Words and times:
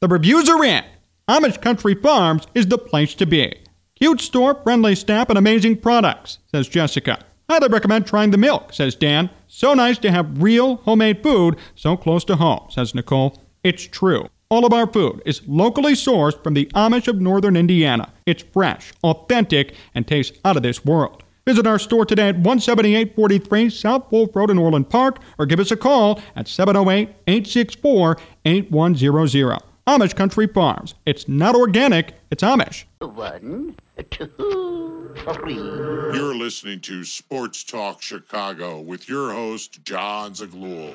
The 0.00 0.06
reviews 0.06 0.48
are 0.48 0.64
in. 0.64 0.84
Amish 1.28 1.60
Country 1.60 1.96
Farms 1.96 2.46
is 2.54 2.68
the 2.68 2.78
place 2.78 3.14
to 3.14 3.26
be. 3.26 3.52
Cute 3.96 4.20
store, 4.20 4.54
friendly 4.62 4.94
staff, 4.94 5.28
and 5.28 5.36
amazing 5.36 5.78
products, 5.78 6.38
says 6.52 6.68
Jessica. 6.68 7.24
Highly 7.50 7.66
recommend 7.66 8.06
trying 8.06 8.30
the 8.30 8.38
milk, 8.38 8.72
says 8.72 8.94
Dan. 8.94 9.28
So 9.48 9.74
nice 9.74 9.98
to 9.98 10.12
have 10.12 10.40
real 10.40 10.76
homemade 10.76 11.20
food 11.24 11.56
so 11.74 11.96
close 11.96 12.22
to 12.26 12.36
home, 12.36 12.68
says 12.70 12.94
Nicole. 12.94 13.42
It's 13.64 13.82
true. 13.82 14.28
All 14.50 14.64
of 14.64 14.72
our 14.72 14.86
food 14.86 15.20
is 15.26 15.42
locally 15.48 15.94
sourced 15.94 16.40
from 16.44 16.54
the 16.54 16.66
Amish 16.76 17.08
of 17.08 17.20
northern 17.20 17.56
Indiana. 17.56 18.12
It's 18.24 18.44
fresh, 18.44 18.92
authentic, 19.02 19.74
and 19.96 20.06
tastes 20.06 20.38
out 20.44 20.56
of 20.56 20.62
this 20.62 20.84
world. 20.84 21.24
Visit 21.44 21.66
our 21.66 21.80
store 21.80 22.06
today 22.06 22.28
at 22.28 22.36
17843 22.36 23.68
South 23.68 24.12
Wolf 24.12 24.36
Road 24.36 24.50
in 24.50 24.58
Orland 24.58 24.90
Park 24.90 25.18
or 25.38 25.46
give 25.46 25.58
us 25.58 25.72
a 25.72 25.76
call 25.76 26.20
at 26.36 26.46
708 26.46 27.08
864 27.26 28.16
8100. 28.44 29.58
Amish 29.88 30.14
Country 30.14 30.46
Farms. 30.46 30.94
It's 31.06 31.26
not 31.26 31.54
organic, 31.54 32.12
it's 32.30 32.42
Amish. 32.42 32.84
One, 32.98 33.74
two, 34.10 35.14
three. 35.32 35.54
You're 35.54 36.34
listening 36.34 36.80
to 36.80 37.04
Sports 37.04 37.64
Talk 37.64 38.02
Chicago 38.02 38.80
with 38.82 39.08
your 39.08 39.32
host, 39.32 39.82
Jon 39.84 40.32
Zaghloul. 40.32 40.94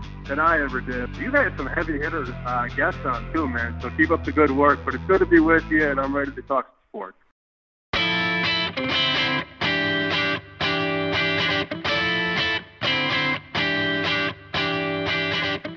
than 0.27 0.39
I 0.39 0.61
ever 0.61 0.81
did. 0.81 1.15
You 1.17 1.31
had 1.31 1.55
some 1.57 1.67
heavy 1.67 1.93
hitters 1.93 2.29
uh, 2.29 2.67
guests 2.75 3.01
on 3.05 3.31
too, 3.33 3.47
man. 3.47 3.79
So 3.81 3.89
keep 3.91 4.11
up 4.11 4.23
the 4.23 4.31
good 4.31 4.51
work. 4.51 4.79
But 4.85 4.95
it's 4.95 5.03
good 5.05 5.19
to 5.19 5.25
be 5.25 5.39
with 5.39 5.63
you, 5.69 5.87
and 5.87 5.99
I'm 5.99 6.15
ready 6.15 6.31
to 6.31 6.41
talk 6.43 6.73
sports. 6.89 7.17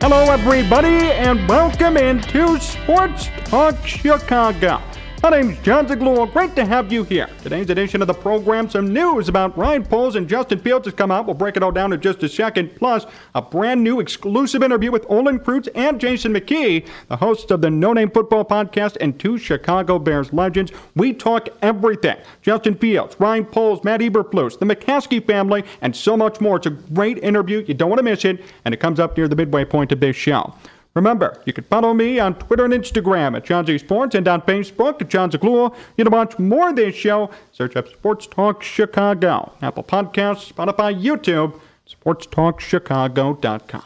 Hello, 0.01 0.31
everybody, 0.31 1.11
and 1.13 1.49
welcome 1.49 1.97
into 1.97 2.61
Sports 2.61 3.31
Talk 3.47 3.87
Chicago. 3.87 4.83
My 5.25 5.31
name's 5.31 5.59
Jon 5.61 5.87
Zaghloul. 5.87 6.31
Great 6.31 6.55
to 6.55 6.67
have 6.67 6.93
you 6.93 7.03
here. 7.03 7.31
Today's 7.43 7.71
edition 7.71 8.03
of 8.03 8.09
the 8.09 8.13
program, 8.13 8.69
some 8.69 8.93
news 8.93 9.31
about 9.31 9.57
Ryan 9.57 9.83
Poles 9.83 10.17
and 10.17 10.29
Justin 10.29 10.59
Fields 10.59 10.87
has 10.87 10.93
come 10.93 11.11
out. 11.11 11.25
We'll 11.25 11.33
break 11.33 11.57
it 11.57 11.63
all 11.63 11.73
down 11.73 11.95
in 11.95 12.01
just 12.03 12.23
a 12.23 12.29
second. 12.29 12.77
Plus, 12.77 13.07
a 13.35 13.41
brand 13.41 13.83
new 13.83 14.01
exclusive 14.01 14.63
interview 14.63 14.91
with 14.91 15.07
Olin 15.09 15.41
Kreutz 15.41 15.67
and 15.75 15.99
Jason 15.99 16.35
McKie, 16.35 16.87
the 17.09 17.17
hosts 17.17 17.51
of 17.51 17.63
the 17.63 17.71
No 17.71 17.95
Name 17.95 18.11
Football 18.11 18.45
Podcast 18.45 18.99
and 19.01 19.19
two 19.19 19.39
Chicago 19.39 19.99
Bears 19.99 20.31
legends. 20.35 20.73
We 20.95 21.15
talk 21.15 21.49
everything. 21.63 22.19
Justin 22.43 22.75
Fields, 22.75 23.17
Ryan 23.19 23.47
Poles, 23.47 23.83
Matt 23.83 24.01
Eberflus, 24.01 24.59
the 24.59 24.67
McCaskey 24.67 25.27
family, 25.27 25.65
and 25.81 25.97
so 25.97 26.19
much 26.19 26.39
more. 26.43 26.59
It's 26.59 26.67
a 26.67 26.71
great 26.71 27.17
interview. 27.25 27.65
You 27.67 27.73
don't 27.73 27.89
want 27.89 27.99
to 27.99 28.05
miss 28.05 28.27
it, 28.27 28.43
and 28.67 28.75
it 28.75 28.79
comes 28.79 29.01
up 29.01 29.17
near 29.17 29.27
the 29.27 29.37
midway 29.37 29.65
point 29.65 29.91
of 29.91 30.01
this 30.01 30.17
show. 30.17 30.53
Remember, 30.95 31.43
you 31.45 31.53
can 31.53 31.65
follow 31.65 31.93
me 31.93 32.21
on 32.21 32.37
Twitter 32.37 32.65
and 32.65 32.73
Instagram 32.73 33.37
at 33.37 33.45
John 33.45 33.67
Z 33.67 33.79
Sports 33.79 34.15
and 34.15 34.29
on 34.29 34.43
Facebook 34.43 35.03
at 35.03 35.09
Jon 35.09 35.29
Zaghloul. 35.31 35.75
You 35.97 36.05
can 36.05 36.13
watch 36.13 36.39
more 36.39 36.69
of 36.71 36.77
this 36.77 36.95
show. 36.95 37.31
Search 37.51 37.75
up 37.75 37.89
Sports 37.89 38.29
Talk 38.29 38.63
Chicago, 38.63 39.53
Apple 39.61 39.83
Podcasts, 39.83 40.53
Spotify, 40.53 40.95
YouTube, 41.01 41.61
sportstalkchicago.com. 41.89 43.83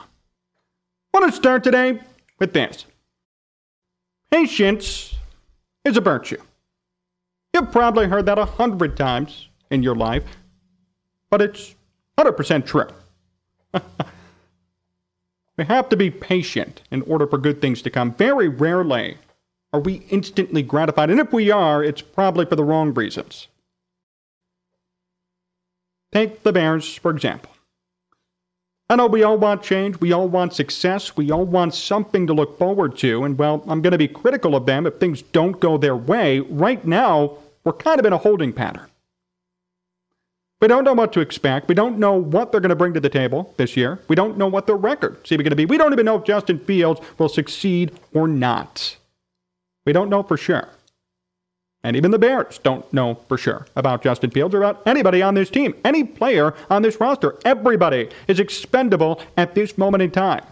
I 1.14 1.18
want 1.18 1.32
to 1.32 1.36
start 1.36 1.64
today 1.64 2.00
with 2.38 2.52
this. 2.52 2.84
Patience 4.30 5.14
is 5.86 5.96
a 5.96 6.02
virtue. 6.02 6.36
You've 7.54 7.72
probably 7.72 8.06
heard 8.06 8.26
that 8.26 8.38
a 8.38 8.44
hundred 8.44 8.98
times 8.98 9.48
in 9.70 9.82
your 9.82 9.94
life, 9.94 10.24
but 11.30 11.40
it's 11.40 11.74
100% 12.18 12.66
true. 12.66 12.88
We 15.58 15.64
have 15.64 15.88
to 15.88 15.96
be 15.96 16.10
patient 16.10 16.82
in 16.92 17.02
order 17.02 17.26
for 17.26 17.36
good 17.36 17.60
things 17.60 17.82
to 17.82 17.90
come. 17.90 18.14
Very 18.14 18.46
rarely 18.46 19.18
are 19.72 19.80
we 19.80 20.06
instantly 20.08 20.62
gratified, 20.62 21.10
and 21.10 21.20
if 21.20 21.32
we 21.32 21.50
are, 21.50 21.82
it's 21.82 22.00
probably 22.00 22.46
for 22.46 22.56
the 22.56 22.64
wrong 22.64 22.94
reasons. 22.94 23.48
Take 26.12 26.42
the 26.44 26.52
Bears, 26.52 26.94
for 26.94 27.10
example. 27.10 27.50
I 28.88 28.96
know 28.96 29.06
we 29.06 29.24
all 29.24 29.36
want 29.36 29.62
change, 29.62 30.00
we 30.00 30.12
all 30.12 30.28
want 30.28 30.54
success, 30.54 31.16
we 31.16 31.30
all 31.30 31.44
want 31.44 31.74
something 31.74 32.26
to 32.26 32.32
look 32.32 32.56
forward 32.56 32.96
to, 32.98 33.24
and 33.24 33.36
well, 33.36 33.62
I'm 33.68 33.82
going 33.82 33.92
to 33.92 33.98
be 33.98 34.08
critical 34.08 34.56
of 34.56 34.64
them 34.64 34.86
if 34.86 34.94
things 34.94 35.20
don't 35.20 35.60
go 35.60 35.76
their 35.76 35.96
way. 35.96 36.40
Right 36.40 36.82
now, 36.86 37.36
we're 37.64 37.74
kind 37.74 38.00
of 38.00 38.06
in 38.06 38.14
a 38.14 38.18
holding 38.18 38.52
pattern. 38.52 38.88
We 40.60 40.66
don't 40.66 40.82
know 40.82 40.92
what 40.92 41.12
to 41.12 41.20
expect. 41.20 41.68
We 41.68 41.74
don't 41.74 41.98
know 41.98 42.14
what 42.14 42.50
they're 42.50 42.60
going 42.60 42.70
to 42.70 42.76
bring 42.76 42.94
to 42.94 43.00
the 43.00 43.08
table 43.08 43.54
this 43.56 43.76
year. 43.76 44.00
We 44.08 44.16
don't 44.16 44.36
know 44.36 44.48
what 44.48 44.66
their 44.66 44.76
record 44.76 45.18
is 45.24 45.30
even 45.30 45.44
going 45.44 45.50
to 45.50 45.56
be. 45.56 45.66
We 45.66 45.78
don't 45.78 45.92
even 45.92 46.04
know 46.04 46.16
if 46.16 46.24
Justin 46.24 46.58
Fields 46.58 47.00
will 47.16 47.28
succeed 47.28 47.92
or 48.12 48.26
not. 48.26 48.96
We 49.86 49.92
don't 49.92 50.10
know 50.10 50.24
for 50.24 50.36
sure. 50.36 50.68
And 51.84 51.96
even 51.96 52.10
the 52.10 52.18
Bears 52.18 52.58
don't 52.58 52.92
know 52.92 53.14
for 53.28 53.38
sure 53.38 53.66
about 53.76 54.02
Justin 54.02 54.30
Fields 54.30 54.52
or 54.52 54.58
about 54.58 54.82
anybody 54.84 55.22
on 55.22 55.34
this 55.34 55.48
team. 55.48 55.74
Any 55.84 56.02
player 56.02 56.54
on 56.68 56.82
this 56.82 56.98
roster, 57.00 57.36
everybody 57.44 58.08
is 58.26 58.40
expendable 58.40 59.22
at 59.36 59.54
this 59.54 59.78
moment 59.78 60.02
in 60.02 60.10
time. 60.10 60.44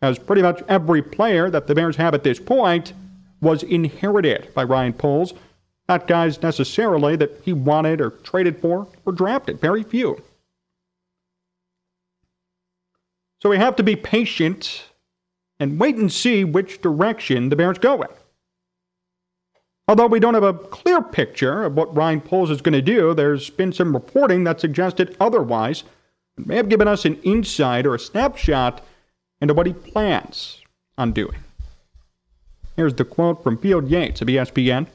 As 0.00 0.20
pretty 0.20 0.42
much 0.42 0.62
every 0.68 1.02
player 1.02 1.50
that 1.50 1.66
the 1.66 1.74
Bears 1.74 1.96
have 1.96 2.14
at 2.14 2.22
this 2.22 2.38
point 2.38 2.92
was 3.40 3.64
inherited 3.64 4.54
by 4.54 4.62
Ryan 4.62 4.92
Poles 4.92 5.34
not 5.88 6.06
guys 6.06 6.42
necessarily 6.42 7.16
that 7.16 7.40
he 7.44 7.52
wanted 7.52 8.00
or 8.00 8.10
traded 8.10 8.60
for 8.60 8.88
or 9.04 9.12
drafted, 9.12 9.60
very 9.60 9.82
few. 9.82 10.22
So 13.40 13.50
we 13.50 13.58
have 13.58 13.76
to 13.76 13.82
be 13.82 13.96
patient 13.96 14.84
and 15.60 15.78
wait 15.78 15.96
and 15.96 16.12
see 16.12 16.44
which 16.44 16.80
direction 16.80 17.48
the 17.48 17.56
Bears 17.56 17.78
go 17.78 18.02
in. 18.02 18.08
Although 19.88 20.08
we 20.08 20.18
don't 20.18 20.34
have 20.34 20.42
a 20.42 20.54
clear 20.54 21.00
picture 21.00 21.64
of 21.64 21.74
what 21.74 21.94
Ryan 21.96 22.20
Poles 22.20 22.50
is 22.50 22.60
going 22.60 22.72
to 22.72 22.82
do, 22.82 23.14
there's 23.14 23.50
been 23.50 23.72
some 23.72 23.94
reporting 23.94 24.44
that 24.44 24.60
suggested 24.60 25.16
otherwise. 25.20 25.84
It 26.36 26.46
may 26.46 26.56
have 26.56 26.68
given 26.68 26.88
us 26.88 27.04
an 27.04 27.20
insight 27.22 27.86
or 27.86 27.94
a 27.94 27.98
snapshot 28.00 28.82
into 29.40 29.54
what 29.54 29.66
he 29.66 29.72
plans 29.72 30.60
on 30.98 31.12
doing. 31.12 31.38
Here's 32.74 32.94
the 32.94 33.04
quote 33.04 33.42
from 33.42 33.58
Field 33.58 33.88
Yates 33.88 34.20
of 34.20 34.28
ESPN. 34.28 34.88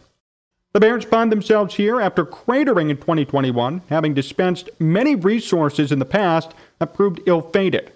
The 0.74 0.80
Bears 0.80 1.04
find 1.04 1.30
themselves 1.32 1.76
here 1.76 2.00
after 2.00 2.26
cratering 2.26 2.90
in 2.90 2.96
2021, 2.96 3.82
having 3.90 4.14
dispensed 4.14 4.70
many 4.80 5.16
resources 5.16 5.92
in 5.92 6.00
the 6.00 6.06
past 6.06 6.54
that 6.80 6.94
proved 6.94 7.20
ill 7.26 7.42
fated. 7.42 7.92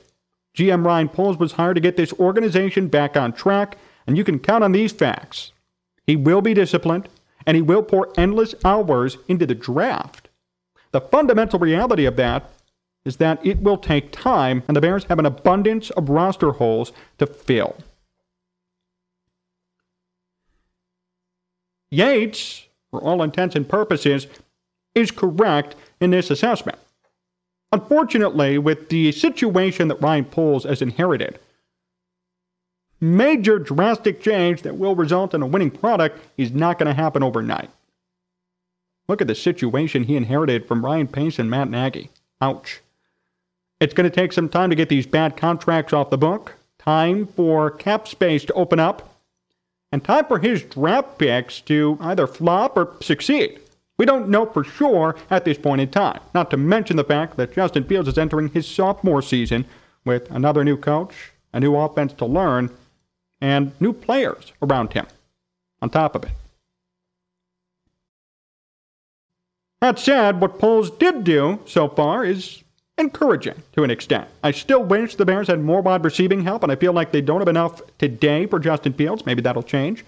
GM 0.57 0.85
Ryan 0.85 1.07
Poles 1.07 1.37
was 1.37 1.53
hired 1.53 1.75
to 1.75 1.81
get 1.81 1.95
this 1.95 2.11
organization 2.13 2.89
back 2.89 3.15
on 3.15 3.31
track, 3.31 3.77
and 4.05 4.17
you 4.17 4.25
can 4.25 4.39
count 4.39 4.63
on 4.63 4.73
these 4.73 4.91
facts. 4.91 5.53
He 6.05 6.17
will 6.17 6.41
be 6.41 6.53
disciplined, 6.53 7.07
and 7.45 7.55
he 7.55 7.61
will 7.61 7.81
pour 7.81 8.11
endless 8.17 8.55
hours 8.65 9.17
into 9.29 9.45
the 9.45 9.55
draft. 9.55 10.27
The 10.91 11.01
fundamental 11.01 11.59
reality 11.59 12.05
of 12.05 12.17
that 12.17 12.49
is 13.05 13.17
that 13.17 13.45
it 13.45 13.61
will 13.61 13.77
take 13.77 14.11
time, 14.11 14.63
and 14.67 14.75
the 14.75 14.81
Bears 14.81 15.05
have 15.05 15.19
an 15.19 15.25
abundance 15.25 15.91
of 15.91 16.09
roster 16.09 16.51
holes 16.51 16.91
to 17.19 17.25
fill. 17.25 17.77
Yates, 21.89 22.64
for 22.95 23.03
all 23.03 23.21
intents 23.21 23.55
and 23.55 23.67
purposes, 23.67 24.27
is 24.93 25.11
correct 25.11 25.75
in 25.99 26.11
this 26.11 26.31
assessment. 26.31 26.77
Unfortunately, 27.73 28.57
with 28.57 28.87
the 28.87 29.11
situation 29.11 29.89
that 29.89 30.01
Ryan 30.01 30.23
Poles 30.23 30.63
has 30.63 30.81
inherited, 30.81 31.39
major 33.01 33.59
drastic 33.59 34.21
change 34.21 34.61
that 34.61 34.77
will 34.77 34.95
result 34.95 35.33
in 35.33 35.41
a 35.41 35.47
winning 35.47 35.71
product 35.71 36.19
is 36.37 36.53
not 36.53 36.79
going 36.79 36.87
to 36.87 36.93
happen 36.93 37.21
overnight. 37.21 37.69
Look 39.09 39.21
at 39.21 39.27
the 39.27 39.35
situation 39.35 40.03
he 40.03 40.15
inherited 40.15 40.65
from 40.65 40.85
Ryan 40.85 41.07
Pace 41.07 41.37
and 41.37 41.49
Matt 41.49 41.69
Nagy. 41.69 42.09
Ouch. 42.41 42.79
It's 43.81 43.93
going 43.93 44.09
to 44.09 44.15
take 44.15 44.31
some 44.31 44.47
time 44.47 44.69
to 44.69 44.75
get 44.75 44.87
these 44.87 45.05
bad 45.05 45.35
contracts 45.35 45.91
off 45.91 46.09
the 46.09 46.17
book, 46.17 46.53
time 46.79 47.27
for 47.27 47.69
cap 47.71 48.07
space 48.07 48.45
to 48.45 48.53
open 48.53 48.79
up, 48.79 49.14
and 49.91 50.03
time 50.03 50.25
for 50.25 50.39
his 50.39 50.63
draft 50.63 51.17
picks 51.17 51.61
to 51.61 51.97
either 52.01 52.27
flop 52.27 52.77
or 52.77 52.95
succeed. 53.01 53.59
We 53.97 54.05
don't 54.05 54.29
know 54.29 54.45
for 54.45 54.63
sure 54.63 55.15
at 55.29 55.45
this 55.45 55.57
point 55.57 55.81
in 55.81 55.89
time, 55.89 56.19
not 56.33 56.51
to 56.51 56.57
mention 56.57 56.97
the 56.97 57.03
fact 57.03 57.37
that 57.37 57.53
Justin 57.53 57.85
Fields 57.85 58.09
is 58.09 58.17
entering 58.17 58.49
his 58.49 58.67
sophomore 58.67 59.21
season 59.21 59.65
with 60.03 60.29
another 60.29 60.63
new 60.63 60.75
coach, 60.75 61.31
a 61.53 61.59
new 61.59 61.75
offense 61.75 62.11
to 62.13 62.25
learn, 62.25 62.69
and 63.39 63.71
new 63.79 63.93
players 63.93 64.51
around 64.61 64.93
him 64.93 65.07
on 65.81 65.89
top 65.89 66.15
of 66.15 66.23
it. 66.23 66.31
That 69.81 69.99
said, 69.99 70.41
what 70.41 70.59
Poles 70.59 70.89
did 70.89 71.23
do 71.23 71.59
so 71.65 71.87
far 71.87 72.25
is 72.25 72.63
encouraging 72.97 73.61
to 73.73 73.83
an 73.83 73.91
extent. 73.91 74.27
I 74.43 74.51
still 74.51 74.83
wish 74.83 75.15
the 75.15 75.25
Bears 75.25 75.47
had 75.47 75.61
more 75.61 75.81
wide 75.81 76.03
receiving 76.03 76.43
help, 76.43 76.63
and 76.63 76.71
I 76.71 76.75
feel 76.75 76.93
like 76.93 77.11
they 77.11 77.21
don't 77.21 77.41
have 77.41 77.47
enough 77.47 77.81
today 77.97 78.45
for 78.45 78.59
Justin 78.59 78.93
Fields. 78.93 79.25
Maybe 79.25 79.41
that'll 79.41 79.63
change. 79.63 80.05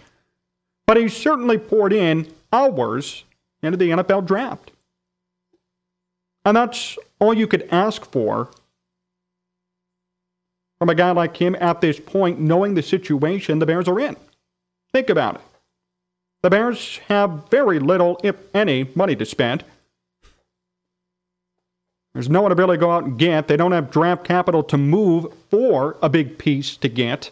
But 0.86 0.98
he 0.98 1.10
certainly 1.10 1.57
poured 1.57 1.92
in 1.92 2.31
hours 2.54 3.25
into 3.62 3.78
the 3.78 3.89
NFL 3.89 4.25
draft. 4.25 4.72
And 6.45 6.56
that's 6.56 6.98
all 7.19 7.34
you 7.34 7.48
could 7.48 7.68
ask 7.72 8.10
for 8.10 8.50
from 10.80 10.90
a 10.90 10.95
guy 10.95 11.12
like 11.12 11.36
him 11.36 11.56
at 11.60 11.81
this 11.81 12.00
point, 12.00 12.40
knowing 12.40 12.74
the 12.74 12.83
situation 12.83 13.60
the 13.60 13.66
Bears 13.66 13.88
are 13.88 14.00
in. 14.00 14.16
Think 14.94 15.10
about 15.10 15.36
it. 15.36 15.42
The 16.44 16.51
Bears 16.51 17.00
have 17.07 17.50
very 17.50 17.80
little, 17.80 18.19
if 18.24 18.36
any, 18.54 18.90
money 18.95 19.16
to 19.16 19.25
spend. 19.25 19.63
There's 22.18 22.31
no 22.31 22.42
one 22.42 22.50
to 22.50 22.56
really 22.56 22.78
go 22.78 22.90
out 22.90 23.04
and 23.04 23.16
get. 23.16 23.48
They 23.48 23.58
don't 23.58 23.74
have 23.74 23.92
draft 23.92 24.24
capital 24.24 24.64
to 24.64 24.75
move 24.75 25.31
for 25.52 25.98
a 26.02 26.10
big 26.10 26.40
piece 26.40 26.75
to 26.78 26.90
get. 26.90 27.30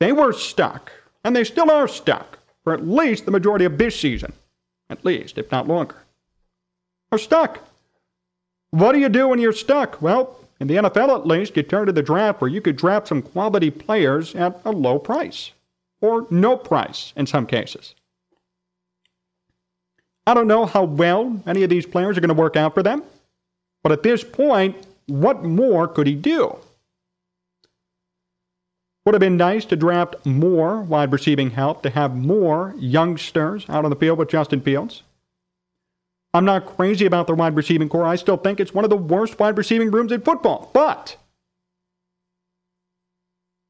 They 0.00 0.10
were 0.10 0.32
stuck, 0.32 0.90
and 1.22 1.36
they 1.36 1.44
still 1.44 1.70
are 1.70 1.86
stuck 1.86 2.40
for 2.64 2.74
at 2.74 2.84
least 2.84 3.26
the 3.26 3.30
majority 3.30 3.64
of 3.64 3.78
this 3.78 3.94
season. 3.94 4.32
At 4.88 5.04
least, 5.04 5.38
if 5.38 5.48
not 5.52 5.68
longer. 5.68 5.94
They're 7.08 7.20
stuck. 7.20 7.60
What 8.72 8.94
do 8.94 8.98
you 8.98 9.08
do 9.08 9.28
when 9.28 9.38
you're 9.38 9.52
stuck? 9.52 10.02
Well, 10.02 10.36
in 10.58 10.66
the 10.66 10.74
NFL 10.74 11.16
at 11.16 11.24
least, 11.24 11.56
you 11.56 11.62
turn 11.62 11.86
to 11.86 11.92
the 11.92 12.02
draft 12.02 12.40
where 12.40 12.50
you 12.50 12.60
could 12.60 12.76
draft 12.76 13.06
some 13.06 13.22
quality 13.22 13.70
players 13.70 14.34
at 14.34 14.60
a 14.64 14.72
low 14.72 14.98
price, 14.98 15.52
or 16.00 16.26
no 16.30 16.56
price 16.56 17.12
in 17.14 17.28
some 17.28 17.46
cases. 17.46 17.94
I 20.26 20.34
don't 20.34 20.48
know 20.48 20.66
how 20.66 20.82
well 20.82 21.40
any 21.46 21.62
of 21.62 21.70
these 21.70 21.86
players 21.86 22.18
are 22.18 22.20
going 22.20 22.26
to 22.26 22.34
work 22.34 22.56
out 22.56 22.74
for 22.74 22.82
them, 22.82 23.04
but 23.82 23.92
at 23.92 24.02
this 24.02 24.22
point, 24.22 24.76
what 25.06 25.42
more 25.42 25.88
could 25.88 26.06
he 26.06 26.14
do? 26.14 26.56
Would 29.04 29.14
have 29.14 29.20
been 29.20 29.36
nice 29.36 29.64
to 29.66 29.76
draft 29.76 30.14
more 30.26 30.82
wide 30.82 31.12
receiving 31.12 31.50
help, 31.50 31.82
to 31.82 31.90
have 31.90 32.14
more 32.14 32.74
youngsters 32.78 33.64
out 33.68 33.84
on 33.84 33.90
the 33.90 33.96
field 33.96 34.18
with 34.18 34.28
Justin 34.28 34.60
Fields. 34.60 35.02
I'm 36.32 36.44
not 36.44 36.66
crazy 36.76 37.06
about 37.06 37.26
the 37.26 37.34
wide 37.34 37.56
receiving 37.56 37.88
core. 37.88 38.04
I 38.04 38.16
still 38.16 38.36
think 38.36 38.60
it's 38.60 38.74
one 38.74 38.84
of 38.84 38.90
the 38.90 38.96
worst 38.96 39.38
wide 39.38 39.58
receiving 39.58 39.90
rooms 39.90 40.12
in 40.12 40.20
football. 40.20 40.70
But 40.72 41.16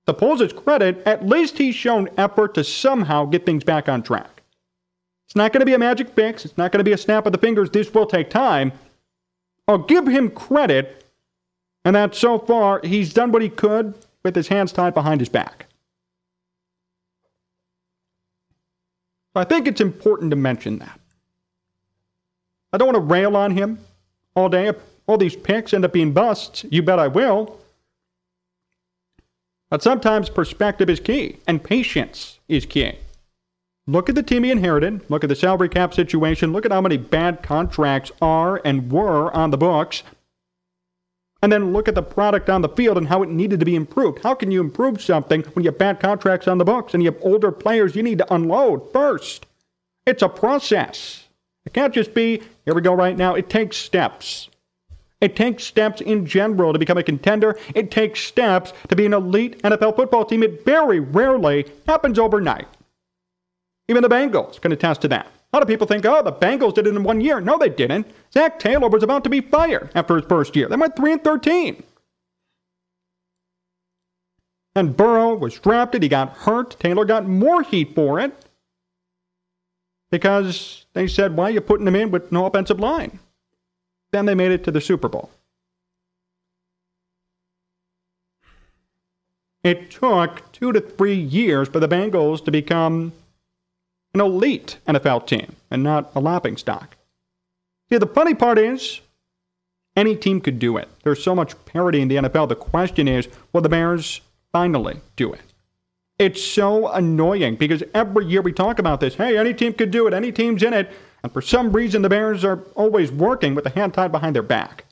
to 0.07 0.12
Poles' 0.12 0.53
credit, 0.53 1.03
at 1.07 1.27
least 1.27 1.59
he's 1.59 1.75
shown 1.75 2.11
effort 2.19 2.55
to 2.55 2.65
somehow 2.65 3.25
get 3.25 3.47
things 3.47 3.65
back 3.65 3.89
on 3.89 4.03
track. 4.03 4.43
It's 5.27 5.37
not 5.37 5.53
going 5.53 5.61
to 5.61 5.67
be 5.67 5.75
a 5.75 5.79
magic 5.79 6.11
fix. 6.11 6.45
It's 6.45 6.59
not 6.59 6.73
going 6.73 6.81
to 6.81 6.85
be 6.85 6.93
a 6.93 6.99
snap 6.99 7.25
of 7.25 7.33
the 7.33 7.39
fingers. 7.39 7.71
This 7.71 7.95
will 7.95 8.07
take 8.07 8.29
time. 8.29 8.73
I'll 9.70 9.78
give 9.78 10.08
him 10.08 10.31
credit, 10.31 11.05
and 11.84 11.94
that 11.94 12.17
so 12.17 12.40
far 12.40 12.81
he's 12.82 13.14
done 13.14 13.31
what 13.31 13.40
he 13.40 13.49
could 13.49 13.94
with 14.25 14.34
his 14.34 14.49
hands 14.49 14.72
tied 14.72 14.94
behind 14.94 15.20
his 15.20 15.28
back. 15.28 15.67
I 19.37 19.44
think 19.44 19.69
it's 19.69 19.81
important 19.81 20.31
to 20.31 20.37
mention 20.37 20.81
that. 20.81 20.99
I 22.72 22.78
don't 22.78 22.88
want 22.88 22.96
to 22.96 23.14
rail 23.14 23.37
on 23.37 23.52
him 23.52 23.78
all 24.34 24.49
day. 24.49 24.67
If 24.67 24.76
all 25.06 25.17
these 25.17 25.37
picks 25.37 25.73
end 25.73 25.84
up 25.84 25.93
being 25.93 26.12
busts, 26.12 26.64
you 26.69 26.82
bet 26.82 26.99
I 26.99 27.06
will. 27.06 27.61
But 29.69 29.84
sometimes 29.84 30.28
perspective 30.28 30.90
is 30.90 30.99
key, 30.99 31.37
and 31.46 31.62
patience 31.62 32.40
is 32.49 32.66
key. 32.66 32.94
Look 33.90 34.08
at 34.08 34.14
the 34.14 34.22
team 34.22 34.44
he 34.44 34.52
inherited. 34.52 35.02
Look 35.10 35.25
at 35.25 35.28
the 35.28 35.34
salary 35.34 35.69
cap 35.69 35.92
situation. 35.92 36.52
Look 36.52 36.64
at 36.64 36.70
how 36.70 36.81
many 36.81 36.96
bad 36.96 37.42
contracts 37.42 38.12
are 38.22 38.62
and 38.64 38.92
were 38.92 39.34
on 39.34 39.50
the 39.50 39.58
books. 39.58 40.04
And 41.42 41.50
then 41.50 41.72
look 41.72 41.88
at 41.88 41.96
the 41.96 42.02
product 42.02 42.48
on 42.48 42.62
the 42.62 42.69
field 42.69 42.98
and 42.98 43.08
how 43.08 43.25
it 43.25 43.31
needed 43.31 43.58
to 43.58 43.66
be 43.66 43.75
improved. 43.75 44.22
How 44.22 44.34
can 44.34 44.52
you 44.52 44.60
improve 44.60 45.02
something 45.02 45.42
when 45.42 45.64
you 45.64 45.72
have 45.72 45.78
bad 45.78 45.98
contracts 45.98 46.46
on 46.46 46.58
the 46.58 46.64
books 46.64 46.94
and 46.94 47.02
you 47.02 47.10
have 47.10 47.20
older 47.20 47.50
players 47.50 47.96
you 47.96 48.04
need 48.04 48.19
to 48.19 48.32
unload 48.32 48.92
first? 48.92 49.46
It's 50.06 50.22
a 50.22 50.28
process. 50.28 51.26
It 51.66 51.72
can't 51.72 51.92
just 51.92 52.14
be, 52.14 52.42
here 52.64 52.75
we 52.75 52.82
go 52.82 52.94
right 52.94 53.16
now. 53.16 53.34
It 53.34 53.50
takes 53.50 53.76
steps. 53.76 54.50
It 55.20 55.34
takes 55.34 55.64
steps 55.64 56.00
in 56.00 56.26
general 56.26 56.72
to 56.72 56.78
become 56.78 56.98
a 56.98 57.02
contender. 57.02 57.58
It 57.75 57.90
takes 57.90 58.20
steps 58.20 58.72
to 58.87 58.94
be 58.94 59.06
an 59.06 59.14
elite 59.14 59.60
NFL 59.62 59.96
football 59.96 60.25
team. 60.25 60.44
It 60.44 60.64
very 60.64 61.00
rarely 61.00 61.66
happens 61.88 62.20
overnight. 62.20 62.69
Even 63.90 64.04
the 64.04 64.08
Bengals 64.08 64.60
can 64.60 64.70
attest 64.70 65.00
to 65.00 65.08
that. 65.08 65.26
A 65.26 65.56
lot 65.56 65.62
of 65.62 65.69
people 65.69 65.84
think, 65.84 66.06
oh, 66.06 66.22
the 66.22 66.32
Bengals 66.32 66.75
did 66.75 66.87
it 66.87 66.94
in 66.94 67.02
one 67.02 67.20
year. 67.20 67.40
No, 67.40 67.58
they 67.58 67.69
didn't. 67.69 68.06
Zac 68.32 68.60
Taylor 68.60 68.88
was 68.88 69.02
about 69.02 69.25
to 69.25 69.31
be 69.31 69.40
fired 69.40 69.90
after 69.96 70.14
his 70.14 70.25
first 70.26 70.54
year. 70.54 70.69
They 70.69 70.76
went 70.76 70.94
3 70.94 71.14
and 71.14 71.25
13. 71.25 71.82
And 74.76 74.96
Burrow 74.96 75.34
was 75.34 75.58
drafted. 75.58 76.04
He 76.04 76.08
got 76.08 76.37
hurt. 76.37 76.78
Taylor 76.78 77.04
got 77.04 77.26
more 77.26 77.62
heat 77.62 77.96
for 77.96 78.20
it 78.20 78.32
because 80.12 80.87
they 80.92 81.08
said, 81.08 81.37
why 81.37 81.46
are 81.46 81.50
you 81.50 81.60
putting 81.60 81.88
him 81.88 81.96
in 81.96 82.12
with 82.12 82.31
no 82.31 82.46
offensive 82.46 82.78
line? 82.78 83.19
Then 84.12 84.26
they 84.26 84.37
made 84.37 84.52
it 84.52 84.62
to 84.62 84.70
the 84.70 84.81
Super 84.81 85.08
Bowl. 85.08 85.31
It 89.64 89.90
took 89.90 90.52
two 90.52 90.70
to 90.70 90.81
three 90.81 91.19
years 91.19 91.69
for 91.69 91.81
the 91.81 91.88
Bengals 91.88 92.44
to 92.44 92.52
become 92.52 93.14
an 94.15 94.21
elite 94.21 94.79
NFL 94.87 95.27
team 95.27 95.57
and 95.71 95.83
not 95.83 96.11
a 96.15 96.21
lapping 96.21 96.57
stock. 96.57 96.97
See, 97.89 97.99
the 97.99 98.07
funny 98.07 98.35
part 98.35 98.59
is, 98.59 99.01
any 99.97 100.15
team 100.17 100.41
could 100.41 100.59
do 100.59 100.77
it. 100.77 100.89
There's 101.03 101.23
so 101.23 101.35
much 101.35 101.65
parity 101.65 102.01
in 102.01 102.09
the 102.09 102.17
NFL. 102.17 102.49
The 102.49 102.57
question 102.57 103.09
is, 103.09 103.29
will 103.53 103.61
the 103.61 103.69
Bears 103.69 104.21
finally 104.53 105.01
do 105.17 105.33
it? 105.33 105.43
It's 106.19 106.43
so 106.45 106.89
annoying 106.89 107.57
because 107.57 107.83
every 107.95 108.26
year 108.26 108.43
we 108.43 108.52
talk 108.52 108.79
about 108.79 109.00
this. 109.00 109.14
Hey, 109.14 109.38
any 109.38 109.55
team 109.55 109.73
could 109.73 109.90
do 109.90 110.07
it. 110.07 110.14
Any 110.14 110.31
team's 110.31 110.62
in 110.62 110.75
it. 110.75 110.93
And 111.23 111.33
for 111.33 111.43
some 111.43 111.73
reason, 111.73 112.02
the 112.02 112.09
Bears 112.09 112.45
are 112.45 112.61
always 112.75 113.11
working 113.11 113.55
with 113.55 113.64
the 113.64 113.71
hand 113.71 113.95
tied 113.95 114.12
behind 114.12 114.35
their 114.37 114.43
back. 114.43 114.85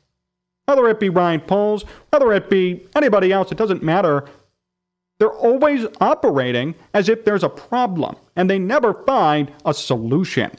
Whether 0.67 0.89
it 0.89 1.01
be 1.01 1.09
Ryan 1.09 1.41
Poles, 1.41 1.85
whether 2.11 2.33
it 2.33 2.51
be 2.51 2.87
anybody 2.95 3.33
else, 3.33 3.53
it 3.53 3.59
doesn't 3.59 3.83
matter. 3.83 4.25
They're 5.19 5.29
always 5.29 5.87
operating 6.01 6.75
as 6.95 7.09
if 7.09 7.25
there's 7.25 7.43
a 7.43 7.49
problem, 7.49 8.17
and 8.37 8.49
they 8.49 8.59
never 8.59 8.95
find 9.05 9.53
a 9.65 9.75
solution. 9.75 10.51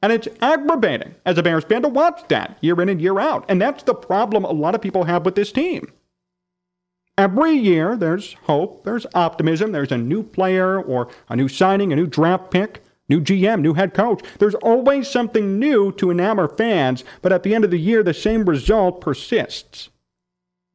And 0.00 0.12
it's 0.12 0.28
aggravating 0.40 1.16
as 1.26 1.38
a 1.38 1.42
Bears 1.42 1.64
fan 1.64 1.82
to 1.82 1.88
watch 1.88 2.22
that 2.28 2.56
year 2.60 2.80
in 2.80 2.88
and 2.88 3.00
year 3.00 3.18
out. 3.18 3.44
And 3.48 3.60
that's 3.60 3.82
the 3.82 3.94
problem 3.94 4.44
a 4.44 4.52
lot 4.52 4.76
of 4.76 4.80
people 4.80 5.04
have 5.04 5.24
with 5.24 5.34
this 5.34 5.50
team. 5.50 5.92
Every 7.16 7.50
year, 7.52 7.96
there's 7.96 8.34
hope, 8.44 8.84
there's 8.84 9.06
optimism, 9.12 9.72
there's 9.72 9.90
a 9.90 9.98
new 9.98 10.22
player 10.22 10.80
or 10.80 11.08
a 11.28 11.34
new 11.34 11.48
signing, 11.48 11.92
a 11.92 11.96
new 11.96 12.06
draft 12.06 12.52
pick, 12.52 12.84
new 13.08 13.20
GM, 13.20 13.60
new 13.60 13.74
head 13.74 13.92
coach. 13.92 14.22
There's 14.38 14.54
always 14.56 15.08
something 15.08 15.58
new 15.58 15.90
to 15.92 16.06
enamor 16.06 16.56
fans, 16.56 17.02
but 17.20 17.32
at 17.32 17.42
the 17.42 17.56
end 17.56 17.64
of 17.64 17.72
the 17.72 17.80
year, 17.80 18.04
the 18.04 18.14
same 18.14 18.44
result 18.44 19.00
persists. 19.00 19.88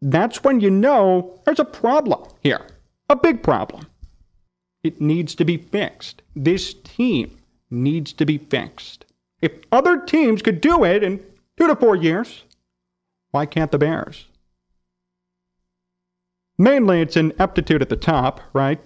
That's 0.01 0.43
when 0.43 0.59
you 0.59 0.69
know 0.69 1.39
there's 1.45 1.61
a 1.61 1.65
problem 1.65 2.27
here, 2.41 2.67
a 3.13 3.15
big 3.15 3.43
problem. 3.43 3.85
It 4.83 4.99
needs 4.99 5.35
to 5.35 5.45
be 5.45 5.57
fixed. 5.57 6.23
This 6.35 6.73
team 6.73 7.37
needs 7.69 8.11
to 8.13 8.25
be 8.25 8.37
fixed. 8.37 9.05
If 9.41 9.51
other 9.71 9.99
teams 9.99 10.41
could 10.41 10.59
do 10.59 10.83
it 10.83 11.03
in 11.03 11.23
two 11.57 11.67
to 11.67 11.75
four 11.75 11.95
years, 11.95 12.43
why 13.31 13.45
can't 13.45 13.71
the 13.71 13.77
Bears? 13.77 14.25
Mainly, 16.57 17.01
it's 17.01 17.15
an 17.15 17.33
aptitude 17.39 17.81
at 17.81 17.89
the 17.89 17.95
top, 17.95 18.41
right? 18.51 18.81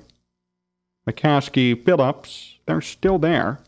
McCaskey, 1.09 1.83
Phillips, 1.85 2.59
they're 2.65 2.81
still 2.81 3.17
there. 3.17 3.59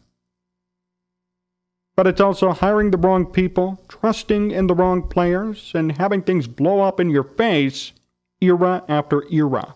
But 1.95 2.07
it's 2.07 2.21
also 2.21 2.51
hiring 2.51 2.91
the 2.91 2.97
wrong 2.97 3.25
people, 3.25 3.83
trusting 3.87 4.51
in 4.51 4.67
the 4.67 4.75
wrong 4.75 5.03
players, 5.03 5.71
and 5.73 5.97
having 5.97 6.21
things 6.21 6.47
blow 6.47 6.81
up 6.81 6.99
in 6.99 7.09
your 7.09 7.23
face 7.23 7.93
era 8.41 8.83
after 8.87 9.23
era. 9.31 9.75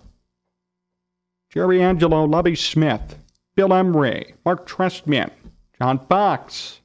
Jerry 1.54 1.84
Angelo, 1.84 2.24
Lovie 2.24 2.56
Smith, 2.56 3.16
Phil 3.56 3.72
Emery, 3.72 4.34
Mark 4.44 4.68
Trestman, 4.68 5.30
John 5.78 6.04
Fox, 6.08 6.80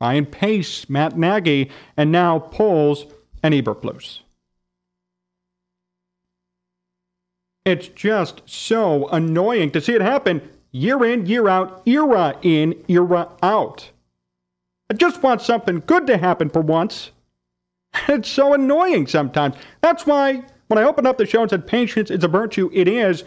Ryan 0.00 0.26
Pace, 0.26 0.88
Matt 0.88 1.18
Nagy, 1.18 1.72
and 1.96 2.12
now 2.12 2.38
Poles 2.38 3.06
and 3.42 3.52
Eberflus. 3.52 4.20
It's 7.64 7.88
just 7.88 8.42
so 8.46 9.08
annoying 9.08 9.72
to 9.72 9.80
see 9.80 9.94
it 9.94 10.00
happen 10.00 10.48
year 10.70 11.04
in, 11.04 11.26
year 11.26 11.48
out, 11.48 11.82
era 11.84 12.38
in, 12.42 12.80
era 12.86 13.28
out. 13.42 13.90
I 14.88 14.94
just 14.94 15.24
want 15.24 15.42
something 15.42 15.82
good 15.84 16.06
to 16.06 16.16
happen 16.16 16.48
for 16.48 16.62
once. 16.62 17.10
It's 18.08 18.28
so 18.28 18.54
annoying 18.54 19.06
sometimes. 19.08 19.56
That's 19.80 20.06
why 20.06 20.44
when 20.68 20.78
I 20.78 20.84
opened 20.84 21.06
up 21.06 21.18
the 21.18 21.26
show 21.26 21.42
and 21.42 21.50
said 21.50 21.66
patience 21.66 22.10
is 22.10 22.24
a 22.24 22.28
virtue, 22.28 22.70
it 22.72 22.88
is. 22.88 23.24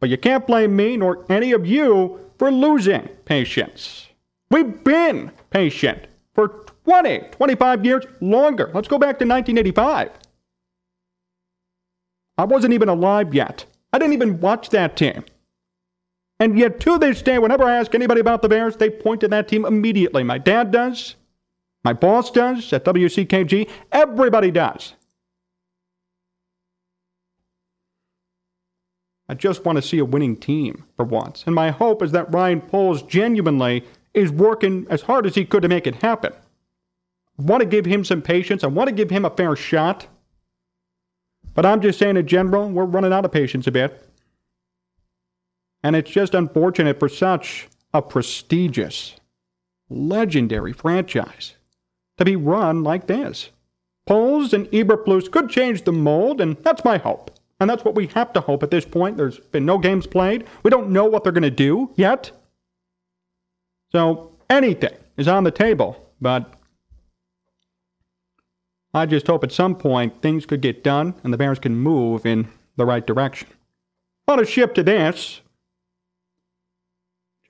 But 0.00 0.10
you 0.10 0.18
can't 0.18 0.46
blame 0.46 0.76
me 0.76 0.96
nor 0.96 1.24
any 1.30 1.52
of 1.52 1.66
you 1.66 2.20
for 2.38 2.50
losing 2.50 3.08
patience. 3.24 4.08
We've 4.50 4.84
been 4.84 5.30
patient 5.50 6.06
for 6.34 6.64
20, 6.84 7.18
25 7.30 7.84
years 7.84 8.04
longer. 8.20 8.70
Let's 8.74 8.88
go 8.88 8.98
back 8.98 9.18
to 9.18 9.24
1985. 9.24 10.10
I 12.36 12.44
wasn't 12.44 12.74
even 12.74 12.88
alive 12.88 13.32
yet. 13.32 13.64
I 13.92 13.98
didn't 13.98 14.14
even 14.14 14.40
watch 14.40 14.70
that 14.70 14.96
team. 14.96 15.24
And 16.40 16.58
yet, 16.58 16.80
to 16.80 16.98
this 16.98 17.22
day, 17.22 17.38
whenever 17.38 17.62
I 17.62 17.76
ask 17.76 17.94
anybody 17.94 18.20
about 18.20 18.42
the 18.42 18.48
Bears, 18.48 18.76
they 18.76 18.90
point 18.90 19.20
to 19.20 19.28
that 19.28 19.46
team 19.46 19.64
immediately. 19.64 20.24
My 20.24 20.38
dad 20.38 20.72
does. 20.72 21.14
My 21.84 21.92
boss 21.92 22.30
does 22.30 22.72
at 22.72 22.84
WCKG. 22.84 23.70
Everybody 23.92 24.50
does. 24.50 24.94
I 29.28 29.34
just 29.34 29.64
want 29.64 29.76
to 29.76 29.82
see 29.82 29.98
a 29.98 30.04
winning 30.04 30.36
team 30.36 30.84
for 30.96 31.04
once. 31.04 31.44
And 31.46 31.54
my 31.54 31.70
hope 31.70 32.02
is 32.02 32.12
that 32.12 32.32
Ryan 32.32 32.60
Poles 32.60 33.02
genuinely 33.02 33.84
is 34.12 34.30
working 34.30 34.86
as 34.90 35.02
hard 35.02 35.26
as 35.26 35.34
he 35.34 35.44
could 35.44 35.62
to 35.62 35.68
make 35.68 35.86
it 35.86 35.96
happen. 35.96 36.32
I 37.38 37.42
want 37.42 37.60
to 37.60 37.66
give 37.66 37.86
him 37.86 38.04
some 38.04 38.22
patience. 38.22 38.62
I 38.62 38.68
want 38.68 38.88
to 38.88 38.94
give 38.94 39.10
him 39.10 39.24
a 39.24 39.30
fair 39.30 39.56
shot. 39.56 40.06
But 41.54 41.66
I'm 41.66 41.80
just 41.80 41.98
saying 41.98 42.16
in 42.16 42.26
general, 42.26 42.68
we're 42.68 42.84
running 42.84 43.12
out 43.12 43.24
of 43.24 43.32
patience 43.32 43.66
a 43.66 43.72
bit. 43.72 44.08
And 45.82 45.96
it's 45.96 46.10
just 46.10 46.34
unfortunate 46.34 46.98
for 46.98 47.08
such 47.08 47.68
a 47.92 48.02
prestigious, 48.02 49.16
legendary 49.88 50.72
franchise 50.72 51.54
to 52.18 52.24
be 52.24 52.36
run 52.36 52.82
like 52.82 53.06
this. 53.06 53.50
Poles 54.06 54.52
and 54.52 54.66
Eberflus 54.66 55.30
could 55.30 55.48
change 55.48 55.82
the 55.82 55.92
mold, 55.92 56.40
and 56.40 56.56
that's 56.58 56.84
my 56.84 56.98
hope. 56.98 57.30
And 57.60 57.70
that's 57.70 57.84
what 57.84 57.94
we 57.94 58.08
have 58.08 58.32
to 58.32 58.40
hope 58.40 58.62
at 58.62 58.70
this 58.70 58.84
point. 58.84 59.16
There's 59.16 59.38
been 59.38 59.64
no 59.64 59.78
games 59.78 60.06
played. 60.06 60.44
We 60.62 60.70
don't 60.70 60.90
know 60.90 61.04
what 61.04 61.22
they're 61.22 61.32
going 61.32 61.42
to 61.42 61.50
do 61.50 61.90
yet. 61.96 62.30
So 63.92 64.32
anything 64.50 64.94
is 65.16 65.28
on 65.28 65.44
the 65.44 65.50
table, 65.50 66.10
but 66.20 66.52
I 68.92 69.06
just 69.06 69.26
hope 69.26 69.44
at 69.44 69.52
some 69.52 69.76
point 69.76 70.20
things 70.20 70.46
could 70.46 70.60
get 70.60 70.84
done 70.84 71.14
and 71.22 71.32
the 71.32 71.38
Bears 71.38 71.58
can 71.58 71.76
move 71.76 72.26
in 72.26 72.48
the 72.76 72.84
right 72.84 73.06
direction. 73.06 73.48
On 74.26 74.40
a 74.40 74.46
ship 74.46 74.74
to 74.74 74.82
this, 74.82 75.40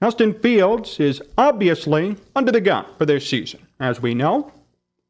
Justin 0.02 0.34
Fields 0.34 1.00
is 1.00 1.22
obviously 1.38 2.16
under 2.36 2.52
the 2.52 2.60
gun 2.60 2.84
for 2.98 3.06
this 3.06 3.28
season, 3.28 3.66
as 3.80 4.02
we 4.02 4.12
know. 4.12 4.52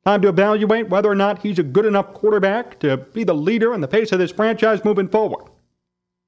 Time 0.04 0.20
to 0.20 0.28
evaluate 0.28 0.90
whether 0.90 1.10
or 1.10 1.14
not 1.14 1.40
he's 1.40 1.58
a 1.58 1.62
good 1.62 1.86
enough 1.86 2.12
quarterback 2.12 2.78
to 2.80 2.98
be 2.98 3.24
the 3.24 3.34
leader 3.34 3.72
and 3.72 3.82
the 3.82 3.88
pace 3.88 4.12
of 4.12 4.18
this 4.18 4.32
franchise 4.32 4.84
moving 4.84 5.08
forward. 5.08 5.46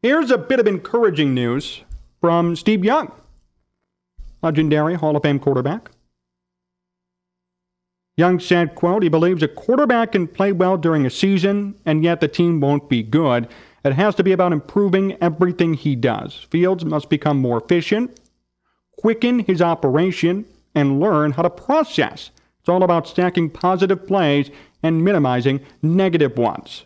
Here's 0.01 0.31
a 0.31 0.39
bit 0.39 0.61
of 0.61 0.67
encouraging 0.67 1.35
news 1.35 1.83
from 2.21 2.57
Steve 2.57 2.85
Young, 2.85 3.13
legendary 4.43 4.95
Hall 4.95 5.15
of 5.15 5.23
Fame 5.23 5.39
quarterback. 5.39 5.91
Young 8.17 8.41
said, 8.41 8.75
quote, 8.75 9.03
he 9.03 9.11
believes 9.11 9.43
a 9.43 9.49
quarterback 9.49 10.13
can 10.13 10.27
play 10.27 10.53
well 10.53 10.79
during 10.79 11.05
a 11.05 11.11
season, 11.11 11.79
and 11.85 12.03
yet 12.03 12.21
the 12.21 12.29
team 12.29 12.61
won't 12.61 12.89
be 12.89 13.03
good. 13.03 13.47
It 13.85 13.93
has 13.93 14.15
to 14.15 14.25
be 14.25 14.33
about 14.33 14.55
improving 14.55 15.19
everything 15.21 15.75
he 15.75 15.95
does. 15.95 16.47
Fields 16.51 16.83
must 16.87 17.11
become 17.11 17.39
more 17.39 17.63
efficient, 17.63 18.19
quicken 18.97 19.41
his 19.41 19.61
operation, 19.61 20.47
and 20.75 20.99
learn 20.99 21.33
how 21.33 21.43
to 21.43 21.51
process 21.51 22.31
it's 22.67 22.73
all 22.73 22.83
about 22.83 23.07
stacking 23.07 23.49
positive 23.49 24.09
plays 24.09 24.51
and 24.83 25.05
minimizing 25.05 25.61
negative 25.83 26.37
ones. 26.37 26.85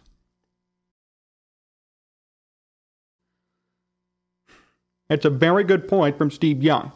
It's 5.09 5.25
a 5.25 5.31
very 5.31 5.65
good 5.65 5.89
point 5.89 6.19
from 6.19 6.31
Steve 6.31 6.63
Young. 6.63 6.93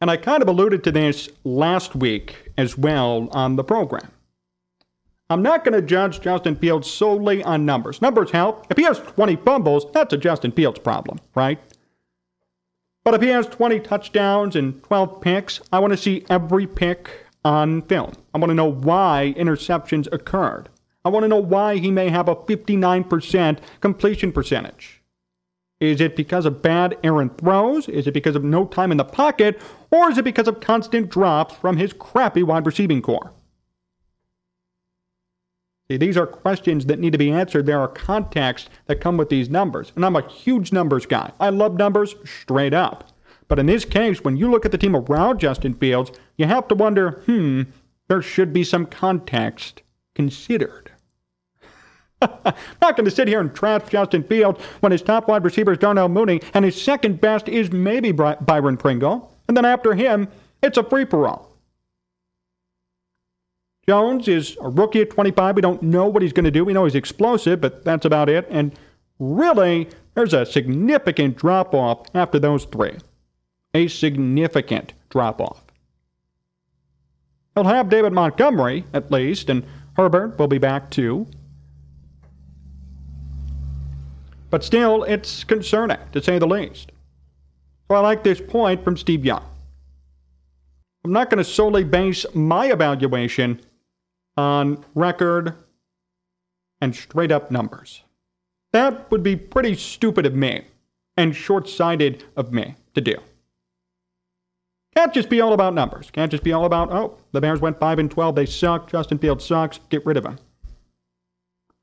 And 0.00 0.08
I 0.08 0.16
kind 0.16 0.40
of 0.40 0.48
alluded 0.48 0.84
to 0.84 0.92
this 0.92 1.28
last 1.42 1.96
week 1.96 2.52
as 2.56 2.78
well 2.78 3.28
on 3.32 3.56
the 3.56 3.64
program. 3.64 4.12
I'm 5.28 5.42
not 5.42 5.64
going 5.64 5.74
to 5.74 5.82
judge 5.82 6.20
Justin 6.20 6.54
Fields 6.54 6.88
solely 6.88 7.42
on 7.42 7.66
numbers. 7.66 8.00
Numbers 8.00 8.30
help. 8.30 8.68
If 8.70 8.76
he 8.76 8.84
has 8.84 9.00
20 9.00 9.34
fumbles, 9.34 9.90
that's 9.90 10.14
a 10.14 10.16
Justin 10.16 10.52
Fields 10.52 10.78
problem, 10.78 11.18
right? 11.34 11.58
But 13.04 13.12
if 13.12 13.20
he 13.20 13.28
has 13.28 13.46
20 13.46 13.80
touchdowns 13.80 14.56
and 14.56 14.82
12 14.82 15.20
picks, 15.20 15.60
I 15.70 15.78
want 15.78 15.92
to 15.92 15.96
see 15.96 16.24
every 16.30 16.66
pick 16.66 17.26
on 17.44 17.82
film. 17.82 18.14
I 18.32 18.38
want 18.38 18.50
to 18.50 18.54
know 18.54 18.70
why 18.70 19.34
interceptions 19.36 20.10
occurred. 20.10 20.70
I 21.04 21.10
want 21.10 21.24
to 21.24 21.28
know 21.28 21.40
why 21.40 21.76
he 21.76 21.90
may 21.90 22.08
have 22.08 22.28
a 22.28 22.36
59% 22.36 23.58
completion 23.80 24.32
percentage. 24.32 25.02
Is 25.80 26.00
it 26.00 26.16
because 26.16 26.46
of 26.46 26.62
bad 26.62 26.96
errant 27.04 27.36
throws? 27.36 27.90
Is 27.90 28.06
it 28.06 28.14
because 28.14 28.36
of 28.36 28.44
no 28.44 28.64
time 28.64 28.90
in 28.90 28.96
the 28.96 29.04
pocket? 29.04 29.60
Or 29.90 30.10
is 30.10 30.16
it 30.16 30.24
because 30.24 30.48
of 30.48 30.60
constant 30.60 31.10
drops 31.10 31.54
from 31.54 31.76
his 31.76 31.92
crappy 31.92 32.42
wide 32.42 32.64
receiving 32.64 33.02
core? 33.02 33.32
See, 35.90 35.98
these 35.98 36.16
are 36.16 36.26
questions 36.26 36.86
that 36.86 36.98
need 36.98 37.12
to 37.12 37.18
be 37.18 37.30
answered. 37.30 37.66
There 37.66 37.80
are 37.80 37.88
contexts 37.88 38.70
that 38.86 39.00
come 39.00 39.18
with 39.18 39.28
these 39.28 39.50
numbers. 39.50 39.92
And 39.94 40.04
I'm 40.04 40.16
a 40.16 40.26
huge 40.26 40.72
numbers 40.72 41.04
guy. 41.04 41.30
I 41.38 41.50
love 41.50 41.76
numbers 41.76 42.14
straight 42.24 42.72
up. 42.72 43.10
But 43.48 43.58
in 43.58 43.66
this 43.66 43.84
case, 43.84 44.24
when 44.24 44.38
you 44.38 44.50
look 44.50 44.64
at 44.64 44.72
the 44.72 44.78
team 44.78 44.96
around 44.96 45.40
Justin 45.40 45.74
Fields, 45.74 46.10
you 46.36 46.46
have 46.46 46.68
to 46.68 46.74
wonder 46.74 47.22
hmm, 47.26 47.62
there 48.08 48.22
should 48.22 48.52
be 48.52 48.64
some 48.64 48.86
context 48.86 49.82
considered. 50.14 50.90
not 52.22 52.56
going 52.80 53.04
to 53.04 53.10
sit 53.10 53.28
here 53.28 53.40
and 53.40 53.54
trash 53.54 53.82
Justin 53.90 54.22
Fields 54.22 54.62
when 54.80 54.92
his 54.92 55.02
top 55.02 55.28
wide 55.28 55.44
receiver 55.44 55.72
is 55.72 55.78
Darnell 55.78 56.08
Mooney 56.08 56.40
and 56.54 56.64
his 56.64 56.80
second 56.80 57.20
best 57.20 57.46
is 57.48 57.70
maybe 57.72 58.12
Byron 58.12 58.78
Pringle. 58.78 59.30
And 59.48 59.56
then 59.56 59.66
after 59.66 59.92
him, 59.92 60.28
it's 60.62 60.78
a 60.78 60.84
free 60.84 61.04
for 61.04 61.28
all. 61.28 61.53
Jones 63.86 64.28
is 64.28 64.56
a 64.60 64.68
rookie 64.68 65.02
at 65.02 65.10
25. 65.10 65.56
We 65.56 65.62
don't 65.62 65.82
know 65.82 66.06
what 66.06 66.22
he's 66.22 66.32
going 66.32 66.44
to 66.44 66.50
do. 66.50 66.64
We 66.64 66.72
know 66.72 66.84
he's 66.84 66.94
explosive, 66.94 67.60
but 67.60 67.84
that's 67.84 68.06
about 68.06 68.28
it. 68.28 68.46
And 68.50 68.72
really, 69.18 69.88
there's 70.14 70.32
a 70.32 70.46
significant 70.46 71.36
drop 71.36 71.74
off 71.74 72.06
after 72.14 72.38
those 72.38 72.64
three. 72.64 72.96
A 73.74 73.88
significant 73.88 74.94
drop 75.10 75.40
off. 75.40 75.62
He'll 77.54 77.64
have 77.64 77.88
David 77.88 78.12
Montgomery, 78.12 78.84
at 78.92 79.12
least, 79.12 79.48
and 79.50 79.64
Herbert 79.96 80.38
will 80.38 80.48
be 80.48 80.58
back 80.58 80.90
too. 80.90 81.26
But 84.50 84.64
still, 84.64 85.02
it's 85.04 85.44
concerning, 85.44 85.98
to 86.12 86.22
say 86.22 86.38
the 86.38 86.46
least. 86.46 86.92
So 87.88 87.96
I 87.96 88.00
like 88.00 88.24
this 88.24 88.40
point 88.40 88.82
from 88.82 88.96
Steve 88.96 89.24
Young. 89.24 89.44
I'm 91.04 91.12
not 91.12 91.28
going 91.28 91.38
to 91.38 91.44
solely 91.44 91.84
base 91.84 92.24
my 92.34 92.66
evaluation 92.66 93.60
on 94.36 94.84
record 94.94 95.54
and 96.80 96.94
straight 96.94 97.32
up 97.32 97.50
numbers. 97.50 98.02
That 98.72 99.10
would 99.10 99.22
be 99.22 99.36
pretty 99.36 99.74
stupid 99.76 100.26
of 100.26 100.34
me 100.34 100.64
and 101.16 101.34
short 101.34 101.68
sighted 101.68 102.24
of 102.36 102.52
me 102.52 102.74
to 102.94 103.00
do. 103.00 103.16
Can't 104.96 105.14
just 105.14 105.28
be 105.28 105.40
all 105.40 105.52
about 105.52 105.74
numbers. 105.74 106.10
Can't 106.10 106.30
just 106.30 106.44
be 106.44 106.52
all 106.52 106.64
about, 106.64 106.92
oh, 106.92 107.18
the 107.32 107.40
Bears 107.40 107.60
went 107.60 107.80
5 107.80 107.98
and 107.98 108.10
12, 108.10 108.34
they 108.34 108.46
suck, 108.46 108.90
Justin 108.90 109.18
Fields 109.18 109.44
sucks, 109.44 109.80
get 109.90 110.04
rid 110.06 110.16
of 110.16 110.24
him. 110.24 110.38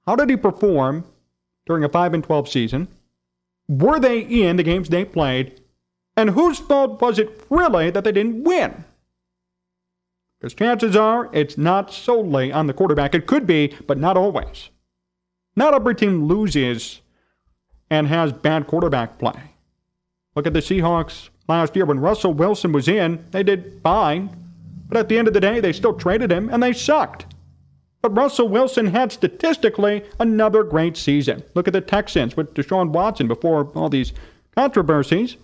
How 0.05 0.15
did 0.15 0.29
he 0.29 0.38
perform 0.38 1.05
during 1.65 1.84
a 1.84 1.89
5 1.89 2.13
and 2.13 2.24
12 2.24 2.50
season? 2.50 2.88
Were 3.67 4.00
they 4.00 4.20
in 4.20 4.55
the 4.55 4.63
games 4.63 4.89
they 4.89 5.05
played? 5.05 5.62
And 6.17 6.31
whose 6.31 6.60
fault 6.60 7.01
was 7.01 7.20
it 7.20 7.46
really 7.50 7.89
that 7.89 8.03
they 8.03 8.12
didn't 8.12 8.43
win? 8.43 8.84
Because 10.41 10.55
chances 10.55 10.95
are 10.95 11.29
it's 11.33 11.55
not 11.55 11.93
solely 11.93 12.51
on 12.51 12.65
the 12.65 12.74
quarterback. 12.74 13.13
It 13.13 13.27
could 13.27 13.45
be, 13.45 13.77
but 13.86 14.00
not 14.00 14.17
always. 14.17 14.71
Not 15.55 15.75
every 15.75 15.93
team 15.93 16.25
loses 16.25 17.01
and 17.91 18.07
has 18.07 18.33
bad 18.33 18.65
quarterback 18.65 19.19
play. 19.19 19.39
Look 20.36 20.48
at 20.48 20.53
the 20.53 20.60
Seahawks 20.60 21.29
last 21.48 21.75
year. 21.75 21.86
When 21.86 22.00
Russell 22.00 22.33
Wilson 22.33 22.71
was 22.71 22.88
in, 22.88 23.24
they 23.29 23.43
did 23.43 23.81
fine. 23.83 24.36
But 24.88 24.98
at 24.98 25.10
the 25.10 25.19
end 25.19 25.27
of 25.27 25.36
the 25.36 25.39
day, 25.39 25.60
they 25.60 25.74
still 25.74 25.93
traded 25.93 26.31
him 26.31 26.50
and 26.50 26.63
they 26.63 26.74
sucked. 26.74 27.27
But 28.01 28.17
Russell 28.17 28.48
Wilson 28.48 28.88
had 28.88 29.12
statistically 29.12 30.03
another 30.19 30.63
great 30.63 30.98
season. 30.98 31.43
Look 31.53 31.67
at 31.67 31.74
the 31.74 31.81
Texans 31.81 32.36
with 32.36 32.55
Deshaun 32.55 32.89
Watson 32.89 33.27
before 33.27 33.65
all 33.75 33.89
these 33.89 34.12
controversies. 34.55 35.38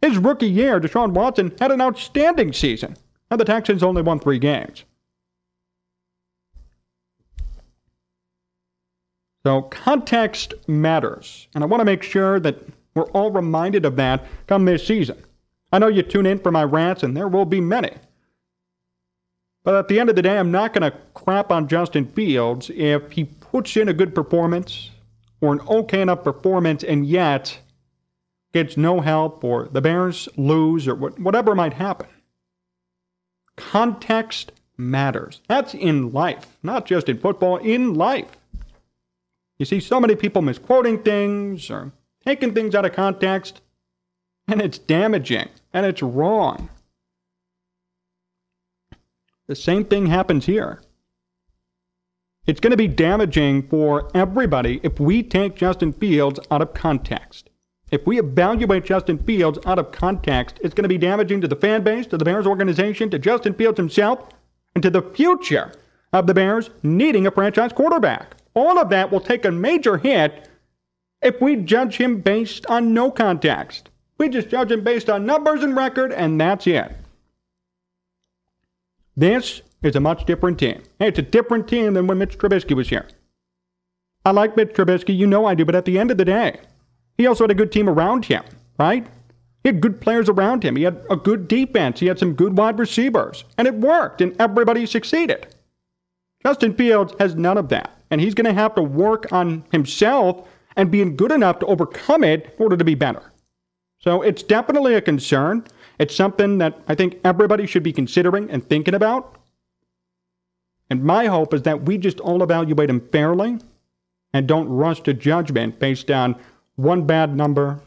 His 0.00 0.16
rookie 0.16 0.48
year, 0.48 0.80
Deshaun 0.80 1.10
Watson 1.10 1.52
had 1.58 1.72
an 1.72 1.80
outstanding 1.80 2.52
season 2.52 2.96
and 3.32 3.40
the 3.40 3.44
Texans 3.46 3.82
only 3.82 4.02
won 4.02 4.18
three 4.18 4.38
games. 4.38 4.84
So 9.44 9.62
context 9.62 10.54
matters. 10.68 11.48
And 11.54 11.64
I 11.64 11.66
want 11.66 11.80
to 11.80 11.84
make 11.86 12.02
sure 12.02 12.38
that 12.40 12.58
we're 12.94 13.10
all 13.10 13.30
reminded 13.30 13.86
of 13.86 13.96
that 13.96 14.26
come 14.46 14.66
this 14.66 14.86
season. 14.86 15.16
I 15.72 15.78
know 15.78 15.88
you 15.88 16.02
tune 16.02 16.26
in 16.26 16.38
for 16.38 16.52
my 16.52 16.62
rants, 16.62 17.02
and 17.02 17.16
there 17.16 17.26
will 17.26 17.46
be 17.46 17.60
many. 17.60 17.92
But 19.64 19.76
at 19.76 19.88
the 19.88 19.98
end 19.98 20.10
of 20.10 20.16
the 20.16 20.22
day, 20.22 20.38
I'm 20.38 20.50
not 20.50 20.74
going 20.74 20.90
to 20.90 20.96
crap 21.14 21.50
on 21.50 21.68
Justin 21.68 22.04
Fields 22.04 22.70
if 22.74 23.12
he 23.12 23.24
puts 23.24 23.76
in 23.76 23.88
a 23.88 23.94
good 23.94 24.14
performance 24.14 24.90
or 25.40 25.54
an 25.54 25.60
okay 25.68 26.02
enough 26.02 26.22
performance 26.22 26.84
and 26.84 27.06
yet 27.06 27.58
gets 28.52 28.76
no 28.76 29.00
help 29.00 29.42
or 29.42 29.68
the 29.72 29.80
Bears 29.80 30.28
lose 30.36 30.86
or 30.86 30.94
whatever 30.96 31.54
might 31.54 31.72
happen. 31.72 32.08
Context 33.70 34.52
matters. 34.76 35.40
That's 35.48 35.72
in 35.72 36.12
life, 36.12 36.58
not 36.62 36.84
just 36.84 37.08
in 37.08 37.18
football, 37.18 37.56
in 37.58 37.94
life. 37.94 38.36
You 39.58 39.64
see 39.64 39.80
so 39.80 40.00
many 40.00 40.16
people 40.16 40.42
misquoting 40.42 41.02
things 41.02 41.70
or 41.70 41.92
taking 42.26 42.52
things 42.52 42.74
out 42.74 42.84
of 42.84 42.92
context, 42.92 43.60
and 44.48 44.60
it's 44.60 44.78
damaging 44.78 45.48
and 45.72 45.86
it's 45.86 46.02
wrong. 46.02 46.68
The 49.46 49.54
same 49.54 49.84
thing 49.84 50.06
happens 50.06 50.46
here. 50.46 50.82
It's 52.46 52.60
going 52.60 52.72
to 52.72 52.76
be 52.76 52.88
damaging 52.88 53.68
for 53.68 54.10
everybody 54.14 54.80
if 54.82 54.98
we 54.98 55.22
take 55.22 55.54
Justin 55.54 55.92
Fields 55.92 56.40
out 56.50 56.62
of 56.62 56.74
context. 56.74 57.48
If 57.92 58.06
we 58.06 58.18
evaluate 58.18 58.86
Justin 58.86 59.18
Fields 59.18 59.58
out 59.66 59.78
of 59.78 59.92
context, 59.92 60.58
it's 60.62 60.74
going 60.74 60.84
to 60.84 60.88
be 60.88 60.96
damaging 60.96 61.42
to 61.42 61.46
the 61.46 61.54
fan 61.54 61.84
base, 61.84 62.06
to 62.06 62.16
the 62.16 62.24
Bears 62.24 62.46
organization, 62.46 63.10
to 63.10 63.18
Justin 63.18 63.52
Fields 63.52 63.76
himself, 63.76 64.30
and 64.74 64.82
to 64.82 64.88
the 64.88 65.02
future 65.02 65.72
of 66.10 66.26
the 66.26 66.32
Bears 66.32 66.70
needing 66.82 67.26
a 67.26 67.30
franchise 67.30 67.70
quarterback. 67.72 68.34
All 68.54 68.78
of 68.78 68.88
that 68.88 69.12
will 69.12 69.20
take 69.20 69.44
a 69.44 69.52
major 69.52 69.98
hit 69.98 70.48
if 71.20 71.38
we 71.42 71.54
judge 71.54 71.98
him 71.98 72.22
based 72.22 72.64
on 72.66 72.94
no 72.94 73.10
context. 73.10 73.90
We 74.16 74.30
just 74.30 74.48
judge 74.48 74.72
him 74.72 74.82
based 74.82 75.10
on 75.10 75.26
numbers 75.26 75.62
and 75.62 75.76
record, 75.76 76.12
and 76.12 76.40
that's 76.40 76.66
it. 76.66 76.96
This 79.14 79.60
is 79.82 79.96
a 79.96 80.00
much 80.00 80.24
different 80.24 80.58
team. 80.58 80.82
It's 80.98 81.18
a 81.18 81.22
different 81.22 81.68
team 81.68 81.92
than 81.92 82.06
when 82.06 82.16
Mitch 82.16 82.38
Trubisky 82.38 82.74
was 82.74 82.88
here. 82.88 83.06
I 84.24 84.30
like 84.30 84.56
Mitch 84.56 84.70
Trubisky, 84.70 85.14
you 85.14 85.26
know 85.26 85.44
I 85.44 85.54
do, 85.54 85.66
but 85.66 85.74
at 85.74 85.84
the 85.84 85.98
end 85.98 86.10
of 86.10 86.16
the 86.16 86.24
day, 86.24 86.60
he 87.22 87.26
also 87.28 87.44
had 87.44 87.50
a 87.52 87.54
good 87.54 87.70
team 87.70 87.88
around 87.88 88.24
him, 88.24 88.42
right? 88.78 89.06
He 89.62 89.68
had 89.68 89.80
good 89.80 90.00
players 90.00 90.28
around 90.28 90.64
him. 90.64 90.74
He 90.74 90.82
had 90.82 91.04
a 91.08 91.16
good 91.16 91.46
defense. 91.46 92.00
He 92.00 92.06
had 92.06 92.18
some 92.18 92.34
good 92.34 92.58
wide 92.58 92.78
receivers. 92.80 93.44
And 93.56 93.68
it 93.68 93.74
worked, 93.74 94.20
and 94.20 94.34
everybody 94.40 94.86
succeeded. 94.86 95.54
Justin 96.44 96.74
Fields 96.74 97.14
has 97.20 97.36
none 97.36 97.56
of 97.56 97.68
that. 97.68 97.96
And 98.10 98.20
he's 98.20 98.34
going 98.34 98.46
to 98.46 98.60
have 98.60 98.74
to 98.74 98.82
work 98.82 99.32
on 99.32 99.64
himself 99.70 100.48
and 100.74 100.90
being 100.90 101.16
good 101.16 101.30
enough 101.30 101.60
to 101.60 101.66
overcome 101.66 102.24
it 102.24 102.54
in 102.56 102.62
order 102.62 102.76
to 102.76 102.84
be 102.84 102.96
better. 102.96 103.22
So 104.00 104.20
it's 104.22 104.42
definitely 104.42 104.94
a 104.94 105.00
concern. 105.00 105.64
It's 106.00 106.16
something 106.16 106.58
that 106.58 106.80
I 106.88 106.96
think 106.96 107.20
everybody 107.22 107.66
should 107.66 107.84
be 107.84 107.92
considering 107.92 108.50
and 108.50 108.68
thinking 108.68 108.94
about. 108.94 109.36
And 110.90 111.04
my 111.04 111.26
hope 111.26 111.54
is 111.54 111.62
that 111.62 111.82
we 111.82 111.98
just 111.98 112.18
all 112.18 112.42
evaluate 112.42 112.90
him 112.90 113.08
fairly 113.12 113.58
and 114.34 114.48
don't 114.48 114.68
rush 114.68 115.02
to 115.02 115.14
judgment 115.14 115.78
based 115.78 116.10
on 116.10 116.36
one 116.82 117.06
bad 117.06 117.34
number, 117.34 117.80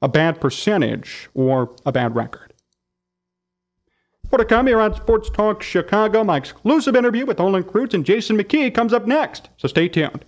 a 0.00 0.08
bad 0.08 0.40
percentage, 0.40 1.28
or 1.34 1.74
a 1.84 1.92
bad 1.92 2.16
record. 2.16 2.52
For 4.30 4.38
to 4.38 4.44
come 4.44 4.66
here 4.66 4.80
on 4.80 4.94
Sports 4.96 5.30
Talk 5.30 5.62
Chicago, 5.62 6.24
my 6.24 6.38
exclusive 6.38 6.96
interview 6.96 7.26
with 7.26 7.38
Olin 7.38 7.62
Kreutz 7.62 7.94
and 7.94 8.04
Jason 8.04 8.36
McKie 8.36 8.74
comes 8.74 8.92
up 8.92 9.06
next, 9.06 9.50
so 9.58 9.68
stay 9.68 9.88
tuned. 9.88 10.24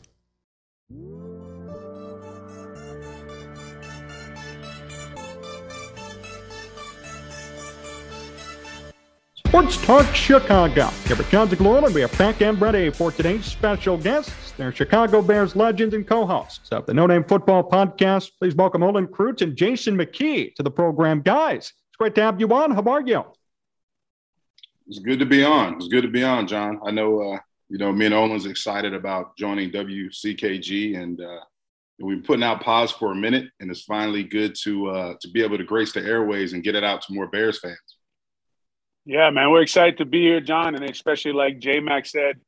Sports 9.47 9.81
Talk 9.87 10.13
Chicago. 10.13 10.89
Here 11.07 11.17
at 11.17 11.29
Jon 11.29 11.49
Zaghloul, 11.49 11.95
we 11.95 12.03
are 12.03 12.09
back 12.09 12.43
and 12.43 12.61
ready 12.61 12.91
for 12.91 13.13
today's 13.13 13.45
special 13.45 13.97
guests. 13.97 14.51
They're 14.57 14.73
Chicago 14.73 15.23
Bears 15.23 15.55
legends 15.55 15.95
and 15.95 16.05
co-hosts 16.05 16.73
of 16.73 16.85
the 16.87 16.93
No 16.93 17.07
Name 17.07 17.23
Football 17.23 17.63
Podcast. 17.63 18.33
Please 18.41 18.57
welcome 18.57 18.83
Olin 18.83 19.07
Kreutz 19.07 19.43
and 19.43 19.55
Jason 19.55 19.97
McKie 19.97 20.53
to 20.57 20.65
the 20.65 20.71
program. 20.71 21.23
Guys, 21.23 21.73
it's 21.89 21.97
great 21.97 22.17
to 22.17 22.23
have 22.23 22.41
you 22.41 22.53
on. 22.53 22.73
How 22.73 22.83
are 22.91 23.01
you? 23.03 23.25
It's 24.89 24.99
good 24.99 25.21
to 25.21 25.27
be 25.27 25.45
on. 25.45 25.77
It's 25.77 25.89
good 25.89 26.03
to 26.03 26.11
be 26.11 26.25
on, 26.25 26.49
John. 26.49 26.81
I 26.85 26.91
know, 26.91 27.35
uh, 27.35 27.39
you 27.69 27.79
know, 27.79 27.93
me 27.93 28.07
and 28.07 28.15
Olin's 28.15 28.47
excited 28.47 28.95
about 28.95 29.37
joining 29.37 29.71
WCKG, 29.71 30.99
and 31.01 31.21
uh, 31.21 31.41
we've 32.01 32.17
been 32.17 32.25
putting 32.25 32.43
out 32.43 32.63
pause 32.63 32.91
for 32.91 33.13
a 33.13 33.17
minute, 33.17 33.49
and 33.61 33.71
it's 33.71 33.85
finally 33.85 34.25
good 34.25 34.57
to 34.65 34.89
uh, 34.89 35.15
to 35.21 35.29
be 35.31 35.45
able 35.45 35.57
to 35.57 35.65
grace 35.65 35.93
the 35.93 36.03
airways 36.03 36.53
and 36.53 36.65
get 36.65 36.75
it 36.75 36.83
out 36.83 37.01
to 37.03 37.15
more 37.15 37.29
Bears 37.29 37.61
fans. 37.61 37.86
Yeah, 39.09 39.31
man, 39.31 39.53
we're 39.53 39.63
excited 39.63 39.99
to 39.99 40.05
be 40.05 40.23
here, 40.23 40.41
John, 40.41 40.75
and 40.75 40.85
especially 40.85 41.33
like 41.33 41.61
J 41.61 41.79
Mac 41.79 42.07
said, 42.07 42.41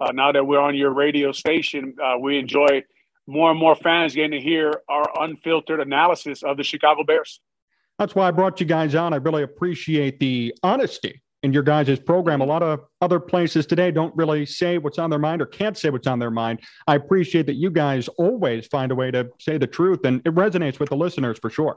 uh, 0.00 0.12
now 0.12 0.32
that 0.32 0.46
we're 0.46 0.58
on 0.58 0.74
your 0.74 0.90
radio 0.90 1.30
station, 1.30 1.94
uh, 2.02 2.16
we 2.18 2.38
enjoy 2.38 2.84
more 3.26 3.50
and 3.50 3.60
more 3.60 3.76
fans 3.76 4.14
getting 4.14 4.30
to 4.30 4.40
hear 4.40 4.72
our 4.88 5.04
unfiltered 5.22 5.78
analysis 5.78 6.42
of 6.42 6.56
the 6.56 6.64
Chicago 6.64 7.04
Bears. 7.04 7.40
That's 7.98 8.14
why 8.14 8.28
I 8.28 8.30
brought 8.30 8.60
you 8.60 8.66
guys 8.66 8.94
on. 8.94 9.12
I 9.12 9.16
really 9.16 9.42
appreciate 9.42 10.18
the 10.18 10.54
honesty 10.62 11.22
in 11.42 11.52
your 11.52 11.62
guys' 11.62 11.98
program. 11.98 12.40
A 12.40 12.46
lot 12.46 12.62
of 12.62 12.80
other 13.02 13.20
places 13.20 13.66
today 13.66 13.90
don't 13.90 14.16
really 14.16 14.46
say 14.46 14.78
what's 14.78 14.98
on 14.98 15.10
their 15.10 15.18
mind 15.18 15.42
or 15.42 15.46
can't 15.46 15.76
say 15.76 15.90
what's 15.90 16.06
on 16.06 16.18
their 16.18 16.30
mind. 16.30 16.60
I 16.86 16.94
appreciate 16.94 17.44
that 17.44 17.56
you 17.56 17.70
guys 17.70 18.08
always 18.08 18.66
find 18.68 18.90
a 18.90 18.94
way 18.94 19.10
to 19.10 19.28
say 19.38 19.58
the 19.58 19.66
truth, 19.66 20.00
and 20.04 20.22
it 20.24 20.34
resonates 20.34 20.80
with 20.80 20.88
the 20.88 20.96
listeners 20.96 21.38
for 21.38 21.50
sure. 21.50 21.76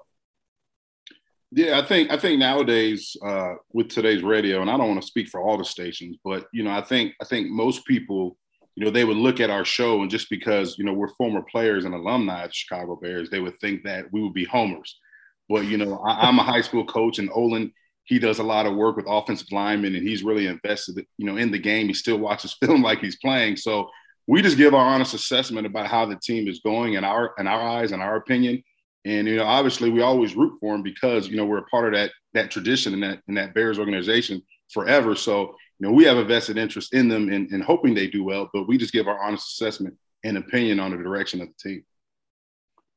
Yeah, 1.52 1.80
I 1.80 1.82
think 1.84 2.12
I 2.12 2.18
think 2.18 2.40
nowadays 2.40 3.18
uh, 3.26 3.56
with 3.74 3.90
today's 3.90 4.22
radio, 4.22 4.62
and 4.62 4.70
I 4.70 4.78
don't 4.78 4.90
want 4.90 5.02
to 5.02 5.08
speak 5.08 5.30
for 5.30 5.42
all 5.42 5.58
the 5.58 5.66
stations, 5.66 6.18
but 6.24 6.46
you 6.54 6.64
know, 6.64 6.72
I 6.72 6.82
think 6.82 7.16
I 7.22 7.26
think 7.26 7.50
most 7.50 7.86
people, 7.86 8.38
you 8.76 8.86
know, 8.86 8.92
they 8.92 9.04
would 9.04 9.18
look 9.18 9.40
at 9.40 9.50
our 9.50 9.66
show 9.66 10.02
and 10.02 10.12
just 10.12 10.30
because 10.30 10.78
you 10.78 10.86
know 10.86 10.94
we're 10.94 11.08
former 11.16 11.42
players 11.42 11.86
and 11.86 11.96
alumni 11.96 12.44
of 12.44 12.54
Chicago 12.54 12.96
Bears, 12.96 13.32
they 13.32 13.40
would 13.40 13.58
think 13.60 13.84
that 13.84 14.06
we 14.12 14.22
would 14.22 14.34
be 14.34 14.46
homers. 14.46 15.00
But 15.48 15.66
you 15.66 15.78
know, 15.78 15.98
I, 16.06 16.28
I'm 16.28 16.38
a 16.38 16.44
high 16.44 16.62
school 16.62 16.86
coach, 16.86 17.18
and 17.18 17.32
Olin 17.34 17.72
he 18.04 18.20
does 18.20 18.40
a 18.40 18.44
lot 18.44 18.66
of 18.66 18.76
work 18.76 18.96
with 18.96 19.06
offensive 19.08 19.52
linemen, 19.52 19.96
and 19.96 20.08
he's 20.08 20.24
really 20.24 20.48
invested, 20.48 21.06
you 21.18 21.26
know, 21.28 21.38
in 21.38 21.52
the 21.52 21.60
game. 21.60 21.88
He 21.88 21.94
still 21.94 22.18
watches 22.18 22.54
film 22.62 22.84
like 22.84 23.00
he's 23.00 23.18
playing, 23.18 23.58
so 23.58 23.90
we 24.28 24.44
just 24.44 24.58
give 24.58 24.76
our 24.76 24.86
honest 24.86 25.16
assessment 25.16 25.66
about 25.66 25.88
how 25.88 26.06
the 26.06 26.16
team 26.16 26.48
is 26.48 26.60
going 26.60 26.94
in 26.94 27.04
our 27.04 27.34
in 27.40 27.48
our 27.48 27.60
eyes 27.60 27.92
and 27.92 28.04
our 28.04 28.18
opinion 28.18 28.62
and 29.06 29.28
you 29.28 29.38
know, 29.38 29.46
obviously, 29.46 29.90
we 29.90 30.02
always 30.02 30.36
root 30.36 30.58
for 30.60 30.74
them 30.74 30.84
because 30.84 31.28
you 31.28 31.38
know 31.38 31.46
we're 31.46 31.60
a 31.60 31.66
part 31.66 31.88
of 31.88 31.94
that 31.94 32.12
that 32.34 32.52
tradition 32.52 32.94
and 32.94 33.04
that 33.04 33.22
in 33.28 33.36
that 33.36 33.54
Bears 33.54 33.80
organization 33.80 34.42
forever. 34.72 35.16
So 35.16 35.56
you 35.80 35.88
know, 35.88 35.92
we 35.94 36.04
have 36.04 36.18
a 36.18 36.26
vested 36.26 36.58
interest 36.58 36.94
in 36.94 37.08
them 37.08 37.30
and, 37.30 37.50
and 37.52 37.64
hoping 37.64 37.94
they 37.94 38.08
do 38.08 38.24
well. 38.24 38.50
But 38.54 38.68
we 38.68 38.78
just 38.78 38.94
give 38.94 39.08
our 39.08 39.22
honest 39.22 39.54
assessment 39.54 39.96
and 40.24 40.38
opinion 40.38 40.80
on 40.80 40.92
the 40.92 40.98
direction 40.98 41.42
of 41.42 41.48
the 41.48 41.70
team. 41.70 41.86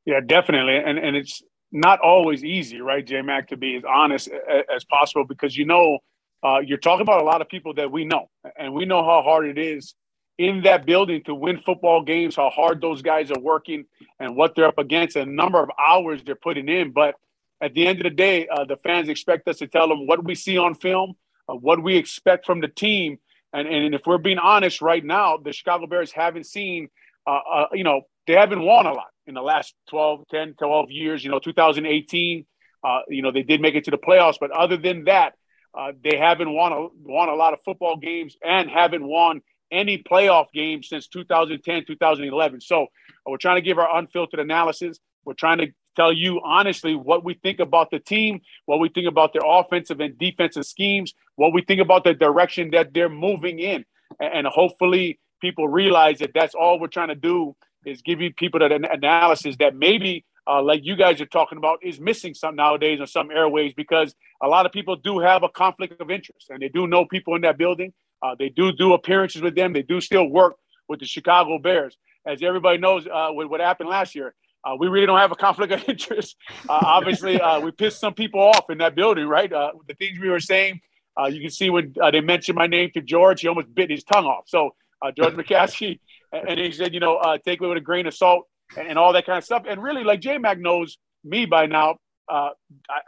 Yeah, 0.04 0.20
definitely, 0.26 0.76
and 0.76 0.98
and 0.98 1.16
it's 1.16 1.42
not 1.70 2.00
always 2.00 2.44
easy, 2.44 2.80
right, 2.80 3.06
J 3.06 3.22
Mac, 3.22 3.48
to 3.48 3.56
be 3.56 3.76
as 3.76 3.82
honest 3.88 4.28
as 4.74 4.84
possible 4.84 5.24
because 5.24 5.56
you 5.56 5.64
know 5.64 5.98
uh, 6.42 6.58
you're 6.58 6.78
talking 6.78 7.02
about 7.02 7.22
a 7.22 7.24
lot 7.24 7.40
of 7.40 7.48
people 7.48 7.74
that 7.74 7.92
we 7.92 8.04
know, 8.04 8.28
and 8.58 8.74
we 8.74 8.84
know 8.84 9.04
how 9.04 9.22
hard 9.22 9.46
it 9.46 9.58
is 9.58 9.94
in 10.42 10.62
that 10.62 10.85
building 10.85 11.22
to 11.24 11.35
win 11.35 11.61
football 11.61 12.02
games, 12.02 12.35
how 12.35 12.50
hard 12.50 12.81
those 12.81 13.00
guys 13.00 13.31
are 13.31 13.40
working 13.40 13.85
and 14.18 14.37
what 14.37 14.57
they're 14.57 14.66
up 14.66 14.78
against, 14.78 15.14
and 15.14 15.31
the 15.31 15.35
number 15.35 15.62
of 15.62 15.70
hours 15.78 16.20
they're 16.24 16.35
putting 16.35 16.68
in. 16.68 16.90
But 16.90 17.14
at 17.61 17.74
the 17.74 17.87
end 17.87 18.00
of 18.00 18.05
the 18.05 18.11
day, 18.11 18.48
uh, 18.48 18.64
the 18.64 18.76
fans 18.76 19.09
expect 19.09 19.46
us 19.46 19.59
to 19.59 19.68
tell 19.68 19.88
them 19.88 20.07
what 20.09 20.24
we 20.24 20.35
see 20.35 20.59
on 20.59 20.74
film, 20.74 21.14
uh, 21.48 21.55
what 21.55 21.81
we 21.81 21.96
expect 21.96 22.44
from 22.44 22.61
the 22.61 22.66
team. 22.66 23.18
And, 23.52 23.68
and 23.68 23.94
if 23.94 24.02
we're 24.05 24.18
being 24.18 24.38
honest 24.38 24.83
right 24.83 25.05
now, 25.05 25.37
the 25.37 25.52
Chicago 25.52 25.87
Bears 25.87 26.11
haven't 26.11 26.46
seen, 26.46 26.88
uh, 27.24 27.40
uh 27.55 27.66
you 27.72 27.85
know, 27.85 28.02
they 28.26 28.35
haven't 28.35 28.62
won 28.62 28.87
a 28.87 28.92
lot 28.92 29.11
in 29.26 29.35
the 29.35 29.42
last 29.42 29.74
12, 29.90 30.24
10, 30.28 30.55
12 30.55 30.90
years. 30.90 31.22
You 31.22 31.31
know, 31.31 31.38
2018, 31.38 32.44
uh, 32.83 32.98
you 33.09 33.22
know, 33.22 33.31
they 33.31 33.44
did 33.44 33.61
make 33.61 33.76
it 33.76 33.85
to 33.85 33.92
the 33.92 33.98
playoffs. 33.98 34.38
But 34.40 34.50
other 34.50 34.76
than 34.76 35.05
that, 35.05 35.35
uh, 35.72 35.92
they 36.02 36.16
haven't 36.16 36.52
won 36.52 36.72
a, 36.72 36.88
won 37.05 37.28
a 37.28 37.35
lot 37.35 37.52
of 37.52 37.61
football 37.62 37.96
games 37.96 38.37
and 38.44 38.68
haven't 38.68 39.07
won 39.07 39.40
any 39.72 39.98
playoff 39.98 40.46
game 40.52 40.82
since 40.82 41.08
2010, 41.08 41.85
2011. 41.87 42.61
So 42.61 42.87
we're 43.26 43.37
trying 43.38 43.56
to 43.56 43.62
give 43.62 43.78
our 43.78 43.98
unfiltered 43.98 44.40
analysis. 44.40 44.98
We're 45.24 45.35
trying 45.35 45.58
to 45.58 45.68
tell 45.96 46.12
you 46.12 46.40
honestly 46.44 46.94
what 46.94 47.24
we 47.24 47.35
think 47.35 47.61
about 47.61 47.90
the 47.90 47.98
team, 47.98 48.40
what 48.66 48.80
we 48.80 48.88
think 48.88 49.08
about 49.08 49.32
their 49.32 49.42
offensive 49.44 50.00
and 50.00 50.16
defensive 50.18 50.64
schemes, 50.64 51.14
what 51.37 51.52
we 51.52 51.62
think 51.62 51.80
about 51.80 52.04
the 52.04 52.14
direction 52.14 52.70
that 52.72 52.94
they're 52.94 53.08
moving 53.08 53.58
in. 53.58 53.85
And 54.20 54.46
hopefully 54.46 55.18
people 55.40 55.68
realize 55.68 56.18
that 56.18 56.30
that's 56.35 56.54
all 56.54 56.78
we're 56.78 56.88
trying 56.88 57.08
to 57.08 57.14
do 57.14 57.56
is 57.85 58.02
give 58.02 58.20
you 58.20 58.32
people 58.32 58.61
that 58.61 58.72
analysis 58.72 59.56
that 59.58 59.74
maybe 59.74 60.24
uh, 60.46 60.62
like 60.62 60.80
you 60.85 60.96
guys 60.96 61.20
are 61.20 61.26
talking 61.26 61.58
about 61.58 61.78
is 61.82 62.00
missing 62.00 62.35
some 62.35 62.56
nowadays 62.56 63.00
on 63.00 63.06
some 63.06 63.30
airways 63.30 63.72
because 63.74 64.14
a 64.42 64.48
lot 64.48 64.66
of 64.66 64.72
people 64.72 64.96
do 64.96 65.20
have 65.20 65.42
a 65.42 65.48
conflict 65.48 66.00
of 66.00 66.11
interest 66.11 66.50
and 66.50 66.61
they 66.61 66.68
do 66.68 66.87
know 66.87 67.04
people 67.04 67.35
in 67.37 67.42
that 67.42 67.58
building 67.58 67.92
uh, 68.22 68.35
they 68.38 68.48
do 68.48 68.72
do 68.72 68.92
appearances 68.92 69.42
with 69.42 69.54
them. 69.54 69.72
They 69.72 69.82
do 69.82 70.00
still 70.00 70.26
work 70.26 70.56
with 70.88 71.00
the 71.00 71.06
Chicago 71.06 71.58
Bears. 71.58 71.96
as 72.26 72.42
everybody 72.42 72.78
knows, 72.78 73.06
uh, 73.06 73.28
with 73.30 73.48
what 73.48 73.61
happened 73.61 73.88
last 73.88 74.14
year, 74.14 74.35
uh, 74.64 74.76
we 74.78 74.87
really 74.87 75.06
don't 75.06 75.18
have 75.18 75.32
a 75.32 75.37
conflict 75.37 75.72
of 75.72 75.82
interest. 75.88 76.37
Uh, 76.68 76.78
obviously, 76.82 77.40
uh, 77.40 77.61
we 77.61 77.70
pissed 77.72 77.98
some 77.98 78.14
people 78.14 78.40
off 78.40 78.70
in 78.70 78.78
that 78.78 78.94
building, 78.94 79.26
right? 79.26 79.52
Uh, 79.52 79.72
the 79.88 79.94
things 79.94 80.18
we 80.20 80.28
were 80.28 80.40
saying, 80.40 80.80
you 81.28 81.40
can 81.40 81.50
see 81.50 81.68
when 81.68 81.94
they 82.11 82.20
mentioned 82.20 82.56
my 82.56 82.66
name 82.66 82.90
to 82.94 83.02
George, 83.02 83.40
he 83.40 83.48
almost 83.48 83.74
bit 83.74 83.90
his 83.90 84.04
tongue 84.04 84.24
off. 84.24 84.44
So 84.46 84.74
George 85.16 85.35
McCaskey, 85.35 85.98
and 86.32 86.58
he 86.58 86.72
said, 86.72 86.94
you 86.94 87.00
know, 87.00 87.20
take 87.44 87.61
it 87.61 87.66
with 87.66 87.76
a 87.76 87.82
grain 87.82 88.06
of 88.06 88.14
salt 88.14 88.46
and, 88.76 88.88
and, 88.88 88.98
all 88.98 89.12
that 89.12 89.26
kind 89.26 89.37
of 89.37 89.44
stuff. 89.44 89.64
And 89.68 89.82
really, 89.82 90.04
like 90.04 90.20
J 90.20 90.38
Mac 90.38 90.58
knows 90.58 90.96
me 91.24 91.44
by 91.44 91.66
now. 91.66 91.96
I, 92.28 92.50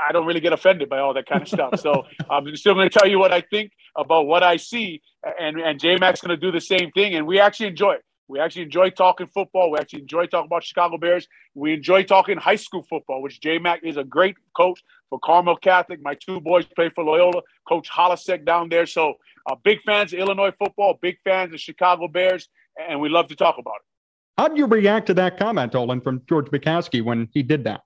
I, 0.09 0.13
don't 0.13 0.27
really 0.27 0.41
get 0.41 0.53
offended 0.53 0.89
by 0.89 0.99
all 0.99 1.15
that 1.15 1.27
kind 1.27 1.43
of 1.43 1.49
stuff. 1.49 1.81
So 1.81 2.05
I'm 2.31 2.55
still 2.57 2.75
going 2.75 2.89
to 2.89 2.99
tell 2.99 3.09
you 3.09 3.19
what 3.19 3.33
I 3.33 3.41
think 3.41 3.73
about 3.97 4.27
what 4.27 4.43
I 4.43 4.57
see, 4.57 5.03
and 5.41 5.59
and 5.59 5.81
J 5.81 5.97
Mac's 5.97 6.21
going 6.21 6.39
to 6.39 6.41
do 6.41 6.51
the 6.51 6.61
same 6.61 6.91
thing, 6.93 7.15
and 7.15 7.27
we 7.27 7.39
actually 7.41 7.69
enjoy 7.69 7.93
it. 7.93 8.05
We 8.27 8.41
actually 8.41 8.63
enjoy 8.63 8.91
talking 8.91 9.27
football. 9.27 9.71
We 9.71 9.79
actually 9.79 10.01
enjoy 10.01 10.27
talking 10.27 10.47
about 10.47 10.65
Chicago 10.65 10.97
Bears. 10.97 11.29
We 11.55 11.75
enjoy 11.75 12.05
talking 12.05 12.39
high 12.39 12.57
school 12.57 12.83
football, 12.89 13.21
which 13.21 13.41
J 13.41 13.59
Mac 13.59 13.81
is 13.85 13.97
a 13.97 14.05
great 14.05 14.37
coach 14.57 14.83
for 15.11 15.19
Carmel 15.23 15.57
Catholic. 15.57 16.01
My 16.03 16.15
two 16.15 16.41
boys 16.41 16.65
play 16.65 16.91
for 16.95 17.05
Loyola, 17.05 17.43
Coach 17.69 17.91
Holecek 17.91 18.45
down 18.45 18.71
there. 18.71 18.87
So, 18.87 19.15
uh, 19.51 19.57
big 19.63 19.83
fans 19.83 20.13
of 20.15 20.21
Illinois 20.21 20.53
football, 20.59 20.99
big 21.01 21.19
fans 21.23 21.53
of 21.53 21.61
Chicago 21.61 22.09
Bears, 22.09 22.49
and 22.89 22.99
we 23.01 23.11
love 23.11 23.29
to 23.29 23.37
talk 23.37 23.57
about 23.59 23.75
it. 23.77 24.39
How 24.39 24.49
did 24.49 24.59
you 24.59 24.67
react 24.67 25.07
to 25.09 25.15
that 25.15 25.39
comment, 25.39 25.75
Olin, 25.75 26.01
from 26.01 26.23
George 26.29 26.47
McCaskey 26.47 27.05
when 27.05 27.29
he 27.33 27.43
did 27.43 27.63
that? 27.65 27.83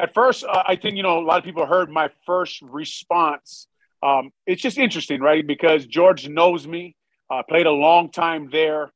At 0.00 0.14
first, 0.14 0.44
uh, 0.44 0.62
I 0.66 0.76
think, 0.76 0.96
you 0.96 1.02
know, 1.02 1.18
a 1.18 1.26
lot 1.30 1.36
of 1.36 1.44
people 1.44 1.66
heard 1.66 1.90
my 1.90 2.08
first 2.24 2.62
response. 2.62 3.66
Um, 4.02 4.30
it's 4.46 4.62
just 4.62 4.78
interesting, 4.78 5.20
right? 5.20 5.46
Because 5.46 5.84
George 5.84 6.26
knows 6.26 6.66
me, 6.66 6.96
uh, 7.28 7.42
played 7.46 7.66
a 7.66 7.70
long 7.70 8.10
time 8.10 8.48
there 8.50 8.90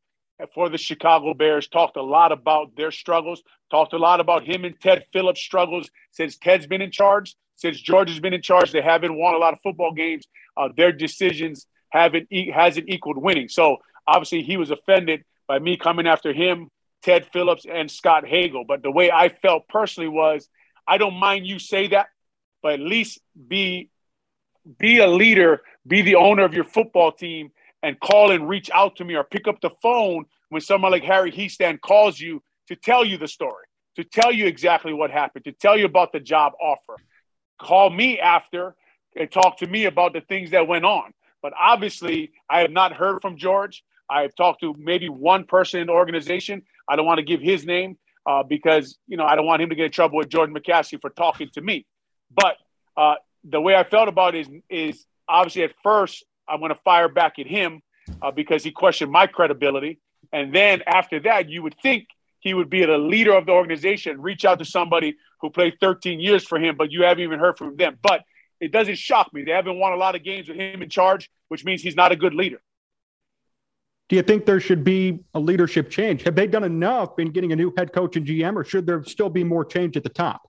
for 0.54 0.70
the 0.70 0.78
Chicago 0.78 1.34
Bears, 1.34 1.68
talked 1.68 1.98
a 1.98 2.02
lot 2.02 2.32
about 2.32 2.74
their 2.74 2.90
struggles, 2.90 3.42
talked 3.70 3.92
a 3.92 3.98
lot 3.98 4.18
about 4.18 4.44
him 4.44 4.64
and 4.64 4.80
Ted 4.80 5.04
Phillips' 5.12 5.42
struggles 5.42 5.90
since 6.10 6.38
Ted's 6.38 6.66
been 6.66 6.80
in 6.80 6.90
charge, 6.90 7.36
since 7.56 7.78
George 7.78 8.08
has 8.08 8.18
been 8.18 8.32
in 8.32 8.42
charge. 8.42 8.72
They 8.72 8.80
haven't 8.80 9.14
won 9.14 9.34
a 9.34 9.38
lot 9.38 9.52
of 9.52 9.58
football 9.62 9.92
games. 9.92 10.26
Uh, 10.56 10.70
their 10.74 10.90
decisions 10.90 11.66
haven't 11.90 12.28
e- 12.30 12.50
hasn't 12.50 12.88
equaled 12.88 13.18
winning. 13.18 13.48
So 13.48 13.76
obviously 14.06 14.42
he 14.42 14.56
was 14.56 14.70
offended 14.70 15.22
by 15.46 15.58
me 15.58 15.76
coming 15.76 16.06
after 16.06 16.32
him, 16.32 16.68
Ted 17.02 17.26
Phillips, 17.30 17.66
and 17.70 17.90
Scott 17.90 18.26
Hagel. 18.26 18.64
But 18.66 18.82
the 18.82 18.90
way 18.90 19.10
I 19.10 19.28
felt 19.28 19.68
personally 19.68 20.08
was, 20.08 20.48
I 20.86 20.98
don't 20.98 21.14
mind 21.14 21.46
you 21.46 21.58
say 21.58 21.88
that, 21.88 22.08
but 22.62 22.74
at 22.74 22.80
least 22.80 23.18
be 23.48 23.90
be 24.78 24.98
a 24.98 25.06
leader, 25.06 25.60
be 25.86 26.02
the 26.02 26.14
owner 26.14 26.42
of 26.44 26.54
your 26.54 26.64
football 26.64 27.12
team, 27.12 27.50
and 27.82 28.00
call 28.00 28.30
and 28.30 28.48
reach 28.48 28.70
out 28.70 28.96
to 28.96 29.04
me 29.04 29.14
or 29.14 29.24
pick 29.24 29.46
up 29.46 29.60
the 29.60 29.70
phone 29.82 30.24
when 30.48 30.62
someone 30.62 30.90
like 30.90 31.04
Harry 31.04 31.30
Hiestand 31.30 31.80
calls 31.82 32.18
you 32.18 32.42
to 32.68 32.76
tell 32.76 33.04
you 33.04 33.18
the 33.18 33.28
story, 33.28 33.66
to 33.96 34.04
tell 34.04 34.32
you 34.32 34.46
exactly 34.46 34.94
what 34.94 35.10
happened, 35.10 35.44
to 35.44 35.52
tell 35.52 35.76
you 35.76 35.84
about 35.84 36.12
the 36.12 36.20
job 36.20 36.54
offer. 36.60 36.96
Call 37.60 37.90
me 37.90 38.18
after 38.18 38.74
and 39.16 39.30
talk 39.30 39.58
to 39.58 39.66
me 39.66 39.84
about 39.84 40.14
the 40.14 40.22
things 40.22 40.52
that 40.52 40.66
went 40.66 40.84
on. 40.84 41.12
But 41.42 41.52
obviously, 41.60 42.32
I 42.48 42.60
have 42.60 42.70
not 42.70 42.94
heard 42.94 43.20
from 43.20 43.36
George. 43.36 43.84
I 44.08 44.22
have 44.22 44.34
talked 44.34 44.60
to 44.60 44.74
maybe 44.78 45.10
one 45.10 45.44
person 45.44 45.80
in 45.80 45.88
the 45.88 45.92
organization. 45.92 46.62
I 46.88 46.96
don't 46.96 47.06
want 47.06 47.18
to 47.18 47.24
give 47.24 47.40
his 47.40 47.66
name 47.66 47.98
uh, 48.26 48.42
because 48.42 48.98
you 49.06 49.16
know 49.16 49.24
I 49.24 49.36
don't 49.36 49.46
want 49.46 49.62
him 49.62 49.70
to 49.70 49.74
get 49.74 49.86
in 49.86 49.92
trouble 49.92 50.18
with 50.18 50.28
Jordan 50.28 50.54
McCaskey 50.54 51.00
for 51.00 51.10
talking 51.10 51.48
to 51.54 51.60
me. 51.60 51.86
But 52.34 52.56
uh, 52.96 53.14
the 53.44 53.60
way 53.60 53.74
I 53.74 53.84
felt 53.84 54.08
about 54.08 54.34
it 54.34 54.48
is, 54.48 54.62
is 54.70 55.06
obviously 55.28 55.62
at 55.64 55.72
first 55.82 56.24
I'm 56.48 56.60
going 56.60 56.70
to 56.74 56.80
fire 56.84 57.08
back 57.08 57.38
at 57.38 57.46
him 57.46 57.82
uh, 58.22 58.30
because 58.30 58.64
he 58.64 58.70
questioned 58.70 59.10
my 59.10 59.26
credibility. 59.26 60.00
And 60.32 60.54
then 60.54 60.82
after 60.86 61.20
that, 61.20 61.48
you 61.48 61.62
would 61.62 61.76
think 61.82 62.08
he 62.40 62.54
would 62.54 62.68
be 62.68 62.84
the 62.84 62.98
leader 62.98 63.32
of 63.34 63.46
the 63.46 63.52
organization, 63.52 64.20
reach 64.20 64.44
out 64.44 64.58
to 64.58 64.64
somebody 64.64 65.16
who 65.40 65.50
played 65.50 65.74
13 65.80 66.20
years 66.20 66.44
for 66.44 66.58
him, 66.58 66.76
but 66.76 66.92
you 66.92 67.02
haven't 67.02 67.22
even 67.22 67.38
heard 67.38 67.56
from 67.56 67.76
them. 67.76 67.98
But 68.02 68.22
it 68.60 68.72
doesn't 68.72 68.98
shock 68.98 69.32
me. 69.32 69.44
They 69.44 69.52
haven't 69.52 69.78
won 69.78 69.92
a 69.92 69.96
lot 69.96 70.14
of 70.14 70.22
games 70.22 70.48
with 70.48 70.58
him 70.58 70.82
in 70.82 70.88
charge, 70.88 71.30
which 71.48 71.64
means 71.64 71.82
he's 71.82 71.96
not 71.96 72.12
a 72.12 72.16
good 72.16 72.34
leader. 72.34 72.60
Do 74.08 74.16
you 74.16 74.22
think 74.22 74.44
there 74.44 74.60
should 74.60 74.84
be 74.84 75.20
a 75.32 75.40
leadership 75.40 75.90
change? 75.90 76.22
Have 76.24 76.34
they 76.34 76.46
done 76.46 76.64
enough 76.64 77.18
in 77.18 77.30
getting 77.30 77.52
a 77.52 77.56
new 77.56 77.72
head 77.76 77.92
coach 77.92 78.16
and 78.16 78.26
GM, 78.26 78.54
or 78.54 78.64
should 78.64 78.86
there 78.86 79.02
still 79.04 79.30
be 79.30 79.44
more 79.44 79.64
change 79.64 79.96
at 79.96 80.02
the 80.02 80.10
top? 80.10 80.48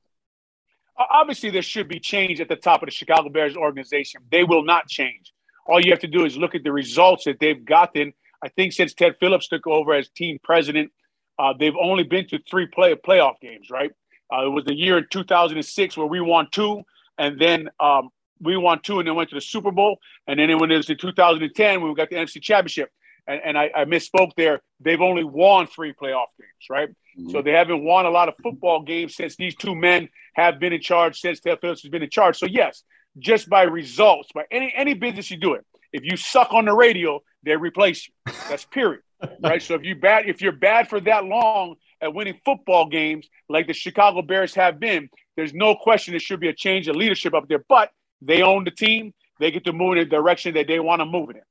Obviously, 0.98 1.50
there 1.50 1.62
should 1.62 1.88
be 1.88 2.00
change 2.00 2.42
at 2.42 2.50
the 2.50 2.56
top 2.56 2.82
of 2.82 2.88
the 2.88 2.92
Chicago 2.92 3.30
Bears 3.30 3.56
organization. 3.56 4.22
They 4.30 4.44
will 4.44 4.64
not 4.64 4.88
change. 4.88 5.34
All 5.68 5.84
you 5.84 5.92
have 5.92 6.00
to 6.02 6.08
do 6.08 6.26
is 6.26 6.38
look 6.38 6.56
at 6.56 6.64
the 6.64 6.72
results 6.72 7.26
that 7.26 7.40
they've 7.40 7.64
gotten. 7.64 8.14
I 8.44 8.50
think 8.50 8.74
since 8.74 8.94
Ted 8.94 9.16
Phillips 9.20 9.48
took 9.48 9.66
over 9.68 9.94
as 9.94 10.10
team 10.10 10.38
president, 10.44 10.92
uh, 11.40 11.54
they've 11.58 11.76
only 11.82 12.04
been 12.04 12.28
to 12.28 12.40
three 12.50 12.68
play 12.68 12.94
playoff 12.96 13.40
games. 13.42 13.70
Right? 13.70 13.92
Uh, 14.34 14.48
it 14.48 14.50
was 14.50 14.66
the 14.66 14.74
year 14.74 14.98
in 14.98 15.06
2006 15.10 15.98
where 15.98 16.08
we 16.08 16.22
won 16.22 16.48
two, 16.52 16.84
and 17.18 17.40
then 17.40 17.70
um, 17.80 18.10
we 18.42 18.58
won 18.58 18.80
two, 18.82 19.00
and 19.00 19.08
then 19.08 19.16
went 19.16 19.30
to 19.30 19.36
the 19.36 19.42
Super 19.42 19.72
Bowl. 19.72 19.98
And 20.28 20.40
then 20.40 20.50
it 20.50 20.56
was 20.56 20.90
in 20.90 20.98
2010, 20.98 21.82
when 21.82 21.90
we 21.90 21.96
got 21.96 22.10
the 22.10 22.16
NFC 22.16 22.42
Championship, 22.42 22.92
and, 23.28 23.42
and 23.44 23.58
I, 23.58 23.72
I, 23.76 23.86
misspoke 23.86 24.32
there. 24.38 24.62
They've 24.80 25.02
only 25.02 25.24
won 25.24 25.68
three 25.68 25.94
playoff 25.94 26.28
games, 26.40 26.70
right? 26.70 26.90
Mm-hmm. 26.90 27.32
So 27.32 27.42
they 27.42 27.52
haven't 27.52 27.84
won 27.84 28.06
a 28.06 28.10
lot 28.10 28.30
of 28.30 28.36
football 28.42 28.82
games 28.82 29.16
since 29.16 29.36
these 29.36 29.56
two 29.56 29.76
men 29.76 30.10
have 30.36 30.60
been 30.60 30.74
in 30.74 30.82
charge. 30.82 31.20
Since 31.20 31.40
Ted 31.40 31.60
Phillips 31.62 31.82
has 31.82 31.90
been 31.90 32.04
in 32.04 32.10
charge. 32.10 32.38
So 32.38 32.46
yes, 32.46 32.84
just 33.18 33.50
by 33.50 33.64
results, 33.64 34.30
by 34.34 34.44
any 34.52 34.74
any 34.76 34.94
business 34.94 35.32
you 35.32 35.38
do 35.38 35.54
it. 35.54 35.66
If 35.94 36.04
you 36.04 36.18
suck 36.18 36.54
on 36.54 36.66
the 36.66 36.74
radio, 36.74 37.22
they 37.44 37.56
replace 37.56 38.08
you. 38.08 38.34
That's 38.50 38.66
period. 38.66 39.02
right. 39.42 39.62
So 39.62 39.76
if 39.76 39.84
you 39.84 39.96
bad, 39.96 40.28
if 40.28 40.42
you're 40.42 40.52
bad 40.52 40.90
for 40.90 41.00
that 41.02 41.26
long 41.26 41.76
at 42.02 42.14
winning 42.14 42.40
football 42.44 42.88
games 42.88 43.28
like 43.50 43.68
the 43.68 43.74
Chicago 43.74 44.22
Bears 44.22 44.54
have 44.56 44.80
been, 44.80 45.10
there's 45.36 45.54
no 45.54 45.76
question 45.76 46.12
there 46.12 46.20
should 46.20 46.40
be 46.40 46.50
a 46.50 46.54
change 46.54 46.88
of 46.88 46.96
leadership 46.96 47.34
up 47.34 47.48
there. 47.48 47.64
But 47.68 47.92
they 48.22 48.42
own 48.42 48.66
the 48.66 48.72
team. 48.72 49.14
They 49.40 49.52
get 49.52 49.66
to 49.66 49.74
move 49.74 49.94
in 49.94 50.00
the 50.00 50.06
direction 50.06 50.54
that 50.56 50.68
they 50.68 50.80
want 50.80 51.02
to 51.02 51.06
move 51.06 51.30
it 51.30 51.38
in. 51.38 51.42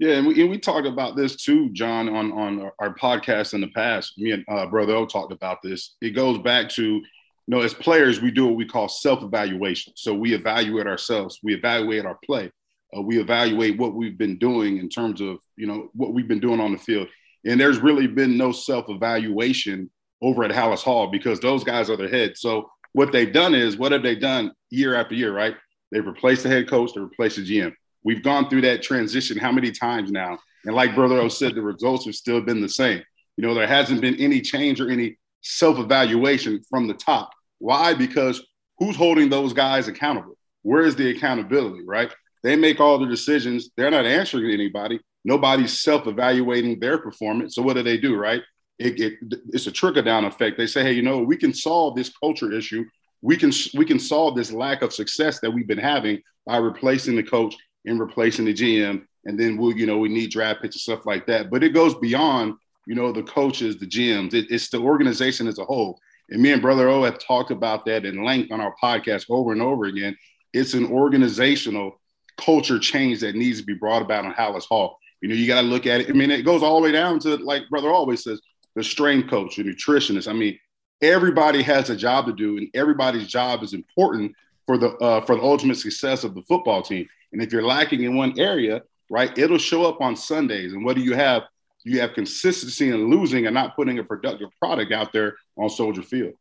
Yeah, 0.00 0.14
and 0.14 0.26
we, 0.26 0.40
and 0.40 0.50
we 0.50 0.58
talked 0.58 0.86
about 0.86 1.14
this 1.14 1.36
too, 1.36 1.68
John, 1.70 2.08
on 2.08 2.32
on 2.32 2.70
our 2.78 2.94
podcast 2.94 3.52
in 3.52 3.60
the 3.60 3.68
past. 3.68 4.16
Me 4.16 4.30
and 4.32 4.44
uh, 4.48 4.64
Brother 4.66 4.94
O 4.94 5.04
talked 5.04 5.30
about 5.30 5.58
this. 5.62 5.94
It 6.00 6.10
goes 6.10 6.38
back 6.38 6.70
to 6.70 6.82
you 6.82 7.56
know, 7.56 7.60
as 7.60 7.74
players, 7.74 8.20
we 8.20 8.30
do 8.30 8.46
what 8.46 8.54
we 8.54 8.64
call 8.64 8.88
self-evaluation. 8.88 9.94
So 9.96 10.14
we 10.14 10.34
evaluate 10.34 10.86
ourselves, 10.86 11.40
we 11.42 11.52
evaluate 11.54 12.06
our 12.06 12.16
play, 12.24 12.50
uh, 12.96 13.02
we 13.02 13.18
evaluate 13.18 13.76
what 13.76 13.94
we've 13.94 14.16
been 14.16 14.38
doing 14.38 14.78
in 14.78 14.88
terms 14.88 15.20
of, 15.20 15.38
you 15.56 15.66
know, 15.66 15.90
what 15.92 16.14
we've 16.14 16.28
been 16.28 16.40
doing 16.40 16.60
on 16.60 16.72
the 16.72 16.78
field. 16.78 17.08
And 17.44 17.60
there's 17.60 17.80
really 17.80 18.06
been 18.06 18.38
no 18.38 18.52
self-evaluation 18.52 19.90
over 20.22 20.44
at 20.44 20.52
Halas 20.52 20.82
Hall 20.82 21.08
because 21.08 21.40
those 21.40 21.64
guys 21.64 21.90
are 21.90 21.96
the 21.96 22.08
head. 22.08 22.36
So 22.36 22.70
what 22.92 23.10
they've 23.10 23.32
done 23.32 23.54
is, 23.54 23.76
what 23.76 23.92
have 23.92 24.02
they 24.04 24.14
done 24.14 24.52
year 24.70 24.94
after 24.94 25.14
year, 25.14 25.34
right? 25.34 25.56
They've 25.90 26.06
replaced 26.06 26.44
the 26.44 26.50
head 26.50 26.70
coach, 26.70 26.92
they 26.94 27.00
replaced 27.00 27.36
the 27.36 27.42
GM. 27.42 27.74
We've 28.04 28.22
gone 28.22 28.48
through 28.48 28.62
that 28.62 28.82
transition 28.82 29.38
how 29.38 29.52
many 29.52 29.70
times 29.70 30.10
now? 30.10 30.38
And 30.64 30.74
like 30.74 30.94
Brother 30.94 31.18
O 31.18 31.28
said, 31.28 31.54
the 31.54 31.62
results 31.62 32.06
have 32.06 32.14
still 32.14 32.40
been 32.40 32.60
the 32.60 32.68
same. 32.68 33.02
You 33.36 33.46
know, 33.46 33.54
there 33.54 33.66
hasn't 33.66 34.00
been 34.00 34.16
any 34.16 34.40
change 34.40 34.80
or 34.80 34.90
any 34.90 35.16
self-evaluation 35.42 36.62
from 36.68 36.86
the 36.86 36.94
top. 36.94 37.30
Why? 37.58 37.94
Because 37.94 38.44
who's 38.78 38.96
holding 38.96 39.28
those 39.28 39.52
guys 39.52 39.88
accountable? 39.88 40.36
Where 40.62 40.82
is 40.82 40.96
the 40.96 41.10
accountability, 41.10 41.84
right? 41.86 42.12
They 42.42 42.56
make 42.56 42.80
all 42.80 42.98
the 42.98 43.06
decisions. 43.06 43.70
They're 43.76 43.90
not 43.90 44.06
answering 44.06 44.50
anybody. 44.50 45.00
Nobody's 45.24 45.78
self-evaluating 45.78 46.80
their 46.80 46.98
performance. 46.98 47.54
So 47.54 47.62
what 47.62 47.76
do 47.76 47.82
they 47.82 47.98
do, 47.98 48.16
right? 48.16 48.42
It, 48.78 48.98
it, 48.98 49.40
it's 49.50 49.66
a 49.66 49.72
trickle 49.72 50.02
down 50.02 50.24
effect. 50.24 50.56
They 50.56 50.66
say, 50.66 50.82
hey, 50.82 50.92
you 50.92 51.02
know, 51.02 51.18
we 51.18 51.36
can 51.36 51.52
solve 51.52 51.96
this 51.96 52.10
culture 52.18 52.52
issue. 52.52 52.84
We 53.22 53.36
can 53.36 53.52
we 53.74 53.84
can 53.84 53.98
solve 53.98 54.34
this 54.34 54.50
lack 54.50 54.80
of 54.80 54.94
success 54.94 55.40
that 55.40 55.50
we've 55.50 55.68
been 55.68 55.76
having 55.76 56.22
by 56.46 56.56
replacing 56.56 57.16
the 57.16 57.22
coach 57.22 57.54
and 57.86 58.00
replacing 58.00 58.44
the 58.44 58.54
GM. 58.54 59.04
And 59.24 59.38
then 59.38 59.56
we'll, 59.56 59.76
you 59.76 59.86
know, 59.86 59.98
we 59.98 60.08
need 60.08 60.30
draft 60.30 60.62
picks 60.62 60.76
and 60.76 60.80
stuff 60.80 61.06
like 61.06 61.26
that. 61.26 61.50
But 61.50 61.62
it 61.62 61.74
goes 61.74 61.94
beyond, 61.94 62.54
you 62.86 62.94
know, 62.94 63.12
the 63.12 63.22
coaches, 63.22 63.76
the 63.76 63.86
GMs. 63.86 64.34
It, 64.34 64.46
it's 64.50 64.68
the 64.70 64.78
organization 64.78 65.46
as 65.46 65.58
a 65.58 65.64
whole. 65.64 66.00
And 66.30 66.40
me 66.40 66.52
and 66.52 66.62
Brother 66.62 66.88
O 66.88 67.04
have 67.04 67.18
talked 67.18 67.50
about 67.50 67.84
that 67.86 68.04
in 68.04 68.24
length 68.24 68.52
on 68.52 68.60
our 68.60 68.74
podcast 68.82 69.26
over 69.28 69.52
and 69.52 69.60
over 69.60 69.86
again. 69.86 70.16
It's 70.52 70.74
an 70.74 70.86
organizational 70.86 72.00
culture 72.38 72.78
change 72.78 73.20
that 73.20 73.36
needs 73.36 73.60
to 73.60 73.66
be 73.66 73.74
brought 73.74 74.02
about 74.02 74.24
on 74.24 74.32
Halas 74.32 74.64
Hall. 74.64 74.98
You 75.20 75.28
know, 75.28 75.34
you 75.34 75.46
got 75.46 75.60
to 75.60 75.66
look 75.66 75.86
at 75.86 76.00
it. 76.00 76.08
I 76.08 76.12
mean, 76.12 76.30
it 76.30 76.42
goes 76.42 76.62
all 76.62 76.80
the 76.80 76.84
way 76.84 76.92
down 76.92 77.18
to, 77.20 77.36
like 77.36 77.68
Brother 77.68 77.90
always 77.90 78.24
says, 78.24 78.40
the 78.74 78.82
strength 78.82 79.28
coach, 79.28 79.56
the 79.56 79.64
nutritionist. 79.64 80.28
I 80.28 80.32
mean, 80.32 80.58
everybody 81.02 81.62
has 81.62 81.90
a 81.90 81.96
job 81.96 82.26
to 82.26 82.32
do, 82.32 82.56
and 82.56 82.68
everybody's 82.74 83.26
job 83.26 83.62
is 83.62 83.74
important 83.74 84.32
for 84.66 84.78
the 84.78 84.90
uh, 84.98 85.20
for 85.22 85.36
the 85.36 85.42
ultimate 85.42 85.76
success 85.76 86.24
of 86.24 86.34
the 86.34 86.42
football 86.42 86.82
team. 86.82 87.08
And 87.32 87.42
if 87.42 87.52
you're 87.52 87.62
lacking 87.62 88.02
in 88.02 88.16
one 88.16 88.38
area, 88.38 88.82
right, 89.10 89.36
it'll 89.38 89.58
show 89.58 89.84
up 89.84 90.00
on 90.00 90.16
Sundays. 90.16 90.72
And 90.72 90.84
what 90.84 90.96
do 90.96 91.02
you 91.02 91.14
have? 91.14 91.44
You 91.84 92.00
have 92.00 92.12
consistency 92.12 92.90
in 92.90 93.10
losing 93.10 93.46
and 93.46 93.54
not 93.54 93.74
putting 93.74 93.98
a 93.98 94.04
productive 94.04 94.50
product 94.58 94.92
out 94.92 95.12
there 95.12 95.36
on 95.56 95.70
Soldier 95.70 96.02
Field. 96.02 96.34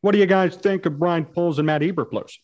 What 0.00 0.12
do 0.12 0.18
you 0.18 0.26
guys 0.26 0.54
think 0.54 0.86
of 0.86 1.00
Ryan 1.00 1.24
Poles 1.26 1.58
and 1.58 1.66
Matt 1.66 1.82
Eberflus? 1.82 2.36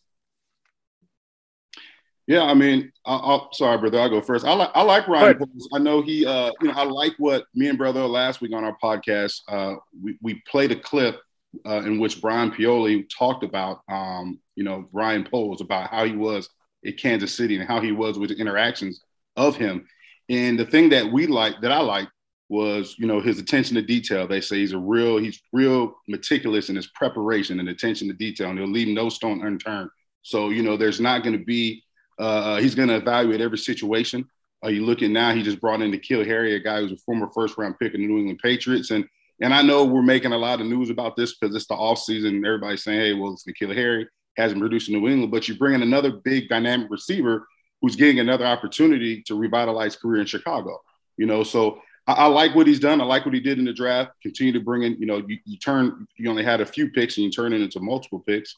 Yeah, 2.27 2.43
I 2.43 2.55
mean, 2.55 2.91
I, 3.05 3.15
will 3.15 3.49
sorry, 3.53 3.79
brother. 3.79 4.01
I'll 4.01 4.11
go 4.11 4.21
first. 4.21 4.45
I 4.45 4.53
like 4.53 4.71
I 4.75 4.83
like 4.83 5.07
Ryan. 5.07 5.39
Poles. 5.39 5.69
I 5.73 5.79
know 5.79 6.03
he, 6.03 6.27
uh, 6.27 6.51
you 6.61 6.69
know, 6.69 6.75
I 6.75 6.83
like 6.83 7.13
what 7.19 7.45
me 7.55 7.69
and 7.69 7.79
brother 7.79 8.05
last 8.05 8.41
week 8.41 8.53
on 8.53 8.65
our 8.65 8.77
podcast. 8.83 9.43
Uh, 9.49 9.77
we 10.03 10.19
we 10.21 10.43
played 10.51 10.73
a 10.73 10.77
clip 10.77 11.21
uh, 11.65 11.83
in 11.83 11.99
which 12.01 12.21
Brian 12.21 12.51
Pioli 12.51 13.09
talked 13.09 13.45
about, 13.45 13.81
um, 13.89 14.41
you 14.57 14.65
know, 14.65 14.89
Ryan 14.93 15.25
Poles 15.25 15.61
about 15.61 15.89
how 15.89 16.05
he 16.05 16.17
was 16.17 16.49
at 16.87 16.97
Kansas 16.97 17.35
City 17.35 17.57
and 17.59 17.69
how 17.69 17.81
he 17.81 17.93
was 17.93 18.19
with 18.19 18.31
the 18.31 18.37
interactions 18.37 19.03
of 19.37 19.57
him. 19.57 19.87
And 20.29 20.59
the 20.59 20.67
thing 20.67 20.89
that 20.91 21.11
we 21.11 21.27
like, 21.27 21.61
that 21.63 21.73
I 21.73 21.81
like, 21.81 22.09
was 22.49 22.95
you 22.97 23.09
know 23.09 23.21
his 23.21 23.41
attention 23.41 23.75
to 23.75 23.83
detail. 23.83 24.29
They 24.29 24.41
say 24.41 24.59
he's 24.59 24.73
a 24.73 24.79
real, 24.79 25.17
he's 25.17 25.43
real 25.53 25.97
meticulous 26.07 26.69
in 26.69 26.77
his 26.77 26.87
preparation 26.89 27.59
and 27.59 27.69
attention 27.69 28.07
to 28.07 28.15
detail, 28.15 28.51
and 28.51 28.59
he'll 28.59 28.69
leave 28.69 28.89
no 28.89 29.09
stone 29.09 29.45
unturned. 29.45 29.91
So 30.23 30.51
you 30.51 30.63
know, 30.63 30.77
there's 30.77 31.01
not 31.01 31.25
going 31.25 31.37
to 31.37 31.45
be 31.45 31.83
uh, 32.19 32.23
uh, 32.23 32.57
he's 32.57 32.75
going 32.75 32.89
to 32.89 32.97
evaluate 32.97 33.41
every 33.41 33.59
situation. 33.59 34.29
Are 34.63 34.71
you 34.71 34.85
looking 34.85 35.13
now? 35.13 35.35
He 35.35 35.43
just 35.43 35.61
brought 35.61 35.83
in 35.83 35.93
N'Keal 35.93 36.27
Harry, 36.27 36.55
a 36.55 36.61
guy 36.61 36.81
who's 36.81 36.93
a 36.93 36.97
former 36.99 37.29
first 37.35 37.59
round 37.59 37.79
pick 37.79 37.95
of 37.95 38.01
the 38.01 38.07
New 38.07 38.19
England 38.19 38.41
Patriots. 38.43 38.91
And 38.91 39.05
and 39.41 39.53
I 39.53 39.61
know 39.61 39.85
we're 39.85 40.03
making 40.03 40.33
a 40.33 40.39
lot 40.39 40.61
of 40.61 40.67
news 40.67 40.89
about 40.89 41.15
this 41.15 41.37
because 41.37 41.55
it's 41.55 41.67
the 41.67 41.75
off 41.75 41.99
season. 41.99 42.45
Everybody's 42.45 42.83
saying, 42.83 43.01
hey, 43.01 43.13
well, 43.13 43.35
it's 43.35 43.45
N'Keal 43.45 43.77
Harry, 43.77 44.09
hasn't 44.37 44.61
produced 44.61 44.89
in 44.89 44.95
New 44.95 45.09
England, 45.09 45.31
but 45.31 45.49
you 45.49 45.57
bring 45.57 45.75
in 45.75 45.83
another 45.83 46.11
big 46.11 46.49
dynamic 46.49 46.91
receiver 46.91 47.47
who's 47.81 47.97
getting 47.97 48.21
another 48.21 48.47
opportunity 48.47 49.23
to 49.23 49.35
revitalize 49.35 49.97
career 49.97 50.21
in 50.21 50.27
Chicago. 50.27 50.81
You 51.17 51.27
know, 51.27 51.43
so 51.43 51.81
I, 52.07 52.13
I, 52.13 52.27
like 52.27 52.55
what 52.55 52.67
he's 52.67 52.81
done. 52.81 53.01
I 53.01 53.05
like 53.05 53.25
what 53.25 53.35
he 53.35 53.41
did 53.41 53.59
in 53.59 53.65
the 53.65 53.73
draft. 53.73 54.13
Continue 54.23 54.53
to 54.53 54.61
bring 54.61 54.83
in, 54.83 54.97
you 54.99 55.07
know, 55.07 55.23
you, 55.27 55.39
you 55.45 55.59
turn, 55.59 56.07
you 56.17 56.29
only 56.31 56.45
had 56.45 56.61
a 56.61 56.67
few 56.67 56.91
picks 56.91 57.17
and 57.17 57.25
you 57.25 57.31
turn 57.31 57.53
it 57.53 57.61
into 57.61 57.81
multiple 57.81 58.21
picks. 58.21 58.57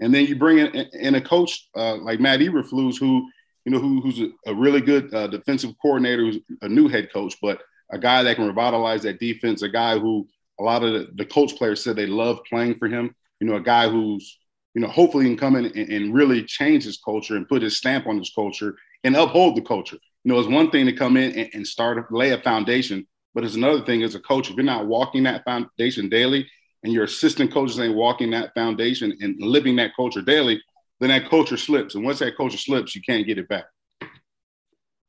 And 0.00 0.14
then 0.14 0.26
you 0.26 0.36
bring 0.36 0.58
in, 0.58 0.68
in 0.92 1.14
a 1.16 1.20
coach 1.20 1.68
uh, 1.76 1.96
like 1.96 2.20
Matt 2.20 2.40
Eberflus, 2.40 2.98
who 2.98 3.28
you 3.64 3.72
know 3.72 3.80
who, 3.80 4.00
who's 4.00 4.20
a, 4.20 4.30
a, 4.46 4.54
really 4.54 4.80
good 4.80 5.12
uh, 5.12 5.26
defensive 5.26 5.74
coordinator, 5.82 6.22
who's 6.22 6.38
a 6.62 6.68
new 6.68 6.88
head 6.88 7.12
coach, 7.12 7.36
but 7.42 7.60
a 7.90 7.98
guy 7.98 8.22
that 8.22 8.36
can 8.36 8.46
revitalize 8.46 9.02
that 9.02 9.20
defense. 9.20 9.62
A 9.62 9.68
guy 9.68 9.98
who 9.98 10.26
a 10.58 10.62
lot 10.62 10.82
of 10.82 10.92
the, 10.92 11.08
the 11.16 11.24
coach 11.26 11.56
players 11.56 11.82
said 11.82 11.96
they 11.96 12.06
love 12.06 12.40
playing 12.48 12.76
for 12.76 12.88
him. 12.88 13.14
You 13.40 13.46
know, 13.46 13.56
a 13.56 13.60
guy 13.60 13.88
who's 13.88 14.38
you 14.78 14.84
know 14.84 14.90
hopefully 14.92 15.24
he 15.24 15.30
can 15.30 15.36
come 15.36 15.56
in 15.56 15.64
and, 15.64 15.90
and 15.90 16.14
really 16.14 16.44
change 16.44 16.84
his 16.84 16.98
culture 16.98 17.34
and 17.34 17.48
put 17.48 17.62
his 17.62 17.76
stamp 17.76 18.06
on 18.06 18.16
his 18.16 18.30
culture 18.32 18.76
and 19.02 19.16
uphold 19.16 19.56
the 19.56 19.60
culture. 19.60 19.96
You 20.22 20.32
know, 20.32 20.38
it's 20.38 20.48
one 20.48 20.70
thing 20.70 20.86
to 20.86 20.92
come 20.92 21.16
in 21.16 21.36
and, 21.36 21.50
and 21.52 21.66
start 21.66 22.12
lay 22.12 22.30
a 22.30 22.40
foundation, 22.40 23.04
but 23.34 23.42
it's 23.42 23.56
another 23.56 23.84
thing 23.84 24.04
as 24.04 24.14
a 24.14 24.20
coach 24.20 24.50
if 24.50 24.54
you're 24.54 24.64
not 24.64 24.86
walking 24.86 25.24
that 25.24 25.44
foundation 25.44 26.08
daily 26.08 26.46
and 26.84 26.92
your 26.92 27.02
assistant 27.02 27.52
coaches 27.52 27.80
ain't 27.80 27.96
walking 27.96 28.30
that 28.30 28.54
foundation 28.54 29.18
and 29.20 29.34
living 29.40 29.74
that 29.76 29.96
culture 29.96 30.22
daily, 30.22 30.62
then 31.00 31.08
that 31.08 31.28
culture 31.28 31.56
slips. 31.56 31.96
And 31.96 32.04
once 32.04 32.20
that 32.20 32.36
culture 32.36 32.56
slips, 32.56 32.94
you 32.94 33.02
can't 33.02 33.26
get 33.26 33.36
it 33.36 33.48
back. 33.48 33.64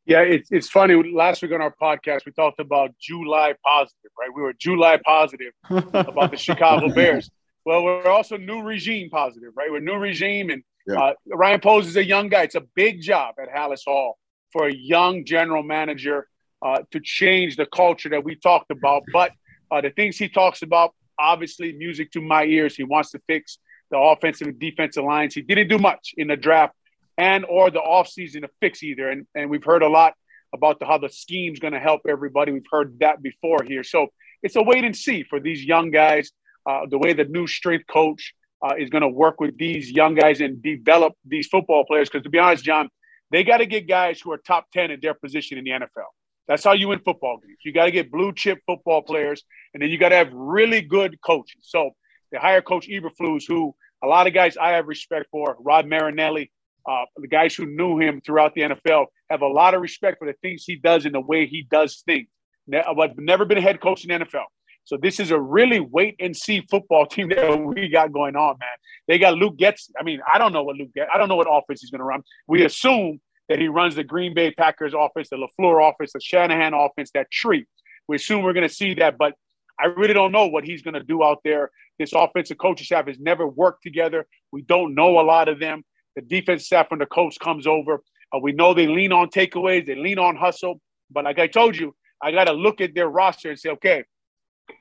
Yeah, 0.08 0.22
it's, 0.22 0.52
it's 0.52 0.68
funny. 0.68 0.96
Last 1.14 1.44
week 1.44 1.52
on 1.52 1.62
our 1.62 1.76
podcast, 1.80 2.26
we 2.26 2.32
talked 2.32 2.60
about 2.60 2.90
July 3.00 3.54
positive, 3.64 4.10
right? 4.20 4.30
We 4.34 4.42
were 4.42 4.54
July 4.54 5.00
positive 5.06 5.54
about 5.70 6.32
the 6.32 6.38
Chicago 6.38 6.92
Bears. 6.92 7.30
Well, 7.70 7.84
we're 7.84 8.08
also 8.08 8.36
new 8.36 8.64
regime 8.64 9.12
positive, 9.12 9.52
right? 9.56 9.72
We're 9.72 9.80
new 9.80 9.98
regime, 9.98 10.50
and 10.50 10.64
yeah. 10.88 11.00
uh, 11.00 11.14
Ryan 11.28 11.60
Poles 11.60 11.86
is 11.86 11.98
a 11.98 12.04
young 12.04 12.28
guy. 12.28 12.42
It's 12.42 12.56
a 12.56 12.66
big 12.74 13.00
job 13.00 13.36
at 13.40 13.48
Halas 13.48 13.82
Hall 13.86 14.18
for 14.52 14.68
a 14.68 14.74
young 14.74 15.24
general 15.24 15.62
manager 15.62 16.28
uh, 16.64 16.80
to 16.90 17.00
change 17.00 17.58
the 17.58 17.68
culture 17.68 18.10
that 18.10 18.24
we 18.24 18.34
talked 18.38 18.72
about. 18.72 19.04
But 19.14 19.34
uh, 19.70 19.82
the 19.82 19.92
things 19.92 20.18
he 20.18 20.30
talks 20.30 20.64
about 20.64 20.96
obviously 21.20 21.74
music 21.74 22.12
to 22.14 22.22
my 22.22 22.44
ears. 22.46 22.76
He 22.76 22.84
wants 22.84 23.12
to 23.12 23.22
fix 23.28 23.60
the 23.92 24.00
offensive 24.00 24.48
and 24.48 24.60
defensive 24.60 25.04
lines. 25.04 25.36
He 25.36 25.44
didn't 25.44 25.68
do 25.68 25.78
much 25.78 26.16
in 26.18 26.30
the 26.30 26.38
draft 26.38 26.74
and 27.20 27.46
or 27.46 27.70
the 27.70 27.82
offseason 27.82 28.42
to 28.42 28.50
fix 28.60 28.82
either. 28.82 29.12
And, 29.12 29.28
and 29.36 29.48
we've 29.48 29.64
heard 29.64 29.84
a 29.84 29.90
lot 29.90 30.16
about 30.56 30.80
the, 30.80 30.88
how 30.88 30.98
the 30.98 31.10
scheme's 31.10 31.60
going 31.60 31.74
to 31.74 31.80
help 31.80 32.02
everybody. 32.10 32.52
We've 32.52 32.64
heard 32.72 32.98
that 33.02 33.22
before 33.22 33.62
here. 33.62 33.84
So 33.84 34.08
it's 34.42 34.56
a 34.56 34.64
wait 34.64 34.86
and 34.86 34.96
see 34.96 35.22
for 35.22 35.40
these 35.40 35.64
young 35.64 35.92
guys, 35.92 36.32
uh, 36.70 36.86
the 36.88 37.00
way 37.00 37.14
the 37.14 37.26
new 37.26 37.48
strength 37.48 37.86
coach 37.88 38.34
uh, 38.62 38.76
is 38.78 38.90
going 38.90 39.02
to 39.02 39.08
work 39.08 39.40
with 39.40 39.58
these 39.58 39.92
young 39.92 40.14
guys 40.14 40.40
and 40.40 40.62
develop 40.62 41.14
these 41.26 41.48
football 41.48 41.84
players. 41.86 42.10
Because 42.10 42.24
to 42.24 42.30
be 42.30 42.38
honest, 42.38 42.64
John, 42.64 42.90
they 43.32 43.44
got 43.44 43.58
to 43.58 43.66
get 43.66 43.88
guys 43.88 44.22
who 44.22 44.32
are 44.32 44.38
top 44.38 44.66
10 44.74 44.92
in 44.92 45.00
their 45.02 45.16
position 45.16 45.58
in 45.58 45.64
the 45.64 45.72
NFL. 45.72 46.10
That's 46.48 46.64
how 46.64 46.74
you 46.74 46.90
win 46.90 47.00
football 47.00 47.38
games. 47.38 47.58
You 47.64 47.74
got 47.74 47.86
to 47.86 47.92
get 47.92 48.12
blue 48.12 48.34
chip 48.34 48.60
football 48.68 49.02
players, 49.02 49.44
and 49.74 49.82
then 49.82 49.90
you 49.90 49.98
got 49.98 50.10
to 50.10 50.16
have 50.16 50.30
really 50.34 50.82
good 50.82 51.20
coaches. 51.22 51.62
So 51.62 51.92
they 52.32 52.38
hire 52.38 52.62
Coach 52.62 52.88
Eberflus, 52.88 53.44
who 53.48 53.74
a 54.04 54.08
lot 54.08 54.28
of 54.28 54.34
guys 54.34 54.58
I 54.58 54.70
have 54.72 54.88
respect 54.88 55.28
for. 55.32 55.58
Rod 55.60 55.88
Marinelli, 55.88 56.52
uh, 56.88 57.06
the 57.18 57.28
guys 57.28 57.56
who 57.56 57.66
knew 57.66 58.00
him 58.00 58.22
throughout 58.22 58.54
the 58.54 58.62
NFL 58.62 59.08
have 59.30 59.42
a 59.42 59.48
lot 59.48 59.74
of 59.74 59.82
respect 59.82 60.20
for 60.20 60.28
the 60.28 60.36
things 60.42 60.64
he 60.66 60.76
does 60.76 61.06
and 61.06 61.14
the 61.14 61.22
way 61.22 61.48
he 61.48 61.68
does 61.70 62.04
things. 62.06 62.28
I've 62.74 63.18
never 63.18 63.46
been 63.46 63.58
a 63.58 63.62
head 63.62 63.82
coach 63.82 64.06
in 64.06 64.10
the 64.10 64.26
NFL. 64.26 64.46
So 64.86 64.98
this 64.98 65.20
is 65.20 65.32
a 65.32 65.40
really 65.40 65.80
wait 65.80 66.16
and 66.20 66.36
see 66.36 66.66
football 66.70 67.06
team 67.08 67.30
that 67.30 67.60
we 67.60 67.90
got 67.90 68.12
going 68.12 68.36
on, 68.36 68.58
man. 68.60 68.70
They 69.08 69.20
got 69.20 69.36
Luke 69.36 69.58
Getsy. 69.58 69.92
I 70.00 70.04
mean, 70.04 70.22
I 70.32 70.38
don't 70.38 70.54
know 70.54 70.64
what 70.64 70.76
Luke 70.78 70.90
Getsy. 70.98 71.08
I 71.14 71.18
don't 71.18 71.30
know 71.30 71.36
what 71.36 71.48
offense 71.50 71.82
he's 71.82 71.92
going 71.92 72.00
to 72.00 72.06
run. 72.06 72.24
We 72.48 72.66
assume 72.66 73.20
that 73.50 73.60
he 73.60 73.68
runs 73.68 73.96
the 73.96 74.04
Green 74.04 74.34
Bay 74.34 74.52
Packers 74.52 74.94
offense, 74.98 75.30
the 75.30 75.38
LaFleur 75.38 75.92
offense, 75.92 76.14
the 76.14 76.22
Shanahan 76.22 76.74
offense, 76.74 77.12
that 77.14 77.30
tree. 77.32 77.66
We 78.08 78.16
assume 78.16 78.44
we're 78.44 78.54
going 78.54 78.68
to 78.68 78.74
see 78.74 78.94
that, 78.96 79.18
but 79.18 79.34
I 79.80 79.86
really 79.86 80.14
don't 80.14 80.32
know 80.32 80.48
what 80.48 80.64
he's 80.64 80.82
going 80.82 80.94
to 80.94 81.04
do 81.04 81.24
out 81.24 81.40
there. 81.44 81.72
This 81.98 82.14
offensive 82.14 82.58
coaching 82.58 82.86
staff 82.86 83.08
has 83.08 83.20
never 83.20 83.48
worked 83.48 83.84
together. 83.84 84.26
We 84.52 84.62
don't 84.62 84.94
know 84.94 85.20
a 85.20 85.22
lot 85.22 85.48
of 85.48 85.60
them. 85.60 85.84
The 86.16 86.22
defense 86.22 86.66
staff 86.66 86.88
when 86.90 87.00
the 87.00 87.06
coach 87.06 87.38
comes 87.40 87.66
over, 87.66 88.02
uh, 88.34 88.40
we 88.40 88.52
know 88.52 88.74
they 88.74 88.88
lean 88.88 89.12
on 89.12 89.30
takeaways, 89.30 89.86
they 89.86 89.96
lean 89.96 90.20
on 90.20 90.36
hustle. 90.36 90.82
But 91.12 91.24
like 91.24 91.40
I 91.40 91.48
told 91.48 91.78
you, 91.78 91.96
I 92.22 92.32
got 92.32 92.46
to 92.46 92.54
look 92.54 92.82
at 92.82 92.94
their 92.94 93.08
roster 93.08 93.50
and 93.50 93.60
say, 93.60 93.70
okay, 93.72 94.04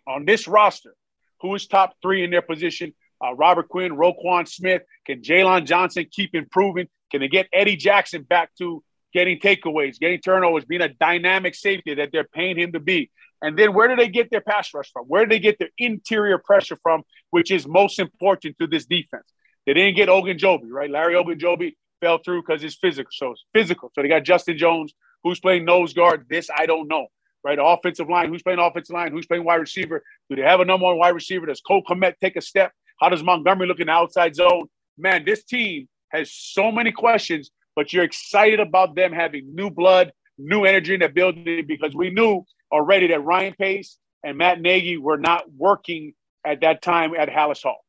on 0.07 0.24
this 0.24 0.48
roster, 0.48 0.94
who 1.40 1.55
is 1.55 1.66
top 1.66 1.94
three 2.03 2.24
in 2.24 2.31
their 2.31 2.42
position? 2.42 2.94
Uh, 3.24 3.35
Robert 3.35 3.68
Quinn, 3.68 3.92
Roquan 3.92 4.48
Smith. 4.48 4.83
Can 5.07 5.22
Jaylon 5.22 5.66
Johnson 5.66 6.07
keep 6.11 6.35
improving? 6.35 6.88
Can 7.11 7.20
they 7.20 7.29
get 7.29 7.48
Eddie 7.53 7.77
Jackson 7.77 8.22
back 8.22 8.51
to 8.59 8.83
getting 9.12 9.38
takeaways, 9.38 9.98
getting 9.98 10.20
turnovers, 10.20 10.64
being 10.64 10.83
a 10.83 10.88
dynamic 10.88 11.55
safety 11.55 11.94
that 11.94 12.11
they're 12.12 12.24
paying 12.24 12.57
him 12.57 12.72
to 12.72 12.81
be? 12.81 13.11
And 13.40 13.59
then 13.59 13.72
where 13.72 13.88
do 13.88 13.96
they 13.96 14.09
get 14.09 14.31
their 14.31 14.40
pass 14.40 14.72
rush 14.74 14.90
from? 14.92 15.07
Where 15.07 15.24
do 15.24 15.31
they 15.31 15.38
get 15.38 15.59
their 15.59 15.70
interior 15.79 16.38
pressure 16.38 16.77
from, 16.83 17.03
which 17.31 17.51
is 17.51 17.66
most 17.66 17.98
important 17.98 18.57
to 18.59 18.66
this 18.66 18.87
defense? 18.87 19.24
They 19.66 19.74
didn't 19.74 19.96
get 19.96 20.09
Ogunjobi, 20.09 20.70
right? 20.70 20.90
Larry 20.90 21.14
Ogunjobi 21.14 21.77
fell 22.01 22.18
through 22.18 22.42
because 22.42 22.62
he's 22.62 22.77
physical. 22.77 23.11
So 23.12 23.33
it's 23.33 23.44
physical. 23.53 23.90
So 23.94 24.03
they 24.03 24.09
got 24.09 24.24
Justin 24.24 24.59
Jones, 24.59 24.92
who's 25.22 25.40
playing 25.40 25.64
nose 25.64 25.92
guard. 25.92 26.27
This 26.29 26.48
I 26.57 26.66
don't 26.66 26.88
know, 26.88 27.09
right? 27.49 27.59
Offensive 27.61 28.11
line, 28.11 28.29
who's 28.29 28.43
playing 28.43 28.59
offensive 28.59 28.93
line, 28.93 29.11
who's 29.11 29.27
playing 29.27 29.45
wide 29.45 29.57
receiver? 29.57 30.05
Do 30.29 30.37
they 30.37 30.43
have 30.43 30.61
a 30.61 30.65
number 30.67 30.85
one 30.85 30.99
wide 30.99 31.15
receiver? 31.15 31.47
Does 31.47 31.63
Cole 31.63 31.83
Kmet 31.83 32.15
take 32.21 32.37
a 32.37 32.43
step? 32.43 32.73
How 33.01 33.09
does 33.09 33.23
Montgomery 33.23 33.67
look 33.67 33.81
in 33.81 33.87
the 33.87 33.93
outside 33.93 34.37
zone? 34.37 34.69
Man, 34.99 35.25
this 35.25 35.45
team 35.45 35.89
has 36.11 36.31
so 36.31 36.71
many 36.71 36.93
questions, 36.93 37.51
but 37.75 37.93
you're 37.93 38.05
excited 38.05 38.61
about 38.61 38.95
them 38.95 39.13
having 39.13 39.55
new 39.55 39.71
blood, 39.71 40.13
new 40.37 40.65
energy 40.65 40.93
in 40.93 41.01
the 41.01 41.09
building 41.09 41.65
because 41.67 41.95
we 41.95 42.11
knew 42.11 42.45
already 42.71 43.07
that 43.09 43.25
Ryan 43.25 43.55
Pace 43.59 43.97
and 44.23 44.37
Matt 44.37 44.61
Nagy 44.61 44.99
were 44.99 45.17
not 45.17 45.51
working 45.57 46.13
at 46.45 46.61
that 46.61 46.83
time 46.83 47.15
at 47.17 47.31
Halas 47.31 47.63
Hall. 47.63 47.83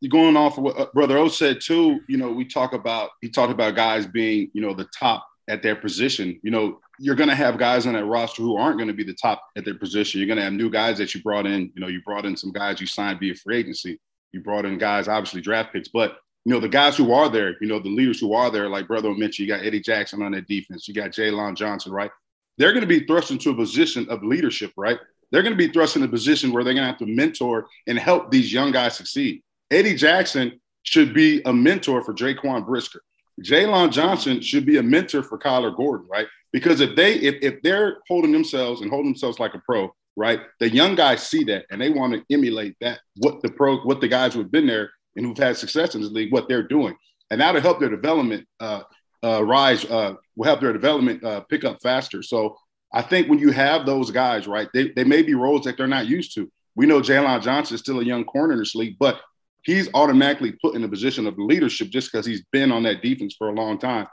You're 0.00 0.10
going 0.10 0.36
off 0.36 0.58
of 0.58 0.64
what 0.64 0.78
uh, 0.78 0.86
Brother 0.92 1.16
O 1.16 1.28
said 1.28 1.60
too, 1.62 2.00
you 2.08 2.18
know, 2.18 2.30
we 2.30 2.44
talk 2.44 2.74
about 2.74 3.10
he 3.22 3.30
talked 3.30 3.52
about 3.52 3.74
guys 3.74 4.06
being, 4.06 4.50
you 4.52 4.60
know, 4.60 4.74
the 4.74 4.88
top 4.98 5.26
at 5.48 5.62
their 5.62 5.76
position. 5.76 6.40
You 6.42 6.50
know, 6.50 6.80
you're 7.00 7.16
going 7.16 7.30
to 7.30 7.34
have 7.34 7.56
guys 7.56 7.86
on 7.86 7.94
that 7.94 8.04
roster 8.04 8.42
who 8.42 8.56
aren't 8.56 8.76
going 8.76 8.88
to 8.88 8.94
be 8.94 9.04
the 9.04 9.14
top 9.14 9.42
at 9.56 9.64
their 9.64 9.74
position. 9.74 10.20
You're 10.20 10.26
going 10.26 10.36
to 10.36 10.44
have 10.44 10.52
new 10.52 10.68
guys 10.68 10.98
that 10.98 11.14
you 11.14 11.22
brought 11.22 11.46
in. 11.46 11.72
You 11.74 11.80
know, 11.80 11.86
you 11.86 12.02
brought 12.02 12.26
in 12.26 12.36
some 12.36 12.52
guys 12.52 12.78
you 12.78 12.86
signed 12.86 13.18
via 13.20 13.34
free 13.34 13.56
agency. 13.56 13.98
You 14.32 14.40
brought 14.40 14.66
in 14.66 14.76
guys, 14.76 15.08
obviously 15.08 15.40
draft 15.40 15.72
picks, 15.72 15.88
but 15.88 16.18
you 16.44 16.52
know, 16.52 16.60
the 16.60 16.68
guys 16.68 16.96
who 16.96 17.12
are 17.12 17.28
there, 17.28 17.56
you 17.60 17.68
know, 17.68 17.78
the 17.78 17.88
leaders 17.88 18.20
who 18.20 18.34
are 18.34 18.50
there, 18.50 18.68
like 18.68 18.86
Brother 18.86 19.10
mentioned, 19.14 19.48
you 19.48 19.54
got 19.54 19.64
Eddie 19.64 19.80
Jackson 19.80 20.22
on 20.22 20.32
that 20.32 20.46
defense, 20.46 20.86
you 20.86 20.94
got 20.94 21.10
Jaylon 21.10 21.56
Johnson, 21.56 21.92
right? 21.92 22.10
They're 22.58 22.72
going 22.72 22.82
to 22.82 22.86
be 22.86 23.06
thrust 23.06 23.30
into 23.30 23.50
a 23.50 23.54
position 23.54 24.06
of 24.10 24.22
leadership, 24.22 24.72
right? 24.76 24.98
They're 25.30 25.42
going 25.42 25.56
to 25.56 25.58
be 25.58 25.72
thrust 25.72 25.96
in 25.96 26.02
a 26.02 26.08
position 26.08 26.52
where 26.52 26.64
they're 26.64 26.74
going 26.74 26.84
to 26.84 26.90
have 26.90 26.98
to 26.98 27.06
mentor 27.06 27.66
and 27.86 27.98
help 27.98 28.30
these 28.30 28.52
young 28.52 28.72
guys 28.72 28.96
succeed. 28.96 29.42
Eddie 29.70 29.94
Jackson 29.94 30.60
should 30.82 31.14
be 31.14 31.40
a 31.44 31.52
mentor 31.52 32.02
for 32.02 32.12
Jaquan 32.12 32.66
Brisker. 32.66 33.00
Jaylon 33.42 33.90
Johnson 33.90 34.40
should 34.40 34.66
be 34.66 34.76
a 34.76 34.82
mentor 34.82 35.22
for 35.22 35.38
Kyler 35.38 35.74
Gordon, 35.74 36.06
right? 36.10 36.26
Because 36.52 36.80
if 36.80 36.96
they 36.96 37.14
if, 37.14 37.36
if 37.42 37.62
they're 37.62 37.98
holding 38.08 38.32
themselves 38.32 38.80
and 38.80 38.90
holding 38.90 39.12
themselves 39.12 39.38
like 39.38 39.54
a 39.54 39.62
pro, 39.64 39.94
right? 40.16 40.40
The 40.58 40.68
young 40.68 40.94
guys 40.94 41.26
see 41.26 41.44
that 41.44 41.66
and 41.70 41.80
they 41.80 41.90
want 41.90 42.14
to 42.14 42.34
emulate 42.34 42.76
that 42.80 43.00
what 43.16 43.40
the 43.42 43.50
pro 43.50 43.78
what 43.78 44.00
the 44.00 44.08
guys 44.08 44.34
who've 44.34 44.50
been 44.50 44.66
there 44.66 44.90
and 45.16 45.26
who've 45.26 45.38
had 45.38 45.56
success 45.56 45.94
in 45.94 46.02
this 46.02 46.10
league, 46.10 46.32
what 46.32 46.48
they're 46.48 46.62
doing. 46.62 46.96
And 47.30 47.40
that'll 47.40 47.60
help 47.60 47.78
their 47.78 47.88
development 47.88 48.46
uh, 48.58 48.82
uh, 49.22 49.44
rise, 49.44 49.84
uh, 49.84 50.14
will 50.36 50.46
help 50.46 50.60
their 50.60 50.72
development 50.72 51.22
uh, 51.22 51.40
pick 51.40 51.64
up 51.64 51.78
faster. 51.82 52.22
So 52.22 52.56
I 52.92 53.02
think 53.02 53.28
when 53.28 53.38
you 53.38 53.50
have 53.52 53.86
those 53.86 54.10
guys, 54.10 54.48
right, 54.48 54.68
they, 54.74 54.90
they 54.90 55.04
may 55.04 55.22
be 55.22 55.34
roles 55.34 55.64
that 55.64 55.76
they're 55.76 55.86
not 55.86 56.08
used 56.08 56.34
to. 56.34 56.50
We 56.74 56.86
know 56.86 57.00
Jaylon 57.00 57.42
Johnson 57.42 57.74
is 57.74 57.80
still 57.80 58.00
a 58.00 58.04
young 58.04 58.24
corner 58.24 58.54
in 58.54 58.58
this 58.58 58.74
league, 58.74 58.96
but 58.98 59.20
he's 59.62 59.88
automatically 59.94 60.52
put 60.62 60.74
in 60.74 60.84
a 60.84 60.88
position 60.88 61.26
of 61.26 61.38
leadership 61.38 61.88
just 61.88 62.10
because 62.10 62.26
he's 62.26 62.42
been 62.52 62.72
on 62.72 62.82
that 62.84 63.02
defense 63.02 63.34
for 63.36 63.48
a 63.48 63.54
long 63.54 63.78
time. 63.78 64.06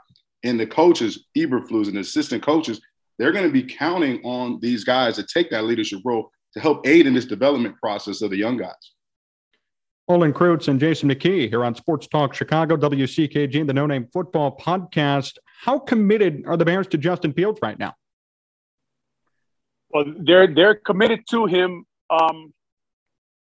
And 0.44 0.58
the 0.58 0.66
coaches, 0.66 1.26
Eberflus 1.36 1.86
and 1.86 1.96
the 1.96 2.00
assistant 2.00 2.42
coaches, 2.42 2.80
they're 3.18 3.32
going 3.32 3.46
to 3.46 3.52
be 3.52 3.64
counting 3.64 4.22
on 4.24 4.60
these 4.60 4.84
guys 4.84 5.16
to 5.16 5.24
take 5.24 5.50
that 5.50 5.64
leadership 5.64 6.00
role 6.04 6.30
to 6.54 6.60
help 6.60 6.86
aid 6.86 7.06
in 7.06 7.14
this 7.14 7.24
development 7.24 7.76
process 7.76 8.22
of 8.22 8.30
the 8.30 8.36
young 8.36 8.56
guys. 8.56 8.92
Olin 10.08 10.32
Kreutz 10.32 10.68
and 10.68 10.80
Jason 10.80 11.10
McKie 11.10 11.48
here 11.48 11.64
on 11.64 11.74
Sports 11.74 12.06
Talk 12.06 12.32
Chicago, 12.32 12.76
WCKG, 12.76 13.66
the 13.66 13.74
No 13.74 13.86
Name 13.86 14.08
Football 14.12 14.56
Podcast. 14.56 15.32
How 15.60 15.78
committed 15.78 16.44
are 16.46 16.56
the 16.56 16.64
Bears 16.64 16.86
to 16.88 16.98
Justin 16.98 17.34
Fields 17.34 17.58
right 17.62 17.78
now? 17.78 17.94
Well, 19.90 20.04
they're 20.18 20.52
they're 20.54 20.76
committed 20.76 21.20
to 21.30 21.46
him 21.46 21.84
um, 22.10 22.54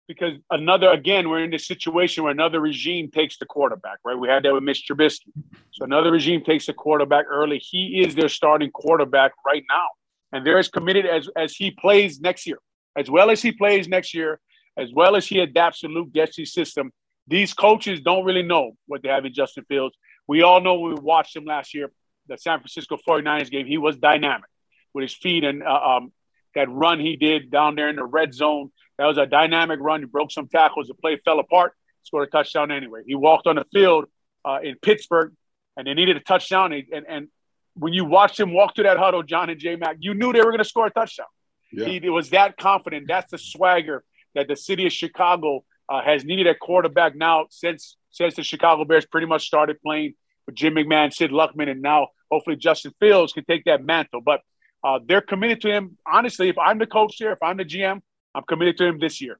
because 0.07 0.33
another 0.49 0.89
again 0.89 1.29
we're 1.29 1.43
in 1.43 1.51
this 1.51 1.67
situation 1.67 2.23
where 2.23 2.31
another 2.31 2.59
regime 2.59 3.09
takes 3.11 3.37
the 3.37 3.45
quarterback. 3.45 3.99
Right, 4.05 4.17
we 4.17 4.27
had 4.27 4.43
that 4.43 4.53
with 4.53 4.63
Mitch 4.63 4.85
Trubisky. 4.89 5.31
So 5.71 5.85
another 5.85 6.11
regime 6.11 6.43
takes 6.43 6.65
the 6.65 6.73
quarterback 6.73 7.25
early. 7.29 7.59
He 7.59 8.01
is 8.05 8.15
their 8.15 8.29
starting 8.29 8.71
quarterback 8.71 9.33
right 9.45 9.63
now, 9.69 9.87
and 10.31 10.45
they're 10.45 10.59
as 10.59 10.69
committed 10.69 11.05
as 11.05 11.29
as 11.35 11.55
he 11.55 11.71
plays 11.71 12.19
next 12.19 12.47
year, 12.47 12.59
as 12.95 13.09
well 13.09 13.29
as 13.29 13.41
he 13.41 13.51
plays 13.51 13.87
next 13.87 14.13
year 14.13 14.39
as 14.77 14.93
well 14.93 15.15
as 15.15 15.27
he 15.27 15.39
adapts 15.39 15.79
to 15.79 15.87
Luke 15.87 16.09
Getsy's 16.13 16.53
system, 16.53 16.91
these 17.27 17.53
coaches 17.53 17.99
don't 17.99 18.23
really 18.23 18.43
know 18.43 18.73
what 18.85 19.01
they 19.01 19.09
have 19.09 19.25
in 19.25 19.33
Justin 19.33 19.65
Fields. 19.67 19.97
We 20.27 20.43
all 20.43 20.61
know 20.61 20.79
we 20.79 20.93
watched 20.93 21.35
him 21.35 21.45
last 21.45 21.73
year, 21.73 21.91
the 22.27 22.37
San 22.37 22.59
Francisco 22.59 22.97
49ers 23.07 23.49
game, 23.49 23.65
he 23.65 23.77
was 23.77 23.97
dynamic 23.97 24.49
with 24.93 25.01
his 25.03 25.15
feet 25.15 25.43
and 25.43 25.63
uh, 25.63 25.97
um, 25.97 26.13
that 26.55 26.69
run 26.69 26.99
he 26.99 27.15
did 27.15 27.49
down 27.49 27.75
there 27.75 27.89
in 27.89 27.95
the 27.95 28.05
red 28.05 28.33
zone. 28.33 28.71
That 28.97 29.05
was 29.05 29.17
a 29.17 29.25
dynamic 29.25 29.79
run. 29.79 30.01
He 30.01 30.05
broke 30.05 30.31
some 30.31 30.47
tackles. 30.47 30.87
The 30.87 30.93
play 30.93 31.17
fell 31.23 31.39
apart, 31.39 31.73
scored 32.03 32.27
a 32.27 32.31
touchdown 32.31 32.71
anyway. 32.71 33.01
He 33.05 33.15
walked 33.15 33.47
on 33.47 33.57
the 33.57 33.65
field 33.71 34.05
uh, 34.43 34.59
in 34.63 34.75
Pittsburgh 34.81 35.33
and 35.75 35.85
they 35.85 35.93
needed 35.93 36.17
a 36.17 36.19
touchdown. 36.21 36.73
And, 36.73 36.83
and, 36.91 37.05
and 37.07 37.27
when 37.75 37.93
you 37.93 38.05
watched 38.05 38.39
him 38.39 38.53
walk 38.53 38.75
to 38.75 38.83
that 38.83 38.97
huddle, 38.97 39.23
Jon 39.23 39.49
and 39.49 39.59
J 39.59 39.75
Mac, 39.75 39.97
you 39.99 40.13
knew 40.13 40.33
they 40.33 40.39
were 40.39 40.51
going 40.51 40.57
to 40.57 40.65
score 40.65 40.87
a 40.87 40.91
touchdown. 40.91 41.27
Yeah. 41.71 41.85
He 41.85 42.09
was 42.09 42.31
that 42.31 42.57
confident. 42.57 43.07
That's 43.07 43.31
the 43.31 43.37
swagger 43.37 44.03
that 44.35 44.47
the 44.47 44.55
city 44.55 44.85
of 44.87 44.93
Chicago 44.93 45.63
uh, 45.89 46.01
has 46.01 46.23
needed 46.23 46.47
a 46.47 46.55
quarterback 46.55 47.15
now 47.15 47.45
since 47.49 47.97
since 48.09 48.35
the 48.35 48.43
Chicago 48.43 48.83
Bears 48.83 49.05
pretty 49.05 49.27
much 49.27 49.45
started 49.45 49.81
playing 49.81 50.15
with 50.45 50.55
Jim 50.55 50.75
McMahon, 50.75 51.13
Sid 51.13 51.29
Luckman, 51.31 51.69
and 51.69 51.81
now 51.81 52.07
hopefully 52.31 52.55
Justin 52.55 52.93
Fields 52.99 53.33
can 53.33 53.45
take 53.45 53.65
that 53.65 53.83
mantle. 53.83 54.21
But 54.21 54.41
uh, 54.83 54.99
they're 55.05 55.21
committed 55.21 55.61
to 55.61 55.69
him. 55.69 55.97
Honestly, 56.05 56.49
if 56.49 56.57
I'm 56.57 56.79
the 56.79 56.87
coach 56.87 57.15
here, 57.17 57.31
if 57.31 57.43
I'm 57.43 57.57
the 57.57 57.65
GM, 57.65 58.01
I'm 58.35 58.43
committed 58.43 58.77
to 58.77 58.85
him 58.85 58.99
this 58.99 59.21
year. 59.21 59.39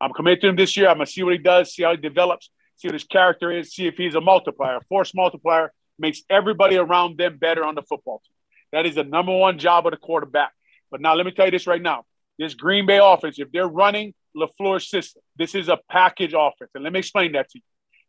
I'm 0.00 0.12
committed 0.12 0.40
to 0.42 0.48
him 0.48 0.56
this 0.56 0.76
year. 0.76 0.88
I'm 0.88 0.96
gonna 0.96 1.06
see 1.06 1.22
what 1.22 1.32
he 1.32 1.38
does, 1.38 1.74
see 1.74 1.82
how 1.82 1.92
he 1.92 1.96
develops, 1.96 2.50
see 2.76 2.88
what 2.88 2.94
his 2.94 3.04
character 3.04 3.50
is, 3.50 3.72
see 3.72 3.86
if 3.86 3.96
he's 3.96 4.14
a 4.14 4.20
multiplier, 4.20 4.80
force 4.88 5.14
multiplier, 5.14 5.72
makes 5.98 6.22
everybody 6.28 6.76
around 6.76 7.18
them 7.18 7.38
better 7.38 7.64
on 7.64 7.74
the 7.74 7.82
football 7.82 8.20
team. 8.26 8.34
That 8.72 8.86
is 8.86 8.96
the 8.96 9.04
number 9.04 9.36
one 9.36 9.58
job 9.58 9.86
of 9.86 9.92
the 9.92 9.98
quarterback. 9.98 10.52
But 10.90 11.00
now 11.00 11.14
let 11.14 11.26
me 11.26 11.32
tell 11.32 11.46
you 11.46 11.52
this 11.52 11.66
right 11.66 11.80
now. 11.80 12.04
This 12.38 12.54
Green 12.54 12.86
Bay 12.86 12.98
offense, 13.02 13.38
if 13.38 13.52
they're 13.52 13.68
running 13.68 14.14
LaFleur's 14.36 14.88
system. 14.88 15.22
This 15.36 15.54
is 15.54 15.68
a 15.68 15.78
package 15.90 16.34
offense. 16.36 16.70
And 16.74 16.84
let 16.84 16.92
me 16.92 16.98
explain 16.98 17.32
that 17.32 17.50
to 17.50 17.58
you. 17.58 17.62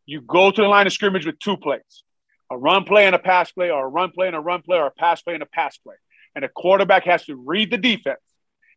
You 0.06 0.22
go 0.22 0.52
to 0.52 0.62
the 0.62 0.68
line 0.68 0.88
of 0.88 0.94
scrimmage 0.94 1.26
with 1.26 1.40
two 1.40 1.58
plays 1.58 2.04
a 2.52 2.58
run 2.58 2.84
play 2.84 3.06
and 3.06 3.16
a 3.16 3.20
pass 3.20 3.52
play, 3.52 3.72
or 3.72 3.86
a 3.86 3.90
run 3.90 4.12
play 4.12 4.28
and 4.28 4.36
a 4.36 4.40
run 4.40 4.62
play, 4.62 4.78
or 4.78 4.88
a 4.88 4.92
pass 4.92 5.22
play 5.22 5.34
and 5.34 5.42
a 5.42 5.48
pass 5.48 5.78
play. 5.78 5.96
And 6.36 6.44
a 6.44 6.50
quarterback 6.50 7.04
has 7.06 7.26
to 7.26 7.36
read 7.36 7.72
the 7.72 7.78
defense 7.78 8.20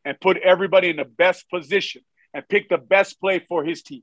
and 0.07 0.19
put 0.21 0.39
everybody 0.39 0.89
in 0.89 0.97
the 0.97 1.05
best 1.05 1.51
position 1.51 2.01
and 2.33 2.49
pick 2.49 2.71
the 2.71 2.79
best 2.79 3.21
play 3.21 3.41
for 3.41 3.65
his 3.65 3.83
team. 3.83 4.03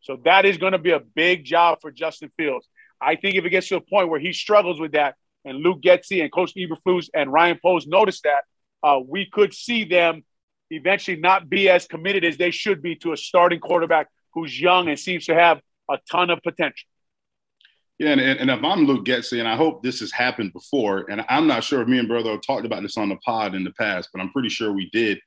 So 0.00 0.18
that 0.24 0.44
is 0.46 0.56
going 0.56 0.72
to 0.72 0.78
be 0.78 0.90
a 0.90 1.00
big 1.00 1.44
job 1.44 1.78
for 1.80 1.92
Justin 1.92 2.32
Fields. 2.36 2.66
I 3.00 3.14
think 3.16 3.36
if 3.36 3.44
it 3.44 3.50
gets 3.50 3.68
to 3.68 3.76
a 3.76 3.80
point 3.80 4.08
where 4.08 4.18
he 4.18 4.32
struggles 4.32 4.80
with 4.80 4.92
that, 4.92 5.14
and 5.44 5.58
Luke 5.58 5.82
Getsy 5.82 6.22
and 6.22 6.32
Coach 6.32 6.54
Eberflus 6.56 7.10
and 7.14 7.30
Ryan 7.30 7.58
Poles 7.62 7.86
notice 7.86 8.22
that, 8.22 8.44
uh, 8.82 8.98
we 9.06 9.26
could 9.26 9.52
see 9.52 9.84
them 9.84 10.24
eventually 10.70 11.18
not 11.18 11.48
be 11.48 11.68
as 11.68 11.86
committed 11.86 12.24
as 12.24 12.38
they 12.38 12.50
should 12.50 12.82
be 12.82 12.96
to 12.96 13.12
a 13.12 13.16
starting 13.16 13.60
quarterback 13.60 14.08
who's 14.32 14.58
young 14.58 14.88
and 14.88 14.98
seems 14.98 15.26
to 15.26 15.34
have 15.34 15.60
a 15.90 15.98
ton 16.10 16.30
of 16.30 16.42
potential. 16.42 16.88
Yeah, 17.98 18.10
and, 18.10 18.20
and 18.20 18.50
if 18.50 18.64
I'm 18.64 18.86
Luke 18.86 19.04
Getsy, 19.04 19.38
and 19.38 19.46
I 19.46 19.56
hope 19.56 19.82
this 19.82 20.00
has 20.00 20.10
happened 20.10 20.52
before, 20.52 21.10
and 21.10 21.24
I'm 21.28 21.46
not 21.46 21.62
sure 21.62 21.80
if 21.80 21.88
me 21.88 21.98
and 21.98 22.08
Brother 22.08 22.36
talked 22.38 22.66
about 22.66 22.82
this 22.82 22.96
on 22.96 23.08
the 23.08 23.16
pod 23.16 23.54
in 23.54 23.62
the 23.62 23.72
past, 23.72 24.08
but 24.12 24.20
I'm 24.20 24.30
pretty 24.32 24.48
sure 24.48 24.72
we 24.72 24.90
did. 24.90 25.18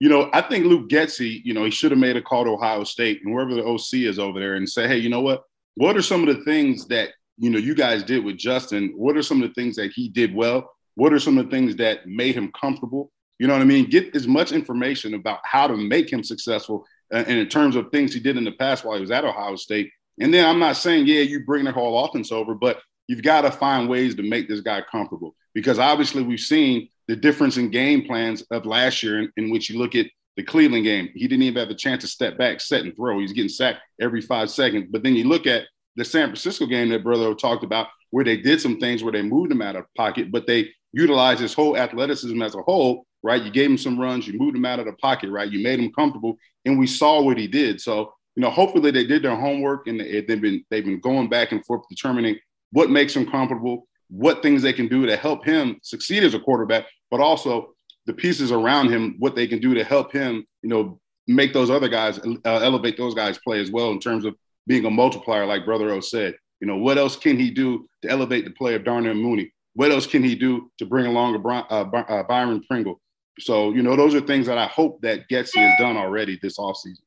You 0.00 0.08
know, 0.08 0.30
I 0.32 0.40
think 0.42 0.66
Luke 0.66 0.88
Getsy, 0.88 1.40
you 1.44 1.54
know, 1.54 1.64
he 1.64 1.70
should 1.70 1.92
have 1.92 2.00
made 2.00 2.16
a 2.16 2.22
call 2.22 2.44
to 2.44 2.50
Ohio 2.50 2.84
State 2.84 3.20
and 3.24 3.32
wherever 3.32 3.54
the 3.54 3.64
OC 3.64 3.94
is 4.08 4.18
over 4.18 4.40
there 4.40 4.54
and 4.54 4.68
say, 4.68 4.88
hey, 4.88 4.98
you 4.98 5.08
know 5.08 5.20
what? 5.20 5.44
What 5.76 5.96
are 5.96 6.02
some 6.02 6.26
of 6.26 6.34
the 6.34 6.44
things 6.44 6.86
that, 6.88 7.10
you 7.38 7.50
know, 7.50 7.58
you 7.58 7.74
guys 7.74 8.02
did 8.02 8.24
with 8.24 8.36
Justin? 8.36 8.92
What 8.96 9.16
are 9.16 9.22
some 9.22 9.42
of 9.42 9.48
the 9.48 9.54
things 9.54 9.76
that 9.76 9.92
he 9.94 10.08
did 10.08 10.34
well? 10.34 10.70
What 10.96 11.12
are 11.12 11.18
some 11.18 11.38
of 11.38 11.46
the 11.46 11.50
things 11.50 11.76
that 11.76 12.06
made 12.06 12.34
him 12.34 12.52
comfortable? 12.52 13.10
You 13.38 13.46
know 13.46 13.54
what 13.54 13.62
I 13.62 13.66
mean? 13.66 13.90
Get 13.90 14.14
as 14.14 14.28
much 14.28 14.52
information 14.52 15.14
about 15.14 15.40
how 15.44 15.66
to 15.66 15.76
make 15.76 16.12
him 16.12 16.22
successful 16.22 16.84
uh, 17.12 17.24
and 17.26 17.38
in 17.38 17.48
terms 17.48 17.76
of 17.76 17.90
things 17.90 18.14
he 18.14 18.20
did 18.20 18.36
in 18.36 18.44
the 18.44 18.52
past 18.52 18.84
while 18.84 18.94
he 18.94 19.00
was 19.00 19.10
at 19.10 19.24
Ohio 19.24 19.56
State. 19.56 19.90
And 20.20 20.32
then 20.32 20.48
I'm 20.48 20.60
not 20.60 20.76
saying, 20.76 21.06
yeah, 21.06 21.20
you 21.20 21.44
bring 21.44 21.64
the 21.64 21.72
whole 21.72 22.04
offense 22.04 22.30
over, 22.30 22.54
but 22.54 22.80
you've 23.08 23.22
got 23.22 23.42
to 23.42 23.50
find 23.50 23.88
ways 23.88 24.14
to 24.14 24.22
make 24.22 24.48
this 24.48 24.60
guy 24.60 24.82
comfortable 24.90 25.34
because 25.54 25.78
obviously 25.78 26.22
we've 26.22 26.40
seen 26.40 26.88
the 27.08 27.16
difference 27.16 27.56
in 27.56 27.70
game 27.70 28.04
plans 28.04 28.42
of 28.50 28.66
last 28.66 29.02
year 29.02 29.22
in, 29.22 29.32
in 29.36 29.50
which 29.50 29.70
you 29.70 29.78
look 29.78 29.94
at 29.94 30.06
the 30.36 30.42
Cleveland 30.42 30.84
game. 30.84 31.10
He 31.14 31.28
didn't 31.28 31.42
even 31.42 31.60
have 31.60 31.70
a 31.70 31.74
chance 31.74 32.02
to 32.02 32.08
step 32.08 32.36
back, 32.36 32.60
set 32.60 32.82
and 32.82 32.94
throw. 32.96 33.18
He's 33.20 33.32
getting 33.32 33.48
sacked 33.48 33.80
every 34.00 34.20
five 34.20 34.50
seconds. 34.50 34.88
But 34.90 35.02
then 35.02 35.14
you 35.14 35.24
look 35.24 35.46
at 35.46 35.64
the 35.96 36.04
San 36.04 36.28
Francisco 36.28 36.66
game 36.66 36.88
that 36.88 37.04
Brother 37.04 37.34
talked 37.34 37.62
about, 37.62 37.88
where 38.10 38.24
they 38.24 38.36
did 38.36 38.60
some 38.60 38.78
things 38.78 39.02
where 39.02 39.12
they 39.12 39.22
moved 39.22 39.52
him 39.52 39.62
out 39.62 39.76
of 39.76 39.84
pocket, 39.96 40.32
but 40.32 40.46
they 40.46 40.70
utilized 40.92 41.40
his 41.40 41.54
whole 41.54 41.76
athleticism 41.76 42.40
as 42.42 42.54
a 42.54 42.62
whole 42.62 43.06
right? 43.24 43.42
You 43.42 43.50
gave 43.50 43.70
him 43.70 43.78
some 43.78 43.98
runs, 43.98 44.28
you 44.28 44.38
moved 44.38 44.54
him 44.54 44.66
out 44.66 44.78
of 44.78 44.84
the 44.84 44.92
pocket, 44.92 45.30
right? 45.30 45.50
You 45.50 45.64
made 45.64 45.80
him 45.80 45.90
comfortable, 45.92 46.36
and 46.66 46.78
we 46.78 46.86
saw 46.86 47.22
what 47.22 47.38
he 47.38 47.48
did. 47.48 47.80
So, 47.80 48.12
you 48.36 48.42
know, 48.42 48.50
hopefully 48.50 48.90
they 48.90 49.06
did 49.06 49.22
their 49.22 49.34
homework 49.34 49.86
and 49.86 49.98
they've 49.98 50.26
been 50.26 50.62
they've 50.70 50.84
been 50.84 51.00
going 51.00 51.28
back 51.30 51.50
and 51.50 51.64
forth 51.64 51.88
determining 51.88 52.36
what 52.70 52.90
makes 52.90 53.16
him 53.16 53.28
comfortable, 53.28 53.88
what 54.08 54.42
things 54.42 54.62
they 54.62 54.72
can 54.72 54.88
do 54.88 55.06
to 55.06 55.16
help 55.16 55.44
him 55.44 55.78
succeed 55.82 56.22
as 56.22 56.34
a 56.34 56.40
quarterback, 56.40 56.86
but 57.10 57.20
also 57.20 57.74
the 58.06 58.12
pieces 58.12 58.52
around 58.52 58.90
him, 58.90 59.16
what 59.18 59.34
they 59.34 59.46
can 59.46 59.60
do 59.60 59.74
to 59.74 59.84
help 59.84 60.12
him, 60.12 60.44
you 60.62 60.68
know, 60.68 61.00
make 61.26 61.52
those 61.52 61.70
other 61.70 61.88
guys 61.88 62.18
uh, 62.18 62.34
elevate 62.44 62.96
those 62.96 63.14
guys 63.14 63.38
play 63.38 63.60
as 63.60 63.70
well 63.70 63.90
in 63.90 63.98
terms 64.00 64.24
of 64.24 64.34
being 64.66 64.84
a 64.84 64.90
multiplier, 64.90 65.46
like 65.46 65.64
Brother 65.64 65.90
O 65.90 66.00
said. 66.00 66.36
You 66.60 66.66
know, 66.66 66.76
what 66.76 66.98
else 66.98 67.16
can 67.16 67.38
he 67.38 67.50
do 67.50 67.88
to 68.02 68.10
elevate 68.10 68.44
the 68.44 68.50
play 68.50 68.74
of 68.74 68.84
Darnell 68.84 69.14
Mooney? 69.14 69.52
What 69.74 69.90
else 69.90 70.06
can 70.06 70.22
he 70.22 70.34
do 70.34 70.70
to 70.78 70.86
bring 70.86 71.06
along 71.06 71.34
a, 71.34 71.48
uh, 71.48 71.90
uh, 71.90 72.22
Byron 72.24 72.62
Pringle? 72.68 73.00
So, 73.40 73.72
you 73.72 73.82
know, 73.82 73.96
those 73.96 74.14
are 74.14 74.20
things 74.20 74.46
that 74.46 74.58
I 74.58 74.66
hope 74.66 75.00
that 75.02 75.28
Getsy 75.28 75.56
has 75.56 75.78
done 75.78 75.96
already 75.96 76.38
this 76.40 76.58
offseason. 76.58 77.02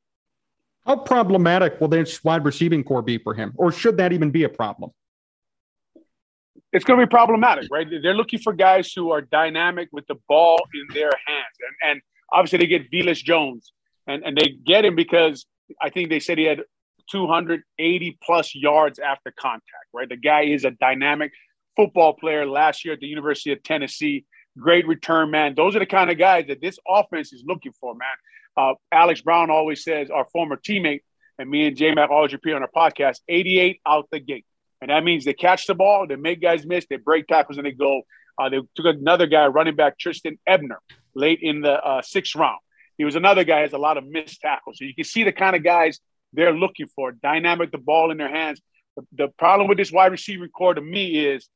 How 0.85 0.97
problematic 0.97 1.79
will 1.79 1.87
this 1.87 2.23
wide 2.23 2.45
receiving 2.45 2.83
core 2.83 3.01
be 3.01 3.17
for 3.17 3.33
him? 3.33 3.53
Or 3.55 3.71
should 3.71 3.97
that 3.97 4.13
even 4.13 4.31
be 4.31 4.43
a 4.43 4.49
problem? 4.49 4.91
It's 6.73 6.83
going 6.83 6.99
to 6.99 7.05
be 7.05 7.09
problematic, 7.09 7.67
right? 7.71 7.87
They're 7.89 8.13
looking 8.13 8.39
for 8.39 8.53
guys 8.53 8.91
who 8.93 9.11
are 9.11 9.21
dynamic 9.21 9.89
with 9.91 10.05
the 10.07 10.15
ball 10.27 10.57
in 10.73 10.93
their 10.93 11.11
hands. 11.25 11.55
And, 11.81 11.91
and 11.91 12.01
obviously, 12.31 12.59
they 12.59 12.67
get 12.67 12.91
Velus 12.91 13.23
Jones, 13.23 13.71
and, 14.05 14.23
and 14.23 14.37
they 14.37 14.57
get 14.65 14.83
him 14.83 14.95
because 14.95 15.45
I 15.81 15.89
think 15.89 16.09
they 16.09 16.19
said 16.19 16.37
he 16.37 16.43
had 16.43 16.61
280 17.09 18.17
plus 18.21 18.53
yards 18.53 18.99
after 18.99 19.31
contact, 19.31 19.87
right? 19.93 20.09
The 20.09 20.17
guy 20.17 20.43
is 20.43 20.65
a 20.65 20.71
dynamic 20.71 21.31
football 21.75 22.13
player 22.13 22.45
last 22.45 22.83
year 22.83 22.95
at 22.95 22.99
the 22.99 23.07
University 23.07 23.53
of 23.53 23.63
Tennessee 23.63 24.25
great 24.57 24.87
return 24.87 25.31
man. 25.31 25.53
Those 25.55 25.75
are 25.75 25.79
the 25.79 25.85
kind 25.85 26.09
of 26.09 26.17
guys 26.17 26.47
that 26.47 26.61
this 26.61 26.77
offense 26.87 27.31
is 27.31 27.43
looking 27.45 27.71
for, 27.79 27.93
man. 27.93 28.07
Uh, 28.57 28.73
Alex 28.91 29.21
Brown 29.21 29.49
always 29.49 29.83
says, 29.83 30.09
our 30.09 30.25
former 30.33 30.57
teammate, 30.57 31.01
and 31.37 31.49
me 31.49 31.67
and 31.67 31.77
J 31.77 31.93
Mac 31.93 32.09
always 32.09 32.33
repeat 32.33 32.53
on 32.53 32.63
our 32.63 32.69
podcast, 32.75 33.19
88 33.29 33.79
out 33.85 34.07
the 34.11 34.19
gate. 34.19 34.45
And 34.81 34.91
that 34.91 35.03
means 35.03 35.25
they 35.25 35.33
catch 35.33 35.65
the 35.65 35.75
ball, 35.75 36.05
they 36.07 36.15
make 36.15 36.41
guys 36.41 36.65
miss, 36.65 36.85
they 36.89 36.97
break 36.97 37.27
tackles, 37.27 37.57
and 37.57 37.65
they 37.65 37.71
go. 37.71 38.01
Uh, 38.39 38.49
they 38.49 38.59
took 38.75 38.85
another 38.85 39.25
guy, 39.25 39.47
running 39.47 39.75
back 39.75 39.97
Trestan 39.97 40.37
Ebner, 40.45 40.79
late 41.15 41.39
in 41.41 41.61
the 41.61 41.73
uh, 41.73 42.01
sixth 42.03 42.35
round. 42.35 42.59
He 42.97 43.03
was 43.03 43.15
another 43.15 43.43
guy 43.43 43.61
has 43.61 43.73
a 43.73 43.77
lot 43.77 43.97
of 43.97 44.07
missed 44.07 44.41
tackles. 44.41 44.77
So 44.77 44.85
you 44.85 44.93
can 44.93 45.03
see 45.05 45.23
the 45.23 45.31
kind 45.31 45.55
of 45.55 45.63
guys 45.63 45.99
they're 46.33 46.53
looking 46.53 46.87
for, 46.95 47.11
dynamic, 47.11 47.71
the 47.71 47.77
ball 47.77 48.11
in 48.11 48.17
their 48.17 48.29
hands. 48.29 48.61
The, 48.95 49.03
the 49.13 49.27
problem 49.39 49.67
with 49.67 49.77
this 49.77 49.91
wide 49.91 50.11
receiver 50.11 50.47
core 50.47 50.73
to 50.73 50.81
me 50.81 51.25
is 51.25 51.47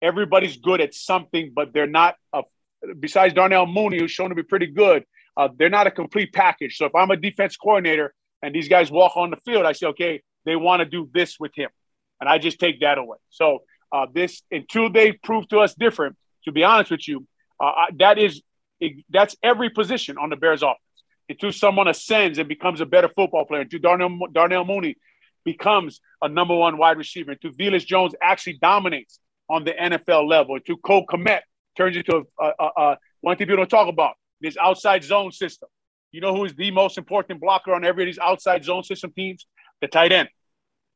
everybody's 0.00 0.56
good 0.58 0.80
at 0.80 0.94
something, 0.94 1.52
but 1.54 1.72
they're 1.72 1.86
not 1.86 2.14
a, 2.32 2.42
besides 3.00 3.34
Darnell 3.34 3.66
Mooney, 3.66 3.98
who's 3.98 4.12
shown 4.12 4.28
to 4.28 4.34
be 4.34 4.42
pretty 4.42 4.66
good, 4.66 5.04
uh, 5.36 5.48
they're 5.56 5.70
not 5.70 5.86
a 5.86 5.90
complete 5.90 6.32
package. 6.32 6.76
So 6.76 6.86
if 6.86 6.94
I'm 6.94 7.10
a 7.10 7.16
defense 7.16 7.56
coordinator 7.56 8.14
and 8.42 8.54
these 8.54 8.68
guys 8.68 8.90
walk 8.90 9.16
on 9.16 9.30
the 9.30 9.38
field, 9.44 9.66
I 9.66 9.72
say, 9.72 9.86
okay, 9.88 10.22
they 10.44 10.56
want 10.56 10.80
to 10.80 10.86
do 10.86 11.08
this 11.12 11.38
with 11.40 11.52
him. 11.54 11.70
And 12.20 12.28
I 12.28 12.38
just 12.38 12.58
take 12.58 12.80
that 12.80 12.98
away. 12.98 13.18
So 13.30 13.60
uh, 13.92 14.06
this, 14.12 14.42
until 14.50 14.90
they 14.90 15.12
prove 15.12 15.48
to 15.48 15.60
us 15.60 15.74
different, 15.74 16.16
to 16.44 16.52
be 16.52 16.64
honest 16.64 16.90
with 16.90 17.06
you, 17.06 17.26
uh, 17.60 17.72
that 17.98 18.18
is, 18.18 18.42
that's 19.10 19.36
every 19.42 19.70
position 19.70 20.16
on 20.18 20.30
the 20.30 20.36
Bears 20.36 20.62
offense. 20.62 20.78
Until 21.28 21.52
someone 21.52 21.88
ascends 21.88 22.38
and 22.38 22.48
becomes 22.48 22.80
a 22.80 22.86
better 22.86 23.08
football 23.08 23.44
player, 23.44 23.62
until 23.62 23.80
Darnell, 23.80 24.18
Darnell 24.32 24.64
Mooney 24.64 24.96
becomes 25.44 26.00
a 26.22 26.28
number 26.28 26.54
one 26.54 26.78
wide 26.78 26.96
receiver, 26.96 27.32
until 27.32 27.52
to 27.52 27.56
Velus 27.56 27.84
Jones 27.84 28.14
actually 28.22 28.58
dominates 28.60 29.20
on 29.50 29.64
the 29.64 29.72
NFL 29.72 30.28
level, 30.28 30.56
until 30.56 30.76
Cole 30.76 31.06
Kmet 31.06 31.40
turns 31.76 31.96
into 31.96 32.24
a, 32.40 32.52
a, 32.58 32.70
a, 32.76 32.98
one 33.20 33.36
thing 33.36 33.46
people 33.46 33.58
don't 33.58 33.70
talk 33.70 33.88
about 33.88 34.14
this 34.40 34.56
outside 34.56 35.04
zone 35.04 35.32
system. 35.32 35.68
You 36.12 36.20
know 36.20 36.34
who 36.34 36.44
is 36.44 36.54
the 36.54 36.70
most 36.70 36.96
important 36.98 37.40
blocker 37.40 37.74
on 37.74 37.84
every 37.84 38.04
of 38.04 38.06
these 38.06 38.18
outside 38.18 38.64
zone 38.64 38.82
system 38.82 39.12
teams? 39.14 39.46
The 39.80 39.88
tight 39.88 40.12
end. 40.12 40.28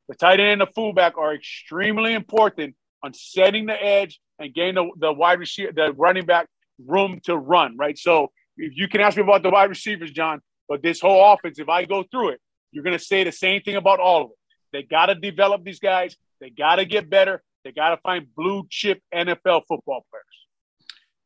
The 0.08 0.14
tight 0.14 0.40
end 0.40 0.50
and 0.52 0.60
the 0.60 0.72
fullback 0.74 1.16
are 1.16 1.34
extremely 1.34 2.14
important 2.14 2.74
on 3.02 3.14
setting 3.14 3.66
the 3.66 3.82
edge 3.82 4.20
and 4.38 4.52
getting 4.52 4.74
the, 4.74 4.90
the 4.98 5.12
wide 5.12 5.38
receiver, 5.38 5.72
the 5.72 5.92
running 5.92 6.26
back 6.26 6.48
room 6.86 7.20
to 7.24 7.36
run, 7.36 7.76
right? 7.76 7.96
So 7.98 8.30
if 8.56 8.76
you 8.76 8.88
can 8.88 9.00
ask 9.00 9.16
me 9.16 9.22
about 9.22 9.42
the 9.42 9.50
wide 9.50 9.70
receivers, 9.70 10.10
Jon, 10.10 10.40
but 10.68 10.82
this 10.82 11.00
whole 11.00 11.32
offense, 11.32 11.58
if 11.58 11.68
I 11.68 11.84
go 11.84 12.04
through 12.10 12.30
it, 12.30 12.40
you're 12.70 12.84
going 12.84 12.98
to 12.98 13.04
say 13.04 13.24
the 13.24 13.32
same 13.32 13.62
thing 13.62 13.76
about 13.76 14.00
all 14.00 14.22
of 14.22 14.28
them. 14.28 14.36
They 14.72 14.82
got 14.82 15.06
to 15.06 15.14
develop 15.14 15.64
these 15.64 15.78
guys. 15.78 16.16
They 16.40 16.50
got 16.50 16.76
to 16.76 16.84
get 16.84 17.10
better. 17.10 17.42
They 17.64 17.72
got 17.72 17.90
to 17.90 17.98
find 17.98 18.26
blue 18.34 18.66
chip 18.68 19.00
NFL 19.14 19.62
football 19.68 20.04
players. 20.10 20.24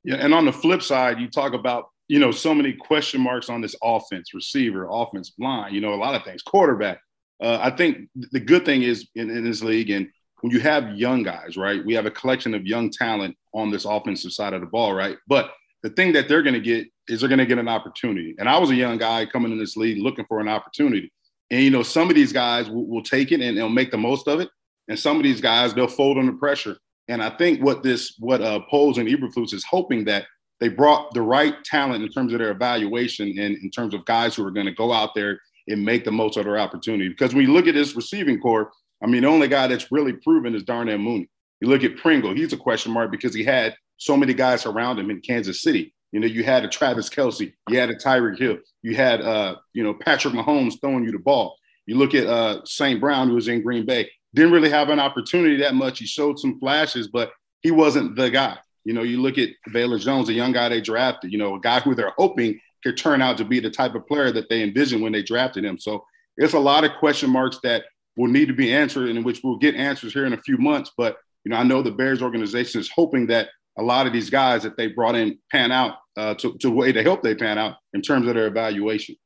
Yeah, 0.04 0.16
and 0.16 0.34
on 0.34 0.44
the 0.44 0.52
flip 0.52 0.82
side, 0.82 1.18
you 1.20 1.28
talk 1.28 1.52
about 1.54 1.86
you 2.08 2.18
know 2.18 2.30
so 2.30 2.54
many 2.54 2.72
question 2.72 3.20
marks 3.20 3.48
on 3.48 3.60
this 3.60 3.74
offense, 3.82 4.34
receiver, 4.34 4.86
offense 4.90 5.32
line. 5.38 5.74
You 5.74 5.80
know 5.80 5.94
a 5.94 5.96
lot 5.96 6.14
of 6.14 6.22
things, 6.24 6.42
quarterback. 6.42 7.00
Uh, 7.42 7.58
I 7.60 7.70
think 7.70 8.08
the 8.14 8.40
good 8.40 8.64
thing 8.64 8.82
is 8.82 9.08
in, 9.14 9.30
in 9.30 9.44
this 9.44 9.62
league, 9.62 9.90
and 9.90 10.08
when 10.40 10.52
you 10.52 10.60
have 10.60 10.96
young 10.96 11.22
guys, 11.22 11.56
right? 11.56 11.84
We 11.84 11.94
have 11.94 12.06
a 12.06 12.10
collection 12.10 12.54
of 12.54 12.66
young 12.66 12.90
talent 12.90 13.36
on 13.52 13.70
this 13.70 13.84
offensive 13.84 14.32
side 14.32 14.52
of 14.52 14.60
the 14.60 14.66
ball, 14.66 14.94
right? 14.94 15.16
But 15.26 15.50
the 15.82 15.90
thing 15.90 16.12
that 16.12 16.28
they're 16.28 16.42
going 16.42 16.54
to 16.54 16.60
get 16.60 16.88
is 17.08 17.20
they're 17.20 17.28
going 17.28 17.38
to 17.38 17.46
get 17.46 17.58
an 17.58 17.68
opportunity. 17.68 18.34
And 18.38 18.48
I 18.48 18.58
was 18.58 18.70
a 18.70 18.74
young 18.74 18.98
guy 18.98 19.26
coming 19.26 19.52
in 19.52 19.58
this 19.58 19.76
league 19.76 20.02
looking 20.02 20.24
for 20.26 20.40
an 20.40 20.48
opportunity. 20.48 21.12
And 21.50 21.62
you 21.62 21.70
know, 21.70 21.82
some 21.82 22.08
of 22.08 22.16
these 22.16 22.32
guys 22.32 22.68
will, 22.68 22.86
will 22.86 23.02
take 23.02 23.32
it 23.32 23.40
and 23.40 23.56
they'll 23.56 23.68
make 23.68 23.90
the 23.90 23.98
most 23.98 24.26
of 24.28 24.40
it, 24.40 24.48
and 24.88 24.98
some 24.98 25.16
of 25.16 25.22
these 25.22 25.40
guys 25.40 25.74
they'll 25.74 25.86
fold 25.88 26.18
under 26.18 26.32
pressure. 26.32 26.76
And 27.08 27.22
I 27.22 27.30
think 27.30 27.62
what 27.62 27.82
this, 27.82 28.14
what 28.18 28.42
uh, 28.42 28.60
Poles 28.68 28.98
and 28.98 29.08
Eberflus 29.08 29.54
is 29.54 29.64
hoping 29.64 30.04
that 30.06 30.26
they 30.58 30.68
brought 30.68 31.12
the 31.14 31.22
right 31.22 31.54
talent 31.64 32.02
in 32.02 32.10
terms 32.10 32.32
of 32.32 32.40
their 32.40 32.50
evaluation 32.50 33.28
and 33.38 33.56
in 33.58 33.70
terms 33.70 33.94
of 33.94 34.04
guys 34.06 34.34
who 34.34 34.44
are 34.44 34.50
going 34.50 34.66
to 34.66 34.72
go 34.72 34.92
out 34.92 35.14
there 35.14 35.38
and 35.68 35.84
make 35.84 36.04
the 36.04 36.12
most 36.12 36.36
of 36.36 36.44
their 36.44 36.58
opportunity. 36.58 37.08
Because 37.08 37.34
when 37.34 37.46
you 37.46 37.52
look 37.52 37.66
at 37.66 37.74
this 37.74 37.96
receiving 37.96 38.40
core, 38.40 38.70
I 39.02 39.06
mean, 39.06 39.22
the 39.22 39.28
only 39.28 39.48
guy 39.48 39.66
that's 39.66 39.92
really 39.92 40.12
proven 40.12 40.54
is 40.54 40.62
Darnell 40.62 40.98
Mooney. 40.98 41.28
You 41.60 41.68
look 41.68 41.84
at 41.84 41.96
Pringle, 41.96 42.34
he's 42.34 42.52
a 42.52 42.56
question 42.56 42.92
mark 42.92 43.10
because 43.10 43.34
he 43.34 43.44
had 43.44 43.74
so 43.96 44.16
many 44.16 44.34
guys 44.34 44.66
around 44.66 44.98
him 44.98 45.10
in 45.10 45.20
Kansas 45.20 45.62
City. 45.62 45.94
You 46.12 46.20
know, 46.20 46.26
you 46.26 46.44
had 46.44 46.64
a 46.64 46.68
Travis 46.68 47.10
Kelce, 47.10 47.52
you 47.68 47.78
had 47.78 47.90
a 47.90 47.94
Tyreek 47.94 48.38
Hill, 48.38 48.58
you 48.82 48.94
had 48.94 49.20
uh, 49.20 49.56
you 49.72 49.82
know, 49.82 49.94
Patrick 49.94 50.34
Mahomes 50.34 50.80
throwing 50.80 51.04
you 51.04 51.12
the 51.12 51.18
ball. 51.18 51.56
You 51.86 51.96
look 51.96 52.14
at 52.14 52.26
uh 52.26 52.64
St. 52.64 53.00
Brown, 53.00 53.28
who 53.28 53.34
was 53.34 53.48
in 53.48 53.62
Green 53.62 53.86
Bay, 53.86 54.10
didn't 54.34 54.52
really 54.52 54.70
have 54.70 54.88
an 54.88 55.00
opportunity 55.00 55.56
that 55.58 55.74
much. 55.74 55.98
He 55.98 56.06
showed 56.06 56.38
some 56.38 56.58
flashes, 56.58 57.08
but 57.08 57.32
he 57.60 57.70
wasn't 57.70 58.16
the 58.16 58.30
guy. 58.30 58.58
You 58.84 58.92
know, 58.92 59.02
you 59.02 59.20
look 59.20 59.38
at 59.38 59.50
Baylor 59.72 59.98
Jones, 59.98 60.28
a 60.28 60.32
young 60.32 60.52
guy 60.52 60.68
they 60.68 60.80
drafted, 60.80 61.32
you 61.32 61.38
know, 61.38 61.56
a 61.56 61.60
guy 61.60 61.80
who 61.80 61.94
they're 61.94 62.14
hoping 62.16 62.60
could 62.86 62.96
turn 62.96 63.20
out 63.20 63.36
to 63.38 63.44
be 63.44 63.58
the 63.58 63.70
type 63.70 63.94
of 63.94 64.06
player 64.06 64.30
that 64.30 64.48
they 64.48 64.62
envisioned 64.62 65.02
when 65.02 65.12
they 65.12 65.22
drafted 65.22 65.64
him. 65.64 65.78
So 65.78 66.04
it's 66.36 66.54
a 66.54 66.58
lot 66.58 66.84
of 66.84 66.92
question 66.98 67.30
marks 67.30 67.58
that 67.64 67.84
will 68.16 68.28
need 68.28 68.46
to 68.46 68.54
be 68.54 68.72
answered 68.72 69.08
and 69.08 69.18
in 69.18 69.24
which 69.24 69.40
we'll 69.42 69.58
get 69.58 69.74
answers 69.74 70.12
here 70.12 70.24
in 70.24 70.32
a 70.32 70.42
few 70.42 70.56
months. 70.56 70.92
But, 70.96 71.16
you 71.44 71.50
know, 71.50 71.56
I 71.56 71.64
know 71.64 71.82
the 71.82 71.90
Bears 71.90 72.22
organization 72.22 72.80
is 72.80 72.90
hoping 72.94 73.26
that 73.26 73.48
a 73.76 73.82
lot 73.82 74.06
of 74.06 74.12
these 74.12 74.30
guys 74.30 74.62
that 74.62 74.76
they 74.76 74.86
brought 74.86 75.16
in 75.16 75.38
pan 75.50 75.72
out 75.72 75.96
uh, 76.16 76.34
to, 76.34 76.56
to 76.58 76.70
way 76.70 76.92
to 76.92 77.02
help 77.02 77.22
they 77.22 77.34
pan 77.34 77.58
out 77.58 77.74
in 77.92 78.02
terms 78.02 78.26
of 78.28 78.34
their 78.34 78.46
evaluation. 78.46 79.16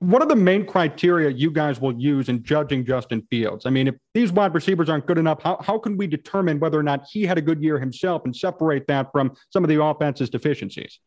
What 0.00 0.22
are 0.22 0.28
the 0.28 0.36
main 0.36 0.64
criteria 0.64 1.28
you 1.30 1.50
guys 1.50 1.80
will 1.80 1.98
use 1.98 2.28
in 2.30 2.42
judging 2.42 2.86
Justin 2.86 3.26
Fields? 3.30 3.66
I 3.66 3.70
mean, 3.70 3.86
if 3.86 3.94
these 4.14 4.32
wide 4.32 4.54
receivers 4.54 4.88
aren't 4.88 5.06
good 5.06 5.18
enough, 5.18 5.42
how, 5.42 5.58
how 5.60 5.78
can 5.78 5.96
we 5.98 6.06
determine 6.06 6.58
whether 6.58 6.78
or 6.78 6.82
not 6.82 7.06
he 7.10 7.24
had 7.24 7.36
a 7.38 7.42
good 7.42 7.62
year 7.62 7.78
himself 7.78 8.22
and 8.24 8.34
separate 8.34 8.86
that 8.88 9.12
from 9.12 9.32
some 9.50 9.62
of 9.62 9.68
the 9.68 9.82
offense's 9.82 10.30
deficiencies? 10.30 10.98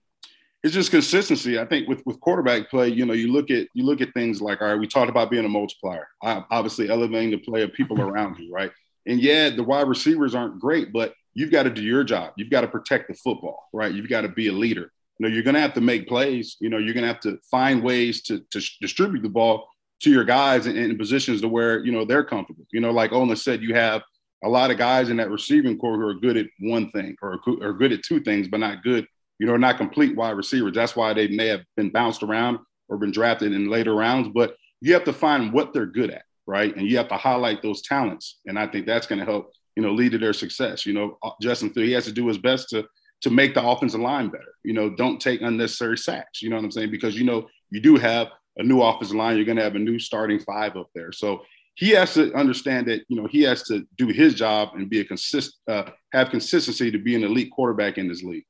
It's 0.63 0.73
just 0.73 0.91
consistency. 0.91 1.59
I 1.59 1.65
think 1.65 1.89
with, 1.89 2.01
with 2.05 2.21
quarterback 2.21 2.69
play, 2.69 2.87
you 2.87 3.05
know, 3.05 3.13
you 3.13 3.31
look 3.33 3.51
at 3.51 3.67
you 3.73 3.83
look 3.83 3.99
at 3.99 4.13
things 4.13 4.41
like, 4.41 4.61
all 4.61 4.69
right, 4.69 4.79
we 4.79 4.87
talked 4.87 5.09
about 5.09 5.29
being 5.29 5.43
a 5.43 5.49
multiplier, 5.49 6.07
obviously 6.21 6.89
elevating 6.89 7.31
the 7.31 7.37
play 7.37 7.63
of 7.63 7.73
people 7.73 7.97
mm-hmm. 7.97 8.09
around 8.09 8.37
you, 8.39 8.51
right? 8.51 8.71
And 9.05 9.19
yeah, 9.19 9.49
the 9.49 9.63
wide 9.63 9.87
receivers 9.87 10.33
aren't 10.35 10.59
great, 10.59 10.93
but 10.93 11.13
you've 11.33 11.51
got 11.51 11.63
to 11.63 11.69
do 11.69 11.81
your 11.81 12.03
job. 12.03 12.33
You've 12.37 12.49
got 12.49 12.61
to 12.61 12.67
protect 12.67 13.09
the 13.09 13.13
football, 13.15 13.67
right? 13.73 13.93
You've 13.93 14.09
got 14.09 14.21
to 14.21 14.29
be 14.29 14.47
a 14.47 14.53
leader. 14.53 14.91
You 15.19 15.27
know, 15.27 15.33
you're 15.33 15.43
going 15.43 15.55
to 15.55 15.61
have 15.61 15.73
to 15.73 15.81
make 15.81 16.07
plays. 16.07 16.57
You 16.59 16.69
know, 16.69 16.77
you're 16.77 16.93
going 16.93 17.03
to 17.03 17.07
have 17.07 17.19
to 17.21 17.37
find 17.49 17.83
ways 17.83 18.21
to, 18.23 18.39
to 18.51 18.61
distribute 18.81 19.21
the 19.21 19.29
ball 19.29 19.67
to 20.01 20.09
your 20.09 20.23
guys 20.23 20.67
in, 20.67 20.75
in, 20.75 20.97
positions 20.97 21.41
to 21.41 21.47
where, 21.47 21.83
you 21.85 21.91
know, 21.91 22.05
they're 22.05 22.23
comfortable. 22.23 22.65
You 22.71 22.81
know, 22.81 22.91
like 22.91 23.11
Olin 23.11 23.35
said, 23.35 23.61
you 23.61 23.73
have 23.75 24.01
a 24.43 24.49
lot 24.49 24.71
of 24.71 24.77
guys 24.77 25.09
in 25.09 25.17
that 25.17 25.29
receiving 25.29 25.77
core 25.77 25.95
who 25.95 26.07
are 26.07 26.13
good 26.15 26.35
at 26.35 26.47
one 26.59 26.89
thing 26.91 27.15
or 27.21 27.39
are 27.61 27.73
good 27.73 27.93
at 27.93 28.03
two 28.03 28.19
things, 28.21 28.47
but 28.47 28.59
not 28.59 28.83
good, 28.83 29.07
you 29.39 29.47
know, 29.47 29.57
not 29.57 29.77
complete 29.77 30.15
wide 30.15 30.37
receivers. 30.37 30.73
That's 30.73 30.95
why 30.95 31.13
they 31.13 31.27
may 31.27 31.47
have 31.47 31.61
been 31.75 31.89
bounced 31.89 32.23
around 32.23 32.59
or 32.89 32.97
been 32.97 33.11
drafted 33.11 33.53
in 33.53 33.69
later 33.69 33.95
rounds. 33.95 34.29
But 34.33 34.55
you 34.81 34.93
have 34.93 35.03
to 35.05 35.13
find 35.13 35.53
what 35.53 35.73
they're 35.73 35.85
good 35.85 36.11
at, 36.11 36.23
right? 36.45 36.75
And 36.75 36.87
you 36.87 36.97
have 36.97 37.07
to 37.09 37.17
highlight 37.17 37.61
those 37.61 37.81
talents. 37.81 38.39
And 38.45 38.59
I 38.59 38.67
think 38.67 38.85
that's 38.85 39.07
going 39.07 39.19
to 39.19 39.25
help, 39.25 39.51
you 39.75 39.83
know, 39.83 39.93
lead 39.93 40.11
to 40.11 40.17
their 40.17 40.33
success. 40.33 40.85
You 40.85 40.93
know, 40.93 41.17
Justin 41.41 41.71
Field, 41.71 41.87
he 41.87 41.93
has 41.93 42.05
to 42.05 42.11
do 42.11 42.27
his 42.27 42.37
best 42.37 42.69
to 42.69 42.85
to 43.21 43.29
make 43.29 43.53
the 43.53 43.65
offensive 43.65 44.01
line 44.01 44.27
better. 44.27 44.53
You 44.65 44.73
know, 44.73 44.89
don't 44.89 45.19
take 45.19 45.41
unnecessary 45.41 45.97
sacks. 45.97 46.41
You 46.41 46.49
know 46.49 46.57
what 46.57 46.65
I'm 46.65 46.71
saying? 46.71 46.91
Because 46.91 47.17
you 47.17 47.23
know 47.23 47.47
you 47.69 47.79
do 47.79 47.95
have 47.95 48.27
a 48.57 48.63
new 48.63 48.81
offensive 48.81 49.15
line. 49.15 49.37
You're 49.37 49.45
going 49.45 49.57
to 49.57 49.63
have 49.63 49.75
a 49.75 49.79
new 49.79 49.97
starting 49.97 50.39
five 50.39 50.75
up 50.75 50.89
there. 50.93 51.13
So 51.13 51.43
he 51.75 51.91
has 51.91 52.13
to 52.13 52.33
understand 52.33 52.87
that 52.87 53.03
you 53.07 53.19
know 53.19 53.27
he 53.27 53.41
has 53.43 53.63
to 53.63 53.87
do 53.97 54.07
his 54.07 54.35
job 54.35 54.69
and 54.75 54.89
be 54.89 54.99
a 54.99 55.05
consist 55.05 55.59
uh, 55.67 55.89
have 56.11 56.29
consistency 56.29 56.91
to 56.91 56.99
be 56.99 57.15
an 57.15 57.23
elite 57.23 57.51
quarterback 57.51 57.97
in 57.97 58.07
this 58.07 58.23
league. 58.23 58.45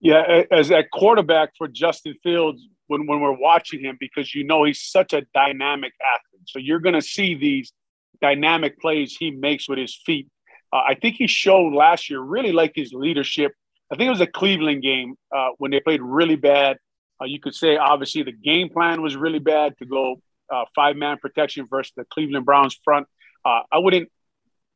Yeah, 0.00 0.44
as 0.50 0.70
a 0.70 0.82
quarterback 0.82 1.50
for 1.58 1.68
Justin 1.68 2.14
Fields, 2.22 2.66
when 2.86 3.06
when 3.06 3.20
we're 3.20 3.38
watching 3.38 3.80
him, 3.80 3.96
because 4.00 4.34
you 4.34 4.44
know 4.44 4.64
he's 4.64 4.82
such 4.82 5.12
a 5.12 5.22
dynamic 5.34 5.92
athlete, 6.00 6.46
so 6.46 6.58
you're 6.58 6.80
going 6.80 6.94
to 6.94 7.02
see 7.02 7.34
these 7.34 7.72
dynamic 8.20 8.78
plays 8.80 9.16
he 9.16 9.30
makes 9.30 9.68
with 9.68 9.78
his 9.78 9.98
feet 10.06 10.28
uh, 10.72 10.82
I 10.86 10.94
think 10.94 11.16
he 11.16 11.26
showed 11.26 11.72
last 11.72 12.10
year 12.10 12.20
really 12.20 12.52
like 12.52 12.72
his 12.74 12.92
leadership. 12.92 13.52
I 13.92 13.96
think 13.96 14.06
it 14.06 14.10
was 14.10 14.20
a 14.20 14.26
Cleveland 14.26 14.82
game 14.82 15.14
uh, 15.34 15.48
when 15.58 15.70
they 15.70 15.80
played 15.80 16.00
really 16.00 16.36
bad. 16.36 16.76
Uh, 17.20 17.24
you 17.24 17.40
could 17.40 17.54
say 17.54 17.76
obviously 17.76 18.22
the 18.22 18.32
game 18.32 18.68
plan 18.68 19.02
was 19.02 19.16
really 19.16 19.40
bad 19.40 19.76
to 19.78 19.86
go 19.86 20.16
uh, 20.52 20.64
five 20.74 20.96
man 20.96 21.18
protection 21.18 21.66
versus 21.68 21.92
the 21.96 22.04
Cleveland 22.04 22.46
Browns 22.46 22.78
front. 22.84 23.06
Uh, 23.44 23.60
I 23.72 23.78
wouldn't, 23.78 24.08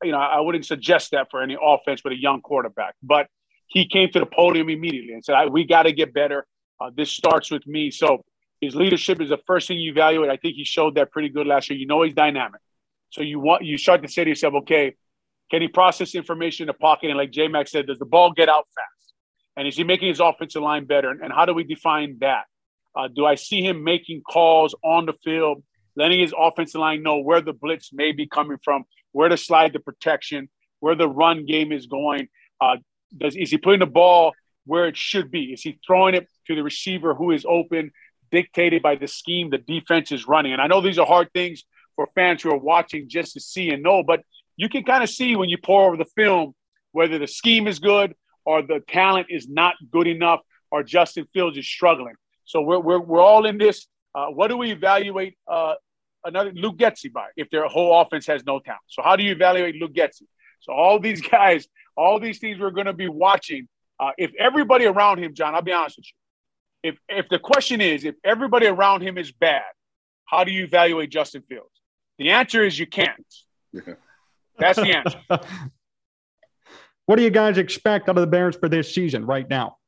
you 0.03 0.11
know, 0.11 0.19
I 0.19 0.41
wouldn't 0.41 0.67
suggest 0.67 1.13
that 1.13 1.29
for 1.31 1.43
any 1.43 1.57
offense 1.61 2.03
with 2.03 2.13
a 2.13 2.21
young 2.21 2.41
quarterback. 2.41 2.95
But 3.03 3.29
he 3.67 3.87
came 3.87 4.11
to 4.11 4.21
the 4.21 4.27
podium 4.27 4.69
immediately 4.69 5.15
and 5.15 5.25
said, 5.25 5.35
"We 5.51 5.65
got 5.65 5.85
to 5.85 5.93
get 5.93 6.13
better. 6.15 6.47
Uh, 6.81 6.91
this 6.97 7.11
starts 7.11 7.51
with 7.51 7.67
me." 7.67 7.91
So 7.91 8.25
his 8.61 8.75
leadership 8.75 9.21
is 9.21 9.31
the 9.31 9.41
first 9.47 9.69
thing 9.69 9.79
you 9.79 9.93
evaluate. 9.93 10.31
I 10.31 10.37
think 10.37 10.55
he 10.57 10.65
showed 10.65 10.95
that 10.97 11.13
pretty 11.13 11.29
good 11.29 11.47
last 11.47 11.71
year. 11.71 11.79
You 11.79 11.87
know 11.87 12.03
he's 12.03 12.15
dynamic, 12.15 12.61
so 13.11 13.23
you 13.23 13.41
want 13.41 13.65
you 13.65 13.79
start 13.79 14.03
to 14.03 14.09
say 14.09 14.25
to 14.25 14.31
yourself, 14.31 14.55
"Okay." 14.55 14.95
Can 15.51 15.63
he 15.63 15.69
process 15.69 16.15
information 16.15 16.65
in 16.65 16.67
the 16.69 16.75
pocket? 16.75 17.11
And 17.11 17.19
like 17.19 17.31
J 17.31 17.49
Max 17.49 17.71
said, 17.71 17.87
does 17.87 17.99
the 17.99 18.07
ball 18.07 18.33
get 18.33 18.49
out 18.49 18.67
fast? 18.75 19.15
And 19.57 19.69
is 19.69 19.77
he 19.77 19.85
making 19.85 20.09
his 20.09 20.21
offensive 20.21 20.63
line 20.63 20.85
better? 20.85 21.11
And 21.11 21.33
how 21.33 21.45
do 21.45 21.55
we 21.55 21.65
define 21.65 22.17
that? 22.21 22.45
Uh, 22.97 23.09
do 23.09 23.27
I 23.27 23.35
see 23.35 23.63
him 23.63 23.85
making 23.85 24.23
calls 24.23 24.75
on 24.83 25.07
the 25.07 25.15
field, 25.25 25.63
letting 25.97 26.21
his 26.21 26.35
offensive 26.37 26.81
line 26.81 27.03
know 27.03 27.19
where 27.19 27.41
the 27.41 27.53
blitz 27.53 27.93
may 27.93 28.13
be 28.13 28.27
coming 28.27 28.57
from, 28.65 28.85
where 29.13 29.29
to 29.29 29.37
slide 29.37 29.73
the 29.73 29.81
protection, 29.81 30.49
where 30.81 30.95
the 30.95 31.09
run 31.09 31.45
game 31.45 31.73
is 31.73 31.87
going? 31.87 32.29
Uh, 32.61 32.77
does 33.17 33.37
is 33.37 33.51
he 33.51 33.59
putting 33.59 33.81
the 33.81 33.87
ball 33.87 34.33
where 34.67 34.87
it 34.87 34.97
should 34.97 35.31
be? 35.31 35.53
Is 35.53 35.63
he 35.63 35.79
throwing 35.87 36.15
it 36.15 36.29
to 36.47 36.55
the 36.55 36.63
receiver 36.63 37.15
who 37.15 37.31
is 37.31 37.45
open, 37.49 37.91
dictated 38.31 38.83
by 38.83 38.97
the 38.97 39.07
scheme 39.09 39.51
the 39.51 39.59
defense 39.59 40.13
is 40.13 40.27
running? 40.27 40.53
And 40.53 40.61
I 40.61 40.67
know 40.67 40.81
these 40.81 40.99
are 40.99 41.07
hard 41.07 41.31
things 41.33 41.65
for 41.97 42.09
fans 42.15 42.43
who 42.43 42.51
are 42.51 42.59
watching 42.59 43.09
just 43.09 43.35
to 43.35 43.41
see 43.41 43.71
and 43.71 43.83
know, 43.83 44.03
but 44.03 44.23
you 44.57 44.69
can 44.69 44.85
kind 44.85 45.03
of 45.03 45.11
see 45.11 45.37
when 45.37 45.49
you 45.49 45.59
pour 45.59 45.87
over 45.87 45.97
the 45.97 46.07
film 46.17 46.55
whether 46.93 47.19
the 47.19 47.27
scheme 47.27 47.67
is 47.67 47.79
good 47.79 48.15
or 48.45 48.63
the 48.63 48.81
talent 48.89 49.27
is 49.31 49.49
not 49.49 49.75
good 49.91 50.07
enough 50.07 50.41
or 50.71 50.83
Justin 50.83 51.27
Fields 51.33 51.57
is 51.57 51.67
struggling. 51.67 52.15
So 52.45 52.63
we're, 52.63 52.79
we're, 52.79 53.01
we're 53.01 53.21
all 53.21 53.47
in 53.47 53.59
this. 53.59 53.87
Uh, 54.15 54.27
what 54.27 54.49
do 54.49 54.57
we 54.57 54.71
evaluate 54.71 55.37
uh, 55.51 55.75
another 56.25 56.53
Luke 56.53 56.77
Getsy 56.77 57.13
by 57.13 57.29
if 57.37 57.51
their 57.51 57.67
whole 57.67 58.01
offense 58.01 58.27
has 58.27 58.45
no 58.45 58.61
talent? 58.61 58.83
So 58.87 59.03
how 59.03 59.17
do 59.17 59.23
you 59.23 59.33
evaluate 59.33 59.77
Luke 59.77 59.95
Getsy? 59.95 60.23
So 60.61 60.73
all 60.73 60.99
these 60.99 61.21
guys, 61.29 61.67
all 61.97 62.19
these 62.19 62.39
things 62.39 62.59
we're 62.59 62.71
going 62.71 62.87
to 62.87 62.93
be 62.93 63.09
watching. 63.09 63.69
Uh, 63.99 64.11
if 64.19 64.33
everybody 64.39 64.87
around 64.87 65.19
him, 65.19 65.35
Jon, 65.35 65.55
I'll 65.55 65.63
be 65.63 65.73
honest 65.73 65.99
with 65.99 66.07
you. 66.07 66.91
If 66.91 66.99
if 67.09 67.29
the 67.29 67.39
question 67.39 67.81
is 67.81 68.05
if 68.05 68.15
everybody 68.25 68.67
around 68.67 69.03
him 69.03 69.17
is 69.17 69.33
bad, 69.33 69.63
how 70.27 70.45
do 70.45 70.53
you 70.53 70.65
evaluate 70.65 71.11
Justin 71.11 71.43
Fields? 71.49 71.71
The 72.19 72.31
answer 72.31 72.63
is 72.63 72.79
you 72.79 72.87
can't. 72.87 73.27
Yeah. 73.73 73.95
That's 74.59 74.79
the 74.79 74.95
answer. 74.95 75.21
what 77.07 77.17
do 77.17 77.23
you 77.23 77.31
guys 77.31 77.59
expect 77.59 78.09
out 78.09 78.17
of 78.17 78.21
the 78.21 78.27
Bears 78.27 78.57
for 78.57 78.69
this 78.69 78.95
season 78.95 79.27
right 79.27 79.49
now? 79.49 79.79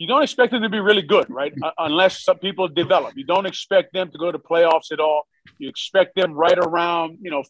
you 0.00 0.06
don't 0.06 0.22
expect 0.22 0.50
them 0.50 0.62
to 0.62 0.68
be 0.70 0.80
really 0.80 1.02
good, 1.02 1.28
right? 1.28 1.52
Uh, 1.62 1.70
unless 1.76 2.24
some 2.24 2.38
people 2.38 2.66
develop. 2.68 3.12
You 3.16 3.24
don't 3.24 3.44
expect 3.44 3.92
them 3.92 4.10
to 4.10 4.18
go 4.18 4.32
to 4.32 4.38
playoffs 4.38 4.92
at 4.92 4.98
all. 4.98 5.24
You 5.58 5.68
expect 5.68 6.16
them 6.16 6.32
right 6.32 6.56
around, 6.56 7.18
you 7.20 7.30
know, 7.30 7.44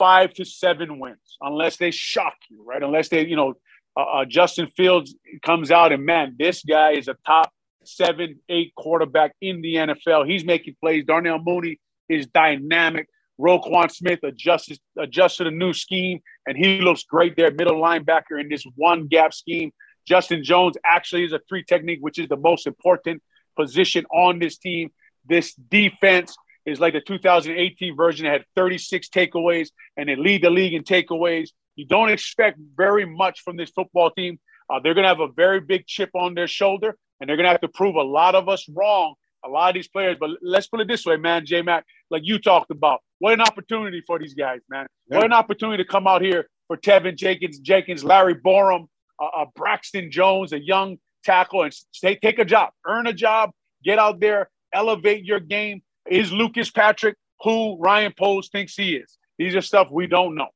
five 0.00 0.32
to 0.32 0.46
seven 0.46 0.98
wins, 0.98 1.36
unless 1.42 1.76
they 1.76 1.90
shock 1.90 2.34
you, 2.48 2.64
right? 2.64 2.82
Unless 2.82 3.10
they, 3.10 3.26
you 3.26 3.36
know, 3.36 3.52
uh, 3.94 4.00
uh, 4.00 4.24
Justin 4.24 4.66
Fields 4.68 5.14
comes 5.44 5.70
out 5.70 5.92
and 5.92 6.06
man, 6.06 6.36
this 6.38 6.64
guy 6.64 6.92
is 6.92 7.06
a 7.06 7.16
top 7.26 7.52
seven, 7.84 8.40
eight 8.48 8.72
quarterback 8.74 9.32
in 9.42 9.60
the 9.60 9.74
NFL. 9.74 10.26
He's 10.26 10.42
making 10.42 10.76
plays. 10.80 11.04
Darnell 11.04 11.38
Mooney 11.38 11.78
is 12.08 12.26
dynamic. 12.26 13.08
Roquan 13.38 13.90
Smith 13.90 14.20
adjusted 14.22 14.78
adjusted 14.98 15.46
a 15.46 15.50
new 15.50 15.72
scheme, 15.72 16.20
and 16.46 16.56
he 16.56 16.80
looks 16.80 17.04
great 17.04 17.36
there, 17.36 17.50
middle 17.50 17.80
linebacker 17.80 18.40
in 18.40 18.48
this 18.48 18.64
one 18.76 19.06
gap 19.06 19.34
scheme. 19.34 19.70
Justin 20.06 20.42
Jones 20.42 20.76
actually 20.84 21.24
is 21.24 21.32
a 21.32 21.40
three 21.48 21.62
technique, 21.62 21.98
which 22.00 22.18
is 22.18 22.28
the 22.28 22.36
most 22.36 22.66
important 22.66 23.22
position 23.54 24.06
on 24.12 24.38
this 24.38 24.56
team. 24.56 24.90
This 25.26 25.54
defense 25.54 26.36
is 26.66 26.80
like 26.80 26.92
the 26.92 27.00
2018 27.00 27.96
version. 27.96 28.26
It 28.26 28.30
had 28.30 28.44
36 28.56 29.08
takeaways 29.08 29.70
and 29.96 30.08
they 30.08 30.16
lead 30.16 30.42
the 30.42 30.50
league 30.50 30.74
in 30.74 30.82
takeaways. 30.82 31.50
You 31.76 31.86
don't 31.86 32.10
expect 32.10 32.58
very 32.76 33.06
much 33.06 33.40
from 33.40 33.56
this 33.56 33.70
football 33.70 34.10
team. 34.10 34.38
Uh, 34.68 34.80
they're 34.80 34.94
going 34.94 35.04
to 35.04 35.08
have 35.08 35.20
a 35.20 35.28
very 35.28 35.60
big 35.60 35.86
chip 35.86 36.10
on 36.14 36.34
their 36.34 36.46
shoulder, 36.46 36.96
and 37.20 37.28
they're 37.28 37.36
going 37.36 37.44
to 37.44 37.50
have 37.50 37.60
to 37.62 37.68
prove 37.68 37.96
a 37.96 38.02
lot 38.02 38.34
of 38.34 38.48
us 38.48 38.68
wrong, 38.68 39.14
a 39.44 39.48
lot 39.48 39.70
of 39.70 39.74
these 39.74 39.88
players. 39.88 40.16
But 40.20 40.30
let's 40.42 40.68
put 40.68 40.80
it 40.80 40.88
this 40.88 41.04
way, 41.04 41.16
man, 41.16 41.44
J 41.44 41.62
Mac, 41.62 41.84
like 42.08 42.22
you 42.24 42.38
talked 42.38 42.70
about, 42.70 43.00
what 43.18 43.32
an 43.32 43.40
opportunity 43.40 44.02
for 44.06 44.18
these 44.18 44.34
guys, 44.34 44.60
man. 44.68 44.86
Yeah. 45.08 45.16
What 45.16 45.26
an 45.26 45.32
opportunity 45.32 45.82
to 45.82 45.88
come 45.88 46.06
out 46.06 46.22
here 46.22 46.48
for 46.68 46.76
Teven 46.76 47.16
Jenkins, 47.16 47.58
Jenkins, 47.58 48.04
Larry 48.04 48.34
Borom, 48.34 48.86
uh, 49.20 49.26
uh, 49.36 49.46
Braxton 49.56 50.10
Jones, 50.10 50.52
a 50.52 50.60
young 50.60 50.98
tackle, 51.24 51.62
and 51.62 51.74
take, 52.00 52.20
take 52.20 52.38
a 52.38 52.44
job, 52.44 52.70
earn 52.86 53.06
a 53.06 53.12
job, 53.12 53.50
get 53.82 53.98
out 53.98 54.20
there, 54.20 54.50
elevate 54.72 55.24
your 55.24 55.40
game. 55.40 55.82
Is 56.08 56.32
Lucas 56.32 56.70
Patrick 56.70 57.16
who 57.42 57.78
Ryan 57.78 58.12
Poles 58.16 58.48
thinks 58.48 58.74
he 58.74 58.96
is? 58.96 59.18
These 59.38 59.54
are 59.54 59.62
stuff 59.62 59.88
we 59.90 60.06
don't 60.06 60.34
know. 60.34 60.48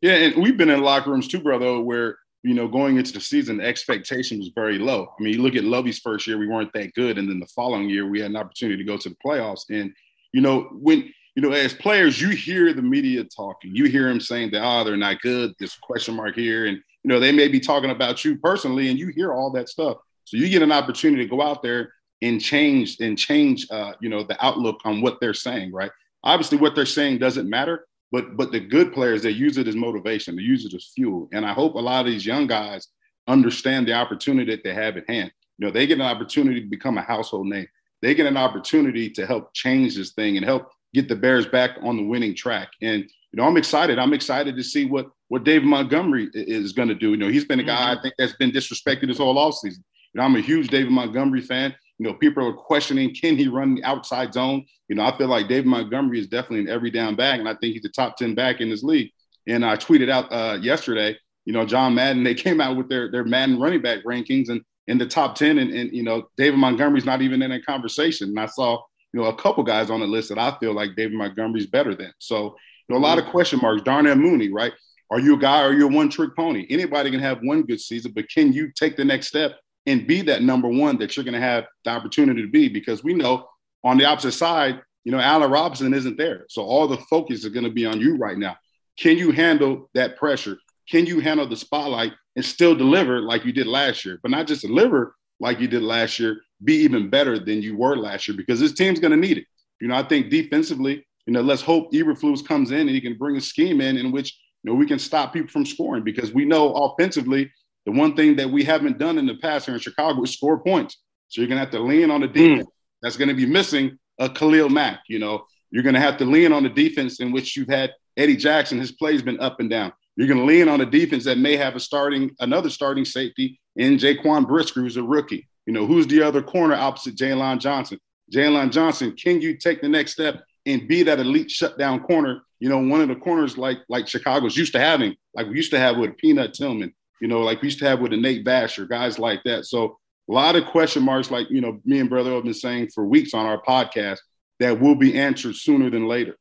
Yeah, 0.00 0.14
and 0.14 0.42
we've 0.42 0.56
been 0.56 0.70
in 0.70 0.82
locker 0.82 1.10
rooms 1.10 1.28
too, 1.28 1.40
brother, 1.40 1.80
where 1.80 2.18
you 2.42 2.54
know 2.54 2.68
going 2.68 2.96
into 2.96 3.12
the 3.12 3.20
season, 3.20 3.58
the 3.58 3.64
expectation 3.64 4.38
was 4.38 4.50
very 4.54 4.78
low. 4.78 5.12
I 5.18 5.22
mean, 5.22 5.34
you 5.34 5.42
look 5.42 5.54
at 5.54 5.64
Lovie's 5.64 6.00
first 6.00 6.26
year, 6.26 6.38
we 6.38 6.48
weren't 6.48 6.72
that 6.74 6.92
good, 6.94 7.18
and 7.18 7.28
then 7.28 7.40
the 7.40 7.46
following 7.46 7.88
year, 7.88 8.08
we 8.08 8.20
had 8.20 8.30
an 8.30 8.36
opportunity 8.36 8.76
to 8.76 8.84
go 8.84 8.96
to 8.96 9.08
the 9.08 9.16
playoffs. 9.24 9.62
And 9.70 9.92
you 10.32 10.40
know, 10.40 10.68
when 10.72 11.12
you 11.36 11.42
know, 11.42 11.52
as 11.52 11.72
players, 11.72 12.20
you 12.20 12.28
hear 12.30 12.72
the 12.74 12.82
media 12.82 13.24
talking, 13.24 13.74
you 13.74 13.86
hear 13.86 14.08
them 14.08 14.20
saying 14.20 14.50
that, 14.50 14.62
oh, 14.62 14.84
they're 14.84 14.96
not 14.96 15.22
good. 15.22 15.54
A 15.62 15.68
question 15.80 16.14
mark 16.14 16.34
here, 16.34 16.66
and 16.66 16.76
you 16.76 17.08
know, 17.08 17.20
they 17.20 17.32
may 17.32 17.48
be 17.48 17.60
talking 17.60 17.90
about 17.90 18.24
you 18.24 18.36
personally, 18.38 18.90
and 18.90 18.98
you 18.98 19.08
hear 19.08 19.32
all 19.32 19.50
that 19.52 19.68
stuff. 19.68 19.98
So 20.24 20.36
you 20.36 20.48
get 20.48 20.62
an 20.62 20.72
opportunity 20.72 21.24
to 21.24 21.30
go 21.30 21.42
out 21.42 21.62
there 21.62 21.92
and 22.22 22.40
change 22.40 23.00
and 23.00 23.18
change, 23.18 23.66
uh, 23.70 23.92
you 24.00 24.08
know, 24.08 24.22
the 24.22 24.42
outlook 24.44 24.80
on 24.84 25.00
what 25.00 25.20
they're 25.20 25.34
saying, 25.34 25.72
right? 25.72 25.90
Obviously, 26.24 26.56
what 26.56 26.74
they're 26.74 26.86
saying 26.86 27.18
doesn't 27.18 27.50
matter, 27.50 27.86
but 28.10 28.36
but 28.36 28.52
the 28.52 28.60
good 28.60 28.92
players 28.92 29.22
they 29.22 29.30
use 29.30 29.58
it 29.58 29.68
as 29.68 29.76
motivation, 29.76 30.36
they 30.36 30.42
use 30.42 30.64
it 30.64 30.74
as 30.74 30.92
fuel. 30.94 31.28
And 31.32 31.44
I 31.44 31.52
hope 31.52 31.74
a 31.74 31.78
lot 31.78 32.06
of 32.06 32.12
these 32.12 32.24
young 32.24 32.46
guys 32.46 32.88
understand 33.26 33.86
the 33.86 33.94
opportunity 33.94 34.50
that 34.54 34.64
they 34.64 34.74
have 34.74 34.96
at 34.96 35.08
hand. 35.08 35.32
You 35.58 35.66
know, 35.66 35.72
they 35.72 35.86
get 35.86 35.98
an 35.98 36.06
opportunity 36.06 36.60
to 36.60 36.66
become 36.66 36.96
a 36.96 37.02
household 37.02 37.48
name. 37.48 37.66
They 38.00 38.14
get 38.14 38.26
an 38.26 38.36
opportunity 38.36 39.10
to 39.10 39.26
help 39.26 39.52
change 39.54 39.96
this 39.96 40.12
thing 40.12 40.36
and 40.36 40.44
help 40.44 40.70
get 40.94 41.08
the 41.08 41.16
Bears 41.16 41.46
back 41.46 41.78
on 41.82 41.96
the 41.96 42.02
winning 42.02 42.34
track. 42.34 42.68
And 42.80 43.02
you 43.02 43.36
know, 43.36 43.44
I'm 43.44 43.56
excited. 43.56 43.98
I'm 43.98 44.14
excited 44.14 44.56
to 44.56 44.62
see 44.62 44.84
what 44.84 45.08
what 45.28 45.44
David 45.44 45.66
Montgomery 45.66 46.30
is 46.34 46.72
going 46.72 46.88
to 46.88 46.94
do. 46.94 47.10
You 47.10 47.16
know, 47.16 47.28
he's 47.28 47.46
been 47.46 47.60
a 47.60 47.64
guy 47.64 47.76
mm-hmm. 47.76 47.98
I 47.98 48.02
think 48.02 48.14
that's 48.18 48.36
been 48.36 48.52
disrespected 48.52 49.08
this 49.08 49.18
whole 49.18 49.36
offseason. 49.36 49.82
You 50.12 50.18
know, 50.18 50.24
I'm 50.24 50.36
a 50.36 50.40
huge 50.40 50.68
David 50.68 50.92
Montgomery 50.92 51.40
fan. 51.40 51.74
You 52.02 52.08
know, 52.08 52.14
people 52.14 52.44
are 52.44 52.52
questioning 52.52 53.14
can 53.14 53.36
he 53.36 53.46
run 53.46 53.76
the 53.76 53.84
outside 53.84 54.34
zone? 54.34 54.66
You 54.88 54.96
know, 54.96 55.04
I 55.04 55.16
feel 55.16 55.28
like 55.28 55.46
David 55.46 55.66
Montgomery 55.66 56.18
is 56.18 56.26
definitely 56.26 56.62
an 56.62 56.68
every 56.68 56.90
down 56.90 57.14
back, 57.14 57.38
and 57.38 57.48
I 57.48 57.54
think 57.54 57.74
he's 57.74 57.82
the 57.82 57.90
top 57.90 58.16
10 58.16 58.34
back 58.34 58.60
in 58.60 58.68
this 58.68 58.82
league. 58.82 59.12
And 59.46 59.64
I 59.64 59.76
tweeted 59.76 60.10
out 60.10 60.26
uh, 60.32 60.58
yesterday, 60.60 61.16
you 61.44 61.52
know, 61.52 61.64
John 61.64 61.94
Madden, 61.94 62.24
they 62.24 62.34
came 62.46 62.60
out 62.60 62.76
with 62.76 62.88
their, 62.88 63.08
their 63.08 63.24
Madden 63.24 63.60
running 63.60 63.82
back 63.82 64.02
rankings 64.02 64.48
and 64.48 64.62
in 64.88 64.98
the 64.98 65.06
top 65.06 65.36
10, 65.36 65.58
and, 65.58 65.70
and 65.72 65.92
you 65.92 66.02
know, 66.02 66.26
David 66.36 66.58
Montgomery's 66.58 67.04
not 67.04 67.22
even 67.22 67.40
in 67.40 67.52
a 67.52 67.62
conversation. 67.62 68.30
And 68.30 68.40
I 68.40 68.46
saw, 68.46 68.82
you 69.12 69.20
know, 69.20 69.28
a 69.28 69.36
couple 69.36 69.62
guys 69.62 69.88
on 69.88 70.00
the 70.00 70.06
list 70.08 70.28
that 70.30 70.40
I 70.40 70.58
feel 70.58 70.74
like 70.74 70.96
David 70.96 71.16
Montgomery's 71.16 71.68
better 71.68 71.94
than. 71.94 72.12
So, 72.18 72.56
you 72.88 72.94
know, 72.94 72.96
a 72.96 73.06
lot 73.06 73.18
of 73.18 73.26
question 73.26 73.60
marks. 73.62 73.82
Darnell 73.82 74.16
Mooney, 74.16 74.52
right? 74.52 74.72
Are 75.12 75.20
you 75.20 75.36
a 75.36 75.38
guy? 75.38 75.60
Are 75.60 75.72
you 75.72 75.86
a 75.86 75.92
one 75.92 76.08
trick 76.08 76.34
pony? 76.34 76.66
Anybody 76.68 77.12
can 77.12 77.20
have 77.20 77.38
one 77.42 77.62
good 77.62 77.80
season, 77.80 78.10
but 78.12 78.28
can 78.28 78.52
you 78.52 78.72
take 78.72 78.96
the 78.96 79.04
next 79.04 79.28
step 79.28 79.52
and 79.86 80.06
be 80.06 80.22
that 80.22 80.42
number 80.42 80.68
one 80.68 80.98
that 80.98 81.16
you're 81.16 81.24
going 81.24 81.34
to 81.34 81.40
have 81.40 81.66
the 81.84 81.90
opportunity 81.90 82.42
to 82.42 82.48
be 82.48 82.68
because 82.68 83.02
we 83.02 83.14
know 83.14 83.48
on 83.84 83.98
the 83.98 84.04
opposite 84.04 84.32
side, 84.32 84.80
you 85.04 85.10
know, 85.10 85.18
Allen 85.18 85.50
Robinson 85.50 85.92
isn't 85.92 86.16
there. 86.16 86.44
So 86.48 86.62
all 86.62 86.86
the 86.86 86.98
focus 87.10 87.44
is 87.44 87.50
going 87.50 87.64
to 87.64 87.70
be 87.70 87.86
on 87.86 88.00
you 88.00 88.16
right 88.16 88.38
now. 88.38 88.56
Can 88.98 89.18
you 89.18 89.32
handle 89.32 89.90
that 89.94 90.16
pressure? 90.16 90.58
Can 90.88 91.06
you 91.06 91.20
handle 91.20 91.48
the 91.48 91.56
spotlight 91.56 92.12
and 92.36 92.44
still 92.44 92.74
deliver 92.74 93.20
like 93.20 93.44
you 93.44 93.52
did 93.52 93.66
last 93.66 94.04
year? 94.04 94.20
But 94.22 94.30
not 94.30 94.46
just 94.46 94.62
deliver 94.62 95.16
like 95.40 95.58
you 95.58 95.66
did 95.66 95.82
last 95.82 96.18
year, 96.18 96.40
be 96.62 96.74
even 96.74 97.10
better 97.10 97.38
than 97.38 97.62
you 97.62 97.76
were 97.76 97.96
last 97.96 98.28
year 98.28 98.36
because 98.36 98.60
this 98.60 98.72
team's 98.72 99.00
going 99.00 99.10
to 99.10 99.16
need 99.16 99.38
it. 99.38 99.44
You 99.80 99.88
know, 99.88 99.96
I 99.96 100.04
think 100.04 100.30
defensively, 100.30 101.04
you 101.26 101.32
know, 101.32 101.40
let's 101.40 101.62
hope 101.62 101.92
Eberflus 101.92 102.46
comes 102.46 102.70
in 102.70 102.80
and 102.80 102.90
he 102.90 103.00
can 103.00 103.16
bring 103.16 103.36
a 103.36 103.40
scheme 103.40 103.80
in 103.80 103.96
in 103.96 104.12
which, 104.12 104.38
you 104.62 104.70
know, 104.70 104.76
we 104.76 104.86
can 104.86 104.98
stop 104.98 105.32
people 105.32 105.50
from 105.50 105.66
scoring 105.66 106.04
because 106.04 106.32
we 106.32 106.44
know 106.44 106.72
offensively 106.72 107.50
the 107.86 107.92
one 107.92 108.14
thing 108.14 108.36
that 108.36 108.50
we 108.50 108.64
haven't 108.64 108.98
done 108.98 109.18
in 109.18 109.26
the 109.26 109.36
past 109.36 109.66
here 109.66 109.74
in 109.74 109.80
Chicago 109.80 110.22
is 110.22 110.32
score 110.32 110.62
points. 110.62 110.98
So 111.28 111.40
you're 111.40 111.48
going 111.48 111.56
to 111.56 111.64
have 111.64 111.72
to 111.72 111.80
lean 111.80 112.10
on 112.10 112.20
the 112.20 112.26
hmm. 112.26 112.32
defense. 112.32 112.68
Mm. 112.68 112.72
That's 113.00 113.16
going 113.16 113.28
to 113.28 113.34
be 113.34 113.46
missing 113.46 113.98
a 114.18 114.28
Khalil 114.28 114.68
Mack. 114.68 115.00
You 115.08 115.18
know, 115.18 115.46
you're 115.70 115.82
going 115.82 115.94
to 115.94 116.00
have 116.00 116.18
to 116.18 116.24
lean 116.24 116.52
on 116.52 116.62
the 116.62 116.68
defense 116.68 117.20
in 117.20 117.32
which 117.32 117.56
you've 117.56 117.68
had 117.68 117.92
Eddie 118.16 118.36
Jackson. 118.36 118.78
His 118.78 118.92
play's 118.92 119.22
been 119.22 119.40
up 119.40 119.58
and 119.58 119.70
down. 119.70 119.92
You're 120.16 120.28
going 120.28 120.40
to 120.40 120.44
lean 120.44 120.68
on 120.68 120.80
a 120.80 120.86
defense 120.86 121.24
that 121.24 121.38
may 121.38 121.56
have 121.56 121.74
a 121.74 121.80
starting 121.80 122.36
another 122.40 122.68
starting 122.68 123.04
safety 123.04 123.58
in 123.76 123.96
Jaquan 123.96 124.46
Brisker, 124.46 124.80
who's 124.80 124.98
a 124.98 125.02
rookie. 125.02 125.48
You 125.66 125.72
know, 125.72 125.86
who's 125.86 126.06
the 126.06 126.22
other 126.22 126.42
corner 126.42 126.74
opposite 126.74 127.16
Jaylon 127.16 127.60
Johnson? 127.60 127.98
Jaylon 128.32 128.70
Johnson, 128.70 129.16
can 129.16 129.40
you 129.40 129.56
take 129.56 129.80
the 129.80 129.88
next 129.88 130.12
step 130.12 130.42
and 130.66 130.86
be 130.86 131.02
that 131.04 131.18
elite 131.18 131.50
shutdown 131.50 132.00
corner? 132.00 132.42
You 132.60 132.68
know, 132.68 132.78
one 132.78 133.00
of 133.00 133.08
the 133.08 133.16
corners 133.16 133.56
like 133.56 133.78
like 133.88 134.06
Chicago's 134.06 134.56
used 134.56 134.72
to 134.74 134.80
having, 134.80 135.16
like 135.34 135.46
we 135.48 135.56
used 135.56 135.72
to 135.72 135.78
have 135.78 135.96
with 135.96 136.16
Peanut 136.18 136.52
Tillman, 136.52 136.92
you 137.22 137.28
know, 137.28 137.40
like 137.40 137.62
we 137.62 137.68
used 137.68 137.78
to 137.78 137.84
have 137.88 138.00
with 138.00 138.12
a 138.12 138.16
Nate 138.16 138.44
Vasher, 138.44 138.88
guys 138.88 139.16
like 139.16 139.44
that. 139.44 139.64
So 139.64 139.96
a 140.28 140.32
lot 140.32 140.56
of 140.56 140.66
question 140.66 141.04
marks, 141.04 141.30
like, 141.30 141.48
you 141.50 141.60
know, 141.60 141.80
me 141.84 142.00
and 142.00 142.10
brother 142.10 142.32
have 142.32 142.42
been 142.42 142.52
saying 142.52 142.88
for 142.92 143.06
weeks 143.06 143.32
on 143.32 143.46
our 143.46 143.62
podcast 143.62 144.18
that 144.58 144.80
will 144.80 144.96
be 144.96 145.16
answered 145.16 145.54
sooner 145.54 145.88
than 145.88 146.08
later. 146.08 146.36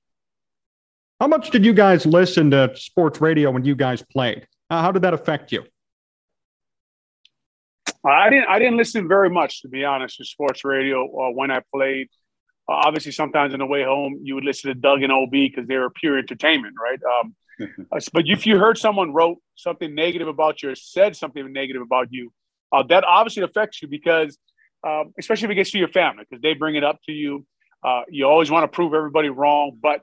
How 1.19 1.27
much 1.27 1.51
did 1.51 1.63
you 1.63 1.73
guys 1.73 2.07
listen 2.07 2.49
to 2.49 2.71
sports 2.75 3.21
radio 3.21 3.51
when 3.51 3.63
you 3.63 3.75
guys 3.75 4.01
played? 4.01 4.47
Uh, 4.71 4.81
how 4.81 4.91
did 4.91 5.03
that 5.03 5.13
affect 5.13 5.51
you? 5.51 5.63
I 8.03 8.31
didn't. 8.31 8.49
I 8.49 8.57
didn't 8.57 8.77
listen 8.77 9.07
very 9.07 9.29
much, 9.29 9.61
to 9.61 9.67
be 9.67 9.85
honest, 9.85 10.17
to 10.17 10.25
sports 10.25 10.65
radio 10.65 11.03
uh, 11.05 11.31
when 11.31 11.51
I 11.51 11.61
played. 11.71 12.07
Uh, 12.67 12.81
obviously, 12.85 13.11
sometimes 13.11 13.53
on 13.53 13.59
the 13.59 13.67
way 13.67 13.83
home, 13.83 14.21
you 14.23 14.33
would 14.33 14.45
listen 14.45 14.69
to 14.69 14.73
Doug 14.73 15.03
and 15.03 15.11
OB 15.11 15.29
because 15.29 15.67
they 15.67 15.77
were 15.77 15.91
pure 15.91 16.17
entertainment, 16.17 16.73
right? 16.81 16.99
Um, 17.03 17.35
but 18.13 18.23
if 18.25 18.45
you 18.45 18.57
heard 18.57 18.77
someone 18.77 19.13
wrote 19.13 19.37
something 19.55 19.93
negative 19.93 20.27
about 20.27 20.61
you 20.61 20.69
or 20.69 20.75
said 20.75 21.15
something 21.15 21.51
negative 21.51 21.81
about 21.81 22.07
you, 22.11 22.31
uh, 22.71 22.83
that 22.83 23.03
obviously 23.03 23.43
affects 23.43 23.81
you 23.81 23.87
because, 23.87 24.37
um, 24.85 25.13
especially 25.19 25.45
if 25.45 25.51
it 25.51 25.55
gets 25.55 25.71
to 25.71 25.77
your 25.77 25.89
family, 25.89 26.23
because 26.29 26.41
they 26.41 26.53
bring 26.53 26.75
it 26.75 26.83
up 26.83 26.99
to 27.05 27.11
you. 27.11 27.45
Uh, 27.83 28.03
you 28.09 28.25
always 28.25 28.51
want 28.51 28.63
to 28.63 28.67
prove 28.67 28.93
everybody 28.93 29.29
wrong, 29.29 29.77
but 29.81 30.01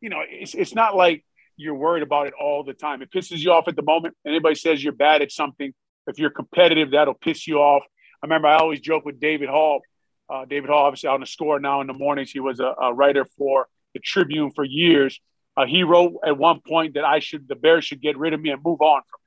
you 0.00 0.08
know 0.08 0.22
it's 0.26 0.54
it's 0.54 0.74
not 0.74 0.96
like 0.96 1.24
you're 1.56 1.74
worried 1.74 2.02
about 2.02 2.26
it 2.26 2.34
all 2.40 2.64
the 2.64 2.72
time. 2.72 3.02
It 3.02 3.10
pisses 3.10 3.38
you 3.38 3.52
off 3.52 3.68
at 3.68 3.76
the 3.76 3.82
moment. 3.82 4.16
Anybody 4.26 4.54
says 4.54 4.82
you're 4.82 4.92
bad 4.92 5.20
at 5.20 5.30
something, 5.30 5.74
if 6.06 6.18
you're 6.18 6.30
competitive, 6.30 6.90
that'll 6.92 7.14
piss 7.14 7.46
you 7.46 7.58
off. 7.58 7.82
I 8.22 8.26
remember 8.26 8.48
I 8.48 8.56
always 8.56 8.80
joke 8.80 9.04
with 9.04 9.20
David 9.20 9.48
Haugh. 9.48 9.80
Uh, 10.28 10.44
David 10.44 10.70
Haugh, 10.70 10.84
obviously 10.84 11.08
on 11.08 11.20
the 11.20 11.26
score 11.26 11.58
now 11.58 11.80
in 11.80 11.86
the 11.86 11.94
mornings. 11.94 12.30
He 12.30 12.40
was 12.40 12.60
a, 12.60 12.74
a 12.80 12.92
writer 12.92 13.24
for 13.36 13.66
the 13.94 14.00
Tribune 14.00 14.50
for 14.50 14.64
years. 14.64 15.20
Uh, 15.56 15.66
he 15.66 15.82
wrote 15.82 16.14
at 16.24 16.38
one 16.38 16.60
point 16.66 16.94
that 16.94 17.04
I 17.04 17.18
should, 17.18 17.48
the 17.48 17.56
Bears 17.56 17.84
should 17.84 18.00
get 18.00 18.16
rid 18.16 18.32
of 18.32 18.40
me 18.40 18.50
and 18.50 18.60
move 18.64 18.80
on 18.80 19.02
from 19.10 19.20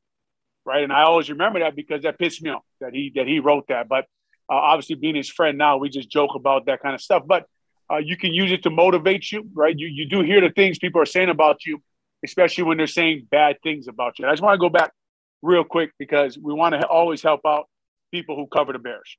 right? 0.65 0.83
And 0.83 0.91
I 0.91 1.03
always 1.03 1.29
remember 1.29 1.59
that 1.59 1.75
because 1.75 2.03
that 2.03 2.19
pissed 2.19 2.41
me 2.41 2.51
off 2.51 2.63
that 2.81 2.93
he 2.93 3.11
that 3.15 3.27
he 3.27 3.39
wrote 3.39 3.67
that. 3.67 3.87
But 3.87 4.05
uh, 4.49 4.55
obviously, 4.55 4.95
being 4.95 5.15
his 5.15 5.29
friend 5.29 5.57
now, 5.57 5.77
we 5.77 5.89
just 5.89 6.09
joke 6.09 6.31
about 6.35 6.65
that 6.67 6.81
kind 6.81 6.95
of 6.95 7.01
stuff. 7.01 7.23
But 7.25 7.45
uh, 7.91 7.97
you 7.97 8.17
can 8.17 8.33
use 8.33 8.51
it 8.51 8.63
to 8.63 8.69
motivate 8.69 9.31
you, 9.31 9.49
right? 9.53 9.77
You 9.77 9.87
you 9.87 10.07
do 10.07 10.21
hear 10.21 10.41
the 10.41 10.49
things 10.49 10.79
people 10.79 11.01
are 11.01 11.05
saying 11.05 11.29
about 11.29 11.65
you, 11.65 11.81
especially 12.23 12.63
when 12.65 12.77
they're 12.77 12.87
saying 12.87 13.27
bad 13.29 13.57
things 13.63 13.87
about 13.87 14.19
you. 14.19 14.27
I 14.27 14.31
just 14.31 14.41
want 14.41 14.55
to 14.55 14.59
go 14.59 14.69
back 14.69 14.91
real 15.41 15.63
quick 15.63 15.91
because 15.99 16.37
we 16.37 16.53
want 16.53 16.73
to 16.73 16.87
always 16.87 17.21
help 17.21 17.41
out 17.45 17.67
people 18.11 18.35
who 18.35 18.47
cover 18.47 18.73
the 18.73 18.79
Bears. 18.79 19.17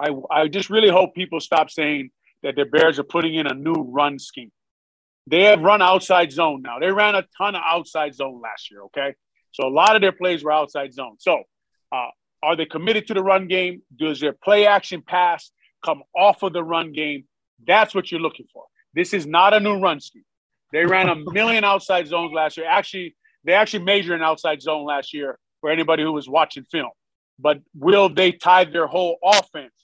I 0.00 0.10
I 0.30 0.48
just 0.48 0.70
really 0.70 0.90
hope 0.90 1.14
people 1.14 1.40
stop 1.40 1.70
saying 1.70 2.10
that 2.42 2.56
the 2.56 2.64
Bears 2.64 2.98
are 2.98 3.04
putting 3.04 3.34
in 3.34 3.46
a 3.46 3.54
new 3.54 3.74
run 3.74 4.18
scheme. 4.18 4.50
They 5.26 5.44
have 5.44 5.60
run 5.60 5.82
outside 5.82 6.32
zone 6.32 6.62
now. 6.62 6.78
They 6.80 6.90
ran 6.90 7.14
a 7.14 7.24
ton 7.38 7.54
of 7.54 7.62
outside 7.64 8.14
zone 8.14 8.40
last 8.42 8.70
year. 8.70 8.82
Okay, 8.84 9.14
so 9.52 9.66
a 9.66 9.70
lot 9.70 9.94
of 9.96 10.02
their 10.02 10.12
plays 10.12 10.42
were 10.42 10.52
outside 10.52 10.92
zone. 10.92 11.16
So 11.18 11.42
uh, 11.92 12.08
Are 12.42 12.56
they 12.56 12.66
committed 12.66 13.06
to 13.08 13.14
the 13.14 13.22
run 13.22 13.46
game? 13.46 13.82
Does 13.96 14.20
their 14.20 14.32
play 14.32 14.66
action 14.66 15.02
pass 15.02 15.50
come 15.84 16.02
off 16.16 16.42
of 16.42 16.52
the 16.52 16.64
run 16.64 16.92
game? 16.92 17.24
That's 17.64 17.94
what 17.94 18.10
you're 18.10 18.20
looking 18.20 18.46
for. 18.52 18.64
This 18.94 19.14
is 19.14 19.26
not 19.26 19.54
a 19.54 19.60
new 19.60 19.78
run 19.78 20.00
scheme. 20.00 20.24
They 20.72 20.84
ran 20.86 21.08
a 21.08 21.14
million 21.14 21.64
outside 21.64 22.08
zones 22.08 22.32
last 22.32 22.56
year. 22.56 22.66
Actually, 22.66 23.14
they 23.44 23.52
actually 23.52 23.84
measured 23.84 24.16
an 24.16 24.22
outside 24.22 24.62
zone 24.62 24.84
last 24.84 25.14
year 25.14 25.38
for 25.60 25.70
anybody 25.70 26.02
who 26.02 26.12
was 26.12 26.28
watching 26.28 26.64
film. 26.70 26.90
But 27.38 27.60
will 27.74 28.08
they 28.08 28.32
tie 28.32 28.64
their 28.64 28.86
whole 28.86 29.18
offense 29.22 29.74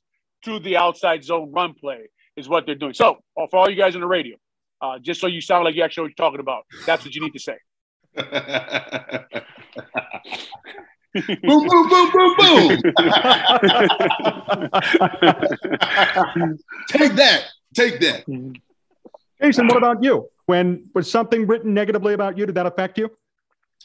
to 0.45 0.59
the 0.59 0.76
outside 0.76 1.24
zone 1.24 1.53
run 1.53 1.74
play? 1.74 2.09
Is 2.36 2.49
what 2.49 2.66
they're 2.66 2.76
doing. 2.76 2.95
So, 2.95 3.18
for 3.34 3.57
all 3.57 3.68
you 3.68 3.76
guys 3.76 3.97
on 3.97 4.01
the 4.01 4.07
radio, 4.07 4.36
uh, 4.81 4.99
just 4.99 5.20
so 5.20 5.26
you 5.26 5.41
sound 5.41 5.64
like 5.64 5.74
you 5.74 5.83
actually 5.83 6.03
know 6.03 6.05
what 6.05 6.14
you're 6.18 6.26
talking 6.26 6.41
about, 6.41 6.64
that's 6.87 7.05
what 7.05 7.12
you 7.14 7.20
need 7.20 7.33
to 7.33 7.41
say. 7.41 7.57
boom, 11.47 11.68
boom, 11.68 11.89
boom, 11.89 12.11
boom, 12.12 12.35
boom. 12.39 12.68
Take 16.89 17.12
that. 17.14 17.45
Take 17.74 18.01
that. 18.01 18.24
Jason, 19.41 19.68
what 19.68 19.76
about 19.76 20.03
you? 20.03 20.29
When 20.47 20.89
was 20.95 21.09
something 21.11 21.47
written 21.47 21.74
negatively 21.74 22.14
about 22.14 22.39
you? 22.39 22.47
Did 22.47 22.55
that 22.57 22.66
affect 22.66 22.99
you? 22.99 23.11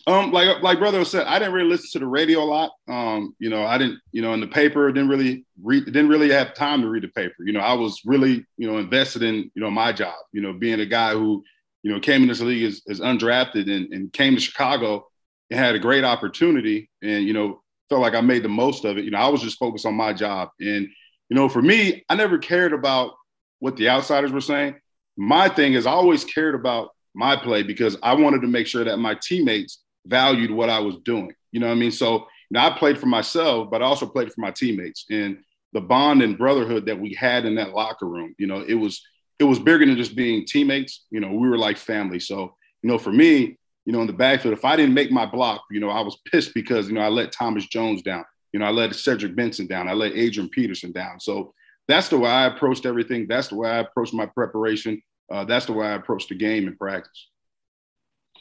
Um, 0.06 0.32
like 0.32 0.62
like 0.62 0.80
brother 0.80 1.06
said, 1.06 1.28
I 1.28 1.40
didn't 1.40 1.54
really 1.54 1.70
listen 1.70 1.90
to 1.94 2.00
the 2.00 2.08
radio 2.08 2.44
a 2.44 2.46
lot. 2.46 2.72
Um, 2.90 3.36
you 3.40 3.50
know, 3.50 3.66
I 3.66 3.78
didn't, 3.78 4.00
you 4.12 4.22
know, 4.22 4.34
in 4.34 4.42
the 4.42 4.48
paper, 4.48 4.92
didn't 4.92 5.10
really 5.10 5.46
read, 5.62 5.86
didn't 5.86 6.10
really 6.10 6.30
have 6.32 6.54
time 6.54 6.82
to 6.82 6.90
read 6.90 7.04
the 7.04 7.08
paper. 7.10 7.36
You 7.46 7.54
know, 7.54 7.62
I 7.62 7.74
was 7.74 8.02
really, 8.06 8.46
you 8.58 8.70
know, 8.70 8.80
invested 8.80 9.24
in, 9.24 9.50
you 9.56 9.62
know, 9.62 9.72
my 9.72 9.94
job. 9.94 10.16
You 10.34 10.42
know, 10.42 10.52
being 10.52 10.82
a 10.82 10.86
guy 10.86 11.14
who, 11.14 11.44
you 11.84 11.92
know, 11.92 12.02
came 12.02 12.22
in 12.22 12.28
this 12.28 12.42
league 12.42 12.64
as, 12.64 12.82
as 12.90 13.00
undrafted 13.00 13.74
and, 13.74 13.94
and 13.94 14.12
came 14.12 14.36
to 14.36 14.42
Chicago 14.42 15.08
and 15.50 15.60
had 15.60 15.76
a 15.76 15.80
great 15.80 16.04
opportunity, 16.04 16.90
and 17.02 17.26
you 17.26 17.34
know, 17.34 17.62
felt 17.88 18.02
like 18.02 18.16
I 18.16 18.22
made 18.22 18.44
the 18.44 18.50
most 18.50 18.84
of 18.84 18.98
it. 18.98 19.06
You 19.06 19.12
know, 19.12 19.20
I 19.20 19.30
was 19.30 19.42
just 19.42 19.60
focused 19.60 19.86
on 19.86 19.96
my 19.96 20.12
job, 20.12 20.50
and 20.60 20.88
you 21.30 21.36
know, 21.36 21.48
for 21.48 21.62
me, 21.62 22.04
I 22.10 22.16
never 22.16 22.38
cared 22.38 22.74
about 22.74 23.14
what 23.60 23.78
the 23.78 23.90
outsiders 23.90 24.34
were 24.34 24.42
saying. 24.42 24.76
My 25.16 25.48
thing 25.48 25.74
is, 25.74 25.86
I 25.86 25.92
always 25.92 26.26
cared 26.26 26.56
about 26.56 26.90
my 27.16 27.36
play 27.36 27.64
because 27.64 27.98
I 28.04 28.14
wanted 28.16 28.42
to 28.42 28.48
make 28.48 28.68
sure 28.68 28.84
that 28.84 28.98
my 28.98 29.16
teammates 29.22 29.83
valued 30.06 30.52
what 30.52 30.70
I 30.70 30.80
was 30.80 30.98
doing. 31.04 31.34
You 31.52 31.60
know 31.60 31.68
what 31.68 31.74
I 31.74 31.80
mean? 31.80 31.92
So 31.92 32.14
you 32.14 32.60
know, 32.60 32.62
I 32.62 32.78
played 32.78 33.00
for 33.00 33.08
myself, 33.08 33.70
but 33.72 33.82
I 33.82 33.86
also 33.86 34.06
played 34.06 34.32
for 34.32 34.42
my 34.42 34.52
teammates. 34.52 35.06
And 35.10 35.40
the 35.74 35.82
bond 35.82 36.22
and 36.22 36.38
brotherhood 36.38 36.86
that 36.86 37.00
we 37.00 37.14
had 37.14 37.46
in 37.46 37.56
that 37.56 37.74
locker 37.74 38.08
room, 38.08 38.36
you 38.38 38.48
know, 38.48 38.62
it 38.62 38.76
was 38.76 39.02
it 39.40 39.44
was 39.46 39.60
bigger 39.60 39.86
than 39.86 39.98
just 39.98 40.16
being 40.16 40.46
teammates. 40.46 41.06
You 41.10 41.20
know, 41.20 41.32
we 41.32 41.50
were 41.50 41.58
like 41.58 41.78
family. 41.78 42.20
So, 42.20 42.56
you 42.82 42.90
know, 42.90 42.98
for 42.98 43.12
me, 43.12 43.58
you 43.86 43.92
know, 43.92 44.02
in 44.02 44.08
the 44.08 44.14
backfield, 44.14 44.54
if 44.54 44.66
I 44.66 44.76
didn't 44.76 44.94
make 44.94 45.12
my 45.12 45.26
block, 45.26 45.64
you 45.72 45.80
know, 45.80 45.90
I 45.90 46.02
was 46.02 46.18
pissed 46.32 46.54
because, 46.54 46.88
you 46.88 46.94
know, 46.94 47.02
I 47.02 47.10
let 47.10 47.32
Thomas 47.32 47.66
Jones 47.66 48.02
down. 48.02 48.24
You 48.54 48.60
know, 48.60 48.66
I 48.66 48.70
let 48.70 48.96
Cedric 48.96 49.36
Benson 49.36 49.68
down. 49.68 49.90
I 49.90 49.94
let 49.94 50.14
Adrian 50.14 50.50
Peterson 50.50 50.92
down. 50.92 51.20
So 51.20 51.54
that's 51.88 52.08
the 52.08 52.20
way 52.20 52.30
I 52.30 52.46
approached 52.46 52.86
everything. 52.86 53.28
That's 53.28 53.48
the 53.48 53.56
way 53.56 53.70
I 53.70 53.80
approached 53.80 54.14
my 54.14 54.28
preparation. 54.28 55.02
Uh, 55.32 55.44
that's 55.44 55.66
the 55.66 55.74
way 55.74 55.88
I 55.88 55.94
approached 55.94 56.30
the 56.30 56.36
game 56.36 56.68
and 56.68 56.78
practice. 56.78 57.30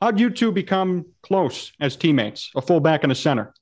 How'd 0.02 0.18
you 0.18 0.30
two 0.30 0.50
become 0.50 1.06
close 1.22 1.70
as 1.78 1.94
teammates, 1.94 2.50
a 2.56 2.60
fullback 2.60 3.04
and 3.04 3.12
a 3.12 3.14
center? 3.14 3.54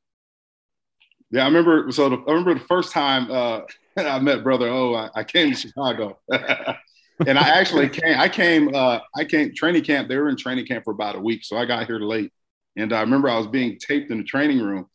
Yeah, 1.30 1.42
I 1.42 1.44
remember. 1.44 1.92
So 1.92 2.08
the, 2.08 2.16
I 2.16 2.30
remember 2.30 2.54
the 2.54 2.60
first 2.60 2.92
time 2.92 3.30
uh, 3.30 3.60
I 3.98 4.18
met 4.20 4.42
Brother 4.42 4.66
O. 4.66 4.94
I, 4.94 5.10
I 5.16 5.22
came 5.22 5.52
to 5.52 5.54
Chicago, 5.54 6.18
and 6.32 7.38
I 7.38 7.46
actually 7.46 7.90
came. 7.90 8.18
I 8.18 8.26
came. 8.30 8.74
Uh, 8.74 9.00
I 9.14 9.26
came 9.26 9.54
training 9.54 9.84
camp. 9.84 10.08
They 10.08 10.16
were 10.16 10.30
in 10.30 10.36
training 10.36 10.64
camp 10.64 10.84
for 10.86 10.92
about 10.92 11.14
a 11.14 11.20
week, 11.20 11.44
so 11.44 11.58
I 11.58 11.66
got 11.66 11.86
here 11.86 11.98
late. 11.98 12.32
And 12.74 12.94
I 12.94 13.02
remember 13.02 13.28
I 13.28 13.36
was 13.36 13.46
being 13.46 13.78
taped 13.78 14.10
in 14.10 14.16
the 14.16 14.24
training 14.24 14.62
room, 14.62 14.86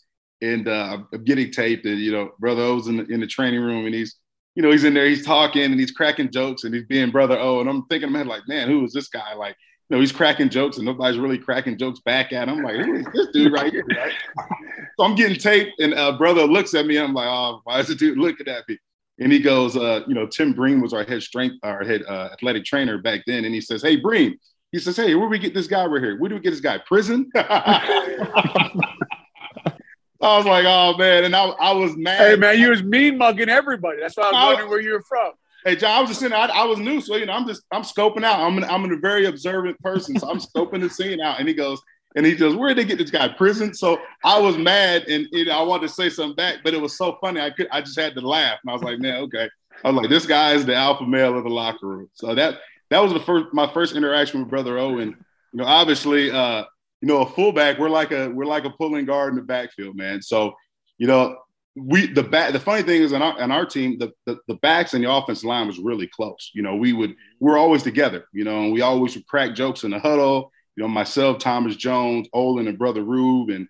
and 0.41 0.67
uh, 0.67 0.97
I'm 1.13 1.23
getting 1.25 1.51
taped. 1.51 1.85
And 1.85 1.99
you 1.99 2.11
know, 2.11 2.31
Brother 2.39 2.63
O's 2.63 2.87
in 2.87 2.97
the, 2.97 3.05
in 3.05 3.19
the 3.19 3.27
training 3.27 3.61
room, 3.61 3.85
and 3.85 3.93
he's, 3.93 4.15
you 4.55 4.63
know, 4.63 4.71
he's 4.71 4.83
in 4.83 4.95
there, 4.95 5.05
he's 5.05 5.23
talking, 5.23 5.61
and 5.61 5.79
he's 5.79 5.91
cracking 5.91 6.31
jokes, 6.31 6.63
and 6.63 6.73
he's 6.73 6.85
being 6.85 7.11
Brother 7.11 7.37
O. 7.37 7.59
And 7.59 7.69
I'm 7.69 7.85
thinking, 7.85 8.11
man, 8.11 8.25
like, 8.25 8.47
man, 8.47 8.67
who 8.67 8.83
is 8.83 8.93
this 8.93 9.09
guy? 9.09 9.35
Like, 9.35 9.55
you 9.89 9.95
know, 9.95 10.01
he's 10.01 10.11
cracking 10.11 10.49
jokes 10.49 10.77
and 10.77 10.85
nobody's 10.85 11.19
really 11.19 11.37
cracking 11.37 11.77
jokes 11.77 11.99
back 11.99 12.33
at 12.33 12.47
him. 12.47 12.57
I'm 12.57 12.63
like, 12.63 12.77
who 12.77 12.95
is 12.95 13.05
this 13.13 13.27
dude 13.33 13.53
right 13.53 13.71
here? 13.71 13.85
Right? 13.87 14.13
so 14.97 15.05
I'm 15.05 15.15
getting 15.15 15.37
taped, 15.37 15.79
and 15.79 15.93
uh, 15.93 16.17
brother 16.17 16.43
looks 16.43 16.73
at 16.73 16.87
me. 16.87 16.97
And 16.97 17.07
I'm 17.07 17.13
like, 17.13 17.27
oh, 17.27 17.61
why 17.65 17.79
is 17.79 17.87
the 17.87 17.95
dude 17.95 18.17
looking 18.17 18.47
at 18.47 18.67
me? 18.67 18.79
And 19.19 19.31
he 19.31 19.39
goes, 19.39 19.77
uh, 19.77 20.01
you 20.07 20.15
know, 20.15 20.25
Tim 20.25 20.53
Bream 20.53 20.81
was 20.81 20.93
our 20.93 21.03
head 21.03 21.21
strength, 21.21 21.57
our 21.63 21.83
head 21.83 22.01
uh, 22.07 22.29
athletic 22.33 22.65
trainer 22.65 22.97
back 22.97 23.21
then. 23.27 23.45
And 23.45 23.53
he 23.53 23.61
says, 23.61 23.81
hey, 23.81 23.95
Bream, 23.95 24.37
he 24.71 24.79
says, 24.79 24.97
hey, 24.97 25.13
where 25.15 25.27
do 25.27 25.29
we 25.29 25.39
get 25.39 25.53
this 25.53 25.67
guy 25.67 25.85
right 25.85 26.01
here? 26.01 26.19
Where 26.19 26.29
do 26.29 26.35
we 26.35 26.41
get 26.41 26.49
this 26.51 26.59
guy? 26.59 26.79
Prison? 26.79 27.29
I 30.21 30.37
was 30.37 30.45
like, 30.45 30.65
oh 30.65 30.97
man, 30.97 31.25
and 31.25 31.35
I, 31.35 31.45
I 31.45 31.71
was 31.73 31.95
mad. 31.95 32.17
Hey 32.17 32.35
man, 32.35 32.59
you 32.59 32.69
was 32.69 32.81
mean 32.81 33.17
mugging 33.17 33.49
everybody. 33.49 33.99
That's 33.99 34.17
why 34.17 34.23
I 34.23 34.31
was 34.31 34.33
wondering 34.33 34.69
where 34.69 34.81
you 34.81 34.93
were 34.93 35.01
from. 35.01 35.33
Hey, 35.65 35.75
Jon, 35.75 35.97
I 35.97 35.99
was 35.99 36.11
just 36.11 36.19
saying, 36.19 36.31
I, 36.31 36.45
I, 36.45 36.63
was 36.63 36.77
new, 36.77 37.01
so 37.01 37.15
you 37.15 37.25
know, 37.25 37.33
I'm 37.33 37.47
just 37.47 37.63
I'm 37.71 37.81
scoping 37.81 38.23
out. 38.23 38.39
I'm 38.39 38.55
an, 38.59 38.65
I'm 38.65 38.85
a 38.85 38.97
very 38.97 39.25
observant 39.25 39.79
person, 39.79 40.17
so 40.19 40.29
I'm 40.29 40.37
scoping 40.37 40.81
the 40.81 40.89
scene 40.91 41.19
out. 41.19 41.39
And 41.39 41.47
he 41.47 41.55
goes, 41.55 41.81
and 42.15 42.23
he 42.23 42.35
goes, 42.35 42.55
where 42.55 42.69
did 42.69 42.77
they 42.77 42.85
get 42.87 42.99
this 42.99 43.09
guy? 43.09 43.27
Prison. 43.29 43.73
So 43.73 43.99
I 44.23 44.39
was 44.39 44.57
mad, 44.57 45.05
and 45.07 45.27
you 45.31 45.45
know, 45.45 45.57
I 45.57 45.63
wanted 45.63 45.87
to 45.87 45.93
say 45.93 46.09
something 46.11 46.35
back, 46.35 46.57
but 46.63 46.75
it 46.75 46.81
was 46.81 46.95
so 46.95 47.17
funny. 47.19 47.41
I 47.41 47.49
could 47.49 47.67
I 47.71 47.81
just 47.81 47.99
had 47.99 48.13
to 48.13 48.21
laugh, 48.21 48.59
and 48.63 48.69
I 48.69 48.73
was 48.73 48.83
like, 48.83 48.99
man, 48.99 49.23
okay. 49.23 49.49
I 49.83 49.89
was 49.89 50.01
like, 50.01 50.09
this 50.09 50.27
guy 50.27 50.53
is 50.53 50.65
the 50.67 50.75
alpha 50.75 51.03
male 51.03 51.35
of 51.35 51.43
the 51.43 51.49
locker 51.49 51.87
room. 51.87 52.09
So 52.13 52.35
that 52.35 52.59
that 52.91 52.99
was 53.01 53.13
the 53.13 53.19
first 53.19 53.47
my 53.51 53.67
first 53.73 53.95
interaction 53.95 54.41
with 54.41 54.49
Brother 54.49 54.77
Owen. 54.77 55.17
You 55.51 55.59
know, 55.59 55.65
obviously, 55.65 56.29
uh, 56.29 56.63
you 57.01 57.07
know, 57.07 57.23
a 57.23 57.25
fullback, 57.25 57.79
we're 57.79 57.89
like 57.89 58.11
a 58.11 58.29
we're 58.29 58.45
like 58.45 58.65
a 58.65 58.69
pulling 58.69 59.05
guard 59.05 59.33
in 59.33 59.37
the 59.37 59.41
backfield, 59.41 59.95
man. 59.95 60.21
So, 60.21 60.53
you 60.99 61.07
know, 61.07 61.37
we 61.75 62.07
the 62.07 62.23
back 62.23 62.53
the 62.53 62.59
funny 62.59 62.83
thing 62.83 63.01
is 63.01 63.11
on 63.11 63.21
our, 63.21 63.39
on 63.39 63.51
our 63.51 63.65
team 63.65 63.97
the, 63.99 64.11
the, 64.25 64.37
the 64.47 64.55
backs 64.55 64.93
and 64.93 65.03
the 65.03 65.11
offensive 65.11 65.43
line 65.43 65.67
was 65.67 65.79
really 65.79 66.07
close. 66.07 66.51
You 66.53 66.61
know 66.61 66.75
we 66.75 66.93
would 66.93 67.15
we 67.39 67.51
are 67.51 67.57
always 67.57 67.83
together 67.83 68.25
you 68.31 68.43
know 68.43 68.63
and 68.63 68.73
we 68.73 68.81
always 68.81 69.15
would 69.15 69.27
crack 69.27 69.55
jokes 69.55 69.83
in 69.83 69.91
the 69.91 69.99
huddle. 69.99 70.51
You 70.75 70.83
know 70.83 70.87
myself 70.87 71.39
thomas 71.39 71.75
jones 71.75 72.27
olin 72.33 72.67
and 72.67 72.77
brother 72.77 73.03
rube 73.03 73.49
and 73.49 73.67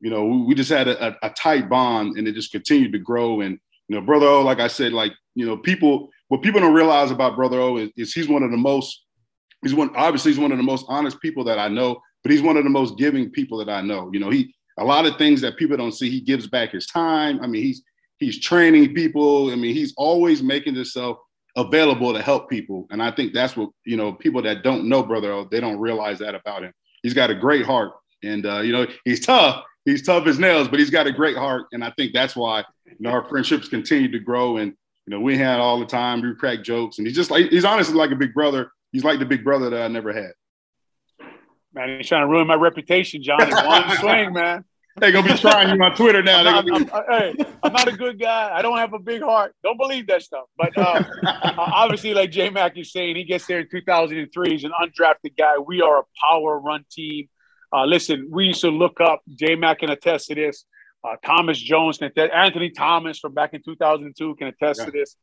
you 0.00 0.10
know 0.10 0.24
we, 0.24 0.42
we 0.42 0.54
just 0.54 0.70
had 0.70 0.88
a, 0.88 1.08
a, 1.08 1.16
a, 1.22 1.30
tight 1.30 1.68
bond 1.68 2.16
and 2.16 2.26
it 2.26 2.34
just 2.34 2.52
continued 2.52 2.92
to 2.92 2.98
grow. 2.98 3.40
And 3.40 3.58
you 3.88 3.96
know 3.96 4.04
brother 4.04 4.26
o 4.26 4.42
like 4.42 4.60
i 4.60 4.68
said 4.68 4.92
like 4.92 5.12
you 5.34 5.46
know 5.46 5.56
people 5.56 6.10
what 6.28 6.42
people 6.42 6.60
don't 6.60 6.74
realize 6.74 7.10
about 7.10 7.36
brother 7.36 7.60
o 7.60 7.76
is, 7.76 7.90
is 7.96 8.12
he's 8.12 8.28
one 8.28 8.42
of 8.42 8.50
the 8.50 8.56
most 8.56 9.04
he's 9.62 9.74
one 9.74 9.90
obviously 9.94 10.32
he's 10.32 10.40
one 10.40 10.52
of 10.52 10.58
the 10.58 10.64
most 10.64 10.86
honest 10.88 11.20
people 11.20 11.44
that 11.44 11.58
i 11.58 11.68
know 11.68 12.00
but 12.22 12.32
he's 12.32 12.42
one 12.42 12.56
of 12.56 12.64
the 12.64 12.70
most 12.70 12.96
giving 12.98 13.30
people 13.30 13.58
that 13.58 13.68
i 13.68 13.80
know. 13.80 14.10
You 14.12 14.20
know 14.20 14.30
he 14.30 14.54
a 14.78 14.84
lot 14.84 15.06
of 15.06 15.16
things 15.16 15.40
that 15.40 15.56
people 15.56 15.76
don't 15.76 15.92
see. 15.92 16.10
He 16.10 16.20
gives 16.20 16.46
back 16.46 16.70
his 16.70 16.86
time. 16.86 17.40
I 17.42 17.46
mean, 17.46 17.62
he's 17.62 17.82
he's 18.18 18.40
training 18.40 18.94
people. 18.94 19.50
I 19.50 19.56
mean, 19.56 19.74
he's 19.74 19.94
always 19.96 20.42
making 20.42 20.74
himself 20.74 21.18
available 21.56 22.12
to 22.12 22.22
help 22.22 22.50
people. 22.50 22.86
And 22.90 23.02
I 23.02 23.10
think 23.10 23.32
that's 23.32 23.56
what 23.56 23.70
you 23.84 23.96
know 23.96 24.12
people 24.12 24.42
that 24.42 24.62
don't 24.62 24.88
know 24.88 25.02
Brother 25.02 25.44
they 25.50 25.60
don't 25.60 25.78
realize 25.78 26.18
that 26.18 26.34
about 26.34 26.62
him. 26.62 26.72
He's 27.02 27.14
got 27.14 27.30
a 27.30 27.34
great 27.34 27.64
heart, 27.64 27.92
and 28.22 28.44
uh, 28.46 28.60
you 28.60 28.72
know 28.72 28.86
he's 29.04 29.20
tough. 29.20 29.64
He's 29.84 30.02
tough 30.02 30.26
as 30.26 30.38
nails, 30.38 30.68
but 30.68 30.78
he's 30.78 30.90
got 30.90 31.06
a 31.06 31.12
great 31.12 31.36
heart, 31.36 31.66
and 31.72 31.84
I 31.84 31.92
think 31.96 32.12
that's 32.12 32.34
why 32.34 32.64
you 32.86 32.96
know 33.00 33.10
our 33.10 33.28
friendships 33.28 33.68
continue 33.68 34.10
to 34.10 34.18
grow. 34.18 34.56
And 34.56 34.72
you 35.06 35.10
know 35.10 35.20
we 35.20 35.36
had 35.36 35.60
all 35.60 35.78
the 35.78 35.86
time. 35.86 36.20
We 36.20 36.34
crack 36.34 36.62
jokes, 36.64 36.98
and 36.98 37.06
he's 37.06 37.16
just 37.16 37.30
like 37.30 37.50
he's 37.50 37.64
honestly 37.64 37.94
like 37.94 38.10
a 38.10 38.16
big 38.16 38.34
brother. 38.34 38.70
He's 38.92 39.04
like 39.04 39.18
the 39.18 39.26
big 39.26 39.44
brother 39.44 39.70
that 39.70 39.82
I 39.82 39.88
never 39.88 40.12
had. 40.12 40.32
Man, 41.74 41.98
he's 41.98 42.08
trying 42.08 42.22
to 42.22 42.28
ruin 42.28 42.46
my 42.46 42.54
reputation, 42.54 43.22
Jon. 43.22 43.42
In 43.42 43.50
one 43.50 43.90
swing, 43.98 44.32
man. 44.32 44.64
They're 44.96 45.10
gonna 45.10 45.32
be 45.32 45.38
trying 45.38 45.74
you 45.74 45.82
on 45.82 45.96
Twitter 45.96 46.22
now. 46.22 46.38
I'm 46.38 46.44
not, 46.44 46.64
be... 46.64 46.72
I'm, 46.72 46.86
hey, 47.10 47.34
I'm 47.64 47.72
not 47.72 47.88
a 47.88 47.96
good 47.96 48.20
guy. 48.20 48.50
I 48.52 48.62
don't 48.62 48.78
have 48.78 48.92
a 48.92 48.98
big 49.00 49.22
heart. 49.22 49.52
Don't 49.64 49.76
believe 49.76 50.06
that 50.06 50.22
stuff. 50.22 50.44
But 50.56 50.76
uh, 50.78 51.02
obviously, 51.58 52.14
like 52.14 52.30
J 52.30 52.50
Mac 52.50 52.78
is 52.78 52.92
saying, 52.92 53.16
he 53.16 53.24
gets 53.24 53.46
there 53.46 53.58
in 53.58 53.68
2003. 53.68 54.50
He's 54.50 54.62
an 54.62 54.70
undrafted 54.80 55.36
guy. 55.36 55.58
We 55.58 55.82
are 55.82 56.00
a 56.00 56.02
power 56.20 56.60
run 56.60 56.84
team. 56.92 57.28
Uh, 57.72 57.86
listen, 57.86 58.28
we 58.30 58.46
used 58.46 58.60
to 58.60 58.70
look 58.70 59.00
up. 59.00 59.22
J 59.28 59.56
Mac 59.56 59.80
can 59.80 59.90
attest 59.90 60.28
to 60.28 60.36
this. 60.36 60.64
Uh, 61.02 61.16
Thomas 61.24 61.58
Jones 61.58 61.98
can 61.98 62.06
attest. 62.06 62.32
Anthony 62.32 62.70
Thomas 62.70 63.18
from 63.18 63.34
back 63.34 63.52
in 63.52 63.62
2002 63.64 64.36
can 64.36 64.46
attest 64.46 64.78
yeah. 64.78 64.86
to 64.86 64.90
this. 64.92 65.16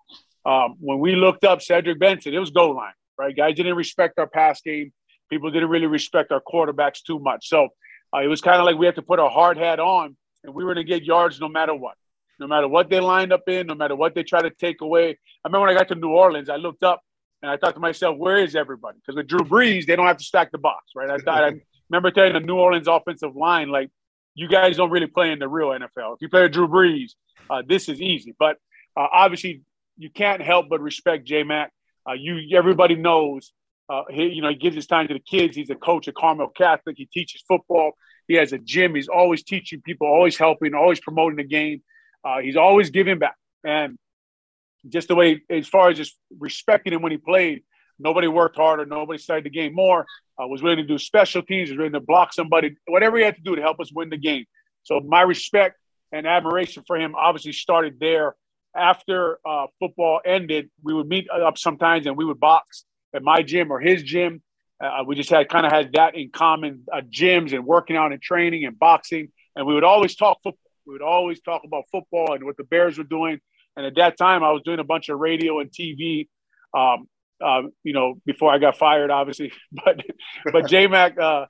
Um, 0.46 0.76
when 0.80 1.00
we 1.00 1.16
looked 1.16 1.46
up 1.46 1.62
Cedric 1.62 1.98
Benson, 1.98 2.34
it 2.34 2.40
was 2.40 2.50
goal 2.50 2.76
line, 2.76 2.92
right? 3.18 3.34
Guys 3.34 3.56
didn't 3.56 3.76
respect 3.76 4.20
our 4.20 4.28
pass 4.28 4.60
game 4.60 4.92
people 5.32 5.50
didn't 5.50 5.70
really 5.70 5.88
respect 5.88 6.32
our 6.32 6.42
quarterbacks 6.42 7.02
too 7.02 7.18
much. 7.18 7.48
So 7.48 7.70
uh, 8.14 8.20
it 8.20 8.28
was 8.28 8.42
kind 8.42 8.60
of 8.60 8.66
like 8.66 8.78
we 8.78 8.86
had 8.86 8.96
to 8.96 9.02
put 9.02 9.18
a 9.18 9.28
hard 9.28 9.58
hat 9.58 9.80
on, 9.80 10.16
and 10.44 10.54
we 10.54 10.64
were 10.64 10.76
going 10.76 10.86
to 10.86 10.92
get 10.92 11.04
yards 11.04 11.40
no 11.40 11.48
matter 11.48 11.74
what, 11.74 11.96
no 12.40 12.46
matter 12.46 12.68
what 12.68 12.90
they 12.90 13.00
lined 13.00 13.34
up 13.34 13.48
in, 13.48 13.68
no 13.68 13.76
matter 13.76 13.96
what 13.96 14.14
they 14.14 14.24
tried 14.24 14.44
to 14.44 14.52
take 14.52 14.82
away. 14.82 15.12
I 15.12 15.16
remember 15.48 15.66
when 15.66 15.76
I 15.76 15.80
got 15.80 15.88
to 15.88 15.96
New 15.96 16.10
Orleans, 16.10 16.50
I 16.50 16.58
looked 16.58 16.84
up 16.84 17.02
and 17.42 17.50
I 17.50 17.58
thought 17.58 17.74
to 17.74 17.80
myself, 17.80 18.18
"Where 18.18 18.38
is 18.38 18.56
everybody?" 18.56 18.98
Because 19.00 19.16
with 19.16 19.28
Drew 19.28 19.40
Brees, 19.40 19.86
they 19.86 19.96
don't 19.96 20.06
have 20.06 20.18
to 20.18 20.24
stack 20.24 20.52
the 20.52 20.58
box, 20.58 20.92
right? 20.96 21.10
I 21.10 21.18
thought 21.18 21.44
I 21.44 21.54
remember 21.90 22.12
telling 22.12 22.34
the 22.34 22.42
New 22.42 22.58
Orleans 22.58 22.88
offensive 22.88 23.36
line, 23.36 23.70
like, 23.70 23.90
"You 24.36 24.48
guys 24.50 24.78
don't 24.78 24.92
really 24.92 25.08
play 25.08 25.32
in 25.32 25.40
the 25.40 25.48
real 25.48 25.70
NFL. 25.70 26.16
If 26.16 26.22
you 26.22 26.30
play 26.30 26.44
with 26.44 26.52
Drew 26.52 26.68
Brees, 26.68 27.12
uh, 27.50 27.64
this 27.66 27.88
is 27.88 28.02
easy." 28.02 28.36
But 28.38 28.58
uh, 28.98 29.08
obviously, 29.12 29.62
you 29.98 30.10
can't 30.10 30.42
help 30.42 30.68
but 30.70 30.82
respect 30.82 31.26
J 31.26 31.44
Mac. 31.44 31.72
Uh, 32.08 32.14
you 32.14 32.58
everybody 32.58 32.96
knows 32.96 33.54
uh, 33.92 34.04
he, 34.10 34.28
you 34.28 34.42
know, 34.42 34.48
he 34.48 34.56
gives 34.56 34.76
his 34.76 34.88
time 34.88 35.10
to 35.10 35.14
the 35.14 35.20
kids. 35.20 35.54
He's 35.54 35.70
a 35.70 35.76
coach 35.76 36.08
at 36.08 36.16
Carmel 36.16 36.48
Catholic. 36.48 36.96
He 36.98 37.08
teaches 37.08 37.44
football. 37.46 37.92
He 38.26 38.36
has 38.36 38.54
a 38.54 38.58
gym. 38.58 38.96
He's 38.96 39.10
always 39.10 39.44
teaching 39.44 39.82
people, 39.82 40.08
always 40.08 40.38
helping, 40.38 40.74
always 40.74 41.02
promoting 41.02 41.36
the 41.36 41.44
game. 41.44 41.84
Uh, 42.24 42.40
he's 42.40 42.56
always 42.56 42.90
giving 42.90 43.20
back, 43.20 43.36
and 43.66 43.98
just 44.88 45.10
the 45.10 45.16
way, 45.16 45.42
as 45.50 45.68
far 45.68 45.90
as 45.90 45.98
just 45.98 46.16
respecting 46.40 46.94
him 46.94 47.02
when 47.02 47.12
he 47.12 47.18
played, 47.18 47.64
nobody 48.00 48.28
worked 48.30 48.56
harder, 48.56 48.86
nobody 48.86 49.20
studied 49.20 49.44
the 49.44 49.50
game 49.50 49.76
more. 49.76 50.06
Uh, 50.42 50.48
was 50.48 50.64
willing 50.64 50.78
to 50.78 50.84
do 50.84 50.98
special 50.98 51.42
teams, 51.42 51.70
was 51.70 51.78
willing 51.78 51.92
to 51.92 52.00
block 52.00 52.32
somebody, 52.32 52.76
whatever 52.88 53.18
he 53.18 53.24
had 53.26 53.36
to 53.36 53.42
do 53.42 53.56
to 53.56 53.62
help 53.62 53.80
us 53.82 53.92
win 53.94 54.10
the 54.10 54.18
game. 54.18 54.46
So 54.84 55.02
my 55.02 55.22
respect 55.22 55.78
and 56.14 56.26
admiration 56.26 56.84
for 56.88 56.96
him 56.96 57.14
obviously 57.16 57.52
started 57.52 58.00
there. 58.00 58.36
After 58.74 59.38
uh, 59.46 59.68
football 59.80 60.22
ended, 60.24 60.70
we 60.82 60.94
would 60.94 61.08
meet 61.08 61.28
up 61.30 61.58
sometimes 61.58 62.06
and 62.08 62.16
we 62.16 62.24
would 62.24 62.40
box 62.40 62.86
at 63.14 63.24
my 63.24 63.42
gym 63.42 63.72
or 63.72 63.80
his 63.80 64.04
gym. 64.04 64.42
Uh, 64.84 65.04
we 65.06 65.16
just 65.16 65.30
had 65.30 65.48
kind 65.48 65.66
of 65.66 65.72
had 65.72 65.94
that 65.94 66.16
in 66.16 66.30
common 66.32 66.84
uh, 66.92 67.02
gyms 67.02 67.54
and 67.54 67.66
working 67.66 67.96
out 67.96 68.12
and 68.12 68.22
training 68.22 68.66
and 68.66 68.78
boxing. 68.80 69.30
And 69.56 69.68
we 69.68 69.74
would 69.74 69.84
always 69.84 70.16
talk 70.16 70.40
football. 70.44 70.58
We 70.88 70.94
would 70.94 71.04
always 71.04 71.40
talk 71.42 71.62
about 71.64 71.84
football 71.92 72.34
and 72.34 72.44
what 72.44 72.58
the 72.58 72.64
Bears 72.64 72.98
were 72.98 73.04
doing. 73.04 73.40
And 73.78 73.86
at 73.86 73.96
that 73.96 74.18
time, 74.18 74.44
I 74.44 74.52
was 74.52 74.64
doing 74.64 74.80
a 74.80 74.84
bunch 74.84 75.10
of 75.10 75.20
radio 75.20 75.60
and 75.60 75.70
TV. 75.72 76.28
Um, 76.74 77.08
uh, 77.44 77.64
you 77.84 77.94
know, 77.94 78.16
before 78.26 78.52
I 78.54 78.58
got 78.58 78.78
fired, 78.78 79.12
obviously. 79.12 79.52
But 79.72 80.02
but 80.52 80.68
J 80.68 80.88
Mac, 80.88 81.18
uh, 81.18 81.46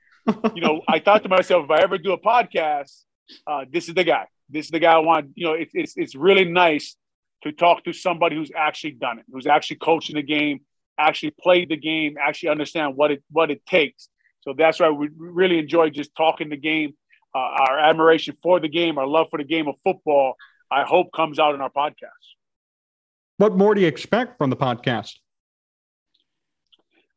you 0.54 0.62
know, 0.62 0.80
I 0.88 0.98
thought 0.98 1.22
to 1.22 1.28
myself, 1.28 1.64
if 1.64 1.70
I 1.70 1.82
ever 1.82 1.98
do 1.98 2.12
a 2.12 2.18
podcast, 2.18 3.02
uh, 3.46 3.64
this 3.70 3.88
is 3.88 3.94
the 3.94 4.04
guy. 4.04 4.26
This 4.48 4.66
is 4.66 4.70
the 4.70 4.78
guy 4.78 4.92
I 4.92 4.98
want. 4.98 5.30
You 5.34 5.46
know, 5.46 5.52
it's 5.54 5.72
it's 5.74 5.94
it's 5.96 6.14
really 6.14 6.44
nice 6.44 6.96
to 7.42 7.52
talk 7.52 7.84
to 7.84 7.92
somebody 7.92 8.36
who's 8.36 8.52
actually 8.56 8.92
done 8.92 9.18
it, 9.18 9.24
who's 9.32 9.46
actually 9.46 9.76
coaching 9.76 10.16
the 10.16 10.22
game, 10.22 10.60
actually 10.98 11.34
play 11.40 11.64
the 11.64 11.76
game, 11.76 12.16
actually 12.20 12.50
understand 12.50 12.96
what 12.96 13.10
it 13.10 13.22
what 13.30 13.50
it 13.50 13.64
takes. 13.66 14.08
So 14.42 14.54
that's 14.56 14.80
why 14.80 14.90
we 14.90 15.08
really 15.16 15.58
enjoy 15.58 15.90
just 15.90 16.14
talking 16.16 16.48
the 16.48 16.56
game. 16.56 16.94
Uh, 17.34 17.38
our 17.38 17.78
admiration 17.78 18.36
for 18.42 18.60
the 18.60 18.68
game, 18.68 18.98
our 18.98 19.06
love 19.06 19.28
for 19.30 19.38
the 19.38 19.44
game 19.44 19.66
of 19.66 19.76
football, 19.82 20.34
I 20.70 20.82
hope 20.82 21.12
comes 21.14 21.38
out 21.38 21.54
in 21.54 21.62
our 21.62 21.70
podcast. 21.70 22.10
What 23.38 23.56
more 23.56 23.74
do 23.74 23.80
you 23.80 23.86
expect 23.86 24.36
from 24.36 24.50
the 24.50 24.56
podcast? 24.56 25.14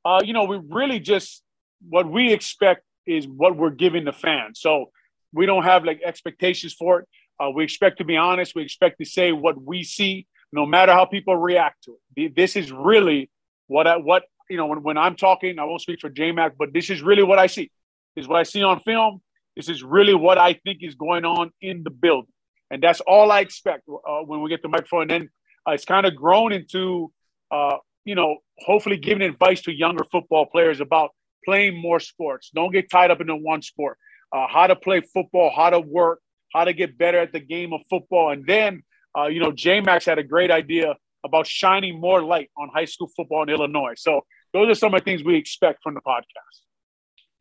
Uh, 0.06 0.22
you 0.24 0.34
know, 0.34 0.46
we 0.46 0.58
really 0.70 1.00
just 1.00 1.44
what 1.90 2.10
we 2.10 2.32
expect 2.32 2.84
is 3.06 3.28
what 3.28 3.58
we're 3.58 3.72
giving 3.72 4.06
the 4.06 4.14
fans. 4.14 4.60
So 4.60 4.92
we 5.34 5.46
don't 5.46 5.64
have 5.64 5.84
like 5.84 6.02
expectations 6.04 6.74
for 6.74 7.00
it. 7.02 7.08
Uh, 7.40 7.50
we 7.50 7.64
expect 7.64 7.98
to 7.98 8.06
be 8.06 8.16
honest. 8.16 8.56
We 8.56 8.64
expect 8.64 9.00
to 9.00 9.06
say 9.06 9.32
what 9.32 9.62
we 9.62 9.84
see, 9.84 10.28
no 10.52 10.66
matter 10.66 10.94
how 10.94 11.06
people 11.06 11.36
react 11.36 11.84
to 11.86 11.98
it. 12.16 12.36
This 12.36 12.56
is 12.56 12.72
really 12.72 13.30
what 13.68 13.88
I, 13.88 13.98
what 13.98 14.24
you 14.50 14.58
know 14.58 14.68
when, 14.68 14.84
when 14.84 14.98
I'm 14.98 15.16
talking. 15.16 15.60
I 15.60 15.66
won't 15.66 15.82
speak 15.82 16.00
for 16.00 16.10
JMac, 16.10 16.54
but 16.58 16.74
this 16.74 16.90
is 16.90 17.02
really 17.02 17.24
what 17.24 17.40
I 17.40 17.48
see. 17.48 17.72
This 18.16 18.24
is 18.24 18.30
what 18.30 18.40
I 18.40 18.44
see 18.44 18.64
on 18.64 18.80
film. 18.82 19.22
This 19.56 19.70
is 19.70 19.84
really 19.84 20.16
what 20.16 20.38
I 20.38 20.54
think 20.54 20.80
is 20.82 20.96
going 20.96 21.26
on 21.26 21.52
in 21.62 21.84
the 21.84 21.90
building, 21.90 22.34
and 22.70 22.82
that's 22.82 23.02
all 23.02 23.32
I 23.32 23.40
expect 23.42 23.84
uh, 23.88 24.20
when 24.22 24.42
we 24.42 24.50
get 24.50 24.62
the 24.62 24.70
microphone. 24.70 25.04
And 25.04 25.12
then 25.12 25.30
uh, 25.68 25.72
it's 25.72 25.86
kind 25.86 26.06
of 26.06 26.16
grown 26.16 26.52
into, 26.52 27.12
uh, 27.52 27.78
you 28.04 28.16
know, 28.16 28.38
hopefully 28.60 28.98
giving 28.98 29.22
advice 29.22 29.62
to 29.64 29.72
younger 29.72 30.04
football 30.12 30.46
players 30.46 30.80
about 30.80 31.12
playing 31.46 31.80
more 31.80 32.00
sports. 32.00 32.52
Don't 32.54 32.72
get 32.72 32.90
tied 32.90 33.12
up 33.12 33.22
into 33.22 33.36
one 33.36 33.62
sport. 33.62 33.98
Uh, 34.32 34.48
how 34.50 34.68
to 34.68 34.76
play 34.76 35.02
football, 35.02 35.52
how 35.56 35.70
to 35.70 35.80
work, 35.80 36.20
how 36.54 36.66
to 36.66 36.74
get 36.74 36.98
better 36.98 37.20
at 37.20 37.32
the 37.32 37.40
game 37.40 37.72
of 37.74 37.82
football. 37.90 38.32
And 38.32 38.46
then, 38.46 38.84
uh, 39.18 39.28
you 39.28 39.40
know, 39.40 39.52
J 39.52 39.82
Max 39.82 40.06
had 40.06 40.18
a 40.18 40.24
great 40.24 40.52
idea 40.52 40.96
about 41.26 41.48
shining 41.48 42.00
more 42.00 42.24
light 42.24 42.50
on 42.58 42.70
high 42.74 42.86
school 42.86 43.10
football 43.16 43.44
in 43.44 43.50
Illinois. 43.50 43.94
So 43.98 44.22
those 44.54 44.70
are 44.70 44.76
some 44.76 44.94
of 44.94 45.02
the 45.02 45.04
things 45.04 45.24
we 45.24 45.36
expect 45.36 45.84
from 45.84 45.96
the 45.96 46.02
podcast. 46.02 46.62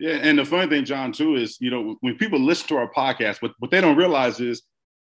Yeah, 0.01 0.15
and 0.15 0.39
the 0.39 0.45
funny 0.45 0.69
thing, 0.69 0.85
Jon, 0.85 1.13
too, 1.13 1.37
is 1.37 1.57
you 1.61 1.71
know 1.71 1.97
when 2.01 2.17
people 2.17 2.41
listen 2.41 2.67
to 2.69 2.77
our 2.77 2.91
podcast, 2.93 3.41
what 3.43 3.53
what 3.61 3.71
they 3.71 3.81
don't 3.81 3.97
realize 3.97 4.41
is, 4.41 4.63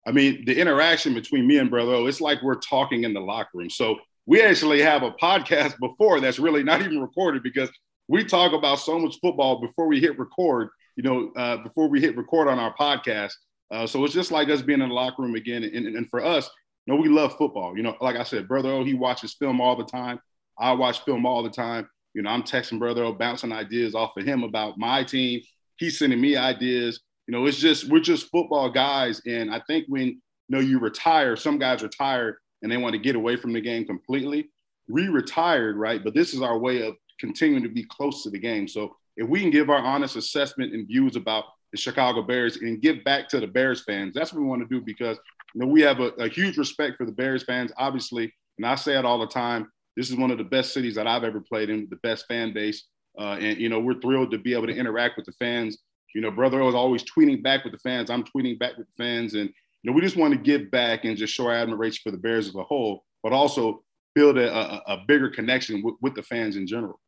I 0.07 0.12
mean, 0.12 0.45
the 0.45 0.59
interaction 0.61 1.14
between 1.14 1.47
me 1.47 1.59
and 1.59 1.70
Brother 1.70 1.95
O, 1.95 2.07
it's 2.07 2.20
like 2.20 2.43
we're 2.43 2.57
talking 2.57 3.05
in 3.05 3.14
the 3.14 3.20
locker 3.20 3.51
room. 3.55 3.70
So 3.70 3.97
we 4.27 4.43
actually 4.43 4.83
have 4.83 5.03
a 5.03 5.12
podcast 5.12 5.79
before 5.81 6.20
that's 6.20 6.39
really 6.39 6.62
not 6.62 6.81
even 6.81 7.01
recorded 7.01 7.43
because 7.43 7.70
we 8.09 8.25
talk 8.25 8.53
about 8.53 8.79
so 8.79 8.99
much 8.99 9.16
football 9.22 9.61
before 9.61 9.87
we 9.87 10.01
hit 10.01 10.18
record. 10.18 10.68
You 10.97 11.03
know, 11.03 11.33
uh, 11.37 11.57
before 11.59 11.89
we 11.89 12.01
hit 12.01 12.16
record 12.16 12.49
on 12.49 12.59
our 12.59 12.75
podcast. 12.77 13.33
Uh, 13.70 13.87
so 13.87 14.05
it's 14.05 14.14
just 14.14 14.31
like 14.31 14.49
us 14.51 14.62
being 14.62 14.81
in 14.81 14.91
the 14.91 14.95
locker 14.95 15.22
room 15.22 15.35
again. 15.35 15.64
And, 15.64 15.75
and, 15.75 15.97
and 15.97 16.11
for 16.11 16.25
us, 16.25 16.49
know, 16.93 17.01
we 17.01 17.09
love 17.09 17.37
football. 17.37 17.76
You 17.76 17.82
know, 17.82 17.97
like 18.01 18.16
I 18.16 18.24
said, 18.24 18.49
Brother 18.49 18.70
O, 18.70 18.85
he 18.85 18.95
watches 18.95 19.35
film 19.35 19.61
all 19.61 19.76
the 19.76 19.85
time. 19.85 20.20
I 20.59 20.72
watch 20.72 21.05
film 21.05 21.26
all 21.26 21.43
the 21.43 21.51
time. 21.51 21.89
You 22.14 22.22
know, 22.22 22.30
I'm 22.30 22.43
texting 22.43 22.78
Brother 22.78 23.05
O, 23.05 23.12
bouncing 23.12 23.53
ideas 23.53 23.95
off 23.95 24.16
of 24.16 24.24
him 24.24 24.43
about 24.45 24.78
my 24.78 25.03
team. 25.03 25.41
He's 25.76 25.99
sending 25.99 26.20
me 26.20 26.37
ideas. 26.37 27.01
You 27.26 27.32
know, 27.32 27.47
it's 27.47 27.59
just 27.59 27.89
we're 27.89 28.01
just 28.01 28.30
football 28.30 28.70
guys. 28.70 29.20
And 29.26 29.53
I 29.53 29.61
think 29.66 29.87
when 29.89 30.07
you 30.07 30.16
know 30.49 30.61
you 30.61 30.78
retire, 30.78 31.37
some 31.37 31.59
guys 31.59 31.82
retire 31.82 32.39
and 32.62 32.70
they 32.70 32.76
want 32.76 32.93
to 32.95 32.99
get 32.99 33.16
away 33.16 33.37
from 33.37 33.53
the 33.53 33.61
game 33.61 33.85
completely. 33.85 34.51
We 34.89 35.09
retired, 35.09 35.76
right? 35.76 36.03
But 36.05 36.14
this 36.14 36.35
is 36.35 36.43
our 36.43 36.59
way 36.59 36.87
of 36.87 36.95
continuing 37.18 37.62
to 37.62 37.68
be 37.68 37.85
close 37.85 38.22
to 38.22 38.30
the 38.30 38.39
game. 38.39 38.68
So 38.68 38.95
if 39.16 39.28
we 39.28 39.41
can 39.41 39.51
give 39.51 39.70
our 39.70 39.78
honest 39.78 40.16
assessment 40.16 40.74
and 40.74 40.87
views 40.87 41.16
about 41.16 41.45
the 41.72 41.78
Chicago 41.78 42.22
Bears 42.22 42.57
and 42.59 42.80
give 42.80 43.03
back 43.05 43.28
to 43.28 43.41
the 43.41 43.47
Bears 43.47 43.82
fans, 43.82 44.14
that's 44.14 44.32
what 44.32 44.43
we 44.43 44.49
want 44.49 44.62
to 44.62 44.68
do 44.68 44.85
because 44.85 45.18
you 45.55 45.61
know 45.61 45.66
we 45.66 45.80
have 45.82 46.00
a, 46.00 46.09
a 46.18 46.28
huge 46.28 46.59
respect 46.59 46.96
for 46.98 47.07
the 47.07 47.12
Bears 47.12 47.44
fans, 47.44 47.72
obviously, 47.78 48.32
and 48.59 48.66
I 48.66 48.74
say 48.74 48.98
it 48.98 49.05
all 49.05 49.18
the 49.18 49.26
time. 49.26 49.70
This 49.96 50.11
is 50.11 50.16
one 50.16 50.30
of 50.30 50.38
the 50.38 50.44
best 50.44 50.74
cities 50.74 50.96
that 50.96 51.07
I've 51.07 51.24
ever 51.24 51.40
played 51.40 51.70
in, 51.70 51.86
the 51.88 51.96
best 51.96 52.26
fan 52.26 52.52
base, 52.52 52.84
uh, 53.18 53.36
and 53.40 53.59
you 53.59 53.68
know 53.68 53.78
we're 53.78 54.00
thrilled 54.00 54.32
to 54.32 54.38
be 54.38 54.55
able 54.55 54.66
to 54.66 54.76
interact 54.76 55.16
with 55.16 55.26
the 55.26 55.32
fans. 55.32 55.78
You 56.14 56.20
know, 56.20 56.30
brother 56.30 56.61
O 56.61 56.68
is 56.68 56.74
always 56.74 57.05
tweeting 57.05 57.42
back 57.42 57.64
with 57.64 57.72
the 57.72 57.78
fans. 57.78 58.11
I'm 58.11 58.24
tweeting 58.24 58.59
back 58.59 58.76
with 58.76 58.86
the 58.88 59.05
fans, 59.05 59.34
and 59.34 59.48
you 59.82 59.90
know 59.90 59.92
we 59.92 60.00
just 60.00 60.16
want 60.16 60.34
to 60.34 60.38
give 60.38 60.70
back 60.70 61.05
and 61.05 61.16
just 61.16 61.32
show 61.32 61.46
our 61.46 61.55
admiration 61.55 62.00
for 62.02 62.11
the 62.11 62.18
Bears 62.18 62.48
as 62.48 62.55
a 62.57 62.64
whole, 62.64 63.05
but 63.22 63.32
also 63.32 63.82
build 64.14 64.38
a, 64.38 64.52
a, 64.52 64.82
a 64.94 65.05
bigger 65.07 65.28
connection 65.28 65.82
with, 65.82 65.94
with 66.00 66.14
the 66.14 66.22
fans 66.22 66.57
in 66.57 66.66
general. 66.66 67.00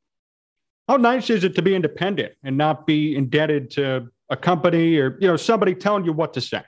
How 0.88 0.96
nice 0.96 1.30
is 1.30 1.42
it 1.42 1.54
to 1.56 1.62
be 1.62 1.74
independent 1.74 2.34
and 2.44 2.56
not 2.56 2.86
be 2.86 3.16
indebted 3.16 3.70
to 3.72 4.08
a 4.30 4.36
company 4.36 4.98
or 4.98 5.18
you 5.20 5.26
know 5.26 5.36
somebody 5.36 5.74
telling 5.74 6.04
you 6.04 6.12
what 6.12 6.32
to 6.34 6.40
say? 6.40 6.62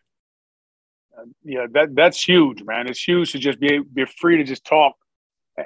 Yeah, 1.45 1.67
that 1.73 1.95
that's 1.95 2.23
huge, 2.23 2.63
man. 2.63 2.89
It's 2.89 3.03
huge 3.03 3.33
to 3.33 3.39
just 3.39 3.61
be 3.61 3.81
be 3.81 4.05
free 4.05 4.37
to 4.39 4.45
just 4.45 4.65
talk 4.65 4.95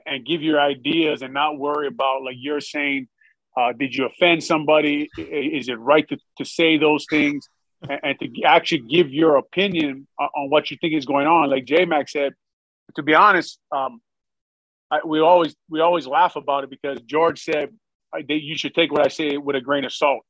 and 0.07 0.25
give 0.25 0.43
your 0.43 0.61
ideas 0.61 1.23
and 1.23 1.35
not 1.35 1.59
worry 1.59 1.87
about 1.87 2.23
like 2.23 2.37
you're 2.39 2.61
saying. 2.61 3.09
Uh, 3.55 3.71
did 3.73 3.95
you 3.95 4.07
offend 4.07 4.43
somebody? 4.43 5.11
Is 5.19 5.69
it 5.69 5.79
right 5.79 6.09
to, 6.09 6.17
to 6.39 6.45
say 6.45 6.79
those 6.79 7.05
things 7.11 7.47
and, 7.87 8.01
and 8.03 8.19
to 8.19 8.45
actually 8.45 8.79
give 8.79 9.11
your 9.11 9.37
opinion 9.37 10.07
on, 10.19 10.29
on 10.35 10.49
what 10.49 10.71
you 10.71 10.79
think 10.81 10.95
is 10.95 11.05
going 11.05 11.27
on? 11.27 11.51
Like 11.51 11.67
J 11.67 11.85
Mac 11.85 12.09
said, 12.09 12.33
to 12.95 13.03
be 13.03 13.15
honest, 13.15 13.59
um, 13.71 14.01
I, 14.91 15.01
we 15.05 15.21
always 15.21 15.55
we 15.69 15.81
always 15.81 16.07
laugh 16.07 16.37
about 16.37 16.65
it 16.65 16.71
because 16.71 17.01
George 17.03 17.43
said 17.43 17.71
that 18.13 18.43
you 18.43 18.57
should 18.57 18.75
take 18.75 18.93
what 18.93 19.05
I 19.05 19.09
say 19.09 19.37
with 19.37 19.57
a 19.57 19.61
grain 19.61 19.85
of 19.85 19.93
salt. 19.93 20.25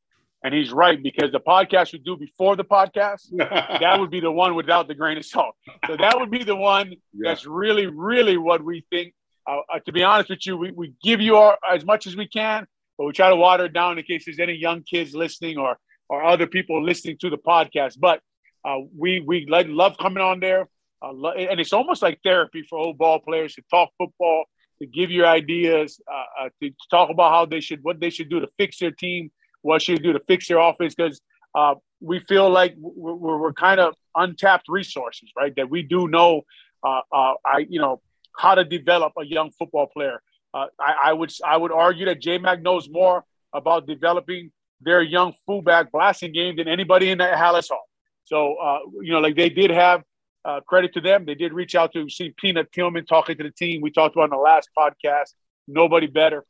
And 0.45 0.53
he's 0.53 0.73
right 0.73 1.01
because 1.01 1.31
the 1.31 1.41
podcast 1.41 1.93
we 1.93 2.01
do 2.01 2.17
before 2.17 2.57
the 2.57 2.65
podcast, 2.65 3.29
that 3.37 4.01
would 4.01 4.11
be 4.11 4.21
the 4.21 4.31
one 4.31 4.55
without 4.55 4.89
the 4.89 4.95
grain 4.95 5.17
of 5.17 5.25
salt. 5.25 5.55
So 5.87 5.97
that 5.97 6.19
would 6.19 6.31
be 6.31 6.43
the 6.43 6.57
one 6.57 6.91
yeah. 6.91 6.97
that's 7.23 7.47
really, 7.47 7.87
really 7.87 8.37
what 8.37 8.65
we 8.65 8.85
think. 8.91 9.15
Uh, 9.49 9.59
uh, 9.73 9.79
to 9.87 9.93
be 9.93 10.03
honest 10.03 10.31
with 10.31 10.45
you, 10.47 10.57
we, 10.57 10.73
we 10.73 10.95
give 11.03 11.21
you 11.21 11.37
our, 11.37 11.59
as 11.71 11.85
much 11.85 12.07
as 12.07 12.17
we 12.17 12.27
can, 12.27 12.67
but 12.99 13.07
we 13.07 13.13
try 13.13 13.29
to 13.29 13.37
water 13.37 13.67
it 13.67 13.73
down 13.73 13.99
in 13.99 14.05
case 14.05 14.25
there's 14.25 14.41
any 14.41 14.55
young 14.55 14.83
kids 14.83 15.15
listening 15.15 15.59
or 15.59 15.79
or 16.09 16.23
other 16.23 16.47
people 16.47 16.85
listening 16.85 17.17
to 17.19 17.31
the 17.31 17.39
podcast. 17.39 17.99
But 17.99 18.21
uh, 18.65 18.79
we 18.97 19.21
we 19.21 19.47
like, 19.49 19.67
love 19.69 19.97
coming 19.99 20.23
on 20.23 20.41
there, 20.41 20.69
uh, 21.01 21.29
and 21.31 21.59
it's 21.59 21.73
almost 21.73 22.03
like 22.03 22.21
therapy 22.23 22.63
for 22.69 22.79
old 22.79 22.99
ball 22.99 23.19
players 23.19 23.55
to 23.55 23.63
talk 23.71 23.91
football 23.99 24.45
to 24.81 24.87
give 24.87 25.11
your 25.11 25.27
ideas, 25.27 26.01
uh, 26.13 26.45
uh, 26.45 26.49
to, 26.61 26.71
to, 26.71 26.77
talk 26.91 27.09
about 27.09 27.31
how 27.31 27.47
they 27.47 27.61
should, 27.61 27.83
what 27.83 28.01
they 28.01 28.11
should 28.11 28.29
do 28.29 28.41
to 28.41 28.49
fix 28.59 28.79
their 28.79 28.91
team, 28.91 29.31
what 29.63 29.83
should 29.83 29.99
you 29.99 30.05
do 30.05 30.13
to 30.13 30.21
fix 30.27 30.49
their 30.49 30.59
offense, 30.59 30.95
because 30.95 31.21
uh, 31.55 31.75
we 32.01 32.21
feel 32.21 32.51
like 32.51 32.75
we're, 32.79 33.39
we're, 33.39 33.53
kind 33.53 33.81
of 33.81 33.95
untapped 34.17 34.69
resources, 34.69 35.31
right? 35.37 35.55
That 35.57 35.71
we 35.71 35.83
do 35.83 36.09
know, 36.09 36.43
uh, 36.83 37.01
uh, 37.13 37.35
I 37.45 37.67
you 37.69 37.81
know, 37.81 38.01
how 38.37 38.55
to 38.55 38.65
develop 38.65 39.13
a 39.19 39.25
young 39.25 39.51
football 39.53 39.87
player. 39.87 40.23
Uh, 40.55 40.67
I, 40.81 40.95
I, 41.05 41.13
would 41.13 41.33
I 41.47 41.57
would 41.57 41.73
argue 41.73 42.07
that 42.07 42.21
JMac 42.21 42.63
knows 42.63 42.89
more 42.91 43.25
about 43.53 43.87
developing 43.87 44.51
their 44.81 45.03
young 45.03 45.35
fullback 45.47 45.93
blasting 45.93 46.33
game 46.33 46.57
than 46.57 46.69
anybody 46.69 47.11
in 47.11 47.19
the 47.19 47.25
Halas 47.25 47.69
Hall. 47.69 47.89
So 48.25 48.57
you 49.03 49.13
know, 49.13 49.21
like 49.21 49.37
they 49.37 49.51
did 49.51 49.71
have 49.71 50.03
uh, 50.45 50.61
credit 50.61 50.95
to 50.95 51.01
them. 51.01 51.25
They 51.25 51.35
did 51.35 51.53
reach 51.53 51.75
out 51.75 51.93
to 51.93 52.09
see 52.09 52.35
Peanut 52.37 52.73
Tillman 52.73 53.07
talking 53.07 53.37
to 53.37 53.45
the 53.45 53.51
team. 53.51 53.81
We 53.81 53.91
talked 53.91 54.17
about 54.17 54.25
in 54.25 54.31
the 54.31 54.37
last 54.37 54.69
podcast. 54.77 55.35
Nobody 55.69 56.07
better 56.07 56.45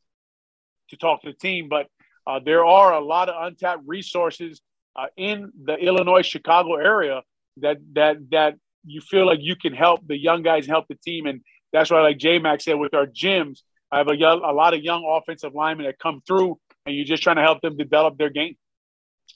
to 0.91 0.97
talk 0.97 1.23
to 1.23 1.31
the 1.31 1.37
team, 1.37 1.69
but 1.69 1.87
uh, 2.27 2.41
there 2.45 2.65
are 2.65 2.93
a 2.93 3.01
lot 3.01 3.29
of 3.29 3.47
untapped 3.47 3.83
resources 3.87 4.61
uh, 4.97 5.07
in 5.17 5.53
the 5.65 5.75
Illinois 5.75 6.23
Chicago 6.23 6.77
area 6.77 7.23
that 7.59 7.79
that 7.95 8.17
that 8.31 8.57
you 8.85 9.01
feel 9.01 9.27
like 9.27 9.41
you 9.41 9.57
can 9.57 9.73
help 9.73 10.07
the 10.07 10.17
young 10.17 10.43
guys 10.43 10.67
help 10.67 10.87
the 10.89 10.95
team, 10.97 11.27
and 11.27 11.41
that's 11.73 11.91
why, 11.91 12.01
like 12.03 12.19
J 12.19 12.39
Max 12.39 12.65
said, 12.65 12.75
with 12.75 12.95
our 12.95 13.07
gyms, 13.07 13.61
I 13.91 13.99
have 13.99 14.09
a, 14.09 14.17
young, 14.17 14.43
a 14.43 14.53
lot 14.53 14.75
of 14.75 14.83
young 14.83 15.05
offensive 15.07 15.55
linemen 15.55 15.87
that 15.87 15.99
come 15.99 16.23
through, 16.27 16.59
and 16.87 16.97
you're 16.97 17.05
just 17.05 17.23
trying 17.23 17.37
to 17.37 17.43
help 17.43 17.61
them 17.61 17.77
develop 17.77 18.19
their 18.19 18.31
game. 18.31 18.57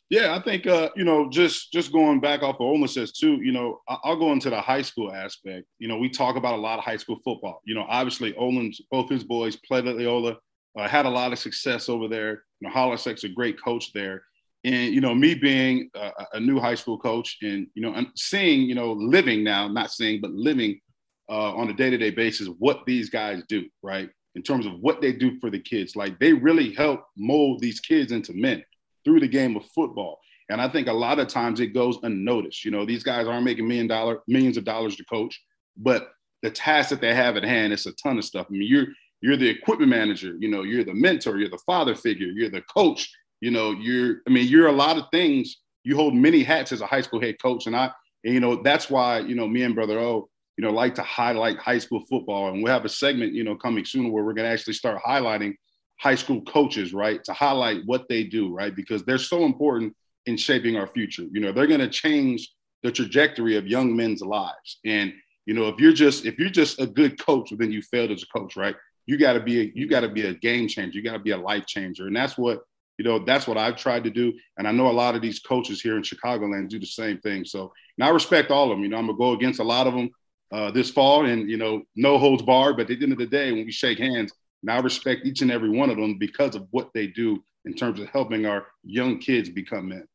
Yeah, 0.09 0.37
I 0.37 0.43
think 0.43 0.67
uh, 0.69 0.91
you 0.95 1.05
know, 1.05 1.29
just 1.29 1.73
just 1.73 1.93
going 1.93 2.21
back 2.21 2.43
off 2.43 2.57
of 2.57 2.61
Olin 2.61 2.87
says 2.87 3.13
too. 3.13 3.41
You 3.43 3.51
know, 3.51 3.81
I'll 3.89 4.17
go 4.17 4.33
into 4.33 4.51
the 4.51 4.61
high 4.61 4.83
school 4.83 5.13
aspect. 5.13 5.67
You 5.79 5.89
know, 5.89 5.99
we 5.99 6.09
talk 6.09 6.37
about 6.37 6.55
a 6.55 6.63
lot 6.63 6.79
of 6.79 6.85
high 6.85 6.97
school 6.97 7.19
football. 7.25 7.61
You 7.65 7.75
know, 7.75 7.85
obviously 7.89 8.35
Olin's 8.37 8.81
both 8.91 9.11
his 9.11 9.25
boys 9.25 9.57
played 9.57 9.87
at 9.89 9.97
Loyola, 9.97 10.37
uh, 10.79 10.87
had 10.87 11.07
a 11.07 11.11
lot 11.11 11.33
of 11.33 11.41
success 11.41 11.89
over 11.89 12.07
there. 12.07 12.45
You 12.61 12.69
know, 12.69 12.75
Holecek's 12.75 13.25
a 13.25 13.29
great 13.29 13.63
coach 13.63 13.93
there, 13.93 14.23
and 14.65 14.93
you 14.93 15.01
know, 15.01 15.15
me 15.15 15.35
being 15.35 15.91
a, 15.95 16.11
a 16.35 16.41
new 16.41 16.59
high 16.59 16.75
school 16.75 16.99
coach 16.99 17.39
and 17.43 17.69
you 17.75 17.83
know, 17.83 17.95
I'm 17.95 18.13
seeing 18.17 18.63
you 18.63 18.75
know, 18.75 18.93
living 18.93 19.45
now, 19.45 19.69
not 19.69 19.93
seeing 19.93 20.21
but 20.21 20.33
living 20.33 20.81
uh, 21.29 21.55
on 21.55 21.71
a 21.71 21.73
day 21.73 21.91
to 21.91 21.97
day 21.97 22.11
basis 22.11 22.49
what 22.59 22.85
these 22.87 23.11
guys 23.11 23.43
do, 23.49 23.65
right? 23.83 24.11
In 24.35 24.43
terms 24.43 24.67
of 24.67 24.73
what 24.81 25.01
they 25.01 25.13
do 25.13 25.39
for 25.41 25.51
the 25.51 25.61
kids, 25.61 25.97
like 25.97 26.19
they 26.19 26.33
really 26.33 26.75
help 26.75 27.05
mold 27.17 27.61
these 27.61 27.81
kids 27.81 28.13
into 28.13 28.35
men 28.35 28.63
through 29.05 29.21
the 29.21 29.29
game 29.29 29.57
of 29.57 29.65
football. 29.67 30.19
And 30.51 30.61
I 30.61 30.69
think 30.69 30.89
a 30.89 30.93
lot 30.93 31.19
of 31.19 31.29
times 31.29 31.61
it 31.61 31.69
goes 31.69 31.99
unnoticed. 32.03 32.65
You 32.65 32.71
know, 32.71 32.85
these 32.85 33.03
guys 33.03 33.27
aren't 33.27 33.45
making 33.45 33.67
million 33.67 33.87
dollar 33.87 34.21
millions 34.29 34.57
of 34.57 34.65
dollars 34.65 34.97
to 34.97 35.05
coach, 35.05 35.41
but 35.77 36.11
the 36.43 36.51
task 36.51 36.91
that 36.91 37.01
they 37.01 37.15
have 37.15 37.37
at 37.37 37.45
hand 37.45 37.73
is 37.73 37.87
a 37.87 37.93
ton 37.93 38.19
of 38.19 38.25
stuff. 38.25 38.47
I 38.49 38.53
mean, 38.53 38.69
you're 38.69 38.87
you're 39.27 39.37
the 39.37 39.49
equipment 39.49 39.91
manager, 39.91 40.37
you 40.39 40.49
know, 40.49 40.63
you're 40.63 40.85
the 40.85 40.95
mentor, 40.95 41.37
you're 41.37 41.51
the 41.51 41.59
father 41.67 41.97
figure, 41.97 42.29
you're 42.29 42.49
the 42.49 42.63
coach, 42.63 43.13
you 43.41 43.51
know, 43.51 43.73
you're 43.73 44.19
I 44.29 44.31
mean, 44.31 44.47
you're 44.47 44.69
a 44.69 44.73
lot 44.73 44.99
of 44.99 45.07
things. 45.11 45.57
You 45.83 45.97
hold 45.97 46.15
many 46.15 46.45
hats 46.45 46.71
as 46.71 46.81
a 46.81 46.87
high 46.87 47.01
school 47.01 47.21
head 47.21 47.43
coach. 47.43 47.67
And 47.67 47.75
I, 47.75 47.91
and, 48.25 48.33
you 48.33 48.39
know, 48.39 48.63
that's 48.63 48.89
why, 48.89 49.19
you 49.19 49.35
know, 49.35 49.49
me 49.49 49.65
and 49.65 49.75
brother 49.75 49.99
O, 49.99 50.29
you 50.57 50.65
know, 50.65 50.71
like 50.71 50.95
to 50.95 51.03
highlight 51.03 51.59
high 51.59 51.79
school 51.79 52.05
football. 52.09 52.51
And 52.51 52.63
we'll 52.63 52.73
have 52.73 52.85
a 52.85 52.89
segment, 52.89 53.35
you 53.35 53.43
know, 53.43 53.57
coming 53.57 53.85
soon 53.85 54.13
where 54.13 54.23
we're 54.23 54.33
gonna 54.33 54.47
actually 54.47 54.75
start 54.75 55.03
highlighting 55.05 55.55
high 55.99 56.15
school 56.15 56.43
coaches, 56.43 56.95
right, 56.95 57.25
to 57.25 57.33
highlight 57.33 57.81
what 57.85 58.09
they 58.09 58.23
do, 58.23 58.55
right, 58.55 58.77
because 58.77 59.03
they're 59.03 59.19
so 59.19 59.45
important 59.45 59.93
in 60.27 60.37
shaping 60.37 60.77
our 60.77 60.87
future. 60.87 61.25
You 61.33 61.41
know, 61.41 61.51
they're 61.51 61.67
going 61.67 61.81
to 61.81 61.89
change 61.89 62.49
the 62.83 62.93
trajectory 62.93 63.57
of 63.57 63.67
young 63.67 63.97
men's 63.97 64.21
lives. 64.21 64.79
And 64.85 65.13
you 65.47 65.55
know, 65.55 65.69
if 65.69 65.81
you're 65.81 65.93
just 65.93 66.27
if 66.27 66.39
you're 66.39 66.49
just 66.51 66.81
a 66.81 66.87
good 66.87 67.19
coach, 67.25 67.53
then 67.57 67.73
you 67.73 67.81
failed 67.81 68.11
as 68.11 68.23
a 68.23 68.39
coach, 68.39 68.57
right? 68.57 68.75
You 69.07 69.17
got 69.19 69.35
to 69.35 69.41
be 69.41 69.61
a, 69.61 69.73
you 69.75 69.89
got 69.89 70.01
to 70.01 70.09
be 70.09 70.27
a 70.27 70.35
game 70.35 70.69
changer. 70.69 70.99
You 70.99 71.05
got 71.05 71.13
to 71.13 71.19
be 71.19 71.31
a 71.31 71.37
life 71.37 71.67
changer, 71.67 72.07
and 72.07 72.17
that's 72.17 72.37
what 72.37 72.63
you 72.99 73.05
know. 73.05 73.19
That's 73.19 73.47
what 73.47 73.57
I've 73.57 73.77
tried 73.77 74.05
to 74.05 74.11
do, 74.11 74.33
and 74.59 74.67
I 74.67 74.73
know 74.73 74.91
a 74.91 74.93
lot 74.93 75.15
of 75.15 75.23
these 75.23 75.39
coaches 75.39 75.81
here 75.81 75.97
in 75.97 76.03
Chicagoland 76.03 76.69
do 76.69 76.79
the 76.79 76.87
same 76.87 77.19
thing. 77.19 77.45
So, 77.45 77.73
and 77.99 78.07
I 78.07 78.11
respect 78.11 78.51
all 78.51 78.71
of 78.71 78.77
them. 78.77 78.83
You 78.83 78.89
know, 78.89 78.99
I'm 78.99 79.07
gonna 79.07 79.19
go 79.19 79.33
against 79.33 79.61
a 79.61 79.65
lot 79.65 79.87
of 79.87 79.95
them 79.95 80.11
uh, 80.53 80.71
this 80.71 80.91
fall, 80.91 81.25
and 81.27 81.49
you 81.49 81.57
know, 81.57 81.83
no 81.95 82.19
holds 82.19 82.43
barred. 82.43 82.77
But 82.77 82.91
at 82.91 82.99
the 82.99 83.03
end 83.03 83.13
of 83.13 83.19
the 83.19 83.27
day, 83.27 83.53
when 83.53 83.65
we 83.65 83.73
shake 83.73 83.99
hands, 83.99 84.33
and 84.63 84.71
I 84.71 84.81
respect 84.81 85.25
each 85.25 85.43
and 85.43 85.51
every 85.51 85.71
one 85.71 85.91
of 85.91 85.97
them 85.97 86.19
because 86.19 86.55
of 86.55 86.67
what 86.71 86.91
they 86.93 87.07
do 87.07 87.43
in 87.65 87.75
terms 87.75 88.01
of 88.01 88.09
helping 88.09 88.47
our 88.47 88.67
young 88.85 89.19
kids 89.19 89.49
become 89.49 89.89
men. 89.89 90.07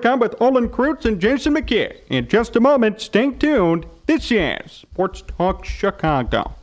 Come 0.00 0.20
with 0.20 0.40
Olin 0.40 0.68
Kreutz 0.68 1.06
and 1.06 1.20
Jason 1.20 1.54
McKie. 1.54 1.96
In 2.08 2.28
just 2.28 2.54
a 2.54 2.60
moment, 2.60 3.00
stay 3.00 3.30
tuned. 3.30 3.86
This 4.06 4.30
is 4.30 4.70
Sports 4.70 5.22
Talk 5.26 5.64
Chicago. 5.64 6.54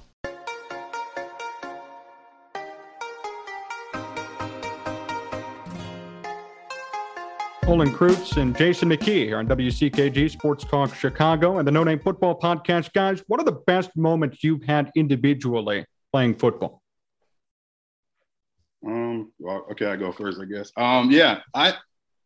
Olin 7.70 7.92
Kreutz 7.92 8.38
and 8.38 8.58
Jason 8.58 8.90
McKie 8.90 9.26
here 9.26 9.38
on 9.38 9.48
WCKG 9.48 10.32
Sports 10.32 10.64
Talk 10.64 10.96
Chicago 10.96 11.60
and 11.60 11.68
the 11.68 11.72
No 11.72 11.84
Name 11.84 12.00
Football 12.00 12.40
Podcast. 12.40 12.92
Guys, 12.94 13.22
what 13.28 13.40
are 13.40 13.44
the 13.44 13.62
best 13.68 13.96
moments 13.96 14.44
you've 14.44 14.64
had 14.64 14.92
individually 14.96 15.86
playing 16.12 16.34
football? 16.34 16.82
Um, 18.84 19.32
well, 19.38 19.68
okay, 19.72 19.86
I 19.86 19.98
go 19.98 20.12
first, 20.12 20.40
I 20.42 20.46
guess. 20.46 20.72
Um, 20.78 21.12
yeah, 21.12 21.42
I, 21.54 21.76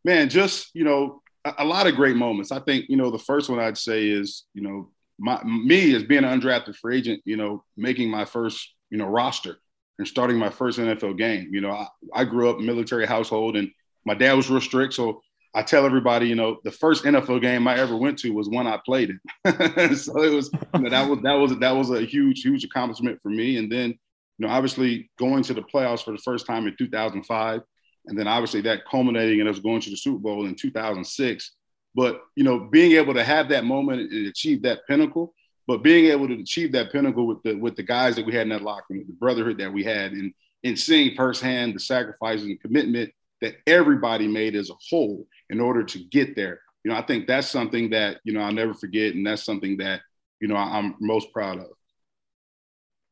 man, 0.02 0.30
just 0.30 0.70
you 0.72 0.82
know, 0.82 1.20
a, 1.44 1.52
a, 1.58 1.64
lot 1.66 1.86
of 1.86 1.94
great 1.94 2.16
moments. 2.16 2.50
I 2.50 2.60
think 2.60 2.86
you 2.88 2.96
know 2.96 3.10
the 3.10 3.18
first 3.18 3.50
one 3.50 3.60
I'd 3.60 3.76
say 3.76 4.08
is 4.08 4.44
you 4.54 4.62
know 4.62 4.92
my 5.18 5.44
me 5.44 5.94
as 5.94 6.04
being 6.04 6.24
an 6.24 6.40
undrafted 6.40 6.74
free 6.76 6.96
agent, 6.96 7.20
you 7.26 7.36
know, 7.36 7.62
making 7.76 8.08
my 8.08 8.24
first 8.24 8.74
you 8.88 8.96
know 8.96 9.08
roster 9.08 9.58
and 9.98 10.08
starting 10.08 10.38
my 10.38 10.48
first 10.48 10.78
NFL 10.78 11.18
game. 11.18 11.50
You 11.52 11.60
know, 11.60 11.72
I, 11.72 11.86
I 12.14 12.24
grew 12.24 12.48
up 12.48 12.60
military 12.60 13.04
household 13.04 13.56
and 13.56 13.70
my 14.06 14.14
dad 14.14 14.32
was 14.32 14.48
real 14.48 14.62
strict, 14.62 14.94
so 14.94 15.20
I 15.54 15.62
tell 15.62 15.86
everybody, 15.86 16.26
you 16.26 16.34
know, 16.34 16.58
the 16.64 16.70
first 16.72 17.04
NFL 17.04 17.40
game 17.40 17.68
I 17.68 17.78
ever 17.78 17.96
went 17.96 18.18
to 18.20 18.30
was 18.30 18.48
one 18.48 18.66
I 18.66 18.80
played 18.84 19.10
in. 19.10 19.96
so 19.96 20.22
it 20.22 20.34
was 20.34 20.50
you 20.74 20.80
know, 20.80 20.90
that 20.90 21.08
was 21.08 21.20
that 21.22 21.32
was 21.32 21.58
that 21.58 21.70
was 21.70 21.90
a 21.90 22.02
huge 22.02 22.42
huge 22.42 22.64
accomplishment 22.64 23.20
for 23.22 23.28
me. 23.28 23.58
And 23.58 23.70
then 23.70 23.90
you 23.90 24.46
know, 24.46 24.48
obviously 24.48 25.10
going 25.16 25.44
to 25.44 25.54
the 25.54 25.62
playoffs 25.62 26.04
for 26.04 26.10
the 26.10 26.18
first 26.18 26.46
time 26.46 26.66
in 26.66 26.76
2005, 26.76 27.60
and 28.06 28.18
then 28.18 28.26
obviously 28.26 28.62
that 28.62 28.84
culminating 28.90 29.38
in 29.38 29.46
us 29.46 29.60
going 29.60 29.80
to 29.82 29.90
the 29.90 29.96
Super 29.96 30.18
Bowl 30.18 30.46
in 30.46 30.56
2006. 30.56 31.52
But 31.94 32.20
you 32.34 32.42
know, 32.42 32.58
being 32.58 32.92
able 32.92 33.14
to 33.14 33.22
have 33.22 33.48
that 33.50 33.64
moment 33.64 34.12
and 34.12 34.26
achieve 34.26 34.62
that 34.62 34.80
pinnacle, 34.88 35.34
but 35.68 35.84
being 35.84 36.06
able 36.06 36.26
to 36.26 36.40
achieve 36.40 36.72
that 36.72 36.90
pinnacle 36.90 37.28
with 37.28 37.42
the 37.44 37.54
with 37.54 37.76
the 37.76 37.84
guys 37.84 38.16
that 38.16 38.26
we 38.26 38.32
had 38.32 38.42
in 38.42 38.48
that 38.48 38.62
locker 38.62 38.86
room, 38.90 39.04
the 39.06 39.12
brotherhood 39.12 39.58
that 39.58 39.72
we 39.72 39.84
had, 39.84 40.10
and 40.12 40.34
and 40.64 40.76
seeing 40.76 41.14
firsthand 41.14 41.76
the 41.76 41.80
sacrifices 41.80 42.46
and 42.46 42.60
commitment 42.60 43.12
that 43.44 43.56
everybody 43.66 44.26
made 44.26 44.56
as 44.56 44.70
a 44.70 44.74
whole 44.88 45.26
in 45.50 45.60
order 45.60 45.84
to 45.84 45.98
get 45.98 46.34
there. 46.34 46.60
You 46.82 46.90
know, 46.90 46.96
I 46.96 47.02
think 47.02 47.26
that's 47.26 47.48
something 47.48 47.90
that 47.90 48.20
you 48.24 48.32
know 48.32 48.40
I'll 48.40 48.52
never 48.52 48.74
forget, 48.74 49.14
and 49.14 49.26
that's 49.26 49.44
something 49.44 49.76
that 49.78 50.00
you 50.40 50.48
know 50.48 50.56
I'm 50.56 50.96
most 51.00 51.32
proud 51.32 51.58
of. 51.58 51.66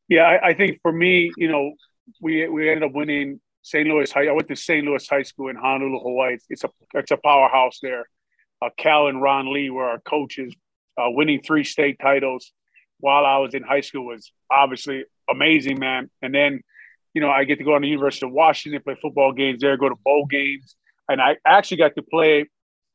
Yeah, 0.09 0.23
I, 0.23 0.49
I, 0.49 0.55
think 0.55 0.81
for 0.83 0.93
me, 0.93 1.31
you 1.37 1.49
know, 1.49 1.73
we 2.21 2.49
we 2.49 2.69
ended 2.69 2.83
up 2.83 2.95
winning 2.95 3.41
St. 3.63 3.87
Louis 3.87 4.11
High. 4.11 4.27
I 4.27 4.33
went 4.33 4.49
to 4.49 4.57
St. 4.57 4.85
Louis 4.85 5.07
High 5.09 5.23
School 5.23 5.49
in 5.49 5.57
Honolulu, 5.57 6.01
Hawaii. 6.01 6.37
It's 6.49 6.65
a 6.65 6.71
it's 6.95 7.11
a 7.11 7.17
powerhouse 7.17 7.79
there. 7.83 8.07
Uh, 8.61 8.71
Cal 8.79 9.09
and 9.09 9.23
Ron 9.23 9.53
Lee 9.53 9.71
were 9.71 9.85
our 9.85 10.01
coaches. 10.01 10.55
Uh, 10.99 11.09
winning 11.09 11.41
three 11.41 11.65
state 11.65 11.99
titles 11.99 12.53
while 13.01 13.25
I 13.25 13.39
was 13.39 13.55
in 13.55 13.63
high 13.63 13.81
school 13.81 14.05
was 14.05 14.31
obviously 14.51 15.05
amazing, 15.31 15.79
man. 15.79 16.11
And 16.21 16.35
then, 16.35 16.61
you 17.15 17.21
know, 17.21 17.31
I 17.31 17.45
get 17.45 17.59
to 17.59 17.65
go 17.65 17.75
on 17.75 17.83
the 17.83 17.89
University 17.89 18.27
of 18.27 18.33
Washington, 18.33 18.81
play 18.83 18.97
football 19.01 19.33
games 19.33 19.61
there, 19.61 19.77
go 19.77 19.89
to 19.89 19.97
bowl 20.05 20.27
games, 20.27 20.77
and 21.09 21.21
I 21.21 21.37
actually 21.47 21.79
got 21.79 21.95
to 21.97 22.03
play 22.03 22.47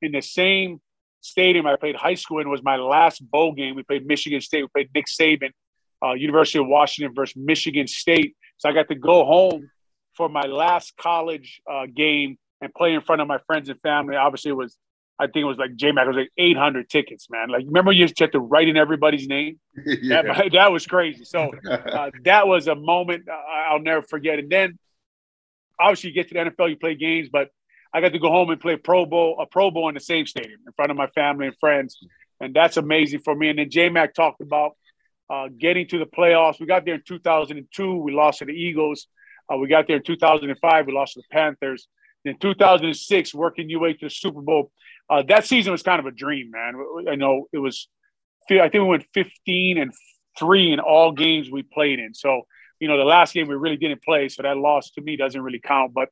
in 0.01 0.11
the 0.11 0.21
same 0.21 0.81
stadium 1.21 1.65
I 1.65 1.75
played 1.75 1.95
high 1.95 2.15
school 2.15 2.39
in. 2.39 2.49
Was 2.49 2.63
my 2.63 2.77
last 2.77 3.19
bowl 3.29 3.53
game. 3.53 3.75
We 3.75 3.83
played 3.83 4.05
Michigan 4.05 4.41
State. 4.41 4.63
We 4.63 4.67
played 4.67 4.89
Nick 4.93 5.05
Saban 5.07 5.51
uh, 6.03 6.13
University 6.13 6.59
of 6.59 6.67
Washington 6.67 7.13
versus 7.13 7.35
Michigan 7.35 7.87
State. 7.87 8.35
So 8.57 8.69
I 8.69 8.73
got 8.73 8.87
to 8.89 8.95
go 8.95 9.25
home 9.25 9.69
for 10.15 10.29
my 10.29 10.41
last 10.41 10.93
college 10.97 11.61
uh, 11.71 11.85
game 11.85 12.37
and 12.61 12.73
play 12.73 12.93
in 12.93 13.01
front 13.01 13.21
of 13.21 13.27
my 13.27 13.37
friends 13.45 13.69
and 13.69 13.79
family. 13.81 14.15
Obviously, 14.15 14.49
it 14.49 14.55
was 14.55 14.77
I 15.19 15.25
think 15.25 15.37
it 15.37 15.45
was 15.45 15.57
like 15.57 15.75
J 15.75 15.91
Mac 15.91 16.07
was 16.07 16.15
like 16.15 16.31
800 16.37 16.89
tickets, 16.89 17.27
man. 17.29 17.49
Like 17.49 17.65
remember 17.65 17.91
you 17.91 18.07
to 18.07 18.23
have 18.23 18.31
to 18.31 18.39
write 18.39 18.67
in 18.67 18.77
everybody's 18.77 19.27
name. 19.27 19.59
yeah. 19.85 20.21
that, 20.21 20.49
that 20.53 20.71
was 20.71 20.85
crazy. 20.85 21.25
So 21.25 21.51
uh, 21.69 22.11
that 22.23 22.47
was 22.47 22.67
a 22.67 22.75
moment 22.75 23.27
I'll 23.29 23.79
never 23.79 24.01
forget. 24.01 24.39
And 24.39 24.49
then 24.49 24.77
obviously 25.79 26.09
you 26.09 26.15
get 26.15 26.27
to 26.29 26.33
the 26.33 26.51
NFL, 26.51 26.69
you 26.69 26.77
play 26.77 26.95
games, 26.95 27.29
but 27.31 27.49
I 27.93 28.01
got 28.01 28.13
to 28.13 28.19
go 28.19 28.29
home 28.29 28.49
and 28.49 28.59
play 28.59 28.75
Pro 28.75 29.05
Bowl, 29.05 29.37
a 29.39 29.45
Pro 29.45 29.71
Bowl 29.71 29.89
in 29.89 29.95
the 29.95 30.01
same 30.01 30.25
stadium 30.25 30.59
in 30.65 30.73
front 30.73 30.91
of 30.91 30.97
my 30.97 31.07
family 31.07 31.47
and 31.47 31.55
friends, 31.59 31.97
and 32.39 32.53
that's 32.53 32.77
amazing 32.77 33.21
for 33.21 33.33
me. 33.33 33.49
And 33.49 33.57
then 33.57 33.69
J 33.69 33.89
Mac 33.89 34.13
talked 34.13 34.41
about 34.41 34.75
uh, 35.29 35.47
getting 35.57 35.87
to 35.87 35.99
the 35.99 36.05
playoffs. 36.05 36.59
We 36.59 36.65
got 36.65 36.85
there 36.85 36.95
in 36.95 37.03
2002. 37.05 37.95
We 37.95 38.11
lost 38.13 38.39
to 38.39 38.45
the 38.45 38.51
Eagles. 38.51 39.07
Uh, 39.51 39.57
we 39.57 39.67
got 39.67 39.87
there 39.87 39.97
in 39.97 40.03
2005. 40.03 40.85
We 40.85 40.93
lost 40.93 41.13
to 41.13 41.21
the 41.21 41.35
Panthers. 41.35 41.87
In 42.25 42.37
2006, 42.37 43.33
working 43.33 43.69
your 43.69 43.79
way 43.79 43.93
to 43.93 44.05
the 44.05 44.09
Super 44.09 44.41
Bowl. 44.41 44.71
Uh, 45.09 45.23
that 45.27 45.45
season 45.45 45.71
was 45.71 45.83
kind 45.83 45.99
of 45.99 46.05
a 46.05 46.11
dream, 46.11 46.51
man. 46.51 46.73
I 47.09 47.15
know 47.15 47.47
it 47.51 47.59
was. 47.59 47.87
I 48.49 48.69
think 48.69 48.75
we 48.75 48.83
went 48.83 49.05
15 49.13 49.77
and 49.77 49.93
three 50.39 50.71
in 50.71 50.79
all 50.79 51.11
games 51.11 51.51
we 51.51 51.63
played 51.63 51.99
in. 51.99 52.13
So 52.13 52.43
you 52.79 52.87
know, 52.87 52.97
the 52.97 53.03
last 53.03 53.33
game 53.33 53.47
we 53.47 53.55
really 53.55 53.77
didn't 53.77 54.03
play, 54.03 54.29
so 54.29 54.43
that 54.43 54.57
loss 54.57 54.91
to 54.91 55.01
me 55.01 55.15
doesn't 55.15 55.41
really 55.41 55.59
count. 55.59 55.93
But 55.93 56.09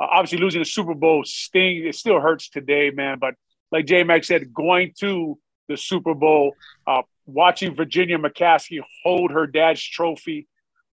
uh, 0.00 0.06
obviously, 0.10 0.38
losing 0.38 0.60
the 0.60 0.66
Super 0.66 0.94
Bowl 0.94 1.22
sting. 1.24 1.86
It 1.86 1.94
still 1.94 2.20
hurts 2.20 2.48
today, 2.48 2.90
man. 2.90 3.18
But 3.18 3.34
like 3.70 3.86
J 3.86 4.04
Mac 4.04 4.24
said, 4.24 4.52
going 4.52 4.92
to 5.00 5.38
the 5.68 5.76
Super 5.76 6.14
Bowl, 6.14 6.54
uh, 6.86 7.02
watching 7.26 7.74
Virginia 7.74 8.18
McCaskey 8.18 8.80
hold 9.02 9.30
her 9.30 9.46
dad's 9.46 9.82
trophy 9.82 10.48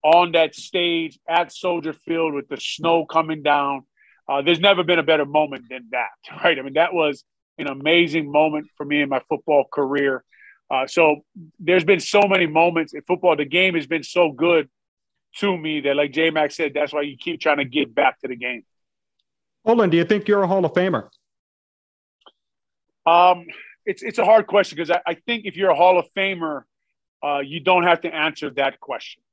on 0.03 0.33
that 0.33 0.55
stage 0.55 1.17
at 1.27 1.51
Soldier 1.51 1.93
Field 1.93 2.33
with 2.33 2.47
the 2.47 2.57
snow 2.57 3.05
coming 3.05 3.41
down. 3.41 3.83
Uh, 4.29 4.41
there's 4.41 4.59
never 4.59 4.83
been 4.83 4.99
a 4.99 5.03
better 5.03 5.25
moment 5.25 5.65
than 5.69 5.87
that, 5.91 6.09
right? 6.43 6.59
I 6.59 6.61
mean, 6.61 6.73
that 6.73 6.93
was 6.93 7.23
an 7.57 7.67
amazing 7.67 8.31
moment 8.31 8.67
for 8.75 8.85
me 8.85 9.01
in 9.01 9.09
my 9.09 9.21
football 9.29 9.65
career. 9.71 10.23
Uh, 10.69 10.85
so 10.85 11.21
there's 11.59 11.83
been 11.83 11.99
so 11.99 12.21
many 12.21 12.45
moments 12.45 12.93
in 12.93 13.01
football. 13.03 13.35
The 13.35 13.45
game 13.45 13.75
has 13.75 13.87
been 13.87 14.03
so 14.03 14.31
good 14.31 14.69
to 15.37 15.57
me 15.57 15.81
that, 15.81 15.95
like 15.95 16.11
J 16.11 16.29
Mac 16.29 16.51
said, 16.51 16.73
that's 16.73 16.93
why 16.93 17.01
you 17.01 17.17
keep 17.17 17.39
trying 17.39 17.57
to 17.57 17.65
get 17.65 17.93
back 17.93 18.19
to 18.21 18.27
the 18.27 18.35
game. 18.35 18.63
Olin, 19.65 19.89
do 19.89 19.97
you 19.97 20.05
think 20.05 20.27
you're 20.27 20.43
a 20.43 20.47
Hall 20.47 20.63
of 20.65 20.73
Famer? 20.73 21.09
Um, 23.05 23.45
it's 23.85 24.03
it's 24.03 24.19
a 24.19 24.25
hard 24.25 24.47
question 24.47 24.75
because 24.75 24.91
I, 24.91 25.11
I, 25.11 25.13
think 25.13 25.45
if 25.45 25.55
you're 25.55 25.69
a 25.69 25.75
Hall 25.75 25.97
of 25.97 26.07
Famer, 26.15 26.63
uh, 27.23 27.39
you 27.39 27.61
don't 27.61 27.83
have 27.83 28.01
to 28.01 28.13
answer 28.13 28.49
that 28.51 28.79
question, 28.81 29.23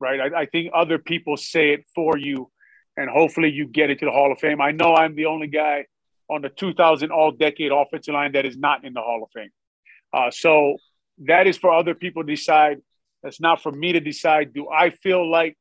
right? 0.00 0.20
I, 0.20 0.40
I, 0.40 0.46
think 0.46 0.70
other 0.74 0.98
people 0.98 1.36
say 1.36 1.74
it 1.74 1.84
for 1.94 2.16
you, 2.16 2.50
and 2.96 3.10
hopefully 3.10 3.50
you 3.50 3.66
get 3.66 3.90
into 3.90 4.06
the 4.06 4.10
Hall 4.10 4.32
of 4.32 4.38
Fame. 4.38 4.60
I 4.62 4.70
know 4.70 4.94
I'm 4.94 5.14
the 5.14 5.26
only 5.26 5.48
guy 5.48 5.84
on 6.30 6.42
the 6.42 6.48
2000 6.48 7.10
All 7.10 7.32
Decade 7.32 7.72
offensive 7.72 8.14
line 8.14 8.32
that 8.32 8.46
is 8.46 8.56
not 8.56 8.84
in 8.84 8.92
the 8.92 9.00
Hall 9.00 9.22
of 9.22 9.30
Fame. 9.34 9.50
Uh, 10.12 10.30
so 10.30 10.76
that 11.26 11.46
is 11.46 11.56
for 11.56 11.72
other 11.72 11.94
people 11.94 12.22
to 12.22 12.34
decide. 12.34 12.78
That's 13.22 13.40
not 13.40 13.62
for 13.62 13.72
me 13.72 13.92
to 13.92 14.00
decide. 14.00 14.54
Do 14.54 14.68
I 14.70 14.90
feel 14.90 15.30
like 15.30 15.56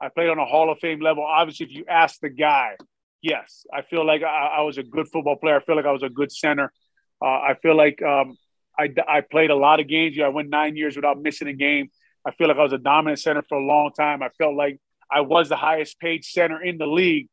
I 0.00 0.08
played 0.08 0.30
on 0.30 0.38
a 0.38 0.46
Hall 0.46 0.70
of 0.70 0.78
Fame 0.78 1.00
level? 1.00 1.24
Obviously, 1.24 1.66
if 1.66 1.72
you 1.72 1.84
ask 1.88 2.18
the 2.20 2.30
guy, 2.30 2.76
yes, 3.20 3.66
I 3.72 3.82
feel 3.82 4.06
like 4.06 4.22
I, 4.22 4.58
I 4.58 4.60
was 4.62 4.78
a 4.78 4.82
good 4.82 5.08
football 5.08 5.36
player. 5.36 5.56
I 5.56 5.64
feel 5.64 5.76
like 5.76 5.86
I 5.86 5.92
was 5.92 6.02
a 6.02 6.08
good 6.08 6.32
center. 6.32 6.72
Uh, 7.20 7.26
I 7.26 7.56
feel 7.60 7.76
like 7.76 8.00
um, 8.02 8.36
I, 8.78 8.94
I 9.06 9.20
played 9.20 9.50
a 9.50 9.56
lot 9.56 9.80
of 9.80 9.88
games. 9.88 10.16
I 10.22 10.28
went 10.28 10.48
nine 10.48 10.76
years 10.76 10.96
without 10.96 11.20
missing 11.20 11.48
a 11.48 11.52
game. 11.52 11.90
I 12.24 12.30
feel 12.32 12.48
like 12.48 12.56
I 12.56 12.62
was 12.62 12.72
a 12.72 12.78
dominant 12.78 13.20
center 13.20 13.42
for 13.48 13.58
a 13.58 13.64
long 13.64 13.90
time. 13.92 14.22
I 14.22 14.30
felt 14.38 14.54
like 14.54 14.80
I 15.10 15.20
was 15.20 15.48
the 15.48 15.56
highest 15.56 16.00
paid 16.00 16.24
center 16.24 16.62
in 16.62 16.78
the 16.78 16.86
league 16.86 17.28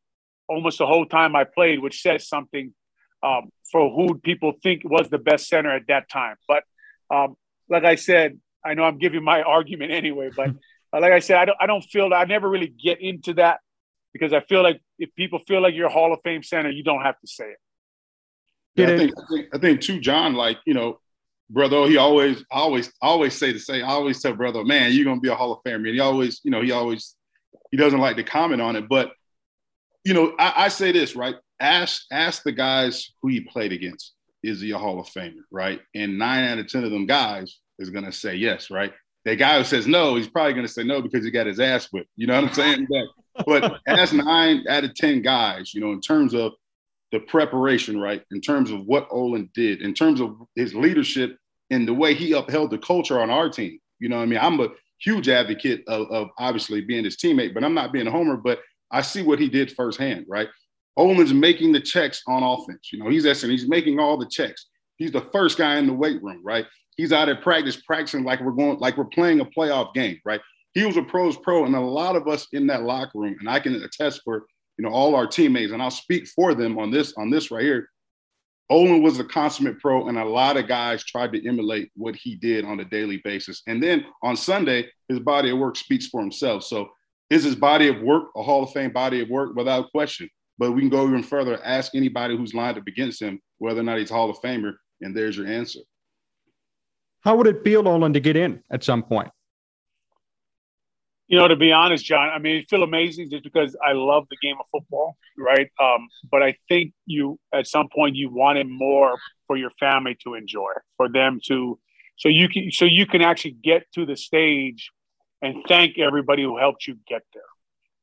almost 0.50 0.78
the 0.78 0.86
whole 0.86 1.06
time 1.06 1.36
I 1.36 1.44
played, 1.44 1.80
which 1.80 2.02
says 2.02 2.26
something 2.26 2.74
um, 3.22 3.50
for 3.70 3.90
who 3.90 4.18
people 4.18 4.52
think 4.62 4.82
was 4.84 5.08
the 5.08 5.18
best 5.18 5.48
center 5.48 5.70
at 5.70 5.86
that 5.88 6.08
time. 6.08 6.36
But 6.48 6.64
um, 7.10 7.36
like 7.68 7.84
I 7.84 7.94
said, 7.94 8.38
I 8.64 8.74
know 8.74 8.84
I'm 8.84 8.98
giving 8.98 9.22
my 9.22 9.42
argument 9.56 9.92
anyway, 9.92 10.30
but 10.34 10.50
uh, 10.92 11.00
like 11.00 11.12
I 11.12 11.20
said, 11.20 11.36
I 11.38 11.44
don't, 11.44 11.58
I 11.60 11.66
don't 11.66 11.82
feel 11.82 12.12
I 12.12 12.24
never 12.24 12.48
really 12.48 12.68
get 12.68 13.00
into 13.00 13.34
that 13.34 13.60
because 14.12 14.32
I 14.32 14.40
feel 14.40 14.62
like 14.62 14.80
if 14.98 15.14
people 15.14 15.38
feel 15.46 15.60
like 15.62 15.74
you're 15.74 15.86
a 15.86 15.92
Hall 15.92 16.12
of 16.12 16.20
Fame 16.24 16.42
center, 16.42 16.70
you 16.70 16.82
don't 16.82 17.02
have 17.02 17.18
to 17.20 17.26
say 17.26 17.44
it. 17.44 17.58
Yeah, 18.76 18.86
I 18.86 18.98
think, 18.98 19.12
I 19.18 19.22
think 19.28 19.54
I 19.54 19.58
think 19.58 19.80
too, 19.80 20.00
Jon. 20.00 20.34
Like 20.34 20.58
you 20.64 20.74
know, 20.74 21.00
brother, 21.50 21.86
he 21.88 21.96
always 21.96 22.44
always 22.50 22.92
always 23.02 23.36
say 23.36 23.52
the 23.52 23.58
same. 23.58 23.84
I 23.84 23.88
always 23.88 24.22
tell 24.22 24.34
brother, 24.34 24.64
man, 24.64 24.92
you're 24.92 25.04
gonna 25.04 25.20
be 25.20 25.28
a 25.28 25.34
Hall 25.34 25.52
of 25.52 25.62
Famer. 25.64 25.76
And 25.76 25.86
he 25.88 26.00
always, 26.00 26.40
you 26.44 26.50
know, 26.50 26.62
he 26.62 26.70
always 26.70 27.16
he 27.70 27.76
doesn't 27.76 28.00
like 28.00 28.16
to 28.16 28.24
comment 28.24 28.62
on 28.62 28.76
it, 28.76 28.88
but 28.88 29.12
you 30.04 30.14
know, 30.14 30.34
I, 30.38 30.64
I 30.64 30.68
say 30.68 30.92
this 30.92 31.14
right. 31.14 31.34
Ask 31.60 32.04
ask 32.10 32.42
the 32.42 32.52
guys 32.52 33.12
who 33.22 33.28
he 33.28 33.40
played 33.40 33.72
against. 33.72 34.14
Is 34.42 34.60
he 34.60 34.70
a 34.70 34.78
Hall 34.78 34.98
of 34.98 35.06
Famer, 35.06 35.42
right? 35.50 35.80
And 35.94 36.18
nine 36.18 36.44
out 36.44 36.58
of 36.58 36.68
ten 36.68 36.84
of 36.84 36.90
them 36.90 37.06
guys 37.06 37.58
is 37.78 37.90
gonna 37.90 38.12
say 38.12 38.34
yes, 38.36 38.70
right? 38.70 38.92
The 39.24 39.36
guy 39.36 39.58
who 39.58 39.64
says 39.64 39.86
no, 39.86 40.16
he's 40.16 40.28
probably 40.28 40.54
gonna 40.54 40.68
say 40.68 40.84
no 40.84 41.02
because 41.02 41.24
he 41.24 41.30
got 41.30 41.46
his 41.46 41.60
ass 41.60 41.88
whipped. 41.92 42.08
You 42.16 42.26
know 42.26 42.40
what 42.40 42.48
I'm 42.48 42.54
saying? 42.54 42.88
but, 43.46 43.80
ask 43.86 44.12
nine 44.12 44.64
out 44.68 44.84
of 44.84 44.94
ten 44.94 45.22
guys, 45.22 45.74
you 45.74 45.80
know, 45.80 45.92
in 45.92 46.00
terms 46.00 46.34
of 46.34 46.52
the 47.12 47.20
preparation, 47.20 48.00
right? 48.00 48.22
In 48.30 48.40
terms 48.40 48.70
of 48.70 48.86
what 48.86 49.08
Olin 49.10 49.50
did, 49.54 49.82
in 49.82 49.94
terms 49.94 50.20
of 50.20 50.36
his 50.54 50.74
leadership 50.74 51.36
and 51.70 51.86
the 51.86 51.94
way 51.94 52.14
he 52.14 52.32
upheld 52.32 52.70
the 52.70 52.78
culture 52.78 53.20
on 53.20 53.30
our 53.30 53.48
team. 53.48 53.78
You 53.98 54.08
know 54.08 54.16
what 54.16 54.22
I 54.22 54.26
mean? 54.26 54.38
I'm 54.40 54.60
a 54.60 54.68
huge 55.00 55.28
advocate 55.28 55.84
of, 55.88 56.10
of 56.10 56.28
obviously 56.38 56.80
being 56.80 57.04
his 57.04 57.16
teammate, 57.16 57.54
but 57.54 57.64
I'm 57.64 57.74
not 57.74 57.92
being 57.92 58.06
a 58.06 58.10
homer, 58.10 58.36
but 58.36 58.60
I 58.90 59.02
see 59.02 59.22
what 59.22 59.38
he 59.38 59.48
did 59.48 59.72
firsthand, 59.72 60.26
right? 60.28 60.48
Olin's 60.96 61.32
making 61.32 61.72
the 61.72 61.80
checks 61.80 62.22
on 62.26 62.42
offense. 62.42 62.90
You 62.92 62.98
know, 62.98 63.10
he's 63.10 63.26
asking, 63.26 63.50
he's 63.50 63.68
making 63.68 63.98
all 63.98 64.16
the 64.16 64.28
checks. 64.28 64.66
He's 64.96 65.12
the 65.12 65.22
first 65.32 65.56
guy 65.56 65.76
in 65.76 65.86
the 65.86 65.94
weight 65.94 66.22
room, 66.22 66.40
right? 66.44 66.66
He's 66.96 67.12
out 67.12 67.28
at 67.28 67.42
practice 67.42 67.76
practicing 67.76 68.24
like 68.24 68.40
we're 68.40 68.52
going, 68.52 68.78
like 68.78 68.96
we're 68.96 69.04
playing 69.06 69.40
a 69.40 69.46
playoff 69.46 69.94
game, 69.94 70.20
right? 70.24 70.40
He 70.74 70.84
was 70.84 70.96
a 70.96 71.02
pros 71.02 71.36
pro, 71.36 71.64
and 71.64 71.74
a 71.74 71.80
lot 71.80 72.16
of 72.16 72.28
us 72.28 72.46
in 72.52 72.66
that 72.68 72.82
locker 72.82 73.18
room, 73.18 73.36
and 73.40 73.48
I 73.48 73.58
can 73.58 73.74
attest 73.82 74.20
for 74.24 74.46
you 74.76 74.84
know 74.84 74.90
all 74.90 75.14
our 75.14 75.26
teammates, 75.26 75.72
and 75.72 75.82
I'll 75.82 75.90
speak 75.90 76.28
for 76.28 76.54
them 76.54 76.78
on 76.78 76.90
this 76.90 77.14
on 77.16 77.30
this 77.30 77.50
right 77.50 77.64
here. 77.64 77.88
Olin 78.68 79.02
was 79.02 79.18
a 79.18 79.24
consummate 79.24 79.80
pro, 79.80 80.06
and 80.06 80.16
a 80.16 80.24
lot 80.24 80.56
of 80.56 80.68
guys 80.68 81.02
tried 81.02 81.32
to 81.32 81.48
emulate 81.48 81.90
what 81.96 82.14
he 82.14 82.36
did 82.36 82.64
on 82.64 82.78
a 82.78 82.84
daily 82.84 83.20
basis. 83.24 83.62
And 83.66 83.82
then 83.82 84.06
on 84.22 84.36
Sunday, 84.36 84.88
his 85.08 85.18
body 85.18 85.50
of 85.50 85.58
work 85.58 85.76
speaks 85.76 86.06
for 86.06 86.20
himself. 86.20 86.62
So 86.62 86.88
is 87.30 87.42
his 87.42 87.56
body 87.56 87.88
of 87.88 88.00
work 88.00 88.28
a 88.36 88.42
Hall 88.42 88.62
of 88.62 88.70
Fame 88.70 88.92
body 88.92 89.22
of 89.22 89.28
work 89.28 89.56
without 89.56 89.90
question? 89.90 90.30
But 90.60 90.72
we 90.72 90.82
can 90.82 90.90
go 90.90 91.08
even 91.08 91.22
further. 91.22 91.58
Ask 91.64 91.94
anybody 91.94 92.36
who's 92.36 92.52
lined 92.52 92.76
up 92.76 92.86
against 92.86 93.22
him 93.22 93.40
whether 93.56 93.80
or 93.80 93.82
not 93.82 93.98
he's 93.98 94.10
Hall 94.10 94.28
of 94.28 94.36
Famer, 94.42 94.74
and 95.00 95.16
there's 95.16 95.38
your 95.38 95.46
answer. 95.46 95.80
How 97.22 97.34
would 97.36 97.46
it 97.46 97.64
feel, 97.64 97.88
Olin, 97.88 98.12
to 98.12 98.20
get 98.20 98.36
in 98.36 98.62
at 98.70 98.84
some 98.84 99.02
point? 99.02 99.30
You 101.28 101.38
know, 101.38 101.48
to 101.48 101.56
be 101.56 101.72
honest, 101.72 102.04
Jon, 102.04 102.28
I 102.28 102.38
mean, 102.38 102.56
it 102.56 102.66
feel 102.68 102.82
amazing 102.82 103.30
just 103.30 103.42
because 103.42 103.74
I 103.82 103.92
love 103.92 104.26
the 104.28 104.36
game 104.42 104.56
of 104.60 104.66
football, 104.70 105.16
right? 105.38 105.70
Um, 105.80 106.08
but 106.30 106.42
I 106.42 106.56
think 106.68 106.92
you, 107.06 107.38
at 107.54 107.66
some 107.66 107.88
point, 107.94 108.16
you 108.16 108.30
wanted 108.30 108.68
more 108.68 109.16
for 109.46 109.56
your 109.56 109.70
family 109.80 110.18
to 110.24 110.34
enjoy, 110.34 110.72
for 110.98 111.08
them 111.08 111.40
to, 111.46 111.78
so 112.16 112.28
you 112.28 112.50
can, 112.50 112.70
so 112.70 112.84
you 112.84 113.06
can 113.06 113.22
actually 113.22 113.56
get 113.62 113.84
to 113.94 114.04
the 114.04 114.16
stage 114.16 114.90
and 115.40 115.64
thank 115.68 115.98
everybody 115.98 116.42
who 116.42 116.58
helped 116.58 116.86
you 116.86 116.98
get 117.08 117.22
there. 117.32 117.42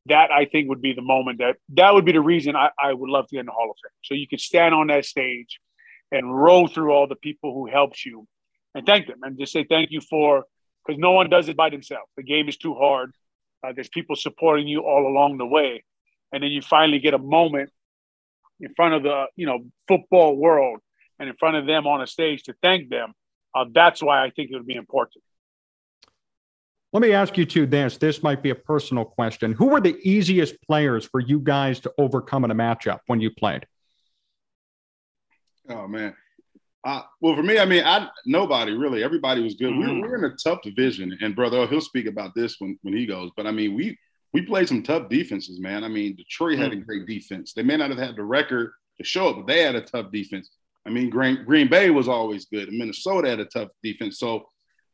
That 0.07 0.31
I 0.31 0.45
think 0.45 0.69
would 0.69 0.81
be 0.81 0.93
the 0.93 1.01
moment 1.01 1.39
that 1.39 1.57
that 1.75 1.93
would 1.93 2.05
be 2.05 2.11
the 2.11 2.21
reason 2.21 2.55
I, 2.55 2.69
I 2.81 2.93
would 2.93 3.09
love 3.09 3.27
to 3.27 3.35
get 3.35 3.41
in 3.41 3.45
the 3.47 3.51
Hall 3.51 3.69
of 3.71 3.77
Fame. 3.83 3.91
So 4.03 4.13
you 4.13 4.27
could 4.27 4.41
stand 4.41 4.73
on 4.73 4.87
that 4.87 5.05
stage 5.05 5.59
and 6.11 6.33
roll 6.33 6.67
through 6.67 6.91
all 6.91 7.07
the 7.07 7.15
people 7.15 7.53
who 7.53 7.69
helped 7.69 8.05
you 8.05 8.27
and 8.73 8.85
thank 8.85 9.07
them 9.07 9.19
and 9.23 9.37
just 9.37 9.51
say 9.51 9.65
thank 9.67 9.91
you 9.91 10.01
for 10.01 10.45
because 10.85 10.99
no 10.99 11.11
one 11.11 11.29
does 11.29 11.49
it 11.49 11.57
by 11.57 11.69
themselves. 11.69 12.09
The 12.15 12.23
game 12.23 12.47
is 12.47 12.57
too 12.57 12.75
hard. 12.75 13.13
Uh, 13.63 13.73
there's 13.73 13.89
people 13.89 14.15
supporting 14.15 14.67
you 14.67 14.81
all 14.81 15.07
along 15.07 15.37
the 15.37 15.45
way, 15.45 15.83
and 16.31 16.43
then 16.43 16.51
you 16.51 16.61
finally 16.61 16.99
get 16.99 17.13
a 17.13 17.17
moment 17.17 17.71
in 18.59 18.73
front 18.75 18.93
of 18.93 19.03
the 19.03 19.25
you 19.35 19.45
know 19.45 19.65
football 19.87 20.35
world 20.35 20.79
and 21.19 21.29
in 21.29 21.35
front 21.35 21.57
of 21.57 21.65
them 21.65 21.87
on 21.87 22.01
a 22.01 22.07
stage 22.07 22.43
to 22.43 22.53
thank 22.61 22.89
them. 22.89 23.13
Uh, 23.55 23.65
that's 23.71 24.01
why 24.01 24.23
I 24.23 24.29
think 24.29 24.51
it 24.51 24.55
would 24.55 24.67
be 24.67 24.75
important. 24.75 25.23
Let 26.93 27.01
me 27.01 27.11
ask 27.11 27.37
you 27.37 27.45
two 27.45 27.65
this. 27.65 27.97
This 27.97 28.23
might 28.23 28.41
be 28.41 28.49
a 28.49 28.55
personal 28.55 29.03
question. 29.03 29.51
Who 29.53 29.67
were 29.67 29.81
the 29.81 29.97
easiest 30.03 30.61
players 30.61 31.05
for 31.05 31.19
you 31.19 31.39
guys 31.39 31.79
to 31.81 31.93
overcome 31.97 32.45
in 32.45 32.51
a 32.51 32.55
matchup 32.55 32.99
when 33.07 33.19
you 33.19 33.29
played? 33.29 33.67
Oh 35.69 35.87
man. 35.87 36.15
Uh, 36.85 37.01
well, 37.19 37.35
for 37.35 37.43
me, 37.43 37.59
I 37.59 37.65
mean, 37.65 37.83
I 37.83 38.07
nobody 38.25 38.71
really. 38.71 39.03
Everybody 39.03 39.41
was 39.41 39.55
good. 39.55 39.71
Mm-hmm. 39.71 39.79
We, 39.79 39.87
were, 39.87 39.93
we, 39.95 40.07
were, 40.07 40.25
in 40.25 40.31
a 40.31 40.35
tough 40.41 40.61
division, 40.61 41.17
and 41.19 41.35
brother, 41.35 41.67
he'll 41.67 41.81
speak 41.81 42.05
about 42.05 42.33
this 42.33 42.55
when 42.59 42.79
when 42.83 42.95
he 42.95 43.05
goes. 43.05 43.31
But 43.35 43.47
I 43.47 43.51
mean, 43.51 43.75
we 43.75 43.97
we 44.31 44.41
played 44.43 44.69
some 44.69 44.83
tough 44.83 45.09
defenses, 45.09 45.59
man. 45.59 45.83
I 45.83 45.89
mean, 45.89 46.15
Detroit 46.15 46.53
mm-hmm. 46.53 46.61
had 46.61 46.73
a 46.73 46.77
mm. 46.77 46.85
great 46.85 47.05
defense. 47.05 47.53
They 47.53 47.63
may 47.63 47.75
not 47.75 47.89
have 47.89 47.99
had 47.99 48.15
the 48.15 48.23
record 48.23 48.71
to 48.97 49.03
show 49.03 49.29
it, 49.29 49.33
but 49.33 49.47
they 49.47 49.63
had 49.63 49.75
a 49.75 49.81
tough 49.81 50.11
defense. 50.11 50.49
I 50.85 50.89
mean, 50.89 51.09
Green, 51.09 51.43
Green 51.43 51.67
Bay 51.67 51.89
was 51.89 52.07
always 52.07 52.45
good. 52.45 52.71
Minnesota 52.71 53.29
had 53.29 53.41
a 53.41 53.45
tough 53.45 53.69
defense. 53.83 54.19
So 54.19 54.47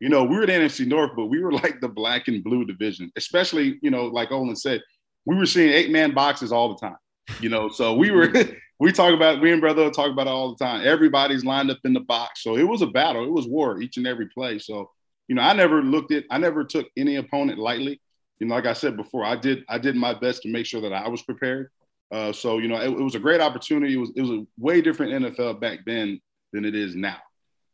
you 0.04 0.10
know, 0.10 0.26
we 0.26 0.36
were 0.36 0.45
the 0.45 0.51
NFC 0.51 0.86
North, 0.86 1.12
but 1.16 1.28
we 1.28 1.41
were 1.41 1.54
like 1.54 1.80
the 1.80 1.88
black 1.88 2.28
and 2.28 2.43
blue 2.43 2.66
division, 2.66 3.10
especially, 3.16 3.80
you 3.82 3.89
know, 3.89 4.08
like 4.08 4.34
Olin 4.34 4.54
said, 4.54 4.82
we 5.26 5.34
were 5.34 5.45
seeing 5.45 5.70
eight 5.70 5.91
man 5.91 6.14
boxes 6.14 6.51
all 6.51 6.74
the 6.74 6.80
time, 6.86 6.97
you 7.39 7.47
know, 7.47 7.70
so 7.70 7.95
we 7.95 8.12
were, 8.12 8.30
we 8.82 8.91
talk 8.91 9.14
about, 9.14 9.39
we 9.39 9.54
and 9.54 9.62
brother 9.62 9.89
talk 9.89 10.12
about 10.12 10.28
it 10.28 10.32
all 10.32 10.54
the 10.54 10.62
time. 10.62 10.86
Everybody's 10.86 11.45
lined 11.45 11.72
up 11.72 11.80
in 11.86 11.93
the 11.93 12.01
box. 12.01 12.43
So 12.43 12.58
it 12.58 12.68
was 12.68 12.82
a 12.82 12.88
battle. 12.88 13.24
It 13.24 13.32
was 13.32 13.47
war 13.47 13.82
each 13.82 13.95
and 13.95 14.06
every 14.06 14.28
play. 14.28 14.60
So, 14.60 14.91
you 15.30 15.36
know, 15.36 15.41
I 15.41 15.54
never 15.54 15.82
looked 15.82 16.12
at, 16.12 16.26
I 16.30 16.38
never 16.38 16.66
took 16.66 16.89
any 16.97 17.16
opponent 17.16 17.58
lightly. 17.58 18.01
You 18.39 18.47
know, 18.47 18.56
like 18.56 18.66
I 18.66 18.74
said 18.74 18.97
before, 18.97 19.24
I 19.24 19.38
did, 19.38 19.64
I 19.70 19.78
did 19.78 19.95
my 19.95 20.14
best 20.14 20.41
to 20.41 20.51
make 20.51 20.66
sure 20.66 20.82
that 20.82 20.91
I 20.91 21.08
was 21.08 21.22
prepared. 21.22 21.70
Uh, 22.12 22.34
so, 22.34 22.58
you 22.58 22.68
know, 22.68 22.76
it, 22.76 22.89
it 22.89 23.01
was 23.01 23.16
a 23.16 23.20
great 23.20 23.39
opportunity. 23.39 23.93
It 23.93 23.99
was, 24.01 24.12
it 24.18 24.22
was 24.22 24.32
a 24.32 24.45
way 24.60 24.82
different 24.82 25.14
NFL 25.14 25.62
back 25.62 25.80
then 25.86 26.20
than 26.51 26.66
it 26.66 26.76
is 26.76 26.93
now. 26.93 27.20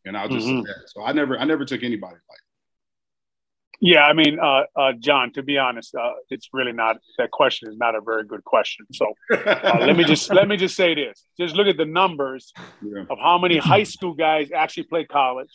And 0.05 0.17
I'll 0.17 0.29
just 0.29 0.47
mm-hmm. 0.47 0.65
say 0.65 0.73
that. 0.75 0.89
So 0.89 1.03
I 1.03 1.11
never, 1.11 1.37
I 1.37 1.45
never 1.45 1.65
took 1.65 1.83
anybody 1.83 2.15
like. 2.29 2.39
Yeah, 3.81 4.03
I 4.03 4.13
mean, 4.13 4.39
uh, 4.39 4.63
uh, 4.75 4.91
Jon. 4.99 5.31
To 5.33 5.43
be 5.43 5.57
honest, 5.57 5.95
uh, 5.95 6.11
it's 6.29 6.49
really 6.51 6.73
not. 6.73 6.97
That 7.17 7.31
question 7.31 7.69
is 7.69 7.77
not 7.77 7.95
a 7.95 8.01
very 8.01 8.25
good 8.25 8.43
question. 8.43 8.85
So 8.91 9.13
uh, 9.31 9.77
let 9.79 9.95
me 9.95 10.03
just 10.03 10.33
let 10.33 10.49
me 10.49 10.57
just 10.57 10.75
say 10.75 10.95
this: 10.95 11.23
just 11.39 11.55
look 11.55 11.67
at 11.67 11.77
the 11.77 11.85
numbers 11.85 12.51
yeah. 12.81 13.05
of 13.09 13.17
how 13.19 13.37
many 13.37 13.57
high 13.57 13.83
school 13.83 14.13
guys 14.13 14.49
actually 14.53 14.83
play 14.83 15.05
college, 15.05 15.51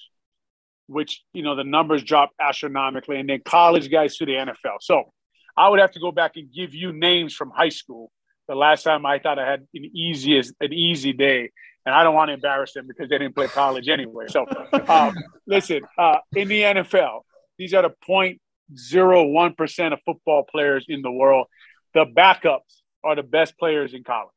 which 0.87 1.23
you 1.35 1.43
know 1.43 1.55
the 1.55 1.65
numbers 1.65 2.03
drop 2.03 2.31
astronomically, 2.41 3.19
and 3.21 3.29
then 3.29 3.43
college 3.45 3.91
guys 3.91 4.17
to 4.17 4.25
the 4.25 4.33
NFL. 4.33 4.79
So 4.81 5.13
I 5.55 5.69
would 5.69 5.81
have 5.81 5.93
to 5.93 6.01
go 6.01 6.11
back 6.11 6.37
and 6.37 6.51
give 6.51 6.75
you 6.75 6.93
names 6.93 7.35
from 7.35 7.51
high 7.51 7.69
school. 7.69 8.11
The 8.49 8.55
last 8.55 8.85
time 8.85 9.05
I 9.05 9.19
thought 9.19 9.39
I 9.39 9.51
had 9.51 9.67
an 9.75 9.91
easiest 9.95 10.55
an 10.61 10.73
easy 10.73 11.13
day, 11.13 11.51
and 11.87 11.95
I 11.95 12.03
don't 12.03 12.15
want 12.15 12.29
to 12.29 12.35
embarrass 12.35 12.73
them 12.73 12.87
because 12.87 13.09
they 13.09 13.19
didn't 13.19 13.35
play 13.35 13.49
college 13.49 13.89
anyway. 13.89 14.27
So, 14.29 14.47
um, 14.89 15.15
listen, 15.47 15.83
uh, 15.99 16.19
in 16.35 16.49
the 16.49 16.63
NFL, 16.63 17.21
these 17.59 17.75
are 17.75 17.83
the 17.83 17.95
0.01% 18.09 19.93
of 19.93 19.99
football 20.05 20.45
players 20.51 20.87
in 20.89 21.03
the 21.03 21.11
world. 21.11 21.47
The 21.93 22.07
backups 22.07 22.83
are 23.05 23.15
the 23.15 23.23
best 23.23 23.59
players 23.59 23.95
in 23.95 24.03
college. 24.03 24.31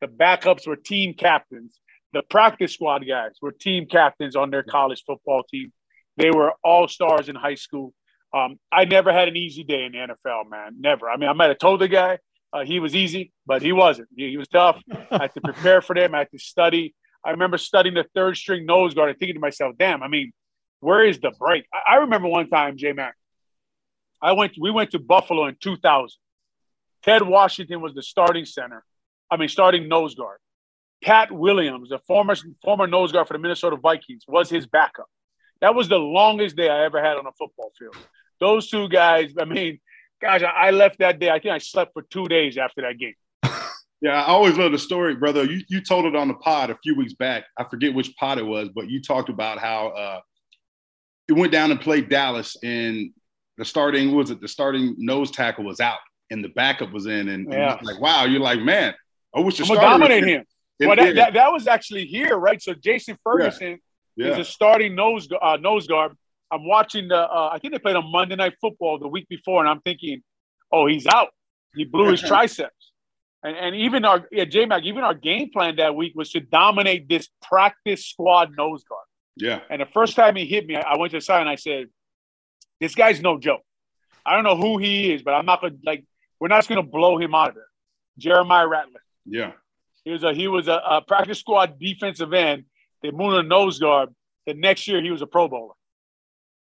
The 0.00 0.08
backups 0.08 0.66
were 0.66 0.76
team 0.76 1.14
captains. 1.14 1.78
The 2.12 2.22
practice 2.22 2.72
squad 2.72 3.06
guys 3.06 3.32
were 3.40 3.52
team 3.52 3.86
captains 3.86 4.34
on 4.34 4.50
their 4.50 4.62
college 4.62 5.04
football 5.06 5.42
team. 5.48 5.72
They 6.16 6.30
were 6.30 6.52
all 6.64 6.88
stars 6.88 7.28
in 7.28 7.36
high 7.36 7.54
school. 7.54 7.94
Um, 8.32 8.58
I 8.72 8.84
never 8.84 9.12
had 9.12 9.28
an 9.28 9.36
easy 9.36 9.64
day 9.64 9.84
in 9.84 9.92
the 9.92 9.98
NFL, 9.98 10.48
man. 10.48 10.76
Never. 10.78 11.08
I 11.10 11.16
mean, 11.16 11.28
I 11.28 11.32
might 11.34 11.48
have 11.48 11.58
told 11.58 11.80
the 11.80 11.88
guy, 11.88 12.18
uh, 12.52 12.64
he 12.64 12.80
was 12.80 12.94
easy, 12.94 13.32
but 13.46 13.62
he 13.62 13.72
wasn't. 13.72 14.08
He, 14.16 14.30
he 14.30 14.36
was 14.36 14.48
tough. 14.48 14.82
I 15.10 15.22
had 15.22 15.34
to 15.34 15.40
prepare 15.40 15.82
for 15.82 15.94
them. 15.94 16.14
I 16.14 16.20
had 16.20 16.30
to 16.32 16.38
study. 16.38 16.94
I 17.24 17.30
remember 17.30 17.58
studying 17.58 17.94
the 17.94 18.06
third 18.14 18.36
string 18.36 18.66
nose 18.66 18.94
guard 18.94 19.10
and 19.10 19.18
thinking 19.18 19.34
to 19.34 19.40
myself, 19.40 19.76
damn, 19.78 20.02
I 20.02 20.08
mean, 20.08 20.32
where 20.80 21.04
is 21.04 21.20
the 21.20 21.32
break? 21.38 21.66
I, 21.72 21.94
I 21.94 21.96
remember 21.96 22.28
one 22.28 22.48
time, 22.48 22.76
J 22.76 22.92
Mac, 22.92 23.14
I 24.22 24.32
went, 24.32 24.54
we 24.58 24.70
went 24.70 24.90
to 24.92 24.98
Buffalo 24.98 25.46
in 25.46 25.56
2000. 25.60 26.18
Ted 27.02 27.22
Washington 27.22 27.80
was 27.80 27.94
the 27.94 28.02
starting 28.02 28.44
center. 28.44 28.84
I 29.30 29.36
mean, 29.36 29.48
starting 29.48 29.88
nose 29.88 30.14
guard. 30.14 30.38
Pat 31.02 31.32
Williams, 31.32 31.88
the 31.88 31.98
former 32.00 32.36
former 32.62 32.86
nose 32.86 33.12
guard 33.12 33.26
for 33.26 33.32
the 33.32 33.38
Minnesota 33.38 33.76
Vikings, 33.76 34.24
was 34.28 34.50
his 34.50 34.66
backup. 34.66 35.06
That 35.60 35.74
was 35.74 35.88
the 35.88 35.98
longest 35.98 36.56
day 36.56 36.68
I 36.68 36.84
ever 36.84 37.02
had 37.02 37.16
on 37.16 37.26
a 37.26 37.32
football 37.32 37.72
field. 37.78 37.96
Those 38.38 38.68
two 38.68 38.88
guys, 38.88 39.32
I 39.38 39.44
mean, 39.44 39.80
gosh, 40.20 40.42
I 40.42 40.70
left 40.70 40.98
that 40.98 41.18
day. 41.18 41.30
I 41.30 41.38
think 41.38 41.52
I 41.54 41.58
slept 41.58 41.92
for 41.92 42.02
two 42.02 42.26
days 42.26 42.58
after 42.58 42.82
that 42.82 42.98
game. 42.98 43.14
Yeah, 44.02 44.12
I 44.22 44.28
always 44.28 44.56
love 44.56 44.72
the 44.72 44.78
story, 44.78 45.14
brother. 45.14 45.44
You 45.44 45.60
you 45.68 45.82
told 45.82 46.06
it 46.06 46.16
on 46.16 46.26
the 46.28 46.32
pod 46.34 46.70
a 46.70 46.74
few 46.82 46.94
weeks 46.94 47.12
back. 47.12 47.44
I 47.58 47.64
forget 47.64 47.92
which 47.92 48.16
pod 48.16 48.38
it 48.38 48.46
was, 48.46 48.70
but 48.74 48.88
you 48.88 49.02
talked 49.02 49.28
about 49.28 49.58
how 49.58 49.88
uh, 49.88 50.20
it 51.28 51.34
went 51.34 51.52
down 51.52 51.70
and 51.70 51.78
played 51.78 52.08
Dallas, 52.08 52.56
and 52.62 53.10
the 53.58 53.64
starting 53.66 54.14
was 54.14 54.30
it 54.30 54.40
the 54.40 54.48
starting 54.48 54.94
nose 54.96 55.30
tackle 55.30 55.64
was 55.64 55.80
out, 55.80 55.98
and 56.30 56.42
the 56.42 56.48
backup 56.48 56.92
was 56.92 57.04
in, 57.04 57.28
and, 57.28 57.52
Yeah. 57.52 57.76
and 57.76 57.86
like 57.86 58.00
wow, 58.00 58.24
you're 58.24 58.40
like 58.40 58.60
man, 58.60 58.94
I 59.34 59.40
wish 59.40 59.58
the 59.58 59.64
I'm 59.64 59.66
starter 59.66 59.82
was 59.82 59.90
dominate 60.00 60.24
here." 60.24 60.38
him. 60.38 60.44
And- 60.80 60.88
Well, 60.88 60.96
that, 60.96 61.14
that, 61.16 61.32
that 61.34 61.52
was 61.52 61.66
actually 61.66 62.06
here, 62.06 62.38
right? 62.38 62.62
So 62.62 62.72
Jason 62.72 63.18
Ferguson 63.22 63.80
yeah. 64.16 64.28
is 64.28 64.38
a 64.38 64.44
starting 64.46 64.94
nose 64.94 65.28
uh, 65.42 65.58
nose 65.60 65.86
guard. 65.86 66.16
I'm 66.50 66.66
watching 66.66 67.08
the. 67.08 67.16
Uh, 67.18 67.50
I 67.52 67.58
think 67.58 67.72
they 67.72 67.78
played 67.78 67.96
on 67.96 68.10
Monday 68.10 68.36
Night 68.36 68.54
Football 68.60 68.98
the 68.98 69.08
week 69.08 69.28
before, 69.28 69.60
and 69.60 69.68
I'm 69.68 69.80
thinking, 69.80 70.22
oh, 70.72 70.86
he's 70.86 71.06
out. 71.06 71.28
He 71.74 71.84
blew 71.84 72.10
his 72.10 72.20
triceps. 72.32 72.92
And, 73.42 73.56
and 73.56 73.76
even 73.76 74.04
our 74.04 74.28
yeah, 74.30 74.44
J 74.44 74.66
Mac, 74.66 74.82
even 74.84 75.02
our 75.02 75.14
game 75.14 75.50
plan 75.50 75.76
that 75.76 75.94
week 75.94 76.12
was 76.14 76.30
to 76.32 76.40
dominate 76.40 77.08
this 77.08 77.28
practice 77.42 78.04
squad 78.06 78.54
nose 78.56 78.84
guard. 78.84 79.06
yeah, 79.36 79.60
And 79.70 79.80
the 79.80 79.86
first 79.86 80.14
time 80.14 80.36
he 80.36 80.44
hit 80.44 80.66
me, 80.66 80.76
I, 80.76 80.98
went 80.98 81.12
to 81.12 81.18
the 81.18 81.22
side 81.22 81.40
and 81.40 81.48
I 81.48 81.54
said, 81.54 81.86
"This 82.80 82.94
guy's 82.94 83.22
no 83.22 83.38
joke. 83.38 83.62
I 84.26 84.34
don't 84.34 84.44
know 84.44 84.56
who 84.56 84.78
he 84.78 85.12
is, 85.12 85.22
but 85.22 85.32
I'm 85.32 85.46
not 85.46 85.62
gonna 85.62 85.76
like. 85.84 86.04
We're 86.38 86.48
not 86.48 86.58
just 86.58 86.68
gonna 86.68 86.82
blow 86.82 87.18
him 87.18 87.34
out 87.34 87.50
of 87.50 87.54
there." 87.54 87.64
Jeremiah 88.18 88.66
Ratliff. 88.66 89.02
yeah. 89.24 89.52
He 90.04 90.10
was 90.10 90.22
a 90.22 90.32
he 90.32 90.48
was 90.48 90.68
a, 90.68 90.80
a 90.90 91.02
practice 91.02 91.38
squad 91.38 91.78
defensive 91.78 92.32
end. 92.32 92.64
They 93.02 93.10
moved 93.10 93.36
him 93.36 93.42
to 93.42 93.48
nose 93.48 93.78
guard. 93.78 94.10
The 94.46 94.54
next 94.54 94.88
year 94.88 95.02
he 95.02 95.10
was 95.10 95.22
a 95.22 95.26
Pro 95.26 95.48
Bowler. 95.48 95.74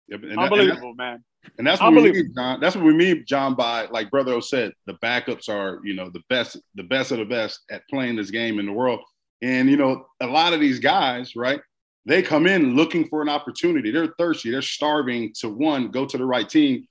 Yep, 0.09 0.23
and 0.23 0.31
that- 0.31 0.33
and 0.33 0.41
Unbelievable, 0.41 0.95
man. 0.95 1.25
And 1.57 1.67
that's 1.67 1.81
what 1.81 1.93
we 1.95 2.13
mean, 2.13 2.33
Jon. 2.35 2.61
That's 2.61 2.77
what 2.77 2.85
we 2.85 2.93
mean, 2.95 3.25
Jon. 3.27 3.55
By 3.55 3.87
like 3.87 4.11
Brother 4.11 4.33
O 4.35 4.41
said, 4.41 4.73
the 4.87 4.95
backups 4.95 5.49
are 5.49 5.81
you 5.85 5.95
know 5.95 6.11
the 6.11 6.23
best, 6.29 6.59
the 6.75 6.83
best 6.83 7.11
of 7.13 7.19
the 7.19 7.25
best 7.25 7.61
at 7.71 7.83
playing 7.89 8.17
this 8.17 8.31
game 8.31 8.59
in 8.59 8.67
the 8.67 8.73
world. 8.73 9.01
And 9.41 9.71
you 9.71 9.77
know, 9.77 10.07
a 10.21 10.27
lot 10.27 10.53
of 10.53 10.61
these 10.61 10.79
guys, 10.79 11.37
right? 11.37 11.61
They 12.07 12.23
come 12.23 12.47
in 12.47 12.75
looking 12.75 13.07
for 13.09 13.23
an 13.23 13.29
opportunity. 13.29 13.91
They're 13.91 14.15
thirsty. 14.19 14.51
They're 14.51 14.63
starving 14.63 15.33
to 15.41 15.49
one 15.49 15.91
go 15.91 16.07
to 16.07 16.19
the 16.19 16.25
right 16.25 16.49
team, 16.49 16.87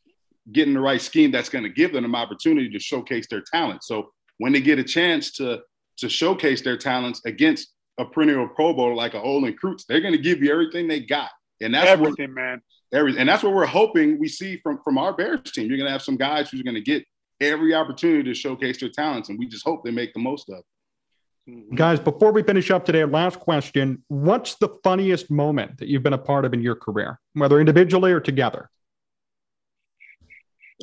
get 0.54 0.68
in 0.68 0.74
the 0.74 0.80
right 0.80 1.02
scheme 1.02 1.32
that's 1.32 1.50
going 1.50 1.64
to 1.64 1.70
give 1.70 1.92
them 1.92 2.06
an 2.06 2.16
opportunity 2.16 2.70
to 2.70 2.80
showcase 2.80 3.28
their 3.30 3.44
talent. 3.52 3.84
So 3.84 4.12
when 4.38 4.54
they 4.54 4.62
get 4.62 4.80
a 4.80 4.84
chance 4.84 5.32
to 5.34 5.62
to 5.98 6.10
showcase 6.10 6.62
their 6.62 6.78
talents 6.78 7.22
against 7.26 7.74
a 7.98 8.06
perennial 8.06 8.48
Pro 8.48 8.74
Bowler 8.74 8.94
like 8.94 9.14
a 9.16 9.22
Olin 9.22 9.56
Kreutz, 9.56 9.86
they're 9.88 10.02
going 10.02 10.14
to 10.14 10.20
give 10.22 10.42
you 10.42 10.52
everything 10.52 10.88
they 10.88 11.00
got. 11.00 11.30
And 11.62 11.74
that's 11.74 12.00
what, 12.00 12.10
Everything, 12.12 12.34
man. 12.36 12.62
Everything. 12.94 13.22
And 13.22 13.30
that's 13.30 13.44
what 13.44 13.54
we're 13.54 13.66
hoping 13.66 14.20
we 14.20 14.28
see 14.28 14.58
from 14.58 14.80
from 14.84 14.98
our 14.98 15.14
Bears 15.14 15.52
team. 15.52 15.68
You're 15.68 15.78
going 15.78 15.88
to 15.88 15.92
have 15.92 16.02
some 16.02 16.18
guys 16.18 16.50
who's 16.50 16.62
going 16.62 16.76
to 16.76 16.82
get 16.82 17.06
every 17.40 17.74
opportunity 17.74 18.24
to 18.24 18.34
showcase 18.34 18.80
their 18.80 18.90
talents, 18.90 19.30
and 19.30 19.38
we 19.38 19.48
just 19.48 19.66
hope 19.66 19.84
they 19.84 19.92
make 19.92 20.14
the 20.14 20.20
most 20.20 20.50
of. 20.50 20.58
it. 20.58 21.76
Guys, 21.76 22.00
before 22.00 22.34
we 22.34 22.44
finish 22.44 22.72
up 22.72 22.86
today, 22.86 23.06
last 23.06 23.40
question. 23.40 24.04
What's 24.10 24.56
the 24.56 24.70
funniest 24.84 25.32
moment 25.32 25.78
that 25.78 25.88
you've 25.88 26.04
been 26.04 26.14
a 26.14 26.18
part 26.18 26.44
of 26.44 26.54
in 26.54 26.62
your 26.62 26.76
career, 26.76 27.20
whether 27.34 27.60
individually 27.60 28.12
or 28.12 28.20
together? 28.20 28.70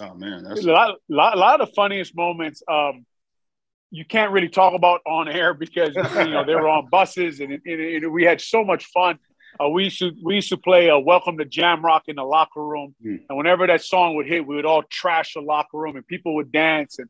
Oh 0.01 0.15
man, 0.15 0.43
that's 0.43 0.65
a 0.65 0.73
lot, 0.73 0.97
lot, 1.09 1.39
lot 1.39 1.61
of 1.61 1.69
the 1.69 1.75
funniest 1.75 2.17
moments. 2.17 2.63
Um, 2.67 3.05
you 3.91 4.05
can't 4.05 4.33
really 4.33 4.49
talk 4.49 4.75
about 4.75 5.01
on 5.07 5.29
air 5.29 5.55
because 5.55 5.95
you 5.95 6.31
know 6.31 6.45
they 6.45 6.55
were 6.55 6.69
on 6.69 6.89
buses 6.91 7.41
and, 7.41 7.53
and, 7.53 7.81
and 7.81 8.13
we 8.13 8.25
had 8.25 8.41
so 8.41 8.65
much 8.65 8.87
fun. 8.87 9.19
Uh, 9.63 9.69
we 9.69 9.85
used 9.85 9.99
to 10.01 10.13
we 10.23 10.37
used 10.37 10.49
to 10.49 10.57
play 10.57 10.91
uh, 10.91 10.99
"Welcome 10.99 11.39
to 11.39 11.45
Jamrock" 11.45 12.03
in 12.09 12.17
the 12.17 12.25
locker 12.25 12.65
room, 12.65 12.95
Hmm. 13.03 13.17
and 13.29 13.39
whenever 13.39 13.67
that 13.67 13.83
song 13.83 14.17
would 14.17 14.27
hit, 14.27 14.47
we 14.47 14.57
would 14.57 14.65
all 14.67 14.83
trash 14.83 15.35
the 15.35 15.41
locker 15.41 15.79
room, 15.79 15.97
and 15.97 16.07
people 16.07 16.35
would 16.37 16.51
dance, 16.51 16.99
and 16.99 17.09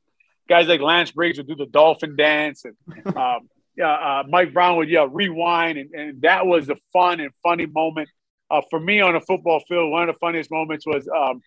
guys 0.48 0.68
like 0.68 0.80
Lance 0.80 1.10
Briggs 1.10 1.38
would 1.38 1.46
do 1.48 1.54
the 1.56 1.66
dolphin 1.66 2.16
dance, 2.16 2.64
and 2.64 2.76
um, 3.16 3.48
yeah, 3.76 3.92
uh, 3.92 4.22
Mike 4.28 4.52
Brown 4.52 4.76
would 4.76 4.88
yeah 4.90 5.06
rewind, 5.10 5.78
and, 5.78 5.94
and 5.94 6.22
that 6.22 6.46
was 6.46 6.68
a 6.68 6.76
fun 6.92 7.20
and 7.20 7.30
funny 7.42 7.66
moment 7.66 8.08
uh, 8.50 8.60
for 8.68 8.78
me 8.78 9.00
on 9.00 9.16
a 9.16 9.20
football 9.20 9.60
field. 9.66 9.90
One 9.90 10.08
of 10.08 10.14
the 10.14 10.18
funniest 10.18 10.50
moments 10.50 10.86
was 10.86 11.08
um, 11.08 11.40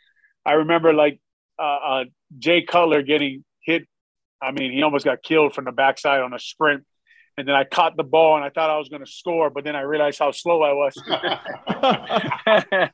I 0.46 0.54
remember 0.54 0.94
like 0.94 1.20
uh, 1.60 1.62
uh, 1.62 2.06
Jay 2.40 2.64
Cutler 2.64 3.04
getting 3.04 3.44
hit. 3.62 3.88
I 4.42 4.52
mean, 4.52 4.72
he 4.72 4.84
almost 4.84 5.06
got 5.06 5.24
killed 5.24 5.54
from 5.54 5.66
the 5.66 5.72
backside 5.72 6.22
on 6.22 6.34
a 6.34 6.40
sprint. 6.40 6.86
And 7.38 7.48
then 7.48 7.56
I 7.56 7.66
caught 7.66 7.96
the 7.96 8.04
ball 8.04 8.36
and 8.36 8.44
I 8.44 8.50
thought 8.50 8.72
I 8.72 8.78
was 8.78 8.90
going 8.90 9.06
to 9.06 9.12
score, 9.12 9.52
but 9.52 9.64
then 9.64 9.76
I 9.76 9.82
realized 9.82 10.18
how 10.18 10.32
slow 10.32 10.64
I 10.64 10.74
was. 10.74 10.94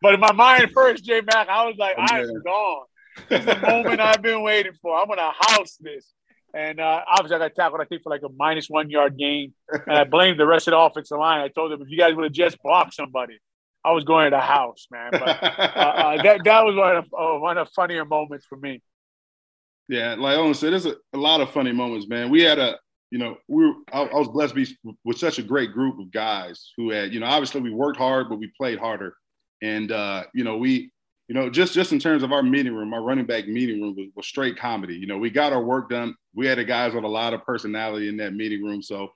but 0.00 0.14
in 0.14 0.20
my 0.20 0.32
mind, 0.32 0.70
first, 0.72 1.04
J 1.04 1.20
Mac, 1.22 1.48
I 1.48 1.66
was 1.66 1.74
like, 1.76 1.96
Oh, 1.98 2.02
I'm 2.08 2.26
man. 2.26 2.42
gone. 2.44 2.84
This 3.28 3.40
is 3.40 3.46
the 3.46 3.58
moment 3.60 4.00
I've 4.00 4.22
been 4.22 4.42
waiting 4.42 4.72
for. 4.80 4.96
I'm 4.96 5.06
going 5.06 5.18
to 5.18 5.32
house 5.36 5.76
this. 5.80 6.12
And 6.54 6.80
uh, 6.80 7.02
obviously, 7.08 7.36
I 7.36 7.38
got 7.38 7.54
tackled, 7.54 7.80
I 7.80 7.84
think, 7.84 8.02
for 8.02 8.10
like 8.10 8.22
a 8.24 8.28
minus 8.28 8.68
one 8.68 8.88
yard 8.88 9.16
gain. 9.18 9.52
And 9.68 9.96
I 9.96 10.04
blamed 10.04 10.38
the 10.38 10.46
rest 10.46 10.68
of 10.68 10.72
the 10.72 10.78
offensive 10.78 11.18
line. 11.18 11.40
I 11.40 11.48
told 11.48 11.72
them, 11.72 11.82
if 11.82 11.90
you 11.90 11.98
guys 11.98 12.14
would 12.14 12.24
have 12.24 12.32
just 12.32 12.60
blocked 12.62 12.94
somebody, 12.94 13.38
I 13.84 13.92
was 13.92 14.04
going 14.04 14.26
to 14.26 14.36
the 14.36 14.40
house, 14.40 14.86
man. 14.90 15.10
But 15.12 15.22
uh, 15.22 15.46
uh, 15.46 16.22
that, 16.22 16.44
that 16.44 16.64
was 16.64 16.76
one 16.76 16.96
of, 16.96 17.04
uh, 17.06 17.38
one 17.38 17.58
of 17.58 17.66
the 17.66 17.72
funnier 17.74 18.04
moments 18.04 18.46
for 18.46 18.56
me. 18.56 18.82
Yeah, 19.88 20.14
like 20.14 20.36
Olin 20.36 20.54
said, 20.54 20.72
there's 20.72 20.86
a, 20.86 20.94
a 21.12 21.18
lot 21.18 21.40
of 21.40 21.50
funny 21.50 21.72
moments, 21.72 22.06
man. 22.08 22.30
We 22.30 22.42
had 22.42 22.58
a, 22.58 22.78
you 23.10 23.18
know, 23.18 23.36
we 23.48 23.66
were, 23.66 23.74
I, 23.92 24.02
I 24.02 24.18
was 24.18 24.28
blessed 24.28 24.54
to 24.54 24.64
be 24.64 24.96
with 25.04 25.18
such 25.18 25.38
a 25.38 25.42
great 25.42 25.72
group 25.72 25.98
of 25.98 26.12
guys 26.12 26.72
who 26.76 26.90
had, 26.90 27.12
you 27.12 27.20
know, 27.20 27.26
obviously 27.26 27.60
we 27.60 27.70
worked 27.70 27.98
hard, 27.98 28.28
but 28.28 28.38
we 28.38 28.52
played 28.56 28.78
harder. 28.78 29.14
And, 29.62 29.90
uh, 29.90 30.24
you 30.32 30.44
know, 30.44 30.56
we, 30.56 30.90
you 31.28 31.34
know, 31.34 31.48
just 31.48 31.74
just 31.74 31.92
in 31.92 32.00
terms 32.00 32.22
of 32.22 32.32
our 32.32 32.42
meeting 32.42 32.74
room, 32.74 32.92
our 32.92 33.02
running 33.02 33.26
back 33.26 33.46
meeting 33.46 33.80
room 33.80 33.94
was, 33.96 34.08
was 34.16 34.26
straight 34.26 34.56
comedy. 34.56 34.96
You 34.96 35.06
know, 35.06 35.18
we 35.18 35.30
got 35.30 35.52
our 35.52 35.62
work 35.62 35.88
done. 35.88 36.14
We 36.34 36.46
had 36.46 36.58
the 36.58 36.64
guys 36.64 36.92
with 36.92 37.04
a 37.04 37.08
lot 37.08 37.34
of 37.34 37.44
personality 37.44 38.08
in 38.08 38.16
that 38.16 38.34
meeting 38.34 38.64
room. 38.64 38.82
So, 38.82 39.08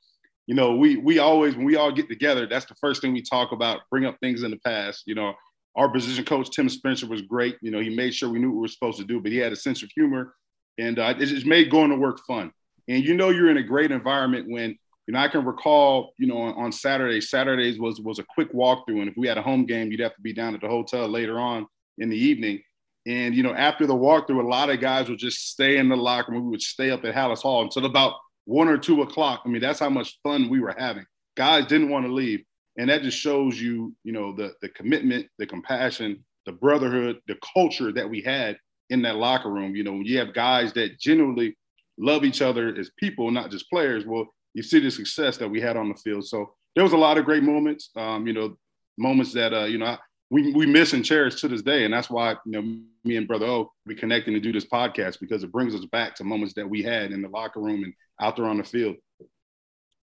you 0.46 0.54
know, 0.54 0.76
we 0.76 0.96
we 0.96 1.18
always 1.18 1.56
when 1.56 1.64
we 1.64 1.74
all 1.74 1.90
get 1.90 2.08
together, 2.08 2.46
that's 2.46 2.66
the 2.66 2.76
first 2.76 3.00
thing 3.00 3.14
we 3.14 3.22
talk 3.22 3.50
about. 3.50 3.80
Bring 3.90 4.04
up 4.04 4.16
things 4.20 4.44
in 4.44 4.52
the 4.52 4.58
past. 4.58 5.02
You 5.06 5.16
know, 5.16 5.34
our 5.74 5.88
position 5.88 6.24
coach 6.24 6.50
Tim 6.50 6.68
Spencer 6.68 7.08
was 7.08 7.22
great. 7.22 7.56
You 7.62 7.72
know, 7.72 7.80
he 7.80 7.90
made 7.90 8.14
sure 8.14 8.28
we 8.28 8.38
knew 8.38 8.50
what 8.50 8.56
we 8.56 8.60
were 8.60 8.68
supposed 8.68 8.98
to 8.98 9.04
do, 9.04 9.20
but 9.20 9.32
he 9.32 9.38
had 9.38 9.52
a 9.52 9.56
sense 9.56 9.82
of 9.82 9.90
humor, 9.92 10.34
and 10.78 11.00
uh, 11.00 11.14
it 11.18 11.26
just 11.26 11.46
made 11.46 11.68
going 11.70 11.90
to 11.90 11.96
work 11.96 12.20
fun. 12.28 12.52
And 12.88 13.04
you 13.04 13.14
know, 13.14 13.30
you're 13.30 13.50
in 13.50 13.56
a 13.56 13.62
great 13.62 13.90
environment 13.90 14.48
when 14.48 14.76
you 15.06 15.14
know 15.14 15.18
I 15.18 15.28
can 15.28 15.44
recall. 15.44 16.12
You 16.18 16.26
know, 16.26 16.38
on, 16.38 16.54
on 16.54 16.72
Saturdays, 16.72 17.30
Saturdays 17.30 17.78
was 17.78 18.00
was 18.00 18.18
a 18.18 18.24
quick 18.34 18.52
walkthrough, 18.52 19.00
and 19.00 19.08
if 19.08 19.14
we 19.16 19.26
had 19.26 19.38
a 19.38 19.42
home 19.42 19.66
game, 19.66 19.90
you'd 19.90 20.00
have 20.00 20.14
to 20.14 20.22
be 20.22 20.32
down 20.32 20.54
at 20.54 20.60
the 20.60 20.68
hotel 20.68 21.08
later 21.08 21.38
on 21.38 21.66
in 21.98 22.10
the 22.10 22.16
evening. 22.16 22.60
And 23.06 23.34
you 23.34 23.42
know, 23.42 23.54
after 23.54 23.86
the 23.86 23.94
walkthrough, 23.94 24.42
a 24.42 24.46
lot 24.46 24.70
of 24.70 24.80
guys 24.80 25.08
would 25.08 25.18
just 25.18 25.50
stay 25.50 25.76
in 25.76 25.88
the 25.88 25.96
locker 25.96 26.32
room. 26.32 26.44
We 26.44 26.50
would 26.50 26.62
stay 26.62 26.90
up 26.90 27.04
at 27.04 27.14
Halas 27.14 27.42
Hall 27.42 27.62
until 27.62 27.84
about 27.84 28.14
one 28.46 28.68
or 28.68 28.78
two 28.78 29.02
o'clock. 29.02 29.42
I 29.44 29.48
mean, 29.48 29.60
that's 29.60 29.80
how 29.80 29.90
much 29.90 30.18
fun 30.22 30.48
we 30.48 30.60
were 30.60 30.74
having. 30.76 31.04
Guys 31.36 31.66
didn't 31.66 31.90
want 31.90 32.06
to 32.06 32.12
leave, 32.12 32.44
and 32.78 32.88
that 32.88 33.02
just 33.02 33.18
shows 33.18 33.60
you, 33.60 33.94
you 34.04 34.12
know, 34.12 34.34
the 34.34 34.54
the 34.62 34.68
commitment, 34.70 35.26
the 35.38 35.46
compassion, 35.46 36.24
the 36.46 36.52
brotherhood, 36.52 37.20
the 37.28 37.36
culture 37.54 37.92
that 37.92 38.08
we 38.08 38.20
had 38.22 38.56
in 38.90 39.02
that 39.02 39.16
locker 39.16 39.50
room. 39.50 39.76
You 39.76 39.84
know, 39.84 40.00
you 40.00 40.18
have 40.18 40.34
guys 40.34 40.72
that 40.74 40.98
genuinely 40.98 41.56
love 41.98 42.24
each 42.24 42.42
other 42.42 42.74
as 42.76 42.90
people, 42.98 43.30
not 43.30 43.50
just 43.50 43.70
players. 43.70 44.04
Well, 44.04 44.26
you 44.54 44.62
see 44.62 44.80
the 44.80 44.90
success 44.90 45.36
that 45.38 45.48
we 45.48 45.60
had 45.60 45.76
on 45.76 45.88
the 45.88 45.94
field. 45.96 46.26
So 46.26 46.54
there 46.74 46.84
was 46.84 46.92
a 46.92 46.98
lot 46.98 47.18
of 47.18 47.24
great 47.24 47.42
moments. 47.42 47.90
Um, 47.96 48.26
you 48.26 48.32
know, 48.32 48.56
moments 48.98 49.32
that 49.34 49.52
uh, 49.52 49.64
you 49.64 49.78
know. 49.78 49.86
I, 49.86 49.98
we, 50.30 50.52
we 50.52 50.66
miss 50.66 50.94
and 50.94 51.04
cherish 51.04 51.40
to 51.40 51.48
this 51.48 51.62
day. 51.62 51.84
And 51.84 51.94
that's 51.94 52.10
why, 52.10 52.32
you 52.44 52.52
know, 52.52 52.62
me 53.04 53.16
and 53.16 53.28
Brother 53.28 53.46
O, 53.46 53.72
we 53.86 53.94
connecting 53.94 54.34
to 54.34 54.40
do 54.40 54.52
this 54.52 54.64
podcast 54.64 55.20
because 55.20 55.44
it 55.44 55.52
brings 55.52 55.74
us 55.74 55.84
back 55.84 56.16
to 56.16 56.24
moments 56.24 56.54
that 56.54 56.68
we 56.68 56.82
had 56.82 57.12
in 57.12 57.22
the 57.22 57.28
locker 57.28 57.60
room 57.60 57.84
and 57.84 57.92
out 58.20 58.36
there 58.36 58.46
on 58.46 58.58
the 58.58 58.64
field. 58.64 58.96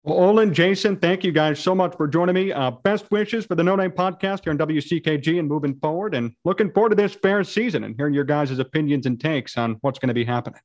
Well, 0.02 0.18
Olin, 0.18 0.52
Jason, 0.52 0.96
thank 0.96 1.24
you 1.24 1.32
guys 1.32 1.58
so 1.58 1.74
much 1.74 1.96
for 1.96 2.06
joining 2.06 2.34
me. 2.34 2.52
Uh, 2.52 2.70
best 2.70 3.10
wishes 3.10 3.46
for 3.46 3.54
the 3.54 3.62
No 3.62 3.74
Name 3.74 3.90
Podcast 3.90 4.44
here 4.44 4.52
on 4.52 4.58
WCKG 4.58 5.38
and 5.38 5.48
moving 5.48 5.78
forward. 5.78 6.14
And 6.14 6.32
looking 6.44 6.70
forward 6.72 6.90
to 6.90 6.94
this 6.94 7.14
fair 7.14 7.42
season 7.42 7.84
and 7.84 7.94
hearing 7.96 8.14
your 8.14 8.24
guys' 8.24 8.58
opinions 8.58 9.06
and 9.06 9.20
takes 9.20 9.56
on 9.56 9.76
what's 9.80 9.98
going 9.98 10.08
to 10.08 10.14
be 10.14 10.24
happening. 10.24 10.60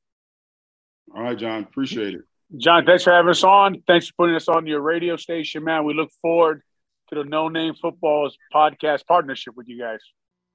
All 1.14 1.22
right, 1.22 1.36
Jon. 1.36 1.62
Appreciate 1.62 2.14
it. 2.14 2.22
Jon, 2.56 2.84
thanks 2.84 3.04
for 3.04 3.12
having 3.12 3.30
us 3.30 3.44
on. 3.44 3.82
Thanks 3.86 4.08
for 4.08 4.14
putting 4.18 4.36
us 4.36 4.48
on 4.48 4.66
your 4.66 4.80
radio 4.80 5.16
station, 5.16 5.64
man. 5.64 5.84
We 5.84 5.94
look 5.94 6.10
forward 6.20 6.62
to 7.08 7.14
the 7.16 7.24
No 7.24 7.48
Name 7.48 7.74
Footballs 7.80 8.36
podcast 8.54 9.06
partnership 9.06 9.56
with 9.56 9.68
you 9.68 9.78
guys. 9.78 10.00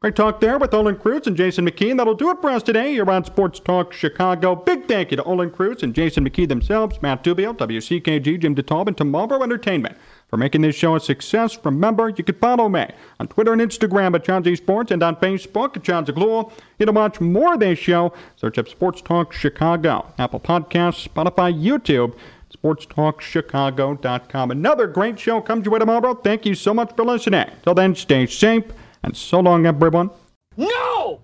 Great 0.02 0.15
talk 0.15 0.40
there 0.40 0.57
with 0.57 0.73
Olin 0.73 0.98
Kreutz 0.98 1.26
and 1.26 1.38
Jason 1.38 1.68
McKie. 1.68 1.95
That'll 1.95 2.14
do 2.14 2.30
it 2.30 2.38
for 2.41 2.49
us 2.49 2.61
today 2.61 2.91
here 2.91 3.10
on 3.10 3.23
Sports 3.23 3.60
Talk 3.60 3.94
Chicago. 3.94 4.53
Big 4.53 4.88
thank 4.88 5.11
you 5.11 5.18
to 5.18 5.23
Olin 5.23 5.49
Kreutz 5.49 5.84
and 5.84 5.95
Jason 5.95 6.30
McKie 6.30 6.48
themselves, 6.48 7.02
Matt 7.02 7.23
Dubio, 7.23 7.56
WCKG, 7.56 8.40
Jim 8.40 8.56
DeTalb, 8.56 8.88
and 8.88 8.98
Tomorrow 8.98 9.41
Entertainment 9.41 9.98
for 10.36 10.40
making 10.40 10.60
this 10.60 10.76
show 10.76 10.95
a 10.95 10.99
success. 10.99 11.57
Remember, 11.64 12.10
you 12.10 12.22
can 12.22 12.36
follow 12.36 12.68
me 12.68 12.86
on 13.22 13.28
Twitter 13.30 13.53
and 13.53 13.62
Instagram 13.62 14.16
at 14.16 14.26
Jon 14.26 14.44
Z 14.44 14.57
Sports 14.57 14.91
and 14.91 15.02
on 15.02 15.16
Facebook 15.16 15.78
at 15.78 15.84
Jon 15.84 16.06
Zaghloul. 16.06 16.52
You 16.78 16.86
to 16.86 16.91
watch 16.91 17.22
more 17.22 17.53
of 17.53 17.62
this 17.62 17.80
show, 17.80 18.12
search 18.36 18.57
up 18.57 18.68
Sports 18.68 19.02
Talk 19.02 19.32
Chicago, 19.32 20.12
Apple 20.18 20.41
Podcasts, 20.41 21.07
Spotify, 21.07 21.57
YouTube. 21.57 22.18
sportstalkchicago.com. 22.53 24.52
Another 24.52 24.88
great 24.88 25.18
show 25.18 25.40
comes 25.40 25.64
your 25.66 25.72
way 25.72 25.80
tomorrow. 25.80 26.14
Thank 26.16 26.45
you 26.45 26.53
so 26.53 26.74
much 26.74 26.94
for 26.98 27.06
listening. 27.06 27.49
Till 27.64 27.74
then, 27.74 27.95
stay 27.95 28.26
safe, 28.26 28.66
and 29.03 29.16
so 29.16 29.40
long, 29.40 29.66
everyone. 29.66 30.10
No! 30.57 31.22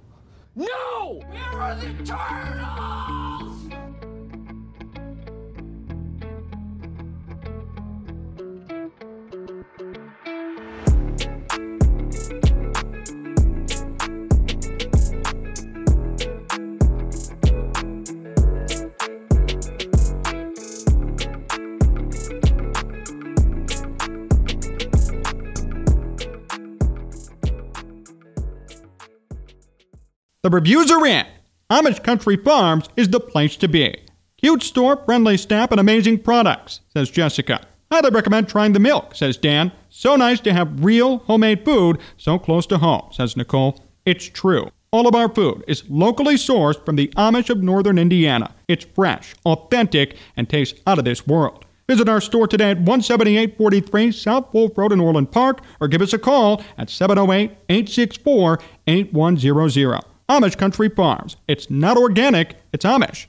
No! 0.56 1.22
Are 1.52 1.76
the 1.76 1.92
turtles? 2.06 3.20
The 30.44 30.50
reviews 30.50 30.90
are 30.90 31.06
in. 31.06 31.28
Amish 31.70 32.04
Country 32.04 32.36
Farms 32.36 32.90
is 32.98 33.10
the 33.10 33.20
place 33.20 33.56
to 33.58 33.68
be. 33.68 33.96
Cute 34.38 34.64
store, 34.64 34.98
friendly 35.06 35.38
staff, 35.38 35.70
and 35.70 35.80
amazing 35.80 36.18
products, 36.18 36.80
says 36.92 37.12
Jessica. 37.12 37.62
Highly 37.92 38.10
recommend 38.10 38.50
trying 38.50 38.74
the 38.74 38.80
milk, 38.80 39.14
says 39.14 39.38
Dan. 39.38 39.72
So 39.90 40.16
nice 40.16 40.40
to 40.40 40.54
have 40.54 40.84
real 40.84 41.20
homemade 41.20 41.64
food 41.64 42.00
so 42.18 42.40
close 42.40 42.66
to 42.68 42.80
home, 42.80 43.10
says 43.12 43.38
Nicole. 43.38 43.86
It's 44.04 44.26
true. 44.26 44.72
All 44.90 45.08
of 45.08 45.14
our 45.14 45.30
food 45.30 45.64
is 45.68 45.88
locally 45.88 46.36
sourced 46.36 46.84
from 46.84 46.96
the 46.96 47.10
Amish 47.10 47.52
of 47.52 47.62
northern 47.62 48.00
Indiana. 48.00 48.56
It's 48.68 48.86
fresh, 48.96 49.36
authentic, 49.46 50.18
and 50.36 50.50
tastes 50.50 50.82
out 50.88 50.98
of 50.98 51.06
this 51.06 51.28
world. 51.28 51.66
Visit 51.88 52.10
our 52.10 52.20
store 52.20 52.48
today 52.48 52.72
at 52.72 52.84
17843 52.84 54.12
South 54.12 54.52
Wolf 54.56 54.76
Road 54.76 54.92
in 54.92 55.00
Orland 55.00 55.32
Park 55.32 55.62
or 55.80 55.88
give 55.88 56.02
us 56.02 56.14
a 56.14 56.18
call 56.18 56.64
at 56.80 56.90
708 56.90 57.52
864 57.70 58.60
8100. 58.88 60.11
Amish 60.32 60.58
Country 60.58 60.88
Farms. 60.88 61.36
It's 61.49 61.70
not 61.70 61.98
organic, 61.98 62.56
it's 62.72 62.86
Amish. 62.86 63.28